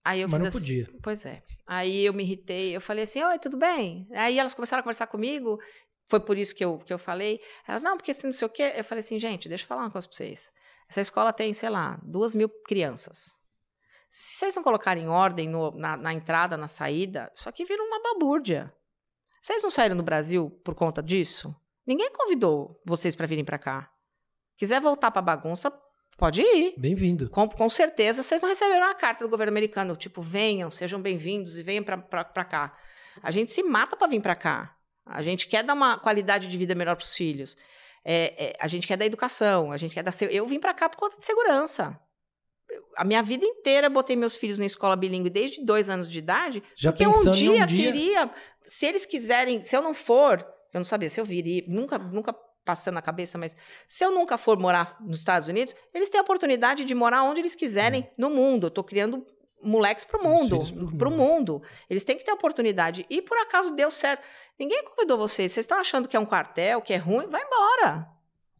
Aí 0.04 0.20
eu 0.20 0.28
Mas 0.28 0.40
não 0.40 0.48
assim, 0.48 0.58
podia. 0.58 0.90
Pois 1.00 1.24
é. 1.24 1.40
Aí 1.64 2.04
eu 2.04 2.12
me 2.12 2.24
irritei, 2.24 2.76
eu 2.76 2.80
falei 2.80 3.04
assim, 3.04 3.22
oi, 3.22 3.38
tudo 3.38 3.56
bem? 3.56 4.08
Aí 4.12 4.36
elas 4.36 4.54
começaram 4.54 4.80
a 4.80 4.82
conversar 4.82 5.06
comigo, 5.06 5.58
foi 6.08 6.18
por 6.18 6.36
isso 6.36 6.54
que 6.54 6.64
eu, 6.64 6.78
que 6.78 6.92
eu 6.92 6.98
falei. 6.98 7.40
Elas, 7.66 7.80
não, 7.80 7.96
porque 7.96 8.10
assim, 8.10 8.26
não 8.26 8.32
sei 8.32 8.46
o 8.46 8.50
quê. 8.50 8.74
Eu 8.76 8.84
falei 8.84 9.00
assim, 9.00 9.18
gente, 9.18 9.48
deixa 9.48 9.62
eu 9.62 9.68
falar 9.68 9.82
uma 9.82 9.90
coisa 9.90 10.08
pra 10.08 10.16
vocês. 10.16 10.50
Essa 10.90 11.00
escola 11.00 11.32
tem, 11.32 11.54
sei 11.54 11.70
lá, 11.70 11.98
duas 12.02 12.34
mil 12.34 12.48
crianças. 12.48 13.36
Se 14.10 14.36
vocês 14.36 14.56
não 14.56 14.62
colocarem 14.62 15.08
ordem 15.08 15.48
no, 15.48 15.70
na, 15.70 15.96
na, 15.96 16.12
entrada, 16.12 16.56
na 16.56 16.68
saída, 16.68 17.32
isso 17.34 17.48
aqui 17.48 17.64
vira 17.64 17.82
uma 17.82 18.02
babúrdia. 18.02 18.74
Vocês 19.44 19.62
não 19.62 19.68
saíram 19.68 19.94
do 19.94 20.02
Brasil 20.02 20.48
por 20.64 20.74
conta 20.74 21.02
disso? 21.02 21.54
Ninguém 21.86 22.10
convidou 22.10 22.80
vocês 22.82 23.14
para 23.14 23.26
virem 23.26 23.44
para 23.44 23.58
cá. 23.58 23.90
Quiser 24.56 24.80
voltar 24.80 25.10
para 25.10 25.20
bagunça, 25.20 25.70
Pode 26.16 26.40
ir. 26.40 26.74
Bem-vindo. 26.78 27.28
Com, 27.28 27.46
com, 27.48 27.68
certeza 27.68 28.22
vocês 28.22 28.40
não 28.40 28.48
receberam 28.48 28.86
uma 28.86 28.94
carta 28.94 29.22
do 29.22 29.28
governo 29.28 29.50
americano, 29.50 29.96
tipo, 29.96 30.22
venham, 30.22 30.70
sejam 30.70 30.98
bem-vindos 30.98 31.58
e 31.58 31.62
venham 31.62 31.84
para 31.84 32.44
cá. 32.44 32.74
A 33.22 33.30
gente 33.30 33.52
se 33.52 33.62
mata 33.62 33.96
para 33.96 34.06
vir 34.06 34.22
para 34.22 34.34
cá. 34.34 34.74
A 35.04 35.20
gente 35.20 35.46
quer 35.46 35.62
dar 35.62 35.74
uma 35.74 35.98
qualidade 35.98 36.48
de 36.48 36.56
vida 36.56 36.74
melhor 36.74 36.96
para 36.96 37.04
os 37.04 37.14
filhos. 37.14 37.54
É, 38.02 38.46
é, 38.46 38.56
a 38.58 38.66
gente 38.66 38.86
quer 38.86 38.96
dar 38.96 39.04
educação, 39.04 39.72
a 39.72 39.76
gente 39.76 39.92
quer 39.92 40.02
dar. 40.04 40.14
Eu 40.30 40.46
vim 40.46 40.58
para 40.58 40.72
cá 40.72 40.88
por 40.88 40.96
conta 40.96 41.18
de 41.18 41.26
segurança. 41.26 42.00
A 42.96 43.04
minha 43.04 43.22
vida 43.22 43.44
inteira 43.44 43.88
botei 43.88 44.16
meus 44.16 44.36
filhos 44.36 44.58
na 44.58 44.66
escola 44.66 44.96
bilíngue 44.96 45.30
desde 45.30 45.64
dois 45.64 45.90
anos 45.90 46.10
de 46.10 46.18
idade, 46.18 46.62
Já 46.74 46.92
porque 46.92 47.06
um 47.06 47.30
dia, 47.30 47.50
um 47.50 47.66
dia 47.66 47.66
queria. 47.66 48.30
Se 48.64 48.86
eles 48.86 49.04
quiserem, 49.04 49.62
se 49.62 49.76
eu 49.76 49.82
não 49.82 49.94
for, 49.94 50.46
eu 50.72 50.78
não 50.78 50.84
sabia 50.84 51.10
se 51.10 51.20
eu 51.20 51.24
viria, 51.24 51.64
nunca, 51.66 51.98
nunca 51.98 52.34
passando 52.64 52.94
na 52.94 53.02
cabeça, 53.02 53.36
mas 53.36 53.56
se 53.86 54.04
eu 54.04 54.10
nunca 54.10 54.38
for 54.38 54.58
morar 54.58 54.96
nos 55.00 55.18
Estados 55.18 55.48
Unidos, 55.48 55.74
eles 55.92 56.08
têm 56.08 56.18
a 56.18 56.22
oportunidade 56.22 56.84
de 56.84 56.94
morar 56.94 57.22
onde 57.22 57.40
eles 57.40 57.54
quiserem 57.54 58.02
é. 58.02 58.10
no 58.16 58.30
mundo. 58.30 58.64
Eu 58.64 58.68
estou 58.68 58.82
criando 58.82 59.26
moleques 59.62 60.04
para 60.04 60.20
o 60.20 60.24
mundo, 60.24 60.58
para 60.96 61.08
o 61.08 61.10
mundo. 61.10 61.62
Eles 61.88 62.04
têm 62.04 62.16
que 62.16 62.24
ter 62.24 62.32
oportunidade. 62.32 63.06
E 63.08 63.22
por 63.22 63.36
acaso 63.38 63.74
deu 63.74 63.90
certo. 63.90 64.22
Ninguém 64.58 64.84
convidou 64.84 65.18
vocês. 65.18 65.52
Vocês 65.52 65.64
estão 65.64 65.78
achando 65.78 66.08
que 66.08 66.16
é 66.16 66.20
um 66.20 66.26
quartel, 66.26 66.80
que 66.80 66.92
é 66.92 66.96
ruim? 66.96 67.26
Vai 67.26 67.42
embora. 67.42 68.08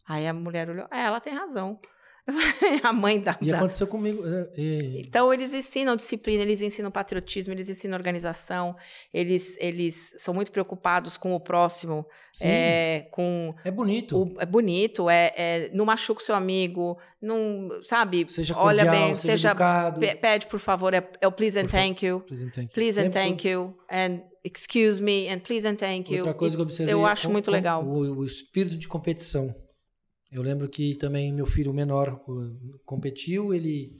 Aí 0.07 0.27
a 0.27 0.35
mulher 0.35 0.69
olhou, 0.69 0.86
é, 0.91 1.01
ela 1.01 1.20
tem 1.20 1.32
razão. 1.32 1.81
a 2.83 2.93
mãe 2.93 3.21
da. 3.21 3.37
E 3.41 3.51
da... 3.51 3.59
aconteceu 3.59 3.87
comigo. 3.87 4.23
É, 4.27 4.49
e... 4.57 5.03
Então, 5.07 5.33
eles 5.33 5.53
ensinam 5.53 5.95
disciplina, 5.95 6.43
eles 6.43 6.63
ensinam 6.63 6.91
patriotismo, 6.91 7.53
eles 7.53 7.69
ensinam 7.69 7.97
organização, 7.97 8.75
eles, 9.13 9.57
eles 9.61 10.15
são 10.17 10.33
muito 10.33 10.51
preocupados 10.51 11.17
com 11.17 11.35
o 11.35 11.41
próximo. 11.41 12.07
Sim. 12.33 12.49
É, 12.49 13.09
com 13.11 13.55
é 13.65 13.71
bonito. 13.71 14.23
O, 14.23 14.41
é 14.41 14.47
bonito, 14.47 15.11
é, 15.11 15.33
é, 15.37 15.71
não 15.73 15.85
machuca 15.85 16.21
o 16.21 16.25
seu 16.25 16.35
amigo, 16.35 16.99
não, 17.21 17.69
sabe? 17.83 18.27
Seja 18.29 18.55
cordial, 18.55 18.87
olha 18.87 18.91
bem, 18.91 19.17
seja. 19.17 19.51
educado. 19.51 20.01
pede, 20.01 20.47
por 20.47 20.59
favor, 20.59 20.95
é, 20.95 21.07
é 21.21 21.29
o 21.29 21.33
please 21.33 21.59
and 21.59 21.67
thank 21.67 22.05
you. 22.05 22.21
Please 22.21 22.45
and 22.45 22.51
thank 22.51 22.67
you. 22.67 22.73
Please 22.73 23.01
and 23.01 23.11
thank 23.11 23.47
you. 23.47 23.77
And 23.91 24.23
excuse 24.43 25.01
me, 25.01 25.29
and 25.29 25.41
please 25.41 25.69
and 25.69 25.77
thank 25.77 26.13
you. 26.13 26.21
Outra 26.21 26.35
coisa 26.35 26.57
que 26.57 26.61
eu 26.61 26.65
observei. 26.65 26.95
Eu 26.95 27.05
acho 27.05 27.27
com, 27.27 27.33
muito 27.33 27.51
legal. 27.51 27.85
O, 27.85 28.19
o 28.19 28.25
espírito 28.25 28.79
de 28.79 28.89
competição. 28.89 29.55
Eu 30.35 30.43
lembro 30.43 30.69
que 30.69 30.97
também 30.97 31.32
meu 31.32 31.47
filho 31.47 31.73
menor 31.73 32.20
competiu, 32.85 33.55
ele 33.55 33.97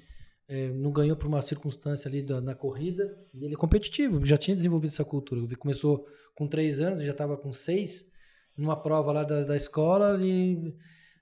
é, 0.48 0.69
não 0.70 0.90
ganhou 0.90 1.16
por 1.16 1.28
uma 1.28 1.40
circunstância 1.40 2.09
ali 2.09 2.24
da, 2.24 2.40
na 2.40 2.56
corrida, 2.56 3.16
e 3.32 3.44
ele 3.44 3.55
é 3.55 3.56
competitivo, 3.56 4.27
já 4.27 4.36
tinha 4.36 4.56
desenvolvido 4.56 4.90
essa 4.90 5.05
cultura. 5.05 5.40
Ele 5.40 5.55
começou 5.55 6.05
com 6.35 6.48
três 6.48 6.81
anos, 6.81 7.05
já 7.05 7.12
estava 7.12 7.36
com 7.36 7.52
seis, 7.52 8.11
numa 8.56 8.74
prova 8.74 9.12
lá 9.12 9.23
da, 9.23 9.44
da 9.44 9.56
escola, 9.56 10.19
e 10.20 10.74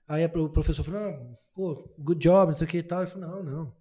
aí 0.07 0.25
o 0.25 0.49
professor 0.49 0.83
falou, 0.83 0.99
ah, 1.01 1.37
pô, 1.53 1.93
good 1.99 2.19
job, 2.19 2.47
não 2.51 2.57
sei 2.57 2.65
o 2.65 2.69
que 2.71 2.77
e 2.79 2.83
tal. 2.83 3.03
Ele 3.03 3.11
falou, 3.11 3.29
não, 3.29 3.43
não, 3.43 3.73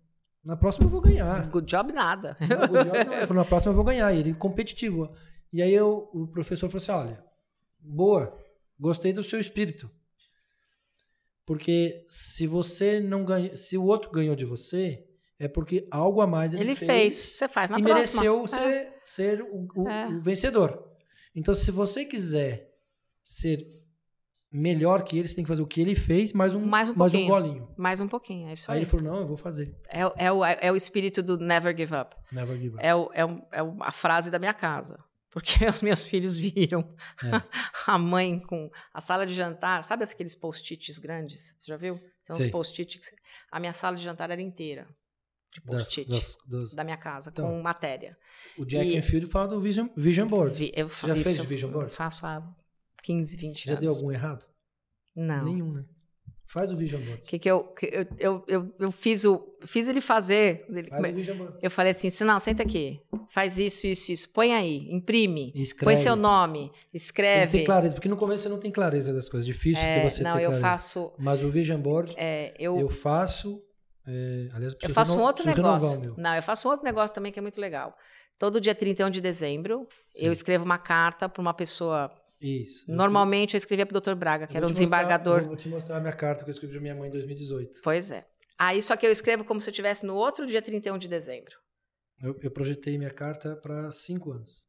na 0.44 0.54
próxima 0.54 0.84
eu 0.84 0.90
vou 0.90 1.00
ganhar. 1.00 1.48
Good 1.48 1.66
job 1.66 1.94
nada. 1.94 2.36
Não, 2.40 2.68
good 2.68 2.84
job 2.84 3.04
não. 3.04 3.14
Ele 3.14 3.26
falou, 3.26 3.42
na 3.42 3.48
próxima 3.48 3.72
eu 3.72 3.76
vou 3.76 3.84
ganhar, 3.84 4.12
e 4.12 4.18
ele 4.18 4.34
competitivo. 4.34 5.10
E 5.50 5.62
aí 5.62 5.72
eu, 5.72 6.10
o 6.12 6.26
professor 6.26 6.68
falou 6.68 6.82
assim, 6.82 6.92
olha, 6.92 7.24
boa, 7.80 8.38
gostei 8.78 9.14
do 9.14 9.24
seu 9.24 9.40
espírito, 9.40 9.90
porque 11.44 12.04
se 12.08 12.46
você 12.46 13.00
não 13.00 13.24
ganha, 13.24 13.56
se 13.56 13.76
o 13.76 13.84
outro 13.84 14.10
ganhou 14.10 14.36
de 14.36 14.44
você, 14.44 15.04
é 15.38 15.48
porque 15.48 15.88
algo 15.90 16.20
a 16.20 16.26
mais 16.26 16.54
ele, 16.54 16.62
ele 16.62 16.76
fez, 16.76 16.88
fez. 16.88 17.14
Você 17.14 17.48
faz 17.48 17.70
na 17.70 17.78
e 17.78 17.82
próxima. 17.82 18.22
mereceu 18.22 18.46
ser, 18.46 18.60
é. 18.60 19.00
ser 19.04 19.42
o, 19.42 19.66
o, 19.74 19.88
é. 19.88 20.08
o, 20.08 20.20
vencedor. 20.20 20.88
Então, 21.34 21.52
se 21.52 21.70
você 21.70 22.04
quiser 22.04 22.72
ser 23.22 23.66
melhor 24.52 25.02
que 25.02 25.18
ele, 25.18 25.26
você 25.26 25.34
tem 25.34 25.44
que 25.44 25.48
fazer 25.48 25.62
o 25.62 25.66
que 25.66 25.80
ele 25.80 25.94
fez, 25.94 26.32
mais 26.32 26.54
um, 26.54 26.64
mais 26.64 26.90
um, 26.90 26.94
mais 26.94 27.14
um 27.14 27.26
golinho. 27.26 27.68
Mais 27.76 28.00
um 28.00 28.06
pouquinho, 28.06 28.48
é 28.48 28.52
isso 28.52 28.70
aí. 28.70 28.76
Aí 28.76 28.82
ele 28.82 28.90
falou, 28.90 29.06
não, 29.06 29.20
eu 29.22 29.26
vou 29.26 29.36
fazer. 29.36 29.74
É, 29.88 30.26
é, 30.26 30.30
o, 30.30 30.44
é 30.44 30.70
o 30.70 30.76
espírito 30.76 31.22
do 31.22 31.38
never 31.38 31.76
give 31.76 31.94
up. 31.94 32.14
Never 32.30 32.56
give 32.56 32.74
up. 32.76 32.84
É, 32.84 32.94
o, 32.94 33.10
é, 33.12 33.24
o, 33.24 33.42
é 33.50 33.60
a 33.80 33.92
frase 33.92 34.30
da 34.30 34.38
minha 34.38 34.54
casa. 34.54 35.02
Porque 35.32 35.64
os 35.66 35.80
meus 35.82 36.02
filhos 36.02 36.36
viram 36.36 36.94
é. 37.24 37.42
a 37.86 37.98
mãe 37.98 38.38
com 38.38 38.70
a 38.92 39.00
sala 39.00 39.26
de 39.26 39.34
jantar, 39.34 39.82
sabe 39.82 40.04
aqueles 40.04 40.34
post-its 40.34 40.98
grandes? 40.98 41.56
Você 41.58 41.66
já 41.68 41.76
viu? 41.76 41.98
Tem 42.26 42.36
uns 42.36 42.46
post-its. 42.48 43.00
A 43.50 43.58
minha 43.58 43.72
sala 43.72 43.96
de 43.96 44.02
jantar 44.02 44.30
era 44.30 44.40
inteira. 44.40 44.86
de 45.54 45.60
post-it 45.60 46.08
das- 46.48 46.72
da 46.72 46.82
minha 46.82 46.96
casa, 46.96 47.28
Então. 47.30 47.46
com 47.46 47.60
matéria. 47.60 48.16
O 48.56 48.64
Jack 48.64 48.86
E- 48.88 48.96
Enfield 48.96 49.26
fala 49.26 49.48
do 49.48 49.60
Vision, 49.60 49.86
Vision 49.94 50.26
Board. 50.26 50.54
Vi- 50.54 50.72
eu 50.74 50.88
já 50.88 50.94
fa- 50.94 51.14
fez 51.14 51.26
isso 51.26 51.44
Vision 51.44 51.70
eu 51.70 51.74
Board? 51.74 51.92
faço 51.92 52.24
há 52.24 52.42
15, 53.02 53.36
20 53.36 53.66
Já 53.66 53.72
anos. 53.74 53.84
deu 53.86 53.94
algum 53.94 54.10
errado? 54.10 54.46
Não. 55.14 55.44
Nenhum, 55.44 55.72
né? 55.74 55.84
Faz 56.52 56.70
o 56.70 56.76
Vision 56.76 57.00
Board. 57.00 57.22
Que 57.22 57.38
que 57.38 57.50
eu, 57.50 57.64
que 57.64 57.86
eu, 57.86 58.06
eu, 58.18 58.44
eu, 58.46 58.74
eu 58.78 58.92
fiz, 58.92 59.24
o, 59.24 59.42
fiz 59.64 59.88
ele 59.88 60.02
fazer. 60.02 60.66
ele- 60.68 60.88
Faz 60.88 61.12
o 61.12 61.16
Vision 61.16 61.36
Board. 61.38 61.56
eu 61.62 61.70
falei 61.70 61.92
assim: 61.92 62.10
"Se 62.10 62.24
não, 62.24 62.38
senta 62.38 62.62
aqui. 62.62 63.00
Faz 63.30 63.56
isso, 63.58 63.86
isso, 63.86 64.12
isso. 64.12 64.28
Põe 64.30 64.52
aí, 64.52 64.86
imprime. 64.92 65.50
Escreve. 65.54 65.84
Põe 65.86 65.96
seu 65.96 66.14
nome, 66.14 66.64
Ele 66.64 66.70
escreve. 66.92 67.52
tem 67.58 67.64
clareza, 67.64 67.94
porque 67.94 68.08
no 68.08 68.16
começo 68.18 68.42
você 68.42 68.48
não 68.50 68.58
tem 68.60 68.70
clareza 68.70 69.12
das 69.14 69.28
coisas. 69.30 69.46
Difícil 69.46 69.82
É, 69.82 70.00
de 70.04 70.10
você 70.10 70.22
não, 70.22 70.34
ter 70.36 70.42
eu 70.42 70.50
clareza. 70.50 70.60
faço. 70.68 71.12
Mas 71.18 71.42
o 71.42 71.48
Vision 71.48 71.80
Board, 71.80 72.12
é, 72.18 72.54
eu, 72.58 72.78
eu, 72.78 72.88
faço. 72.90 73.62
é, 74.06 74.48
aliás, 74.52 74.76
eu 74.82 74.90
faço 74.90 75.18
um 75.18 75.22
outro 75.22 75.46
negócio. 75.46 76.14
Não, 76.18 76.34
eu 76.34 76.42
faço 76.42 76.68
um 76.68 76.70
outro 76.70 76.84
negócio 76.84 77.14
também 77.14 77.32
que 77.32 77.38
é 77.38 77.42
muito 77.42 77.58
legal. 77.60 77.96
Todo 78.38 78.60
dia 78.60 78.74
31 78.74 79.08
de 79.08 79.20
dezembro, 79.20 79.86
Sim. 80.06 80.26
eu 80.26 80.32
escrevo 80.32 80.64
uma 80.64 80.78
carta 80.78 81.28
para 81.28 81.40
uma 81.40 81.54
pessoa. 81.54 82.10
Isso. 82.42 82.84
eu 82.90 82.94
Normalmente 82.96 83.54
eu 83.54 83.58
escrevia 83.58 83.86
para 83.86 83.96
o 83.96 84.00
Dr. 84.00 84.14
Braga, 84.14 84.46
que 84.46 84.54
Eu 84.54 84.58
era 84.58 84.66
um 84.66 84.68
mostrar- 84.68 84.80
desembargador. 84.80 85.40
eu 85.42 85.46
vou 85.46 85.56
te 85.56 85.68
mostrar 85.68 85.96
a 85.96 86.00
minha 86.00 86.12
carta 86.12 86.44
que 86.44 86.50
eu 86.50 86.52
escrevi 86.52 86.72
pra 86.74 86.82
minha 86.82 86.94
mãe 86.94 87.08
em 87.08 87.12
2018. 87.12 87.80
Pois 87.82 88.10
é. 88.10 88.26
Aí 88.58 88.82
só 88.82 88.96
que 88.96 89.06
eu 89.06 89.10
escrevo 89.10 89.44
como 89.44 89.60
se 89.60 89.68
eu 89.68 89.72
estivesse 89.72 90.04
no 90.04 90.14
outro 90.14 90.46
dia 90.46 90.60
31 90.60 90.98
de 90.98 91.08
dezembro. 91.08 91.52
Eu, 92.20 92.38
eu 92.42 92.50
projetei 92.50 92.98
minha 92.98 93.10
carta 93.10 93.56
para 93.56 93.90
cinco 93.90 94.32
anos. 94.32 94.66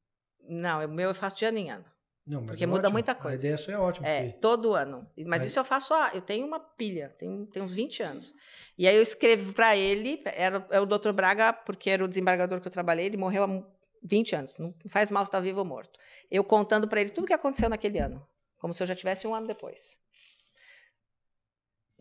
Não, 0.47 0.83
o 0.85 0.87
meu 0.87 1.09
eu 1.09 1.15
faço 1.15 1.37
de 1.37 1.45
ano 1.45 1.57
em 1.57 1.69
ano. 1.71 1.85
Não, 2.25 2.39
mas 2.39 2.51
Porque 2.51 2.63
é 2.63 2.67
muda 2.67 2.79
ótimo. 2.83 2.93
muita 2.93 3.11
A 3.11 3.15
coisa. 3.15 3.35
ideia 3.45 3.57
sua 3.57 3.73
é 3.73 3.77
ótima. 3.77 4.07
É, 4.07 4.23
porque- 4.23 4.39
todo 4.39 4.73
ano. 4.73 5.05
Mas 5.27 5.41
Aí- 5.43 5.49
isso 5.49 5.59
eu 5.59 5.65
faço, 5.65 5.93
há- 5.93 6.11
eu 6.13 6.21
tenho 6.21 6.47
uma 6.47 6.57
pilha, 6.59 7.09
tem, 7.19 7.45
tem 7.47 7.61
uns 7.61 7.73
20 7.73 8.01
anos. 8.01 8.33
E 8.77 8.87
aí 8.87 8.95
eu 8.95 9.01
escrevo 9.01 9.51
para 9.53 9.75
ele, 9.75 10.21
era 10.25 10.65
é 10.71 10.79
o 10.79 10.85
Dr. 10.85 11.11
Braga, 11.11 11.51
porque 11.51 11.89
era 11.89 12.03
o 12.03 12.07
desembargador 12.07 12.61
que 12.61 12.67
eu 12.67 12.71
trabalhei, 12.71 13.05
ele 13.07 13.17
morreu 13.17 13.43
há 13.43 13.63
20 14.03 14.35
anos, 14.35 14.57
não 14.57 14.73
faz 14.87 15.09
mal 15.11 15.25
se 15.25 15.31
tá 15.31 15.39
vivo 15.39 15.59
ou 15.59 15.65
morto. 15.65 15.99
Eu 16.29 16.43
contando 16.43 16.87
para 16.87 17.01
ele 17.01 17.09
tudo 17.11 17.27
que 17.27 17.33
aconteceu 17.33 17.69
naquele 17.69 17.99
ano, 17.99 18.25
como 18.59 18.73
se 18.73 18.83
eu 18.83 18.87
já 18.87 18.95
tivesse 18.95 19.25
um 19.27 19.33
ano 19.33 19.47
depois. 19.47 20.01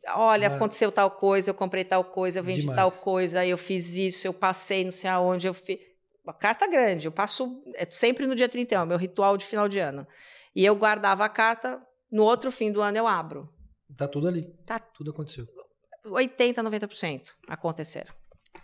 Olha, 0.08 0.48
Mas- 0.48 0.56
aconteceu 0.56 0.90
tal 0.90 1.10
coisa, 1.10 1.50
eu 1.50 1.54
comprei 1.54 1.84
tal 1.84 2.04
coisa, 2.04 2.40
eu 2.40 2.44
vendi 2.44 2.62
Demais. 2.62 2.76
tal 2.76 2.90
coisa, 2.90 3.46
eu 3.46 3.56
fiz 3.56 3.96
isso, 3.96 4.26
eu 4.26 4.34
passei 4.34 4.84
não 4.84 4.90
sei 4.90 5.08
aonde, 5.08 5.46
eu 5.46 5.54
fiz. 5.54 5.78
Uma 6.24 6.34
carta 6.34 6.66
grande, 6.68 7.06
eu 7.06 7.12
passo 7.12 7.62
é 7.74 7.84
sempre 7.90 8.26
no 8.26 8.34
dia 8.34 8.48
31, 8.48 8.86
meu 8.86 8.96
ritual 8.98 9.36
de 9.36 9.44
final 9.44 9.68
de 9.68 9.78
ano. 9.78 10.06
E 10.54 10.64
eu 10.64 10.74
guardava 10.76 11.24
a 11.24 11.28
carta, 11.28 11.80
no 12.10 12.22
outro 12.24 12.50
fim 12.52 12.70
do 12.70 12.80
ano 12.80 12.96
eu 12.98 13.06
abro. 13.08 13.48
Tá 13.96 14.06
tudo 14.08 14.28
ali. 14.28 14.52
Tá. 14.64 14.78
Tudo 14.78 15.10
aconteceu. 15.10 15.46
80, 16.04 16.62
90% 16.62 17.28
aconteceram. 17.48 18.12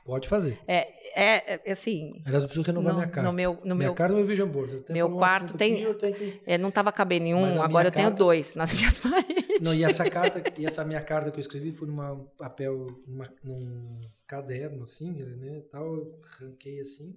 Pode 0.09 0.27
fazer. 0.27 0.59
É, 0.67 0.89
é, 1.15 1.61
é 1.67 1.73
assim, 1.73 2.23
Aliás, 2.25 2.43
eu 2.45 2.49
preciso 2.49 2.67
renovar 2.67 2.95
no, 2.95 2.99
minha 3.01 3.11
carta. 3.11 3.29
no 3.29 3.33
meu, 3.35 3.55
no 3.63 3.75
minha 3.75 3.89
meu, 3.89 3.95
carta 3.95 4.15
é 4.15 4.17
meu 4.17 4.25
Vision 4.25 4.49
Board. 4.49 4.85
Meu 4.89 5.11
quarto 5.11 5.55
tem- 5.59 5.85
que- 6.15 6.41
é, 6.47 6.57
não 6.57 6.71
estava 6.71 6.91
cabendo 6.91 7.27
um, 7.27 7.61
a 7.61 7.65
agora 7.67 7.89
eu 7.89 7.93
tenho 7.93 8.11
dois 8.11 8.55
nas 8.55 8.73
minhas 8.75 8.99
paredes. 8.99 9.61
Não, 9.61 9.75
e 9.75 9.85
essa 9.85 10.09
carta, 10.09 10.43
e 10.59 10.65
essa 10.65 10.83
minha 10.83 11.03
carta 11.03 11.31
que 11.31 11.37
eu 11.37 11.43
escrevi 11.43 11.73
foi 11.73 11.87
num 11.89 12.25
papel, 12.39 12.87
numa, 13.07 13.31
num 13.45 13.97
caderno, 14.27 14.83
assim, 14.85 15.13
né, 15.13 15.61
tal, 15.71 15.95
eu 15.95 16.21
arranquei 16.41 16.81
assim 16.81 17.15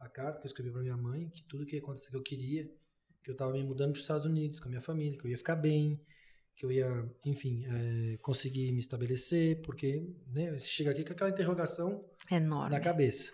a 0.00 0.08
carta 0.08 0.40
que 0.40 0.46
eu 0.46 0.48
escrevi 0.48 0.72
pra 0.72 0.82
minha 0.82 0.96
mãe, 0.96 1.28
que 1.28 1.44
tudo 1.44 1.64
que 1.66 1.76
ia 1.76 1.80
acontecer 1.82 2.10
que 2.10 2.16
eu 2.16 2.22
queria, 2.24 2.68
que 3.22 3.30
eu 3.30 3.36
tava 3.36 3.52
me 3.52 3.62
mudando 3.62 3.90
para 3.92 3.98
os 3.98 4.02
Estados 4.02 4.24
Unidos 4.24 4.58
com 4.58 4.66
a 4.66 4.70
minha 4.70 4.80
família, 4.80 5.16
que 5.16 5.24
eu 5.24 5.30
ia 5.30 5.38
ficar 5.38 5.54
bem, 5.54 6.00
que 6.58 6.66
eu 6.66 6.72
ia, 6.72 7.08
enfim, 7.24 7.64
é, 7.66 8.16
conseguir 8.16 8.72
me 8.72 8.80
estabelecer, 8.80 9.62
porque, 9.62 10.04
né, 10.26 10.50
você 10.58 10.66
chega 10.66 10.90
aqui 10.90 11.04
com 11.04 11.12
aquela 11.12 11.30
interrogação 11.30 12.04
Enorme. 12.28 12.74
na 12.74 12.80
cabeça. 12.80 13.32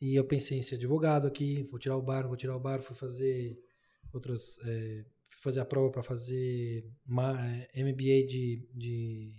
E 0.00 0.14
eu 0.14 0.24
pensei 0.24 0.58
em 0.58 0.62
ser 0.62 0.76
advogado 0.76 1.26
aqui, 1.26 1.64
vou 1.64 1.78
tirar 1.78 1.98
o 1.98 2.02
bar, 2.02 2.26
vou 2.26 2.38
tirar 2.38 2.56
o 2.56 2.60
bar, 2.60 2.80
fui 2.80 2.96
fazer 2.96 3.62
outras, 4.14 4.58
é, 4.64 5.04
fui 5.28 5.42
fazer 5.42 5.60
a 5.60 5.64
prova 5.66 5.90
para 5.92 6.02
fazer 6.02 6.90
ma- 7.04 7.38
é, 7.74 7.82
MBA 7.82 8.26
de, 8.26 8.66
de 8.72 9.34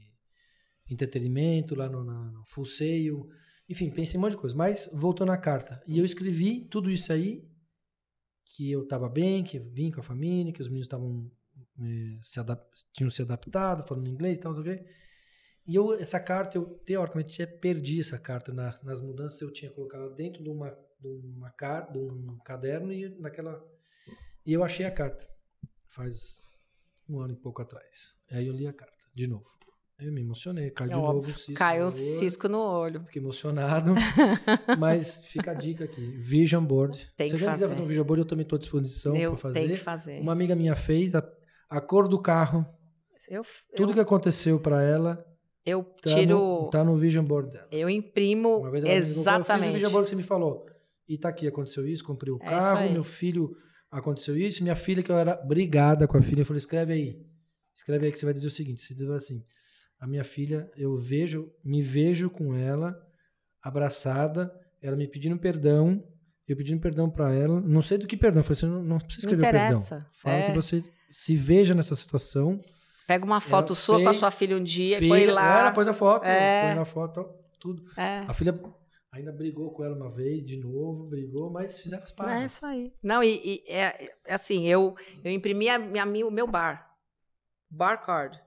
entretenimento 0.88 1.74
lá 1.74 1.90
no, 1.90 2.04
na, 2.04 2.32
no 2.32 2.46
Full 2.46 2.66
Sail, 2.66 3.28
enfim, 3.68 3.90
pensei 3.90 4.16
em 4.16 4.18
um 4.20 4.22
monte 4.22 4.32
de 4.34 4.38
coisa. 4.38 4.56
Mas 4.56 4.88
voltou 4.94 5.26
na 5.26 5.38
carta 5.38 5.82
e 5.88 5.98
eu 5.98 6.06
escrevi 6.06 6.62
tudo 6.66 6.92
isso 6.92 7.12
aí 7.12 7.44
que 8.46 8.72
eu 8.72 8.84
estava 8.84 9.10
bem, 9.10 9.44
que 9.44 9.58
eu 9.58 9.64
vim 9.64 9.90
com 9.90 10.00
a 10.00 10.04
família, 10.04 10.54
que 10.54 10.62
os 10.62 10.68
meninos 10.68 10.86
estavam 10.86 11.32
se 12.24 12.40
adap- 12.40 12.70
tinham 12.94 13.10
se 13.10 13.22
adaptado, 13.22 13.88
falando 13.88 14.08
inglês 14.10 14.38
e 14.38 14.42
tal, 14.42 14.54
não 14.54 14.64
sei 14.64 14.74
o 14.74 14.78
quê. 14.78 14.86
E 15.68 15.76
eu, 15.76 15.94
essa 15.94 16.20
carta, 16.20 16.58
eu 16.58 16.66
teoricamente 16.86 17.46
perdi 17.46 18.00
essa 18.00 18.18
carta 18.18 18.52
na- 18.52 18.78
nas 18.84 19.00
mudanças, 19.02 19.40
eu 19.42 19.52
tinha 19.52 19.72
colocado 19.72 20.02
ela 20.04 20.16
dentro 20.16 20.44
de 20.44 20.50
uma, 20.50 20.70
de 21.00 21.08
uma 21.08 21.54
de 21.92 21.98
um 22.00 22.38
caderno 22.44 22.92
e 22.92 23.10
naquela 23.20 23.64
e 24.46 24.54
eu 24.54 24.64
achei 24.64 24.86
a 24.86 24.92
carta 24.92 25.28
faz 25.88 26.60
um 27.08 27.20
ano 27.20 27.34
e 27.34 27.36
pouco 27.36 27.62
atrás. 27.62 28.16
Aí 28.32 28.48
eu 28.48 28.54
li 28.54 28.68
a 28.68 28.74
carta 28.74 28.96
de 29.14 29.28
novo. 29.28 29.46
Aí 29.98 30.08
eu 30.08 30.14
me 30.14 30.22
emocionei, 30.22 30.70
caiu 30.72 30.90
de 30.90 30.96
Óbvio, 30.96 31.14
novo 31.16 31.30
o 31.30 31.34
cisco. 31.36 31.54
Caiu 31.54 31.86
o 31.88 31.92
cisco 31.92 32.48
no 32.48 32.58
olho. 32.60 33.04
Fiquei 33.06 33.22
emocionado, 33.22 33.94
mas 34.80 35.22
fica 35.26 35.52
a 35.52 35.54
dica 35.54 35.84
aqui, 35.84 36.02
Vision 36.18 36.64
Board. 36.66 37.12
Tem 37.18 37.28
Se 37.28 37.34
alguém 37.36 37.50
quiser 37.50 37.50
fazer. 37.52 37.68
fazer 37.68 37.82
um 37.82 37.88
Vision 37.88 38.06
Board, 38.06 38.22
eu 38.22 38.26
também 38.28 38.44
estou 38.44 38.56
à 38.58 38.60
disposição 38.60 39.12
para 39.14 39.22
tem 39.22 39.36
que 39.36 39.42
fazer. 39.42 39.76
fazer. 39.78 40.22
Uma 40.22 40.32
amiga 40.32 40.56
minha 40.56 40.76
fez 40.76 41.14
a, 41.16 41.30
a 41.70 41.80
cor 41.82 42.08
do 42.08 42.20
carro, 42.22 42.66
Eu, 43.30 43.44
tudo 43.76 43.92
eu, 43.92 43.94
que 43.94 44.00
aconteceu 44.00 44.60
para 44.60 44.82
ela 44.82 45.24
eu 45.66 45.84
tá 45.84 46.16
tiro. 46.16 46.36
no, 46.38 46.70
tá 46.70 46.84
no 46.84 46.96
Vision 46.98 47.24
Board 47.26 47.52
dela. 47.52 47.68
Eu 47.72 47.90
imprimo 47.90 48.58
Uma 48.60 48.72
vez 48.72 48.84
ela 48.84 48.94
me 48.94 49.00
ligou, 49.00 49.04
Eu 49.04 49.08
fiz 49.08 49.18
o 49.18 49.22
exatamente. 49.22 49.74
Vision 49.74 49.92
Board 49.92 50.06
que 50.06 50.10
você 50.10 50.16
me 50.16 50.24
falou. 50.24 50.66
E 51.08 51.18
tá 51.18 51.30
aqui, 51.30 51.48
aconteceu 51.48 51.88
isso, 51.88 52.04
comprei 52.04 52.34
o 52.34 52.38
É 52.42 52.46
carro, 52.46 52.92
meu 52.92 53.04
filho 53.04 53.56
aconteceu 53.92 54.38
isso, 54.38 54.62
minha 54.64 54.76
filha, 54.76 55.02
que 55.04 55.12
eu 55.12 55.18
era 55.18 55.36
brigada 55.36 56.08
com 56.08 56.18
a 56.18 56.22
filha, 56.22 56.42
eu 56.42 56.46
falei, 56.46 56.60
escreve 56.60 56.94
aí. 56.94 57.20
Escreve 57.76 58.06
aí 58.06 58.12
que 58.12 58.20
você 58.20 58.26
vai 58.26 58.34
dizer 58.34 58.48
o 58.48 58.52
seguinte, 58.52 58.84
você 58.84 58.94
diz 58.94 59.10
assim, 59.10 59.44
a 60.00 60.06
minha 60.08 60.24
filha, 60.24 60.70
eu 60.78 60.96
vejo, 60.98 61.52
me 61.64 61.82
vejo 61.82 62.30
com 62.30 62.54
ela, 62.54 62.96
abraçada, 63.62 64.52
ela 64.82 64.96
me 64.96 65.08
pedindo 65.08 65.38
perdão, 65.38 66.04
eu 66.48 66.56
pedindo 66.56 66.80
perdão 66.82 67.10
pra 67.10 67.34
ela, 67.34 67.60
não 67.62 67.82
sei 67.82 67.98
do 67.98 68.08
que 68.08 68.18
perdão, 68.18 68.40
eu 68.40 68.44
falei, 68.44 68.56
você 68.60 68.66
não, 68.68 68.84
não 68.84 68.98
precisa 69.00 69.28
Não 69.28 69.34
escrever 69.34 69.50
o 69.50 69.52
perdão. 69.60 69.80
interessa. 69.80 70.08
Fala 70.22 70.36
É. 70.36 70.50
que 70.52 70.56
você 70.56 70.84
se 71.12 71.36
veja 71.36 71.74
nessa 71.74 71.96
situação. 71.96 72.60
Pega 73.08 73.26
uma 73.26 73.42
foto 73.42 73.74
Ela 73.74 73.76
sua 73.76 73.96
com 73.98 74.04
a 74.04 74.06
fez, 74.12 74.18
sua 74.18 74.32
filha 74.32 74.56
um 74.56 74.64
dia, 74.64 75.00
filha, 75.00 75.10
põe 75.10 75.26
lá. 75.26 75.60
Ela 75.62 75.72
pôs 75.72 75.88
a 75.88 75.94
foto, 75.94 76.26
É. 76.26 76.68
põe 76.68 76.76
na 76.76 76.86
foto, 76.86 77.26
tudo. 77.60 77.84
É. 77.98 78.20
A 78.28 78.34
filha 78.34 78.58
ainda 79.12 79.32
brigou 79.32 79.72
com 79.72 79.84
ela 79.84 79.96
uma 79.96 80.12
vez, 80.12 80.46
de 80.46 80.58
novo, 80.58 81.10
brigou, 81.10 81.50
mas 81.50 81.80
fizeram 81.80 82.04
as 82.04 82.12
É 82.12 82.16
pazes. 82.16 82.52
isso 82.54 82.66
aí. 82.68 82.94
Não, 83.02 83.24
e, 83.24 83.42
e 83.44 83.64
é, 83.72 84.12
é 84.28 84.34
assim, 84.36 84.68
eu, 84.68 84.96
eu 85.24 85.32
imprimi 85.32 85.68
a, 85.70 85.80
minha, 85.80 86.06
mi- 86.06 86.24
o 86.24 86.30
meu 86.30 86.46
bar. 86.46 86.96
Bar 87.70 87.98
card. 88.06 88.40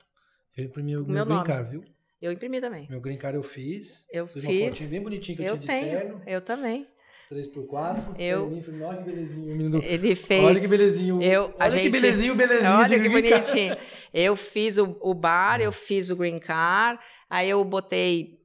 Eu 0.57 0.65
imprimi 0.67 0.97
o 0.97 1.03
O 1.03 1.07
meu, 1.07 1.15
meu 1.15 1.27
green 1.27 1.45
card, 1.45 1.71
viu? 1.71 1.85
Eu 2.21 2.31
imprimi 2.31 2.61
também. 2.61 2.87
Meu 2.89 3.01
green 3.01 3.17
card 3.19 3.37
eu 3.37 3.43
fiz. 3.43 4.07
Eu 4.13 4.29
fiz 4.29 4.45
uma 4.45 4.53
fiz. 4.53 4.69
fotinha 4.69 4.89
bem 4.91 5.03
bonitinha 5.03 5.37
que 5.37 5.43
eu, 5.43 5.47
Eu 5.47 5.59
tinha 5.59 5.61
de 5.61 5.67
tenho. 5.87 5.99
terno. 5.99 6.23
Eu 6.25 6.41
também. 6.41 6.87
3x4. 7.33 8.15
Eu- 8.19 8.63
falei, 8.63 8.83
Olha 8.83 8.99
que 8.99 9.05
belezinho. 9.05 9.45
o 9.55 9.57
menino 9.57 9.83
Ele 9.83 10.15
fez. 10.15 10.45
Olha 10.45 10.61
que 10.61 10.69
belezinho. 10.69 11.23
Eu- 11.23 11.55
a 11.59 11.65
Olha 11.65 11.71
que 11.71 11.83
gente- 11.85 11.93
belezinho, 11.93 12.35
belezinho. 12.35 12.77
Olha 12.79 13.01
que 13.01 13.09
bonitinho. 13.09 13.77
Eu 14.13 14.37
fiz 14.37 14.77
o, 14.77 14.97
o 15.01 15.15
bar, 15.15 15.61
eu 15.63 15.73
fiz 15.73 16.11
o 16.11 16.17
green 16.17 16.39
card, 16.39 17.01
aí 17.31 17.49
eu 17.49 17.65
botei. 17.65 18.39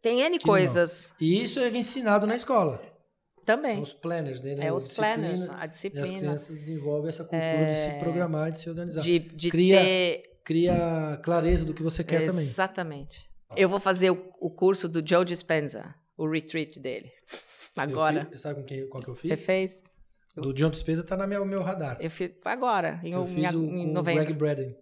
Tem 0.00 0.22
N 0.22 0.38
Que 0.38 0.46
coisas 0.46 1.12
E 1.20 1.42
isso 1.42 1.60
é 1.60 1.68
ensinado 1.68 2.26
na 2.26 2.34
escola. 2.34 2.80
também. 3.44 3.74
São 3.74 3.82
os 3.82 3.92
planners, 3.92 4.40
né? 4.40 4.54
É 4.58 4.68
A 4.68 4.74
os 4.74 4.84
disciplina, 4.84 5.14
planners, 5.14 5.48
a 5.50 5.52
E 5.52 5.64
as 5.64 5.70
disciplina. 5.70 6.18
crianças 6.18 6.56
desenvolvem 6.56 7.08
essa 7.10 7.24
cultura 7.24 7.66
de 7.66 7.76
se 7.76 7.90
programar, 7.98 8.50
de 8.50 8.60
se 8.60 8.70
organizar. 8.70 9.02
De, 9.02 9.18
de 9.18 9.50
Cria- 9.50 9.80
ter. 9.80 10.22
Cria 10.42 11.20
clareza 11.22 11.66
do 11.66 11.74
que 11.74 11.82
você 11.82 12.02
quer 12.02 12.24
também. 12.26 12.40
Exatamente. 12.44 13.28
Eu 13.54 13.68
vou 13.68 13.78
fazer 13.78 14.10
o, 14.10 14.32
o 14.40 14.48
curso 14.50 14.88
do 14.88 15.06
Joe 15.06 15.24
Dispenza, 15.24 15.94
o 16.16 16.26
retreat 16.26 16.80
dele. 16.80 17.10
Agora. 17.76 18.26
fiz- 18.26 18.40
sabe 18.40 18.60
com 18.60 18.66
quem, 18.66 18.88
qual 18.88 19.02
que 19.02 19.08
eu 19.10 19.14
fiz? 19.14 19.28
Você 19.30 19.36
fez? 19.36 19.82
Do 20.36 20.52
John 20.52 20.70
Despesa 20.70 21.02
tá 21.02 21.16
no 21.16 21.26
meu, 21.26 21.44
meu 21.44 21.60
radar. 21.62 21.96
Eu 22.00 22.10
fiz 22.10 22.30
agora, 22.44 23.00
em, 23.02 23.12
Eu 23.12 23.26
fiz 23.26 23.52
o, 23.52 23.62
em 23.64 23.92
novembro. 23.92 24.22
Greg 24.24 24.38
Braden. 24.38 24.76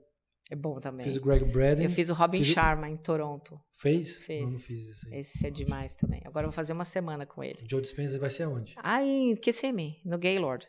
É 0.51 0.56
bom 0.56 0.78
também. 0.81 1.05
Fiz 1.05 1.16
o 1.16 1.20
Greg 1.20 1.44
Braden. 1.44 1.85
Eu 1.85 1.90
fiz 1.90 2.09
o 2.10 2.15
Robin 2.15 2.39
Fiz 2.39 2.48
Sharma 2.48 2.89
em 2.89 2.97
Toronto. 2.97 3.60
Fez? 3.73 4.19
Fez. 4.19 4.43
Não, 4.44 4.51
não 4.52 4.59
fiz 4.59 4.89
esse 4.89 5.06
aí. 5.12 5.20
Esse 5.20 5.47
é 5.47 5.51
demais 5.51 5.94
também. 5.94 6.23
Agora 6.24 6.44
eu 6.47 6.51
vou 6.51 6.55
fazer 6.55 6.73
uma 6.73 6.85
semana 6.85 7.24
com 7.27 7.43
ele. 7.44 7.62
O 7.65 7.70
Joe 7.70 7.81
Dispenza 7.82 8.19
vai 8.19 8.31
ser 8.31 8.44
aonde? 8.44 8.74
Ah, 8.78 9.02
em 9.02 9.35
QCM, 9.36 10.01
no 10.05 10.19
Gaylord. 10.19 10.66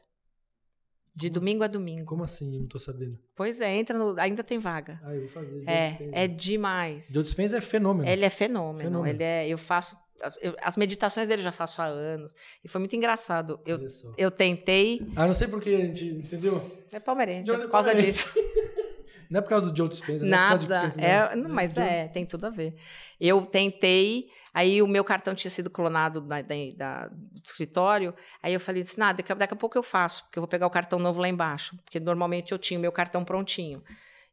De 1.16 1.30
domingo 1.30 1.64
a 1.64 1.68
domingo. 1.68 2.06
Como 2.06 2.24
assim? 2.24 2.54
Eu 2.56 2.62
não 2.62 2.68
tô 2.68 2.80
sabendo. 2.80 3.18
Pois 3.36 3.60
é, 3.60 3.76
entra 3.76 3.98
no. 3.98 4.18
Ainda 4.20 4.44
tem 4.44 4.60
vaga. 4.60 5.00
Ah, 5.04 5.14
eu 5.14 5.22
vou 5.22 5.30
fazer. 5.30 5.50
Joe 5.52 5.64
É, 5.68 5.90
Dispenza. 5.90 6.12
é 6.16 6.28
demais. 6.28 7.10
Joe 7.12 7.24
Dispenza 7.24 7.58
é 7.58 7.62
fenômeno. 7.62 8.10
Ele 8.10 8.24
é 8.24 8.30
fenômeno. 8.30 8.90
Fenômeno. 8.90 9.16
Ele 9.16 9.24
é. 9.24 9.48
Eu 9.48 9.58
faço. 9.58 9.98
As, 10.22 10.38
eu- 10.42 10.56
as 10.62 10.76
meditações 10.78 11.28
dele 11.28 11.42
já 11.42 11.52
faço 11.52 11.82
há 11.82 11.86
anos. 11.86 12.34
E 12.64 12.68
foi 12.68 12.80
muito 12.80 12.96
engraçado. 12.96 13.60
Eu, 13.66 13.80
eu 14.18 14.32
tentei. 14.32 15.02
Ah, 15.16 15.26
não 15.26 15.34
sei 15.34 15.48
porque 15.48 15.70
a 15.70 15.78
gente, 15.78 16.06
entendeu? 16.06 16.60
É 16.92 17.00
palmeirense, 17.00 17.50
é 17.52 17.58
por 17.58 17.70
causa 17.70 17.90
palmeirense. 17.90 18.26
disso. 18.34 18.40
Não 19.30 19.38
é 19.38 19.42
por 19.44 19.50
causa 19.50 19.70
do 19.70 19.78
Joe 19.78 19.88
Dispenza, 19.88 20.26
Nada. 20.26 20.92
Não 20.98 21.04
é 21.04 21.08
é, 21.08 21.36
não, 21.36 21.50
mas 21.52 21.78
é, 21.78 22.08
tem 22.08 22.26
tudo 22.26 22.48
a 22.48 22.50
ver. 22.50 22.74
Eu 23.22 23.46
tentei, 23.46 24.28
aí 24.52 24.82
o 24.82 24.88
meu 24.88 25.04
cartão 25.04 25.36
tinha 25.36 25.52
sido 25.52 25.70
clonado 25.70 26.20
da, 26.20 26.42
da, 26.42 26.56
da, 26.76 27.08
do 27.10 27.40
escritório, 27.46 28.12
aí 28.42 28.52
eu 28.56 28.60
falei 28.60 28.82
assim, 28.82 29.00
nada, 29.00 29.18
daqui, 29.18 29.36
daqui 29.36 29.54
a 29.54 29.56
pouco 29.56 29.78
eu 29.78 29.84
faço, 29.84 30.24
porque 30.24 30.40
eu 30.40 30.42
vou 30.42 30.48
pegar 30.48 30.66
o 30.66 30.72
cartão 30.72 30.98
novo 30.98 31.22
lá 31.22 31.30
embaixo, 31.30 31.78
porque 31.86 32.00
normalmente 32.00 32.52
eu 32.54 32.58
tinha 32.58 32.80
o 32.80 32.82
meu 32.82 32.92
cartão 32.92 33.24
prontinho. 33.24 33.84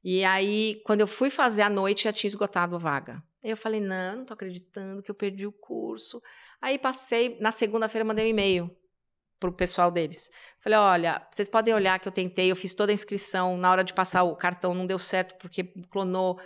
E 0.03 0.25
aí, 0.25 0.81
quando 0.87 1.03
eu 1.03 1.07
fui 1.07 1.29
fazer 1.29 1.61
à 1.61 1.69
noite, 1.69 2.05
já 2.05 2.13
tinha 2.13 2.29
esgotado 2.29 2.75
a 2.77 2.79
vaga. 2.79 3.23
Eu 3.49 3.57
falei, 3.57 3.81
não, 3.81 4.17
não 4.17 4.25
tô 4.25 4.35
acreditando 4.35 5.01
que 5.01 5.09
eu 5.09 5.15
perdi 5.15 5.47
o 5.47 5.53
curso. 5.53 6.21
Aí 6.61 6.77
passei, 6.77 7.39
na 7.41 7.53
segunda-feira 7.53 8.05
mandei 8.05 8.27
um 8.27 8.31
e-mail 8.31 8.77
pro 9.39 9.53
pessoal 9.53 9.89
deles. 9.89 10.29
Falei, 10.59 10.77
olha, 10.77 11.25
vocês 11.31 11.49
podem 11.49 11.73
olhar 11.73 12.01
que 12.01 12.09
eu 12.09 12.13
tentei, 12.13 12.51
eu 12.51 12.57
fiz 12.57 12.75
toda 12.75 12.91
a 12.91 12.95
inscrição, 12.95 13.57
na 13.57 13.71
hora 13.71 13.85
de 13.85 13.95
passar 13.95 14.25
o 14.25 14.35
cartão 14.35 14.75
não 14.75 14.85
deu 14.85 14.99
certo 14.99 15.37
porque 15.37 15.63
clonou. 15.93 16.41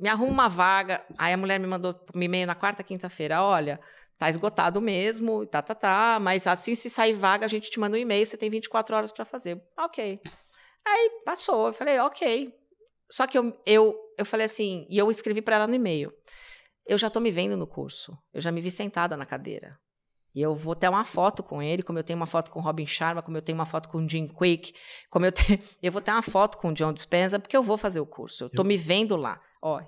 Me 0.00 0.08
arruma 0.08 0.32
uma 0.32 0.48
vaga. 0.48 1.06
Aí 1.16 1.32
a 1.32 1.36
mulher 1.36 1.60
me 1.60 1.66
mandou 1.68 1.94
um 2.12 2.20
e-mail 2.20 2.44
na 2.44 2.56
quarta, 2.56 2.82
quinta-feira, 2.82 3.40
olha, 3.40 3.78
tá 4.18 4.28
esgotado 4.28 4.80
mesmo, 4.80 5.46
tá, 5.46 5.62
tá, 5.62 5.76
tá, 5.76 6.18
mas 6.20 6.44
assim 6.48 6.74
se 6.74 6.90
sair 6.90 7.12
vaga, 7.12 7.46
a 7.46 7.48
gente 7.48 7.70
te 7.70 7.78
manda 7.78 7.96
um 7.96 8.00
e-mail, 8.00 8.26
você 8.26 8.36
tem 8.36 8.50
24 8.50 8.96
horas 8.96 9.12
para 9.12 9.24
fazer. 9.24 9.62
OK. 9.78 10.20
Aí 10.84 11.10
passou, 11.24 11.68
eu 11.68 11.72
falei, 11.72 12.00
OK. 12.00 12.52
Só 13.10 13.26
que 13.26 13.38
eu, 13.38 13.56
eu, 13.64 13.94
eu 14.18 14.24
falei 14.24 14.46
assim, 14.46 14.86
e 14.88 14.98
eu 14.98 15.10
escrevi 15.10 15.40
para 15.40 15.56
ela 15.56 15.66
no 15.66 15.74
e-mail. 15.74 16.12
Eu 16.86 16.98
já 16.98 17.10
tô 17.10 17.20
me 17.20 17.30
vendo 17.30 17.56
no 17.56 17.66
curso. 17.66 18.16
Eu 18.32 18.40
já 18.40 18.52
me 18.52 18.60
vi 18.60 18.70
sentada 18.70 19.16
na 19.16 19.26
cadeira. 19.26 19.78
E 20.34 20.42
eu 20.42 20.54
vou 20.54 20.76
ter 20.76 20.88
uma 20.88 21.02
foto 21.02 21.42
com 21.42 21.62
ele, 21.62 21.82
como 21.82 21.98
eu 21.98 22.04
tenho 22.04 22.18
uma 22.18 22.26
foto 22.26 22.50
com 22.50 22.60
Robin 22.60 22.86
Sharma, 22.86 23.22
como 23.22 23.38
eu 23.38 23.42
tenho 23.42 23.56
uma 23.56 23.64
foto 23.64 23.88
com 23.88 24.06
Jim 24.06 24.28
Quick, 24.28 24.74
como 25.08 25.24
eu 25.24 25.32
tenho, 25.32 25.58
eu 25.82 25.90
vou 25.90 26.02
ter 26.02 26.10
uma 26.10 26.20
foto 26.20 26.58
com 26.58 26.74
John 26.74 26.92
Dispenza, 26.92 27.38
porque 27.38 27.56
eu 27.56 27.62
vou 27.62 27.78
fazer 27.78 28.00
o 28.00 28.06
curso. 28.06 28.44
Eu 28.44 28.50
tô 28.50 28.60
eu... 28.60 28.66
me 28.66 28.76
vendo 28.76 29.16
lá. 29.16 29.40
Ó. 29.62 29.82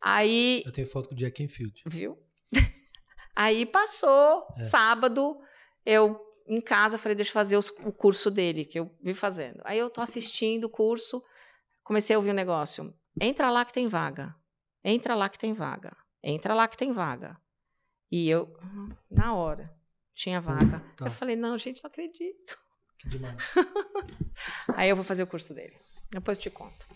Aí 0.00 0.62
Eu 0.66 0.72
tenho 0.72 0.88
foto 0.88 1.08
com 1.08 1.14
o 1.14 1.18
Jack 1.18 1.42
Enfield. 1.42 1.82
Viu? 1.86 2.18
Aí 3.34 3.64
passou 3.64 4.46
é. 4.50 4.60
sábado, 4.60 5.38
eu 5.86 6.20
em 6.46 6.60
casa 6.60 6.98
falei, 6.98 7.14
deixa 7.14 7.30
eu 7.30 7.34
fazer 7.34 7.56
os, 7.56 7.70
o 7.84 7.92
curso 7.92 8.30
dele, 8.30 8.64
que 8.64 8.78
eu 8.78 8.94
vi 9.02 9.14
fazendo. 9.14 9.60
Aí 9.64 9.78
eu 9.78 9.88
tô 9.88 10.00
assistindo 10.00 10.64
o 10.64 10.68
curso, 10.68 11.22
comecei 11.84 12.16
a 12.16 12.18
ouvir 12.18 12.30
um 12.30 12.34
negócio. 12.34 12.92
Entra 13.20 13.50
lá 13.50 13.64
que 13.64 13.72
tem 13.72 13.86
vaga. 13.86 14.34
Entra 14.82 15.14
lá 15.14 15.28
que 15.28 15.38
tem 15.38 15.52
vaga. 15.52 15.96
Entra 16.22 16.54
lá 16.54 16.66
que 16.66 16.76
tem 16.76 16.92
vaga. 16.92 17.36
E 18.10 18.28
eu, 18.28 18.56
na 19.10 19.34
hora, 19.34 19.72
tinha 20.14 20.40
vaga. 20.40 20.80
Tá. 20.96 21.06
Eu 21.06 21.10
falei, 21.10 21.36
não, 21.36 21.56
gente, 21.58 21.82
não 21.82 21.88
acredito. 21.88 22.58
Que 22.98 23.08
demais. 23.08 23.36
Aí 24.74 24.88
eu 24.88 24.96
vou 24.96 25.04
fazer 25.04 25.22
o 25.22 25.26
curso 25.26 25.52
dele. 25.54 25.76
Depois 26.10 26.38
eu 26.38 26.42
te 26.42 26.50
conto. 26.50 26.86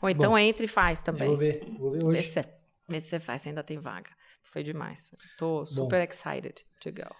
Ou 0.00 0.08
então 0.08 0.32
Bom, 0.32 0.38
entra 0.38 0.64
e 0.64 0.68
faz 0.68 1.02
também. 1.02 1.28
Vou 1.28 1.36
ver, 1.36 1.64
vou 1.78 1.90
ver 1.90 2.04
hoje. 2.04 2.20
Vê 2.20 2.22
se, 2.22 2.48
vê 2.88 3.00
se 3.00 3.08
você 3.08 3.20
faz, 3.20 3.42
se 3.42 3.48
ainda 3.48 3.62
tem 3.62 3.78
vaga. 3.78 4.10
Foi 4.42 4.62
demais. 4.62 5.10
Tô 5.38 5.66
super 5.66 5.98
Bom, 5.98 6.12
excited 6.12 6.64
to 6.80 6.92
go. 6.92 7.14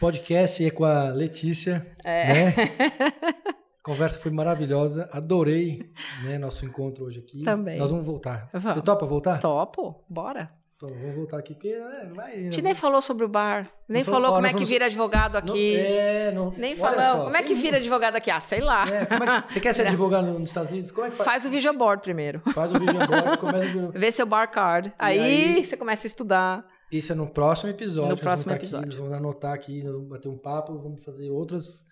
Podcast 0.00 0.64
é 0.64 0.70
com 0.70 0.84
a 0.84 1.10
Letícia. 1.10 1.96
É. 2.04 2.32
Né? 2.32 2.54
A 3.80 3.84
conversa 3.84 4.18
foi 4.18 4.30
maravilhosa. 4.30 5.08
Adorei 5.12 5.90
né, 6.24 6.38
nosso 6.38 6.64
encontro 6.64 7.04
hoje 7.04 7.20
aqui. 7.20 7.42
Também. 7.42 7.78
Nós 7.78 7.90
vamos 7.90 8.06
voltar. 8.06 8.48
Vamos. 8.52 8.74
Você 8.74 8.82
topa 8.82 9.06
voltar? 9.06 9.40
Topo, 9.40 10.04
bora. 10.08 10.50
Então, 10.78 10.90
vamos 10.90 11.16
voltar 11.16 11.38
aqui, 11.38 11.54
porque 11.54 11.70
é, 11.70 12.06
vai. 12.14 12.34
A 12.34 12.42
gente 12.42 12.62
nem 12.62 12.72
falou 12.72 13.02
sobre 13.02 13.24
o 13.24 13.28
bar. 13.28 13.68
Nem 13.88 14.04
falou, 14.04 14.20
falou 14.20 14.36
como 14.36 14.46
é 14.46 14.54
que 14.54 14.64
vira 14.64 14.86
advogado 14.86 15.34
aqui. 15.34 15.76
Não, 15.76 15.84
é, 15.84 16.32
não. 16.32 16.50
Nem 16.52 16.76
falou. 16.76 17.24
Como 17.24 17.36
é 17.36 17.42
que 17.42 17.52
vira 17.52 17.78
advogado 17.78 18.14
aqui? 18.14 18.30
Ah, 18.30 18.38
sei 18.38 18.60
lá. 18.60 18.86
É, 18.88 19.02
é 19.02 19.06
que, 19.42 19.48
você 19.48 19.58
quer 19.58 19.74
ser 19.74 19.88
advogado 19.88 20.26
nos 20.26 20.50
Estados 20.50 20.70
Unidos? 20.70 20.92
Como 20.92 21.08
é 21.08 21.10
que 21.10 21.16
faz? 21.16 21.28
Faz 21.28 21.46
o 21.46 21.50
vision 21.50 21.76
board 21.76 22.00
primeiro. 22.00 22.40
Faz 22.54 22.72
o 22.72 22.78
vision 22.78 23.04
board, 23.08 23.38
começa 23.38 23.88
a... 23.88 23.90
Vê 23.98 24.12
seu 24.12 24.24
bar 24.24 24.46
card. 24.52 24.92
Aí, 24.96 25.18
aí, 25.18 25.64
você 25.64 25.76
começa 25.76 26.06
a 26.06 26.08
estudar. 26.08 26.64
Isso 26.92 27.10
é 27.10 27.14
no 27.16 27.26
próximo 27.26 27.70
episódio. 27.70 28.10
No 28.10 28.16
próximo 28.16 28.50
vamos 28.50 28.62
episódio. 28.62 28.88
Aqui, 28.88 28.98
vamos 28.98 29.12
anotar 29.14 29.52
aqui, 29.52 29.82
vamos 29.82 30.08
bater 30.08 30.28
um 30.28 30.38
papo, 30.38 30.78
vamos 30.78 31.04
fazer 31.04 31.28
outras. 31.28 31.84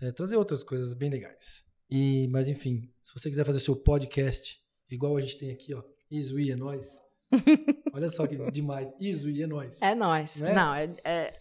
É, 0.00 0.12
trazer 0.12 0.36
outras 0.36 0.62
coisas 0.62 0.94
bem 0.94 1.10
legais. 1.10 1.64
E, 1.90 2.28
mas 2.28 2.48
enfim, 2.48 2.90
se 3.02 3.14
você 3.14 3.28
quiser 3.28 3.44
fazer 3.44 3.60
seu 3.60 3.76
podcast, 3.76 4.60
igual 4.90 5.16
a 5.16 5.20
gente 5.20 5.38
tem 5.38 5.50
aqui, 5.50 5.74
ó, 5.74 5.82
Isui 6.10 6.50
é 6.50 6.56
nós. 6.56 6.98
Olha 7.92 8.08
só 8.08 8.26
que 8.26 8.36
demais. 8.50 8.88
Isui 9.00 9.42
é 9.42 9.46
nós. 9.46 9.80
É 9.82 9.94
nós. 9.94 10.40
Não, 10.40 10.48
é? 10.48 10.54
Não 10.54 10.74
é, 10.74 10.96
é, 11.04 11.40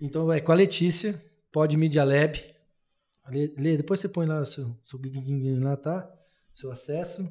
Então 0.00 0.32
é 0.32 0.40
com 0.40 0.52
a 0.52 0.54
Letícia, 0.54 1.20
Pod 1.52 1.76
Media 1.76 2.04
Lab. 2.04 2.38
Lê, 3.30 3.76
depois 3.76 4.00
você 4.00 4.08
põe 4.08 4.26
lá 4.26 4.40
o 4.40 4.46
seu, 4.46 4.76
seu 4.82 5.00
lá, 5.60 5.76
tá? 5.76 6.10
Seu 6.54 6.70
acesso. 6.70 7.26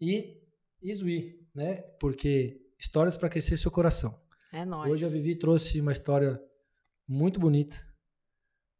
E 0.00 0.40
Isui, 0.82 1.46
né? 1.54 1.76
Porque 2.00 2.60
histórias 2.78 3.16
para 3.16 3.26
aquecer 3.26 3.58
seu 3.58 3.70
coração. 3.70 4.18
É 4.52 4.64
nós. 4.64 4.90
Hoje 4.90 5.04
a 5.04 5.08
Vivi 5.08 5.36
trouxe 5.36 5.80
uma 5.80 5.92
história 5.92 6.40
muito 7.06 7.38
bonita. 7.38 7.76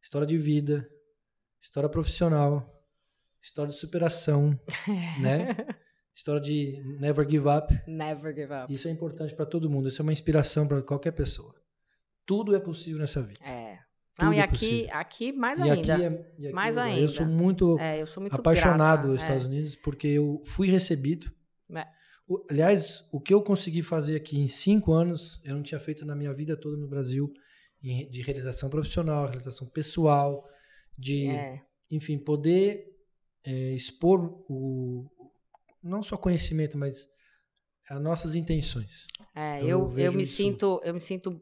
História 0.01 0.25
de 0.25 0.37
vida, 0.37 0.89
história 1.61 1.89
profissional, 1.89 2.81
história 3.41 3.71
de 3.71 3.77
superação, 3.77 4.59
né? 5.21 5.55
História 6.15 6.41
de 6.41 6.83
never 6.99 7.27
give 7.29 7.47
up. 7.47 7.73
Never 7.87 8.35
give 8.35 8.53
up. 8.53 8.71
Isso 8.71 8.87
é 8.87 8.91
importante 8.91 9.33
para 9.33 9.45
todo 9.45 9.69
mundo. 9.69 9.87
Isso 9.87 10.01
é 10.01 10.03
uma 10.03 10.11
inspiração 10.11 10.67
para 10.67 10.81
qualquer 10.81 11.11
pessoa. 11.11 11.55
Tudo 12.25 12.55
é 12.55 12.59
possível 12.59 12.99
nessa 12.99 13.21
vida. 13.21 13.39
É. 13.43 13.79
Não, 14.19 14.33
e 14.33 14.37
é 14.37 14.41
aqui, 14.41 14.89
aqui 14.91 15.31
mais 15.31 15.57
e 15.59 15.63
ainda. 15.63 15.93
Aqui 15.93 16.03
é, 16.03 16.33
e 16.37 16.45
aqui 16.47 16.53
mais 16.53 16.75
eu, 16.75 16.83
ainda. 16.83 17.01
Eu 17.01 17.07
sou 17.07 17.25
muito, 17.25 17.79
é, 17.79 18.01
eu 18.01 18.05
sou 18.05 18.21
muito 18.21 18.35
apaixonado 18.35 19.13
é. 19.13 19.15
Estados 19.15 19.45
Unidos 19.45 19.75
porque 19.75 20.07
eu 20.07 20.41
fui 20.45 20.69
recebido. 20.69 21.31
É. 21.73 21.87
O, 22.27 22.45
aliás, 22.49 23.03
o 23.11 23.19
que 23.19 23.33
eu 23.33 23.41
consegui 23.41 23.81
fazer 23.81 24.15
aqui 24.15 24.37
em 24.37 24.47
cinco 24.47 24.93
anos, 24.93 25.41
eu 25.43 25.55
não 25.55 25.63
tinha 25.63 25.79
feito 25.79 26.05
na 26.05 26.15
minha 26.15 26.33
vida 26.33 26.55
toda 26.55 26.77
no 26.77 26.87
Brasil, 26.87 27.33
de 27.81 28.21
realização 28.21 28.69
profissional, 28.69 29.25
realização 29.25 29.67
pessoal, 29.67 30.47
de, 30.97 31.27
é. 31.29 31.61
enfim, 31.89 32.17
poder 32.17 32.85
é, 33.43 33.71
expor 33.73 34.43
o, 34.49 35.05
não 35.83 36.03
só 36.03 36.17
conhecimento, 36.17 36.77
mas 36.77 37.09
as 37.89 38.01
nossas 38.01 38.35
intenções. 38.35 39.07
É, 39.35 39.57
então, 39.57 39.67
eu, 39.67 39.91
eu, 39.91 39.99
eu 39.99 40.13
me 40.13 40.25
sinto 40.25 40.81
eu 40.83 40.93
me 40.93 40.99
sinto 40.99 41.41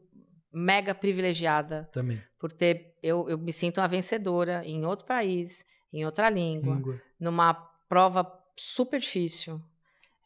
mega 0.52 0.94
privilegiada 0.94 1.88
também 1.92 2.20
por 2.38 2.50
ter 2.50 2.96
eu, 3.02 3.28
eu 3.28 3.38
me 3.38 3.52
sinto 3.52 3.80
uma 3.80 3.88
vencedora 3.88 4.64
em 4.64 4.84
outro 4.84 5.06
país, 5.06 5.64
em 5.92 6.04
outra 6.04 6.28
língua, 6.28 6.74
língua. 6.74 7.00
numa 7.18 7.54
prova 7.88 8.26
super 8.56 9.00
difícil. 9.00 9.60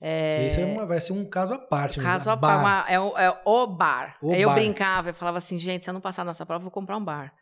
É... 0.01 0.47
Isso 0.47 0.61
é 0.61 0.65
uma, 0.65 0.85
vai 0.85 1.01
ser 1.01 1.13
um 1.13 1.25
caso 1.25 1.55
à 1.55 1.59
parte. 1.59 1.99
Né? 1.99 2.05
Caso 2.05 2.31
à 2.31 2.37
parte. 2.37 2.93
É, 2.93 2.95
é, 2.95 3.41
o 3.45 3.67
bar. 3.67 4.19
O 4.21 4.35
eu 4.35 4.49
bar. 4.49 4.55
brincava, 4.55 5.11
eu 5.11 5.15
falava 5.15 5.39
assim, 5.39 5.59
gente, 5.59 5.83
se 5.83 5.91
eu 5.91 5.95
não 5.95 6.01
passar 6.01 6.25
nessa 6.25 6.45
prova, 6.45 6.61
eu 6.61 6.65
vou 6.65 6.71
comprar 6.71 6.97
um 6.97 7.05
bar. 7.05 7.33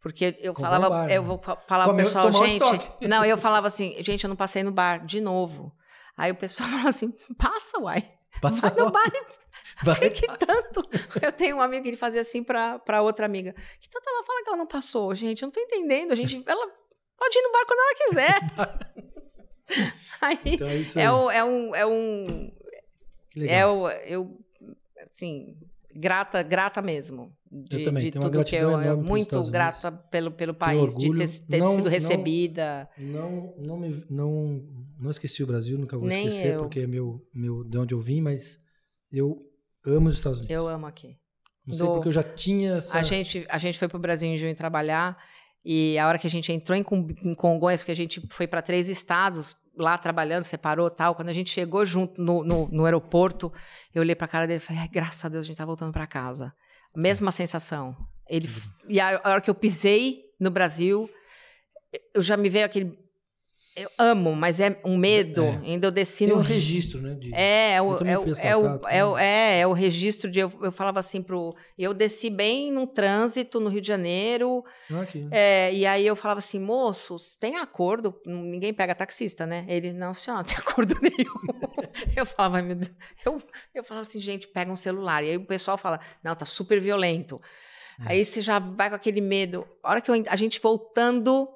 Porque 0.00 0.38
eu 0.40 0.54
Comprar 0.54 0.70
falava, 0.70 0.86
um 0.86 0.98
bar, 0.98 1.10
eu 1.10 1.22
né? 1.22 1.28
vou 1.28 1.38
falar 1.66 1.84
pro 1.84 1.96
pessoal, 1.96 2.32
gente. 2.32 2.64
Um 3.02 3.06
não, 3.08 3.24
eu 3.24 3.36
falava 3.36 3.66
assim, 3.66 3.94
gente, 4.02 4.24
eu 4.24 4.28
não 4.28 4.36
passei 4.36 4.62
no 4.62 4.72
bar 4.72 5.04
de 5.04 5.20
novo. 5.20 5.72
Aí 6.16 6.30
o 6.30 6.34
pessoal 6.34 6.68
falou 6.70 6.88
assim: 6.88 7.12
passa, 7.36 7.78
uai. 7.78 8.10
Passa 8.40 8.70
vai 8.70 8.84
no 8.84 8.90
bar. 8.90 9.12
Vai. 9.82 10.10
Que, 10.10 10.10
que 10.10 10.38
tanto? 10.38 10.86
Eu 11.22 11.32
tenho 11.32 11.56
um 11.56 11.60
amigo 11.60 11.82
que 11.82 11.88
ele 11.88 11.96
fazia 11.96 12.20
assim 12.20 12.42
para 12.42 13.02
outra 13.02 13.24
amiga. 13.24 13.54
Que 13.80 13.88
tanto 13.88 14.08
ela 14.08 14.24
fala 14.24 14.42
que 14.42 14.48
ela 14.48 14.56
não 14.56 14.66
passou? 14.66 15.14
Gente, 15.14 15.42
eu 15.42 15.46
não 15.46 15.52
tô 15.52 15.60
entendendo. 15.60 16.12
A 16.12 16.14
gente, 16.14 16.42
ela 16.46 16.68
pode 17.16 17.38
ir 17.38 17.42
no 17.42 17.52
bar 17.52 17.66
quando 17.66 17.80
ela 17.80 17.94
quiser. 17.94 18.40
aí, 20.20 20.38
então 20.44 20.68
é, 20.68 20.76
isso 20.76 20.98
aí. 20.98 21.04
é, 21.04 21.10
o, 21.10 21.30
é 21.30 21.44
um. 21.44 21.74
É 21.74 21.86
um. 21.86 22.52
É 23.36 23.66
o, 23.66 23.88
eu, 23.90 24.38
assim, 25.10 25.56
grata, 25.94 26.42
grata 26.42 26.80
mesmo. 26.82 27.32
De, 27.50 27.78
eu 27.78 27.84
também, 27.84 28.04
de 28.04 28.10
tenho 28.12 28.22
tudo 28.24 28.38
uma 28.38 28.44
que 28.44 28.56
eu, 28.56 28.80
eu 28.80 28.96
muito 28.96 29.50
grata 29.50 29.90
pelo, 29.90 30.30
pelo 30.30 30.54
país, 30.54 30.94
de 30.94 31.12
ter, 31.16 31.28
ter 31.46 31.58
não, 31.58 31.76
sido 31.76 31.88
recebida. 31.88 32.88
Não, 32.96 33.54
não, 33.58 33.76
me, 33.76 34.04
não, 34.08 34.62
não 34.98 35.10
esqueci 35.10 35.42
o 35.42 35.46
Brasil, 35.46 35.76
nunca 35.76 35.98
vou 35.98 36.08
Nem 36.08 36.28
esquecer, 36.28 36.54
eu. 36.54 36.60
porque 36.60 36.80
é 36.80 36.86
meu, 36.86 37.20
meu, 37.34 37.64
de 37.64 37.76
onde 37.76 37.94
eu 37.94 38.00
vim, 38.00 38.20
mas 38.20 38.60
eu 39.10 39.44
amo 39.84 40.08
os 40.08 40.14
Estados 40.16 40.38
Unidos. 40.38 40.56
Eu 40.56 40.68
amo 40.68 40.86
aqui. 40.86 41.16
Não 41.66 41.74
sei 41.74 41.86
Do, 41.86 41.92
porque 41.94 42.08
eu 42.08 42.12
já 42.12 42.22
tinha 42.22 42.76
essa... 42.76 42.96
A 42.96 43.02
gente, 43.02 43.44
a 43.48 43.58
gente 43.58 43.78
foi 43.78 43.88
para 43.88 43.98
o 43.98 44.00
Brasil 44.00 44.28
em 44.28 44.36
junho 44.36 44.54
trabalhar 44.54 45.18
e 45.64 45.98
a 45.98 46.08
hora 46.08 46.18
que 46.18 46.26
a 46.26 46.30
gente 46.30 46.52
entrou 46.52 46.76
em, 46.76 46.84
em 47.22 47.34
Congonhas, 47.34 47.82
porque 47.82 47.92
a 47.92 47.96
gente 47.96 48.26
foi 48.30 48.46
para 48.46 48.62
três 48.62 48.88
estados 48.88 49.56
lá 49.76 49.96
trabalhando, 49.98 50.44
separou 50.44 50.90
tal. 50.90 51.14
Quando 51.14 51.28
a 51.28 51.32
gente 51.32 51.50
chegou 51.50 51.84
junto 51.84 52.20
no, 52.20 52.42
no, 52.44 52.68
no 52.68 52.84
aeroporto, 52.84 53.52
eu 53.94 54.02
olhei 54.02 54.14
para 54.14 54.24
a 54.24 54.28
cara 54.28 54.46
dele 54.46 54.58
e 54.58 54.60
falei: 54.60 54.88
graças 54.88 55.24
a 55.24 55.28
Deus 55.28 55.44
a 55.44 55.46
gente 55.46 55.56
tá 55.56 55.64
voltando 55.64 55.92
para 55.92 56.06
casa. 56.06 56.52
Mesma 56.94 57.30
sensação. 57.30 57.96
Ele, 58.28 58.48
e 58.88 59.00
a, 59.00 59.20
a 59.22 59.30
hora 59.30 59.40
que 59.40 59.50
eu 59.50 59.54
pisei 59.54 60.24
no 60.38 60.50
Brasil, 60.50 61.10
eu 62.14 62.22
já 62.22 62.36
me 62.36 62.48
veio 62.48 62.64
aquele 62.64 62.98
Eu 63.76 63.88
amo, 63.96 64.34
mas 64.34 64.58
é 64.58 64.78
um 64.84 64.96
medo. 64.96 65.44
É. 65.44 65.60
Ainda 65.64 65.86
eu 65.86 65.90
desci 65.92 66.24
Tem 66.26 66.34
no 66.34 66.40
um 66.40 66.42
registro, 66.42 67.00
né? 67.00 67.14
de- 67.14 67.32
É, 67.32 67.74
é 67.74 67.82
o, 67.82 67.96
é, 68.04 68.18
o, 68.18 68.32
é, 68.42 68.56
o, 68.56 68.80
é, 68.88 69.04
o, 69.04 69.18
é, 69.18 69.60
é 69.60 69.66
o 69.66 69.72
registro 69.72 70.28
de. 70.28 70.40
Eu, 70.40 70.52
eu 70.60 70.72
falava 70.72 70.98
assim 70.98 71.22
pro. 71.22 71.54
Eu 71.78 71.94
desci 71.94 72.28
bem 72.30 72.72
num 72.72 72.86
trânsito 72.86 73.60
no 73.60 73.70
Rio 73.70 73.80
de 73.80 73.86
Janeiro. 73.86 74.64
Ah, 74.90 75.02
aqui. 75.02 75.26
é, 75.30 75.72
e 75.72 75.86
aí 75.86 76.04
eu 76.04 76.16
falava 76.16 76.38
assim, 76.38 76.58
moço, 76.58 77.16
tem 77.38 77.56
acordo? 77.56 78.20
Ninguém 78.26 78.74
pega 78.74 78.94
taxista, 78.94 79.46
né? 79.46 79.64
Ele, 79.68 79.92
não, 79.92 80.12
senhora, 80.14 80.42
não 80.42 80.48
tem 80.48 80.58
acordo 80.58 80.94
nenhum. 81.00 81.70
eu 82.16 82.26
falava, 82.26 82.56
"Ai, 82.56 82.62
meu 82.62 82.74
Deus. 82.76 82.90
Eu, 83.24 83.40
eu 83.72 83.84
falava 83.84 84.06
assim, 84.06 84.20
gente, 84.20 84.48
pega 84.48 84.70
um 84.70 84.76
celular. 84.76 85.22
E 85.22 85.30
aí 85.30 85.36
o 85.36 85.46
pessoal 85.46 85.78
fala, 85.78 86.00
não, 86.24 86.34
tá 86.34 86.44
super 86.44 86.80
violento. 86.80 87.40
É. 88.04 88.12
Aí 88.12 88.24
você 88.24 88.40
já 88.42 88.58
vai 88.58 88.88
com 88.90 88.96
aquele 88.96 89.20
medo. 89.20 89.64
A 89.82 89.90
hora 89.90 90.00
que 90.00 90.10
eu, 90.10 90.24
a 90.28 90.36
gente 90.36 90.60
voltando, 90.60 91.48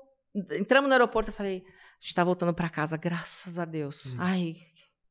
entramos 0.53 0.89
no 0.89 0.95
aeroporto, 0.95 1.31
eu 1.31 1.35
falei, 1.35 1.65
gente 2.05 2.15
tá 2.15 2.23
voltando 2.25 2.53
pra 2.55 2.69
casa, 2.69 2.97
graças 2.97 3.59
a 3.59 3.65
Deus. 3.65 4.15
Hum. 4.15 4.17
Ai, 4.21 4.57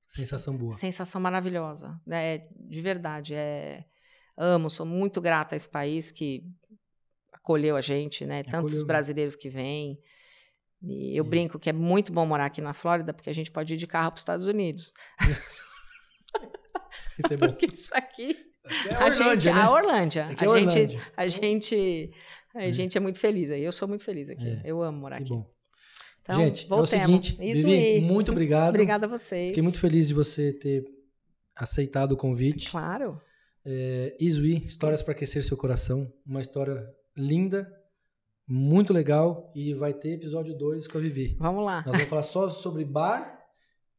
Sensação 0.06 0.56
boa. 0.56 0.74
Sensação 0.74 1.20
maravilhosa, 1.20 2.00
né? 2.06 2.40
De 2.56 2.82
verdade, 2.82 3.34
é 3.34 3.84
amo, 4.38 4.70
sou 4.70 4.86
muito 4.86 5.20
grata 5.20 5.56
a 5.56 5.58
esse 5.58 5.68
país 5.68 6.12
que 6.12 6.44
acolheu 7.32 7.76
a 7.76 7.82
gente, 7.82 8.26
né? 8.26 8.44
Tantos 8.44 8.74
Acolheu. 8.74 8.86
brasileiros 8.88 9.36
que 9.36 9.50
vêm. 9.50 9.98
E 10.84 11.18
eu 11.18 11.24
É. 11.24 11.28
brinco 11.28 11.58
que 11.58 11.70
é 11.70 11.74
muito 11.74 12.12
bom 12.14 12.26
morar 12.28 12.46
aqui 12.46 12.62
na 12.62 12.74
Flórida, 12.74 13.12
porque 13.14 13.30
a 13.30 13.34
gente 13.34 13.50
pode 13.50 13.74
ir 13.74 13.78
de 13.78 13.88
carro 13.88 14.10
para 14.12 14.18
os 14.18 14.22
Estados 14.22 14.46
Unidos. 14.48 14.94
Isso 17.18 17.34
é 17.34 17.38
bom. 17.38 17.48
Porque 17.48 17.68
isso 17.72 17.92
aqui, 17.96 18.36
É 18.90 18.96
a 18.96 19.10
gente, 19.10 19.46
né? 19.52 19.62
a 19.62 19.72
Orlândia, 19.72 20.28
Aqui 20.28 20.46
é 20.46 20.48
a 20.48 20.58
gente, 20.58 20.70
Orlândia. 20.80 21.02
a 21.18 21.28
gente, 21.28 22.12
a 22.56 22.64
É. 22.66 22.72
gente 22.72 22.98
é 22.98 23.02
muito 23.02 23.20
feliz 23.20 23.52
aí. 23.52 23.64
Eu 23.64 23.72
sou 23.72 23.88
muito 23.88 24.04
feliz 24.04 24.30
aqui. 24.30 24.48
É. 24.48 24.62
Eu 24.64 24.82
amo 24.82 25.00
morar 25.00 25.18
Que 25.18 25.24
aqui. 25.24 25.34
bom. 25.34 25.53
Então, 26.24 26.36
Gente, 26.36 26.68
voltemos. 26.68 26.94
é 26.94 26.96
o 26.96 27.06
seguinte, 27.06 27.38
Isso 27.42 27.68
Vivi, 27.68 28.02
muito 28.02 28.32
obrigado. 28.32 28.70
Obrigada 28.70 29.06
a 29.06 29.10
vocês. 29.10 29.50
Fiquei 29.50 29.62
muito 29.62 29.78
feliz 29.78 30.08
de 30.08 30.14
você 30.14 30.54
ter 30.54 30.86
aceitado 31.54 32.14
o 32.14 32.18
convite. 32.18 32.72
Claro. 32.72 33.22
É, 33.66 34.16
Isui, 34.20 34.64
Histórias 34.66 35.04
para 35.04 35.12
Aquecer 35.12 35.44
Seu 35.44 35.58
Coração. 35.58 36.12
Uma 36.26 36.40
história 36.42 36.88
linda, 37.16 37.70
muito 38.48 38.94
legal. 38.94 39.52
E 39.54 39.74
vai 39.74 39.94
ter 39.94 40.14
episódio 40.14 40.58
2 40.58 40.88
com 40.88 40.98
a 40.98 41.02
Vivi. 41.02 41.36
Vamos 41.38 41.66
lá. 41.66 41.84
Nós 41.86 41.92
vamos 41.98 42.10
falar 42.10 42.24
só 42.24 42.50
sobre 42.50 42.86
bar 42.86 43.43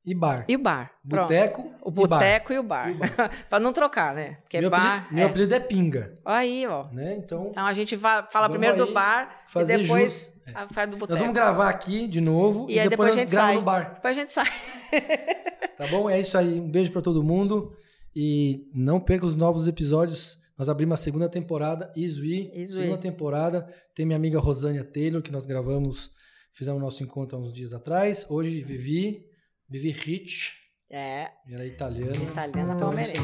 e 0.04 0.14
bar. 0.14 0.44
E 0.48 0.54
o 0.56 0.58
bar? 0.58 0.92
Boteco 1.02 1.72
O 1.82 1.90
boteco 1.90 2.52
e 2.52 2.58
o 2.58 2.62
bar. 2.62 2.90
E 2.90 2.94
o 2.94 2.98
bar. 2.98 3.30
pra 3.48 3.58
não 3.58 3.72
trocar, 3.72 4.14
né? 4.14 4.38
Porque 4.42 4.60
meu 4.60 4.68
bar. 4.70 4.96
apelido, 4.98 5.14
meu 5.14 5.26
é. 5.26 5.30
apelido 5.30 5.54
é 5.54 5.60
Pinga, 5.60 6.14
Aí, 6.24 6.66
ó. 6.66 6.88
né? 6.92 7.16
Então, 7.16 7.48
Então 7.50 7.64
a 7.64 7.72
gente 7.72 7.96
fala 7.96 8.26
Vamos 8.32 8.50
primeiro 8.50 8.76
do 8.76 8.92
bar 8.92 9.44
e 9.56 9.64
depois. 9.64 10.32
É. 10.46 10.52
faz 10.68 10.86
do 10.88 10.92
Nós 10.92 11.00
boteco. 11.00 11.18
vamos 11.18 11.34
gravar 11.34 11.70
aqui 11.70 12.06
de 12.06 12.20
novo 12.20 12.66
E 12.68 12.74
e, 12.74 12.80
aí 12.80 12.88
depois, 12.88 13.08
depois 13.08 13.10
a 13.10 13.12
nós 13.12 13.20
gente 13.22 13.30
grava 13.30 13.48
sai. 13.48 13.56
no 13.56 13.62
bar. 13.62 13.94
Depois 13.94 14.16
a 14.16 14.20
gente 14.20 14.32
sai. 14.32 14.46
Tá 15.76 15.86
bom? 15.88 16.08
É 16.08 16.20
isso 16.20 16.38
aí. 16.38 16.60
Um 16.60 16.70
beijo 16.70 16.92
pra 16.92 17.02
todo 17.02 17.22
mundo. 17.22 17.72
E 18.14 18.68
não 18.72 19.00
perca 19.00 19.26
os 19.26 19.34
novos 19.34 19.66
episódios. 19.66 20.38
Nós 20.56 20.68
abrimos 20.68 21.00
a 21.00 21.02
segunda 21.02 21.28
temporada, 21.28 21.90
Isui. 21.96 22.48
Isui. 22.54 22.82
Segunda 22.82 22.98
temporada. 23.00 23.66
Tem 23.94 24.06
minha 24.06 24.16
amiga 24.16 24.38
Rosânia 24.38 24.84
Taylor, 24.84 25.20
que 25.20 25.32
nós 25.32 25.46
gravamos, 25.46 26.12
fizemos 26.52 26.80
nosso 26.80 27.02
encontro 27.02 27.36
há 27.36 27.40
uns 27.40 27.52
dias 27.52 27.72
atrás. 27.72 28.24
Hoje, 28.30 28.62
Vivi, 28.62 29.26
Vivi 29.68 29.90
Rich. 29.90 30.52
É. 30.90 31.30
Ela 31.50 31.62
é 31.62 31.66
italiana. 31.66 32.16
Italiana 32.16 32.74
então, 32.74 32.88
palmeirense. 32.88 33.20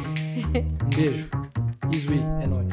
Um 0.84 0.90
beijo. 0.96 1.30
Isui, 1.92 2.20
é 2.42 2.46
nóis. 2.46 2.68